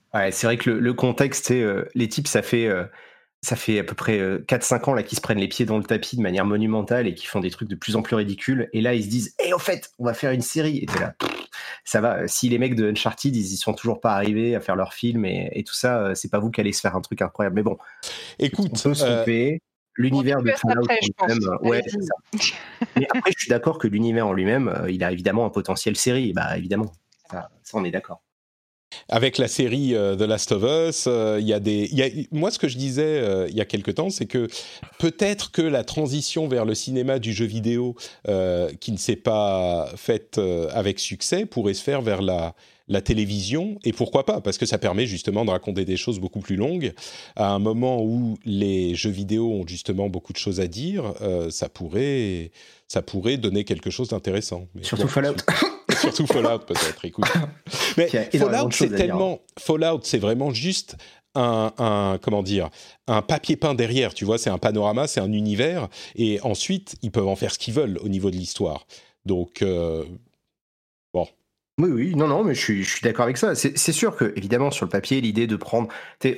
vrai 0.43 0.57
que 0.57 0.69
le, 0.69 0.93
contexte, 0.93 1.47
c'est 1.47 1.61
euh, 1.61 1.87
les 1.93 2.07
types, 2.07 2.27
ça 2.27 2.41
fait 2.41 2.67
euh, 2.67 2.85
ça 3.45 3.55
fait 3.55 3.79
à 3.79 3.83
peu 3.83 3.95
près 3.95 4.19
4-5 4.19 4.89
ans 4.89 4.93
là 4.93 5.03
qu'ils 5.03 5.17
se 5.17 5.21
prennent 5.21 5.39
les 5.39 5.47
pieds 5.47 5.65
dans 5.65 5.77
le 5.77 5.83
tapis 5.83 6.17
de 6.17 6.21
manière 6.21 6.45
monumentale 6.45 7.07
et 7.07 7.13
qui 7.13 7.27
font 7.27 7.39
des 7.39 7.51
trucs 7.51 7.69
de 7.69 7.75
plus 7.75 7.95
en 7.95 8.01
plus 8.01 8.15
ridicules. 8.15 8.69
Et 8.73 8.81
là, 8.81 8.93
ils 8.93 9.03
se 9.03 9.09
disent, 9.09 9.35
hé, 9.39 9.45
eh, 9.49 9.53
au 9.53 9.59
fait, 9.59 9.91
on 9.99 10.05
va 10.05 10.13
faire 10.13 10.31
une 10.31 10.41
série. 10.41 10.79
Et 10.79 10.99
là, 10.99 11.15
ça 11.83 12.01
va. 12.01 12.27
Si 12.27 12.49
les 12.49 12.57
mecs 12.57 12.75
de 12.75 12.89
Uncharted, 12.89 13.35
ils 13.35 13.53
y 13.53 13.57
sont 13.57 13.73
toujours 13.73 14.01
pas 14.01 14.13
arrivés 14.13 14.55
à 14.55 14.61
faire 14.61 14.75
leur 14.75 14.93
film 14.93 15.25
et, 15.25 15.63
tout 15.65 15.73
ça, 15.73 16.15
c'est 16.15 16.29
pas 16.29 16.39
vous 16.39 16.51
qui 16.51 16.61
allez 16.61 16.73
se 16.73 16.81
faire 16.81 16.95
un 16.95 17.01
truc 17.01 17.21
incroyable. 17.21 17.55
Mais 17.55 17.63
bon, 17.63 17.77
écoute, 18.39 18.71
on 18.71 18.89
peut 18.89 18.93
se 18.93 19.05
tromper 19.05 19.61
l'univers 19.97 20.41
de 20.41 20.51
Fallout 20.51 20.87
en 20.87 21.27
lui-même. 21.27 21.57
Ouais, 21.61 21.81
Mais 22.95 23.07
après, 23.13 23.31
je 23.31 23.39
suis 23.39 23.49
d'accord 23.49 23.77
que 23.77 23.87
l'univers 23.87 24.27
en 24.27 24.33
lui-même, 24.33 24.67
euh, 24.67 24.91
il 24.91 25.03
a 25.03 25.11
évidemment 25.11 25.45
un 25.45 25.49
potentiel 25.49 25.95
série. 25.95 26.33
Bah, 26.33 26.57
évidemment, 26.57 26.91
ça, 27.29 27.49
on 27.73 27.83
est 27.83 27.91
d'accord. 27.91 28.21
Avec 29.09 29.37
la 29.37 29.47
série 29.47 29.95
euh, 29.95 30.15
The 30.15 30.21
Last 30.21 30.51
of 30.51 30.63
Us, 30.63 31.05
euh, 31.07 31.37
il 31.39 31.47
y 31.47 31.53
a 31.53 31.59
des. 31.59 31.87
Y 31.93 32.01
a, 32.01 32.09
moi, 32.31 32.51
ce 32.51 32.59
que 32.59 32.67
je 32.67 32.77
disais 32.77 33.45
il 33.49 33.55
y 33.55 33.61
a 33.61 33.65
quelque 33.65 33.91
temps, 33.91 34.09
c'est 34.09 34.25
que 34.25 34.47
peut-être 34.99 35.51
que 35.51 35.61
la 35.61 35.83
transition 35.83 36.47
vers 36.47 36.65
le 36.65 36.75
cinéma 36.75 37.19
du 37.19 37.33
jeu 37.33 37.45
vidéo, 37.45 37.95
qui 38.79 38.91
ne 38.91 38.97
s'est 38.97 39.15
pas 39.15 39.89
faite 39.95 40.39
avec 40.73 40.99
succès, 40.99 41.45
pourrait 41.45 41.73
se 41.73 41.83
faire 41.83 42.01
vers 42.01 42.21
la 42.21 42.55
la 42.87 43.01
télévision, 43.01 43.79
et 43.83 43.93
pourquoi 43.93 44.25
pas, 44.25 44.41
parce 44.41 44.57
que 44.57 44.65
ça 44.65 44.77
permet 44.77 45.07
justement 45.07 45.43
de 45.43 45.49
raconter 45.49 45.85
des 45.85 45.97
choses 45.97 46.19
beaucoup 46.19 46.39
plus 46.39 46.55
longues. 46.55 46.93
À 47.35 47.49
un 47.49 47.59
moment 47.59 48.03
où 48.03 48.37
les 48.45 48.93
jeux 48.95 49.09
vidéo 49.09 49.51
ont 49.51 49.65
justement 49.67 50.07
beaucoup 50.07 50.33
de 50.33 50.37
choses 50.37 50.59
à 50.59 50.67
dire, 50.67 51.13
euh, 51.21 51.49
ça, 51.49 51.67
pourrait, 51.67 52.51
ça 52.87 53.01
pourrait 53.01 53.37
donner 53.37 53.63
quelque 53.63 53.89
chose 53.89 54.09
d'intéressant. 54.09 54.67
Surtout 54.81 55.07
Fallout. 55.07 55.37
Surtout 56.01 56.27
Fallout 56.27 56.59
peut-être, 56.59 57.03
écoute. 57.05 57.25
Mais 57.97 58.07
Fallout, 58.07 58.71
c'est 58.71 58.89
tellement... 58.89 59.39
Fallout, 59.57 60.01
c'est 60.03 60.17
vraiment 60.17 60.51
juste 60.51 60.95
un, 61.35 61.73
un, 61.77 62.17
comment 62.21 62.43
dire 62.43 62.69
un 63.07 63.21
papier 63.21 63.57
peint 63.57 63.75
derrière 63.75 64.13
tu 64.13 64.23
vois 64.23 64.37
c'est 64.37 64.49
un 64.49 64.57
panorama 64.57 65.05
c'est 65.05 65.19
un 65.19 65.33
univers 65.33 65.89
et 66.15 66.39
ensuite 66.43 66.95
ils 67.01 67.11
peuvent 67.11 67.27
en 67.27 67.35
faire 67.35 67.51
ce 67.51 67.59
qu'ils 67.59 67.73
veulent 67.73 67.97
au 68.01 68.07
niveau 68.07 68.31
de 68.31 68.37
l'histoire 68.37 68.87
donc 69.25 69.61
euh, 69.61 70.05
oui, 71.77 71.89
oui, 71.91 72.15
non, 72.15 72.29
non, 72.29 72.45
mais 72.45 72.55
je 72.55 72.61
suis, 72.61 72.83
je 72.83 72.89
suis 72.89 73.01
d'accord 73.01 73.23
avec 73.23 73.35
ça. 73.35 73.53
C'est 73.53 73.91
sûr 73.91 74.15
que, 74.15 74.31
évidemment, 74.37 74.71
sur 74.71 74.85
le 74.85 74.89
papier, 74.89 75.19
l'idée 75.19 75.45
de 75.45 75.57
prendre, 75.57 75.89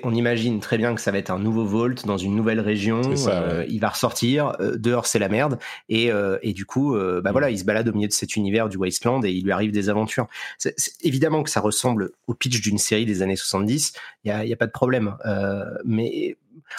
on 0.01 0.15
imagine 0.15 0.59
très 0.59 0.79
bien 0.79 0.95
que 0.95 1.01
ça 1.01 1.11
va 1.11 1.19
être 1.19 1.29
un 1.29 1.37
nouveau 1.37 1.63
Volt 1.63 2.07
dans 2.07 2.17
une 2.17 2.35
nouvelle 2.35 2.59
région. 2.59 3.01
Euh, 3.27 3.63
il 3.69 3.79
va 3.79 3.89
ressortir. 3.89 4.55
Euh, 4.59 4.77
dehors, 4.77 5.05
c'est 5.05 5.19
la 5.19 5.29
merde. 5.29 5.59
Et, 5.89 6.11
euh, 6.11 6.39
et 6.41 6.53
du 6.53 6.65
coup, 6.65 6.95
bah 6.95 7.21
mm. 7.21 7.31
voilà, 7.31 7.51
il 7.51 7.59
se 7.59 7.65
balade 7.65 7.87
au 7.87 7.93
milieu 7.93 8.07
de 8.07 8.13
cet 8.13 8.35
univers 8.35 8.67
du 8.67 8.77
Wasteland 8.77 9.23
et 9.23 9.31
il 9.31 9.43
lui 9.43 9.51
arrive 9.51 9.71
des 9.71 9.89
aventures. 9.89 10.27
C'est 10.57 10.75
évidemment 11.03 11.43
que 11.43 11.51
ça 11.51 11.59
ressemble 11.59 12.09
au 12.25 12.33
pitch 12.33 12.59
d'une 12.59 12.79
série 12.79 13.05
des 13.05 13.21
années 13.21 13.35
70. 13.35 13.93
Il 14.23 14.29
y 14.29 14.31
a, 14.31 14.43
y 14.43 14.53
a, 14.53 14.57
pas 14.57 14.65
de 14.65 14.71
problème. 14.71 15.17
mais 15.85 16.35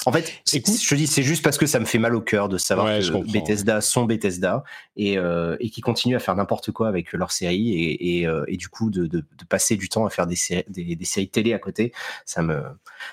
en 0.06 0.12
fait, 0.12 0.32
je 0.51 0.94
dis, 0.94 1.06
c'est 1.06 1.23
juste 1.23 1.43
parce 1.43 1.59
que 1.59 1.66
ça 1.66 1.81
me 1.81 1.85
fait 1.85 1.98
mal 1.98 2.15
au 2.15 2.20
cœur 2.20 2.48
de 2.48 2.59
savoir 2.59 2.86
que 2.86 3.32
Bethesda 3.32 3.81
sont 3.81 4.05
Bethesda 4.05 4.62
et, 4.97 5.19
euh, 5.19 5.56
et 5.60 5.70
qui 5.70 5.81
continuent 5.81 6.16
à 6.16 6.20
faire 6.20 6.36
n'importe 6.36 6.70
quoi 6.73 6.89
avec 6.89 7.12
leur 7.12 7.32
série 7.32 7.73
et, 7.73 8.20
et, 8.20 8.27
euh, 8.27 8.44
et 8.48 8.56
du 8.56 8.69
coup 8.69 8.90
de, 8.90 9.06
de, 9.06 9.19
de, 9.19 9.44
passer 9.48 9.77
du 9.77 9.89
temps 9.89 10.06
à 10.06 10.10
faire 10.10 10.27
des 10.27 10.36
séries, 10.36 10.65
des, 10.69 10.97
des, 10.97 11.05
séries 11.05 11.28
télé 11.28 11.55
à 11.55 11.59
côté, 11.59 11.93
ça 12.27 12.43
me, 12.43 12.62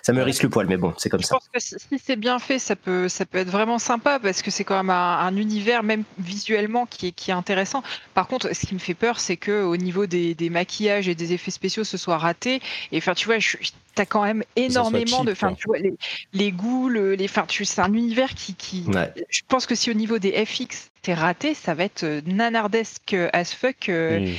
ça 0.02 0.14
me 0.14 0.22
risque 0.22 0.43
le 0.43 0.49
poil. 0.49 0.68
Mais 0.68 0.77
bon, 0.77 0.93
c'est 0.97 1.10
comme 1.10 1.22
ça. 1.22 1.38
Je 1.41 1.49
pense 1.49 1.72
que 1.72 1.80
si 1.80 1.99
c'est 2.03 2.15
bien 2.15 2.39
fait, 2.39 2.60
ça 2.60 2.76
peut, 2.76 3.07
ça 3.10 3.26
peut 3.26 3.38
être 3.39 3.49
vraiment 3.49 3.80
sympa 3.80 4.19
parce 4.19 4.41
que 4.41 4.52
c'est 4.52 4.64
quand 4.64 4.77
même 4.77 4.89
un, 4.89 5.19
un, 5.19 5.35
univers, 5.38 5.84
même 5.84 6.03
visuellement, 6.18 6.85
qui 6.85 7.07
est, 7.07 7.11
qui 7.11 7.31
est 7.31 7.35
intéressant. 7.35 7.84
Par 8.14 8.27
contre, 8.27 8.53
ce 8.53 8.65
qui 8.65 8.73
me 8.73 8.80
fait 8.80 8.93
peur, 8.93 9.19
c'est 9.19 9.38
que 9.38 9.64
au 9.64 9.77
niveau 9.77 10.06
des, 10.06 10.35
des 10.35 10.49
maquillages 10.49 11.07
et 11.07 11.15
des 11.15 11.34
effets 11.34 11.52
spéciaux, 11.52 11.84
ce 11.84 11.97
soit 11.97 12.18
raté. 12.18 12.61
Et 12.91 12.97
enfin, 12.97 13.14
tu 13.14 13.26
vois, 13.26 13.39
je, 13.39 13.57
t'as 13.95 14.05
quand 14.05 14.23
même 14.23 14.43
énormément 14.55 15.23
de, 15.23 15.31
enfin, 15.31 15.53
tu 15.53 15.63
vois, 15.67 15.80
les, 15.80 15.93
les 16.34 16.51
goûts, 16.51 16.89
les, 16.89 17.17
enfin, 17.23 17.45
tu, 17.47 17.65
c'est 17.65 17.81
un 17.81 17.93
univers 17.93 18.34
qui, 18.35 18.53
qui 18.53 18.85
je 19.30 19.41
pense 19.47 19.65
que 19.65 19.73
si 19.73 19.89
au 19.89 19.93
niveau 19.93 20.19
des 20.19 20.45
FX 20.45 20.91
t'es 21.01 21.13
raté, 21.13 21.53
ça 21.53 21.73
va 21.73 21.85
être 21.85 22.03
euh, 22.03 22.22
nanardesque 22.26 23.15
as 23.34 23.53
fuck. 23.53 23.89
Euh, 23.89 24.34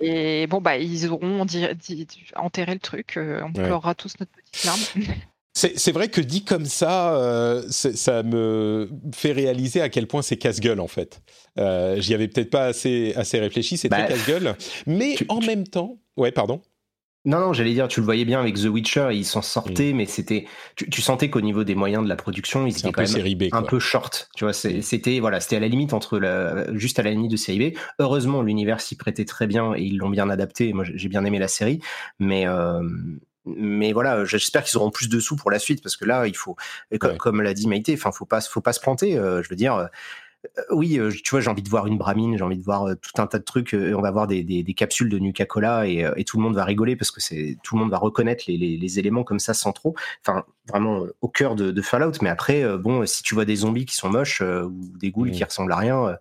et 0.00 0.46
bon, 0.46 0.60
bah, 0.60 0.78
ils 0.78 1.08
auront 1.08 1.44
enterré 2.36 2.74
le 2.74 2.80
truc. 2.80 3.16
Euh, 3.16 3.42
on 3.44 3.52
pleurera 3.52 3.94
tous 3.94 4.14
notre 4.20 4.32
petite 4.32 4.64
larme. 4.64 4.80
C'est 5.54 5.92
vrai 5.92 6.08
que 6.08 6.22
dit 6.22 6.44
comme 6.44 6.64
ça, 6.64 7.62
ça 7.68 8.22
me 8.22 8.88
fait 9.14 9.32
réaliser 9.32 9.82
à 9.82 9.90
quel 9.90 10.06
point 10.06 10.22
c'est 10.22 10.38
casse-gueule 10.38 10.80
en 10.80 10.88
fait. 10.88 11.20
J'y 11.56 12.14
avais 12.14 12.26
peut-être 12.26 12.48
pas 12.48 12.64
assez, 12.64 13.12
assez 13.16 13.38
réfléchi, 13.38 13.76
c'est 13.76 13.90
très 13.90 14.04
bah, 14.04 14.08
casse-gueule. 14.08 14.56
Mais 14.86 15.14
en 15.28 15.40
même 15.40 15.68
temps, 15.68 15.98
ouais, 16.16 16.32
pardon. 16.32 16.62
Non, 17.24 17.38
non, 17.38 17.52
j'allais 17.52 17.72
dire, 17.72 17.86
tu 17.86 18.00
le 18.00 18.04
voyais 18.04 18.24
bien 18.24 18.40
avec 18.40 18.56
The 18.56 18.64
Witcher, 18.64 19.10
ils 19.12 19.24
s'en 19.24 19.42
sortaient, 19.42 19.92
mm. 19.92 19.96
mais 19.96 20.06
c'était, 20.06 20.46
tu, 20.74 21.00
sentais 21.00 21.30
qu'au 21.30 21.40
niveau 21.40 21.62
des 21.62 21.76
moyens 21.76 22.02
de 22.02 22.08
la 22.08 22.16
production, 22.16 22.66
ils 22.66 22.76
étaient 22.76 22.90
quand 22.90 23.08
même 23.08 23.48
un 23.52 23.62
peu 23.62 23.78
short. 23.78 24.28
Tu 24.34 24.44
vois, 24.44 24.52
c'était, 24.52 25.20
voilà, 25.20 25.38
c'était 25.38 25.56
à 25.56 25.60
la 25.60 25.68
limite 25.68 25.92
entre 25.92 26.18
la, 26.18 26.72
juste 26.76 26.98
à 26.98 27.02
la 27.04 27.10
limite 27.10 27.30
de 27.30 27.36
série 27.36 27.70
B. 27.70 27.76
Heureusement, 28.00 28.42
l'univers 28.42 28.80
s'y 28.80 28.96
prêtait 28.96 29.24
très 29.24 29.46
bien 29.46 29.72
et 29.74 29.82
ils 29.82 29.98
l'ont 29.98 30.10
bien 30.10 30.30
adapté. 30.30 30.72
Moi, 30.72 30.84
j'ai 30.84 31.08
bien 31.08 31.24
aimé 31.24 31.38
la 31.38 31.46
série, 31.46 31.80
mais, 32.18 32.48
euh, 32.48 32.82
mais 33.46 33.92
voilà, 33.92 34.24
j'espère 34.24 34.64
qu'ils 34.64 34.76
auront 34.78 34.90
plus 34.90 35.08
de 35.08 35.20
sous 35.20 35.36
pour 35.36 35.52
la 35.52 35.60
suite 35.60 35.80
parce 35.80 35.96
que 35.96 36.04
là, 36.04 36.26
il 36.26 36.36
faut, 36.36 36.56
comme, 36.98 37.40
l'a 37.40 37.54
dit 37.54 37.68
Maïté, 37.68 37.94
enfin, 37.94 38.10
faut 38.10 38.26
pas, 38.26 38.40
faut 38.40 38.60
pas 38.60 38.72
se 38.72 38.80
planter. 38.80 39.16
Euh, 39.16 39.44
je 39.44 39.48
veux 39.48 39.56
dire, 39.56 39.88
oui, 40.70 40.98
tu 41.24 41.30
vois, 41.30 41.40
j'ai 41.40 41.50
envie 41.50 41.62
de 41.62 41.68
voir 41.68 41.86
une 41.86 41.98
bramine, 41.98 42.36
j'ai 42.36 42.44
envie 42.44 42.56
de 42.56 42.62
voir 42.62 42.88
tout 43.00 43.22
un 43.22 43.26
tas 43.26 43.38
de 43.38 43.44
trucs. 43.44 43.74
on 43.74 44.00
va 44.00 44.10
voir 44.10 44.26
des, 44.26 44.42
des, 44.42 44.74
capsules 44.74 45.08
de 45.08 45.18
Nuka-Cola 45.18 45.86
et, 45.86 46.08
et, 46.16 46.24
tout 46.24 46.36
le 46.36 46.42
monde 46.42 46.54
va 46.54 46.64
rigoler 46.64 46.96
parce 46.96 47.10
que 47.10 47.20
c'est 47.20 47.58
tout 47.62 47.76
le 47.76 47.82
monde 47.82 47.90
va 47.90 47.98
reconnaître 47.98 48.44
les, 48.48 48.56
les, 48.56 48.76
les, 48.76 48.98
éléments 48.98 49.24
comme 49.24 49.38
ça 49.38 49.54
sans 49.54 49.72
trop. 49.72 49.94
Enfin, 50.26 50.44
vraiment 50.68 51.06
au 51.20 51.28
cœur 51.28 51.54
de, 51.54 51.70
de 51.70 51.82
Fallout. 51.82 52.12
Mais 52.22 52.28
après, 52.28 52.64
bon, 52.78 53.06
si 53.06 53.22
tu 53.22 53.34
vois 53.34 53.44
des 53.44 53.56
zombies 53.56 53.86
qui 53.86 53.94
sont 53.94 54.08
moches 54.08 54.40
ou 54.40 54.72
des 54.98 55.10
ghouls 55.10 55.28
mmh. 55.28 55.32
qui 55.32 55.44
ressemblent 55.44 55.72
à 55.72 55.76
rien. 55.76 56.16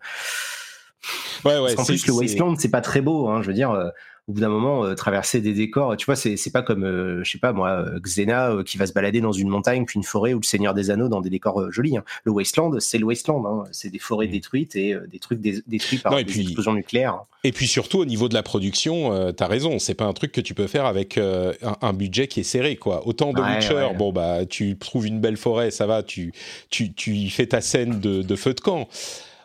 Ouais, 1.43 1.59
ouais, 1.59 1.79
en 1.79 1.83
plus, 1.83 2.05
le 2.05 2.13
Wasteland, 2.13 2.55
c'est 2.57 2.69
pas 2.69 2.81
très 2.81 3.01
beau. 3.01 3.27
Hein, 3.27 3.41
je 3.41 3.47
veux 3.47 3.53
dire, 3.53 3.91
au 4.31 4.33
bout 4.33 4.39
d'un 4.39 4.49
moment, 4.49 4.85
euh, 4.85 4.95
traverser 4.95 5.41
des 5.41 5.53
décors, 5.53 5.97
tu 5.97 6.05
vois, 6.05 6.15
c'est, 6.15 6.37
c'est 6.37 6.51
pas 6.51 6.61
comme, 6.61 6.85
euh, 6.85 7.21
je 7.21 7.31
sais 7.31 7.37
pas 7.37 7.51
moi, 7.51 7.85
euh, 7.85 7.99
Xena 7.99 8.55
qui 8.65 8.77
va 8.77 8.87
se 8.87 8.93
balader 8.93 9.19
dans 9.19 9.33
une 9.33 9.49
montagne, 9.49 9.83
puis 9.83 9.97
une 9.97 10.05
forêt, 10.05 10.33
ou 10.33 10.39
le 10.39 10.45
Seigneur 10.45 10.73
des 10.73 10.89
Anneaux 10.89 11.09
dans 11.09 11.19
des 11.19 11.29
décors 11.29 11.69
jolis. 11.69 11.97
Hein. 11.97 12.05
Le 12.23 12.31
Wasteland, 12.31 12.79
c'est 12.79 12.97
le 12.97 13.03
Wasteland, 13.03 13.45
hein. 13.45 13.63
c'est 13.73 13.89
des 13.89 13.99
forêts 13.99 14.27
mmh. 14.27 14.31
détruites 14.31 14.75
et 14.77 14.95
des 15.11 15.19
trucs 15.19 15.41
détruits 15.41 15.97
par 15.97 16.15
des 16.15 16.39
explosions 16.39 16.73
nucléaires. 16.73 17.19
Et 17.43 17.51
puis 17.51 17.67
surtout 17.67 17.99
au 17.99 18.05
niveau 18.05 18.29
de 18.29 18.33
la 18.33 18.43
production, 18.43 19.33
tu 19.33 19.43
as 19.43 19.47
raison, 19.47 19.79
c'est 19.79 19.95
pas 19.95 20.05
un 20.05 20.13
truc 20.13 20.31
que 20.31 20.41
tu 20.41 20.53
peux 20.53 20.67
faire 20.67 20.85
avec 20.85 21.17
un, 21.17 21.93
budget 21.93 22.27
qui 22.27 22.39
est 22.39 22.43
serré, 22.43 22.77
quoi. 22.77 23.05
Autant 23.05 23.33
de 23.33 23.41
Witcher, 23.41 23.89
bon 23.97 24.13
bah 24.13 24.45
tu 24.45 24.77
trouves 24.77 25.07
une 25.07 25.19
belle 25.19 25.37
forêt, 25.37 25.71
ça 25.71 25.87
va, 25.87 26.03
tu 26.03 26.31
tu 26.69 26.93
tu 26.93 27.29
fais 27.29 27.47
ta 27.47 27.59
scène 27.59 27.99
de, 27.99 28.21
de 28.21 28.35
feu 28.35 28.53
de 28.53 28.61
camp. 28.61 28.87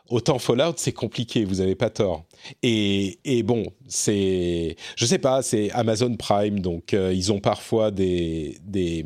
Autant 0.09 0.39
Fallout, 0.39 0.75
c'est 0.77 0.93
compliqué, 0.93 1.45
vous 1.45 1.61
avez 1.61 1.75
pas 1.75 1.91
tort. 1.91 2.25
Et, 2.63 3.19
et 3.25 3.43
bon, 3.43 3.65
c'est, 3.89 4.77
je 4.97 5.05
sais 5.05 5.19
pas, 5.19 5.43
c'est 5.43 5.71
Amazon 5.73 6.15
Prime, 6.15 6.61
donc 6.61 6.95
euh, 6.95 7.13
ils 7.13 7.33
ont 7.33 7.41
parfois 7.41 7.91
des, 7.91 8.57
des, 8.63 9.05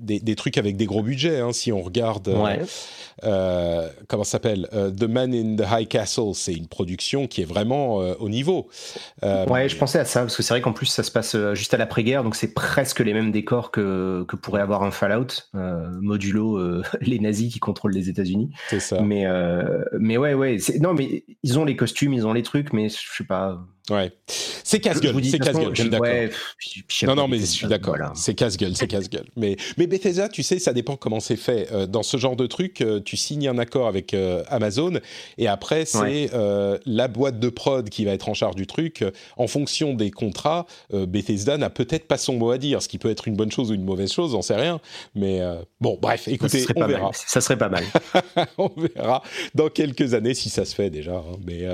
des, 0.00 0.34
trucs 0.34 0.58
avec 0.58 0.76
des 0.76 0.86
gros 0.86 1.02
budgets. 1.02 1.40
Hein, 1.40 1.52
si 1.52 1.72
on 1.72 1.82
regarde, 1.82 2.28
euh, 2.28 2.64
euh, 3.24 3.88
comment 4.08 4.24
s'appelle, 4.24 4.68
The 4.72 5.04
Man 5.04 5.34
in 5.34 5.56
the 5.56 5.66
High 5.70 5.88
Castle, 5.88 6.34
c'est 6.34 6.54
une 6.54 6.66
production 6.66 7.26
qui 7.26 7.42
est 7.42 7.44
vraiment 7.44 7.96
au 7.96 8.28
niveau. 8.28 8.68
ouais, 9.22 9.68
je 9.68 9.76
pensais 9.76 9.98
à 9.98 10.04
ça 10.04 10.20
parce 10.20 10.36
que 10.36 10.42
c'est 10.42 10.54
vrai 10.54 10.60
qu'en 10.60 10.72
plus 10.72 10.86
ça 10.86 11.02
se 11.02 11.10
passe 11.10 11.36
juste 11.54 11.74
à 11.74 11.76
l'après-guerre, 11.76 12.24
donc 12.24 12.34
c'est 12.34 12.54
presque 12.54 13.00
les 13.00 13.12
mêmes 13.12 13.32
décors 13.32 13.70
que, 13.70 14.24
que 14.28 14.36
pourrait 14.36 14.62
avoir 14.62 14.82
un 14.82 14.90
Fallout, 14.90 15.28
modulo 15.54 16.82
les 17.00 17.18
nazis 17.18 17.52
qui 17.52 17.60
contrôlent 17.60 17.94
les 17.94 18.08
États-Unis. 18.08 18.50
C'est 18.68 18.80
ça. 18.80 19.00
Mais 19.00 19.26
mais 19.98 20.16
ouais, 20.16 20.34
ouais. 20.34 20.58
Non, 20.80 20.94
mais 20.94 21.24
ils 21.42 21.58
ont 21.58 21.64
les 21.64 21.76
costumes, 21.76 22.12
ils 22.12 22.26
ont 22.26 22.32
les 22.32 22.42
trucs, 22.42 22.72
mais 22.72 22.88
je 22.88 22.96
sais 22.96 23.24
pas. 23.24 23.60
Ouais. 23.90 24.12
C'est 24.26 24.78
casse-gueule, 24.78 25.16
c'est 25.24 25.40
casse-gueule, 25.40 25.74
je 25.74 25.82
suis 25.82 25.90
d'accord. 25.90 26.06
non, 27.04 27.14
non, 27.16 27.28
mais 27.28 27.38
je 27.40 27.44
suis 27.44 27.66
d'accord. 27.66 27.96
C'est 28.14 28.34
casse-gueule, 28.34 28.76
c'est 28.76 28.86
casse-gueule. 28.86 29.26
Mais, 29.36 29.56
mais 29.78 29.88
Bethesda, 29.88 30.28
tu 30.28 30.44
sais, 30.44 30.60
ça 30.60 30.72
dépend 30.72 30.96
comment 30.96 31.18
c'est 31.18 31.36
fait. 31.36 31.68
Euh, 31.72 31.86
dans 31.86 32.04
ce 32.04 32.16
genre 32.16 32.36
de 32.36 32.46
truc, 32.46 32.80
euh, 32.80 33.00
tu 33.00 33.16
signes 33.16 33.48
un 33.48 33.58
accord 33.58 33.88
avec 33.88 34.14
euh, 34.14 34.44
Amazon 34.48 35.00
et 35.38 35.48
après, 35.48 35.84
c'est 35.84 36.30
la 36.86 37.08
boîte 37.08 37.40
de 37.40 37.48
prod 37.48 37.88
qui 37.88 38.04
va 38.04 38.12
être 38.12 38.28
en 38.28 38.34
charge 38.34 38.54
du 38.54 38.66
truc. 38.66 39.04
En 39.36 39.46
fonction 39.46 39.94
des 39.94 40.10
contrats, 40.10 40.66
Bethesda 40.92 41.58
n'a 41.58 41.70
peut-être 41.70 42.06
pas 42.06 42.18
son 42.18 42.34
mot 42.34 42.50
à 42.50 42.58
dire, 42.58 42.82
ce 42.82 42.88
qui 42.88 42.98
peut 42.98 43.10
être 43.10 43.26
une 43.26 43.34
bonne 43.34 43.50
chose 43.50 43.70
ou 43.70 43.74
une 43.74 43.84
mauvaise 43.84 44.12
chose, 44.12 44.34
on 44.34 44.42
sait 44.42 44.56
rien. 44.56 44.80
Mais 45.14 45.40
bon, 45.80 45.98
bref, 46.00 46.28
écoutez, 46.28 46.64
on 46.76 46.86
verra. 46.86 47.10
Ça 47.12 47.40
serait 47.40 47.58
pas 47.58 47.68
mal. 47.68 47.84
on 48.58 48.70
verra 48.76 49.22
dans 49.54 49.68
quelques 49.68 50.14
années 50.14 50.34
si 50.34 50.48
ça 50.48 50.64
se 50.64 50.74
fait 50.74 50.90
déjà. 50.90 51.16
Hein. 51.16 51.38
mais 51.44 51.66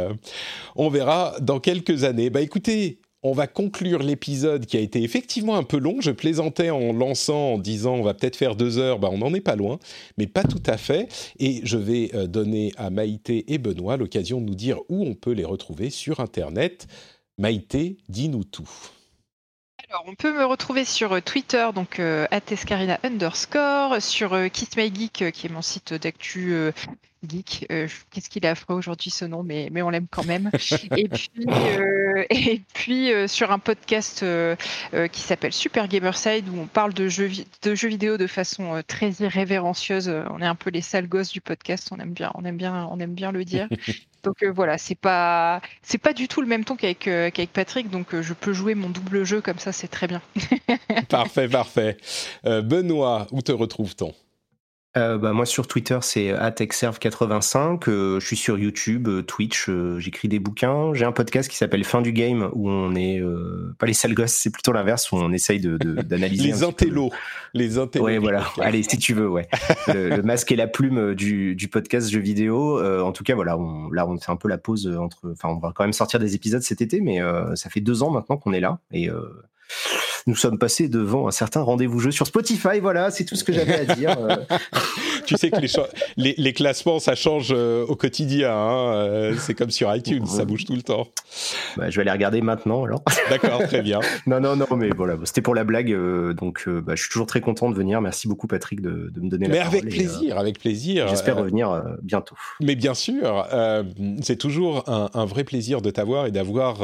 on 0.74 0.88
verra 0.88 1.34
dans 1.40 1.60
quelques 1.60 2.05
années. 2.05 2.06
Bah 2.12 2.41
écoutez, 2.41 3.01
on 3.23 3.33
va 3.33 3.47
conclure 3.47 4.03
l'épisode 4.03 4.66
qui 4.66 4.77
a 4.77 4.81
été 4.81 5.03
effectivement 5.03 5.57
un 5.57 5.65
peu 5.65 5.78
long. 5.78 6.01
Je 6.01 6.12
plaisantais 6.12 6.70
en 6.70 6.93
lançant, 6.93 7.55
en 7.55 7.59
disant 7.59 7.95
on 7.95 8.03
va 8.03 8.15
peut-être 8.15 8.37
faire 8.37 8.55
deux 8.55 8.78
heures. 8.78 8.99
Bah, 8.99 9.09
on 9.11 9.19
n'en 9.19 9.35
est 9.35 9.41
pas 9.41 9.57
loin, 9.57 9.78
mais 10.16 10.27
pas 10.27 10.45
tout 10.45 10.62
à 10.66 10.77
fait. 10.77 11.09
Et 11.39 11.61
je 11.65 11.77
vais 11.77 12.11
euh, 12.15 12.27
donner 12.27 12.73
à 12.77 12.91
Maïté 12.91 13.53
et 13.53 13.59
Benoît 13.59 13.97
l'occasion 13.97 14.41
de 14.41 14.47
nous 14.47 14.55
dire 14.55 14.78
où 14.89 15.05
on 15.05 15.15
peut 15.15 15.33
les 15.33 15.45
retrouver 15.45 15.91
sur 15.91 16.20
Internet. 16.20 16.87
Maïté, 17.39 17.99
dis-nous 18.09 18.45
tout. 18.45 18.70
Alors, 19.89 20.05
on 20.09 20.15
peut 20.17 20.33
me 20.33 20.45
retrouver 20.45 20.85
sur 20.85 21.13
euh, 21.13 21.21
Twitter, 21.21 21.69
donc 21.73 22.01
euh, 22.01 22.27
@escarina 22.51 22.99
underscore, 23.05 24.03
sur 24.03 24.33
euh, 24.33 24.49
Kiss 24.49 24.77
My 24.77 24.93
Geek, 24.93 25.31
qui 25.31 25.47
est 25.47 25.51
mon 25.51 25.63
site 25.63 25.95
d'actu 25.95 26.73
geek. 27.27 27.67
Qu'est-ce 27.69 28.29
qu'il 28.29 28.45
est 28.45 28.49
affreux 28.49 28.75
aujourd'hui 28.75 29.11
ce 29.11 29.25
nom, 29.25 29.45
mais, 29.45 29.69
mais 29.71 29.83
on 29.83 29.91
l'aime 29.91 30.09
quand 30.11 30.25
même. 30.25 30.51
et 30.97 31.09
puis, 31.09 31.47
et 32.31 32.63
puis 32.75 33.11
sur 33.29 33.53
un 33.53 33.59
podcast 33.59 34.25
qui 35.13 35.21
s'appelle 35.21 35.53
Super 35.53 35.87
Gamerside, 35.89 36.49
où 36.49 36.59
on 36.59 36.67
parle 36.67 36.93
de 36.93 37.09
jeux, 37.09 37.31
de 37.63 37.75
jeux 37.75 37.89
vidéo 37.89 38.17
de 38.17 38.27
façon 38.27 38.83
très 38.87 39.11
irrévérencieuse. 39.21 40.13
On 40.31 40.41
est 40.41 40.47
un 40.47 40.55
peu 40.55 40.71
les 40.71 40.83
sales 40.83 41.09
gosses 41.09 41.33
du 41.33 41.41
podcast, 41.41 41.89
on 41.93 41.99
aime 41.99 42.13
bien, 42.13 42.33
on 42.35 42.45
aime 42.45 42.57
bien, 42.57 42.89
on 42.91 42.99
aime 42.99 43.15
bien 43.15 43.33
le 43.33 43.45
dire. 43.45 43.69
Donc 44.27 44.43
euh, 44.43 44.51
voilà, 44.51 44.77
c'est 44.77 44.97
pas 44.97 45.61
pas 46.03 46.12
du 46.12 46.27
tout 46.27 46.40
le 46.40 46.48
même 46.48 46.65
ton 46.65 46.74
qu'avec 46.74 47.07
euh, 47.07 47.31
qu'avec 47.31 47.53
Patrick, 47.53 47.90
donc 47.90 48.12
euh, 48.12 48.23
je 48.23 48.35
peux 48.35 48.53
jouer 48.53 48.74
mon 48.74 48.90
double 48.90 49.23
jeu 49.23 49.40
comme 49.40 49.61
ça, 49.61 49.70
c'est 49.70 49.86
très 49.86 50.09
bien. 50.09 50.20
parfait, 51.09 51.48
parfait. 51.48 51.97
Benoît, 52.44 53.28
où 53.31 53.40
te 53.40 53.53
retrouve-t-on? 53.53 54.12
Euh, 54.97 55.18
bah, 55.18 55.32
moi 55.32 55.44
sur 55.44 55.66
Twitter 55.66 55.98
c'est 56.01 56.32
atexerve85, 56.32 57.89
euh, 57.89 58.20
je 58.20 58.27
suis 58.27 58.36
sur 58.36 58.59
YouTube, 58.59 59.09
euh, 59.09 59.23
Twitch, 59.23 59.70
j'écris 59.98 60.28
des 60.28 60.39
bouquins, 60.39 60.94
j'ai 60.94 61.05
un 61.05 61.12
podcast 61.12 61.51
qui 61.51 61.56
s'appelle 61.56 61.85
Fin 61.85 62.01
du 62.01 62.12
Game 62.12 62.48
où 62.52 62.70
on 62.70 62.94
est 62.94 63.23
pas 63.78 63.86
les 63.86 63.93
sales 63.93 64.14
gosses, 64.14 64.32
c'est 64.32 64.51
plutôt 64.51 64.73
l'inverse 64.73 65.12
où 65.12 65.16
on 65.16 65.32
essaye 65.32 65.60
de 65.60 65.77
d'analyser 66.02 66.44
les 66.44 66.64
intellos, 66.64 67.10
les 67.52 67.78
intellos. 67.78 68.05
Ouais 68.05 68.18
voilà, 68.18 68.44
allez 68.60 68.82
si 68.82 68.98
tu 68.98 69.12
veux 69.12 69.28
ouais. 69.28 69.48
le, 69.89 70.23
masque 70.23 70.52
et 70.52 70.56
la 70.56 70.66
plume 70.66 71.14
du, 71.14 71.55
du 71.55 71.68
podcast 71.68 72.10
jeux 72.10 72.20
vidéo. 72.20 72.81
en 72.82 73.12
tout 73.12 73.24
cas 73.24 73.35
voilà, 73.35 73.59
on, 73.59 73.90
là 73.90 74.06
on 74.06 74.18
fait 74.18 74.32
un 74.32 74.36
peu 74.36 74.48
la 74.48 74.59
pause 74.59 74.86
entre, 74.98 75.31
enfin 75.32 75.48
on 75.48 75.59
va 75.59 75.73
quand 75.74 75.85
même 75.85 75.93
sortir 75.93 76.20
des 76.20 76.35
épisodes 76.35 76.62
cet 76.62 76.81
été, 76.81 77.01
mais 77.01 77.20
ça 77.55 77.70
fait 77.70 77.81
deux 77.81 78.02
ans 78.02 78.10
maintenant 78.10 78.36
qu'on 78.36 78.52
est 78.52 78.60
là 78.60 78.78
et 78.93 79.10
nous 80.27 80.35
sommes 80.36 80.59
passés 80.59 80.89
devant 80.89 81.28
un 81.28 81.31
certain 81.31 81.61
rendez-vous 81.62 82.01
jeu 82.01 82.11
sur 82.11 82.27
Spotify. 82.27 82.81
Voilà, 82.81 83.11
c'est 83.11 83.24
tout 83.24 83.36
ce 83.36 83.44
que 83.44 83.53
j'avais 83.53 83.89
à 83.89 83.94
dire. 83.94 84.16
tu 85.24 85.36
sais 85.36 85.51
que 85.51 85.57
les, 86.16 86.35
les, 86.36 86.53
classements, 86.53 86.98
ça 86.98 87.15
change 87.15 87.48
euh, 87.51 87.85
au 87.86 87.94
quotidien. 87.94 88.53
Hein, 88.53 88.94
euh, 88.94 89.35
c'est 89.39 89.55
comme 89.55 89.70
sur 89.70 89.94
iTunes, 89.94 90.27
ça 90.27 90.44
bouge 90.44 90.65
tout 90.65 90.74
le 90.74 90.82
temps. 90.82 91.09
Bah, 91.77 91.90
je 91.90 91.97
vais 91.97 92.03
aller 92.03 92.11
regarder 92.11 92.40
maintenant 92.40 92.85
alors. 92.85 93.03
D'accord, 93.31 93.62
très 93.65 93.82
bien. 93.82 94.01
non, 94.27 94.40
non, 94.40 94.57
non, 94.57 94.66
mais 94.77 94.90
voilà, 94.90 95.16
c'était 95.24 95.43
pour 95.43 95.55
la 95.55 95.65
blague. 95.65 95.93
Euh, 95.93 96.32
donc, 96.32 96.69
bah, 96.69 96.94
je 96.97 97.03
suis 97.03 97.11
toujours 97.11 97.27
très 97.27 97.40
content 97.40 97.70
de 97.70 97.77
venir. 97.77 98.01
Merci 98.01 98.27
beaucoup, 98.27 98.47
Patrick, 98.48 98.81
de, 98.81 99.11
de 99.15 99.20
me 99.20 99.28
donner 99.28 99.47
la 99.47 99.53
mais 99.53 99.59
parole. 99.59 99.73
Mais 99.74 99.81
avec 99.81 99.94
plaisir, 99.94 100.39
avec 100.39 100.59
plaisir. 100.59 101.09
J'espère 101.09 101.36
revenir 101.36 101.85
bientôt. 102.03 102.36
Mais 102.61 102.74
bien 102.74 102.94
sûr, 102.94 103.47
c'est 104.23 104.36
toujours 104.36 104.89
un, 104.89 105.11
un, 105.15 105.24
vrai 105.24 105.44
plaisir 105.44 105.82
de 105.82 105.90
t'avoir 105.90 106.27
et 106.27 106.31
d'avoir 106.31 106.78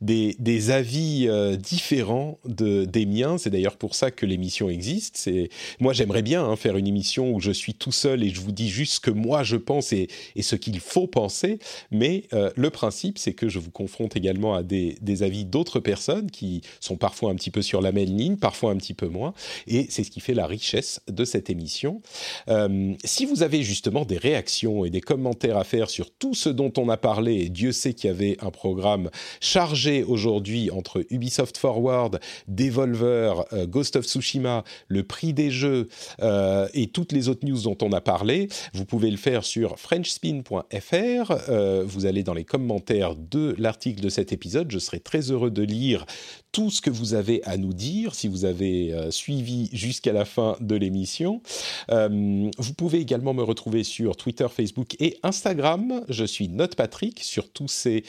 des, 0.00 0.36
des, 0.38 0.70
avis 0.70 1.28
différents 1.58 2.38
de 2.46 2.73
des 2.82 3.06
miens. 3.06 3.38
C'est 3.38 3.50
d'ailleurs 3.50 3.76
pour 3.76 3.94
ça 3.94 4.10
que 4.10 4.26
l'émission 4.26 4.68
existe. 4.68 5.16
C'est 5.16 5.48
moi 5.80 5.92
j'aimerais 5.92 6.22
bien 6.22 6.44
hein, 6.44 6.56
faire 6.56 6.76
une 6.76 6.86
émission 6.86 7.32
où 7.32 7.40
je 7.40 7.50
suis 7.50 7.74
tout 7.74 7.92
seul 7.92 8.22
et 8.22 8.30
je 8.30 8.40
vous 8.40 8.52
dis 8.52 8.68
juste 8.68 8.94
ce 8.94 9.00
que 9.00 9.10
moi 9.10 9.42
je 9.42 9.56
pense 9.56 9.92
et, 9.92 10.08
ce 10.40 10.56
qu'il 10.56 10.80
faut 10.80 11.06
penser. 11.06 11.58
Mais 11.90 12.24
euh, 12.32 12.50
le 12.56 12.70
principe, 12.70 13.18
c'est 13.18 13.32
que 13.32 13.48
je 13.48 13.58
vous 13.58 13.70
confronte 13.70 14.16
également 14.16 14.54
à 14.54 14.62
des, 14.62 15.22
avis 15.22 15.44
d'autres 15.44 15.80
personnes 15.80 16.30
qui 16.30 16.62
sont 16.80 16.96
parfois 16.96 17.30
un 17.30 17.36
petit 17.36 17.50
peu 17.50 17.62
sur 17.62 17.80
la 17.80 17.92
même 17.92 18.16
ligne, 18.16 18.36
parfois 18.36 18.72
un 18.72 18.76
petit 18.76 18.94
peu 18.94 19.06
moins. 19.06 19.32
Et 19.66 19.86
c'est 19.90 20.02
ce 20.02 20.10
qui 20.10 20.20
fait 20.20 20.34
la 20.34 20.46
richesse 20.46 21.00
de 21.08 21.24
cette 21.24 21.50
émission. 21.50 22.02
Euh, 22.48 22.94
si 23.04 23.26
vous 23.26 23.42
avez 23.42 23.62
justement 23.62 24.04
des 24.04 24.18
réactions 24.18 24.84
et 24.84 24.90
des 24.90 25.00
commentaires 25.00 25.56
à 25.56 25.64
faire 25.64 25.88
sur 25.88 26.10
tout 26.10 26.34
ce 26.34 26.48
dont 26.48 26.72
on 26.76 26.88
a 26.88 26.96
parlé, 26.96 27.34
et 27.34 27.48
Dieu 27.48 27.72
sait 27.72 27.94
qu'il 27.94 28.08
y 28.08 28.12
avait 28.12 28.36
un 28.40 28.50
programme 28.50 29.10
chargé 29.40 30.02
aujourd'hui 30.02 30.70
entre 30.70 31.04
Ubisoft 31.10 31.56
Forward, 31.56 32.20
Devolver, 32.64 33.44
euh, 33.52 33.66
Ghost 33.66 33.96
of 33.96 34.06
Tsushima, 34.06 34.64
le 34.88 35.02
prix 35.02 35.34
des 35.34 35.50
jeux 35.50 35.88
euh, 36.22 36.66
et 36.72 36.86
toutes 36.86 37.12
les 37.12 37.28
autres 37.28 37.46
news 37.46 37.60
dont 37.60 37.76
on 37.82 37.92
a 37.92 38.00
parlé, 38.00 38.48
vous 38.72 38.86
pouvez 38.86 39.10
le 39.10 39.18
faire 39.18 39.44
sur 39.44 39.78
frenchspin.fr. 39.78 41.32
Euh, 41.50 41.84
vous 41.86 42.06
allez 42.06 42.22
dans 42.22 42.32
les 42.32 42.44
commentaires 42.44 43.16
de 43.16 43.54
l'article 43.58 44.00
de 44.00 44.08
cet 44.08 44.32
épisode. 44.32 44.70
Je 44.70 44.78
serai 44.78 45.00
très 45.00 45.30
heureux 45.30 45.50
de 45.50 45.62
lire 45.62 46.06
tout 46.52 46.70
ce 46.70 46.80
que 46.80 46.90
vous 46.90 47.12
avez 47.14 47.42
à 47.44 47.58
nous 47.58 47.74
dire 47.74 48.14
si 48.14 48.28
vous 48.28 48.44
avez 48.44 48.94
suivi 49.10 49.68
jusqu'à 49.72 50.12
la 50.12 50.24
fin 50.24 50.56
de 50.60 50.76
l'émission. 50.76 51.42
vous 51.88 52.74
pouvez 52.76 53.00
également 53.00 53.34
me 53.34 53.42
retrouver 53.42 53.82
sur 53.82 54.16
Twitter, 54.16 54.46
Facebook 54.48 54.94
et 55.00 55.18
Instagram. 55.24 56.04
Je 56.08 56.24
suis 56.24 56.48
Note 56.48 56.76
Patrick 56.76 57.22
sur 57.22 57.50
tous 57.50 57.68
ces 57.68 58.04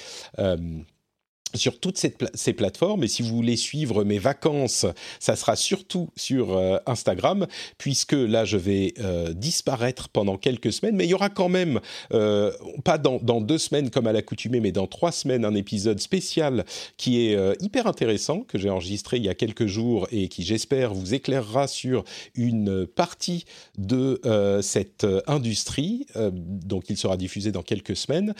sur 1.53 1.79
toutes 1.79 1.97
ces, 1.97 2.53
plateformes. 2.53 3.03
Et 3.03 3.07
si 3.07 3.21
vous 3.21 3.35
voulez 3.35 3.55
suivre 3.55 4.03
mes 4.03 4.19
vacances, 4.19 4.85
ça 5.19 5.35
sera 5.35 5.55
surtout 5.55 6.09
sur 6.15 6.55
euh, 6.55 6.77
Instagram, 6.85 7.47
puisque 7.77 8.13
là, 8.13 8.45
je 8.45 8.57
vais 8.57 8.93
euh, 8.99 9.33
disparaître 9.33 10.09
pendant 10.09 10.37
quelques 10.37 10.73
semaines. 10.73 10.95
Mais 10.95 11.05
il 11.05 11.09
y 11.09 11.13
aura 11.13 11.29
quand 11.29 11.49
même, 11.49 11.79
euh, 12.13 12.51
pas 12.83 12.97
dans, 12.97 13.19
deux 13.19 13.57
semaines 13.57 13.89
comme 13.89 14.07
à 14.07 14.13
l'accoutumée, 14.13 14.59
mais 14.59 14.71
dans 14.71 14.87
trois 14.87 15.11
semaines, 15.11 15.45
un 15.45 15.55
épisode 15.55 15.99
spécial 15.99 16.65
qui 16.97 17.27
est 17.27 17.61
hyper 17.61 17.87
intéressant, 17.87 18.41
que 18.41 18.57
j'ai 18.57 18.69
enregistré 18.69 19.17
il 19.17 19.25
y 19.25 19.29
a 19.29 19.35
quelques 19.35 19.65
jours 19.65 20.07
et 20.11 20.29
qui, 20.29 20.43
j'espère, 20.43 20.93
vous 20.93 21.13
éclairera 21.13 21.67
sur 21.67 22.03
une 22.33 22.87
partie 22.87 23.45
de 23.77 24.21
cette 24.61 25.05
industrie. 25.27 26.05
donc, 26.15 26.89
il 26.89 26.97
sera 26.97 27.17
diffusé 27.17 27.51
dans 27.51 27.61
quelques 27.61 27.95
semaines. 27.95 28.33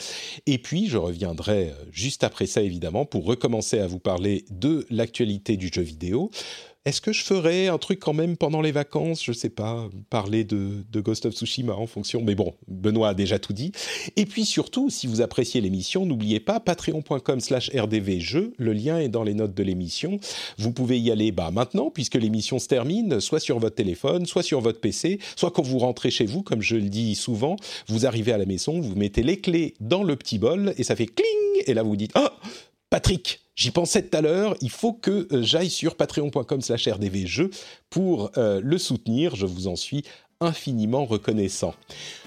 Et 0.45 0.57
puis, 0.57 0.88
je 0.88 0.98
reviendrai 0.98 1.73
juste 1.91 2.23
après 2.23 2.45
ça, 2.45 2.61
évidemment 2.61 2.95
pour 3.04 3.26
recommencer 3.26 3.80
à 3.80 3.88
vous 3.88 4.00
parler 4.00 4.46
de 4.50 4.86
l'actualité 4.90 5.58
du 5.58 5.70
jeu 5.74 5.82
vidéo. 5.82 6.32
Est-ce 6.86 7.02
que 7.02 7.12
je 7.12 7.24
ferais 7.24 7.68
un 7.68 7.80
truc 7.80 8.00
quand 8.00 8.14
même 8.14 8.38
pendant 8.38 8.62
les 8.62 8.72
vacances? 8.72 9.24
Je 9.24 9.32
sais 9.32 9.50
pas, 9.50 9.90
parler 10.12 10.44
de, 10.44 10.84
Ghost 10.94 11.26
of 11.26 11.34
Tsushima 11.34 11.74
en 11.74 11.88
fonction. 11.88 12.22
Mais 12.22 12.36
bon, 12.36 12.54
Benoît 12.68 13.10
a 13.10 13.14
déjà 13.16 13.40
tout 13.40 13.54
dit. 13.54 13.72
Et 14.18 14.28
puis 14.28 14.46
surtout, 14.46 14.92
si 14.92 15.08
vous 15.08 15.22
appréciez 15.22 15.62
l'émission, 15.62 16.06
n'oubliez 16.06 16.40
pas 16.40 16.60
patreon.com 16.60 17.40
slash 17.40 17.72
rdvjeux. 17.76 18.54
Le 18.58 18.72
lien 18.72 19.00
est 19.00 19.10
dans 19.10 19.24
les 19.24 19.34
notes 19.34 19.56
de 19.56 19.64
l'émission. 19.64 20.20
Vous 20.60 20.72
pouvez 20.72 21.00
y 21.00 21.10
aller 21.10 21.32
bah, 21.32 21.50
maintenant, 21.50 21.90
puisque 21.90 22.16
l'émission 22.16 22.60
se 22.60 22.68
termine, 22.68 23.20
soit 23.20 23.40
sur 23.40 23.58
votre 23.58 23.76
téléphone, 23.76 24.28
soit 24.28 24.44
sur 24.44 24.62
votre 24.62 24.80
PC, 24.80 25.18
soit 25.36 25.50
quand 25.50 25.64
vous 25.64 25.80
rentrez 25.80 26.12
chez 26.12 26.28
vous, 26.28 26.44
comme 26.44 26.62
je 26.62 26.76
le 26.76 26.90
dis 26.90 27.16
souvent, 27.16 27.56
vous 27.88 28.06
arrivez 28.06 28.32
à 28.32 28.38
la 28.38 28.46
maison, 28.46 28.80
vous 28.80 28.96
mettez 28.96 29.24
les 29.24 29.42
clés 29.42 29.74
dans 29.80 30.04
le 30.04 30.16
petit 30.16 30.38
bol 30.38 30.76
et 30.78 30.84
ça 30.84 30.96
fait 30.96 31.08
cling 31.08 31.64
Et 31.66 31.74
là, 31.74 31.82
vous 31.82 31.96
dites 31.96 32.12
«Oh 32.16 32.28
Patrick, 32.96 33.42
j'y 33.58 33.72
pensais 33.72 34.04
tout 34.04 34.18
à 34.18 34.22
l'heure, 34.22 34.56
il 34.62 34.70
faut 34.70 34.94
que 34.94 35.28
euh, 35.34 35.44
j'aille 35.44 35.70
sur 35.70 35.98
patreon.com 35.98 36.62
slash 36.62 36.88
rdvjeux 36.88 37.50
pour 37.90 38.32
euh, 38.38 38.62
le 38.64 38.78
soutenir, 38.78 39.36
je 39.36 39.46
vous 39.46 39.68
en 39.68 39.76
suis 39.76 40.06
infiniment 40.40 41.04
reconnaissant. 41.04 41.74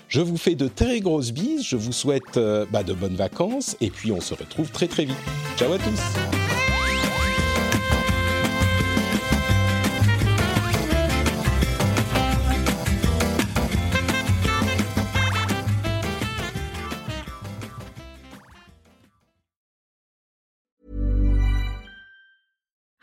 Je 0.08 0.20
vous 0.20 0.36
fais 0.36 0.56
de 0.56 0.68
très 0.68 1.00
grosses 1.00 1.32
bises, 1.32 1.64
je 1.64 1.76
vous 1.76 1.92
souhaite 1.92 2.36
euh, 2.36 2.66
bah, 2.70 2.82
de 2.82 2.92
bonnes 2.92 3.16
vacances, 3.16 3.78
et 3.80 3.88
puis 3.88 4.12
on 4.12 4.20
se 4.20 4.34
retrouve 4.34 4.70
très 4.70 4.88
très 4.88 5.06
vite. 5.06 5.16
Ciao 5.56 5.72
à 5.72 5.78
tous 5.78 6.57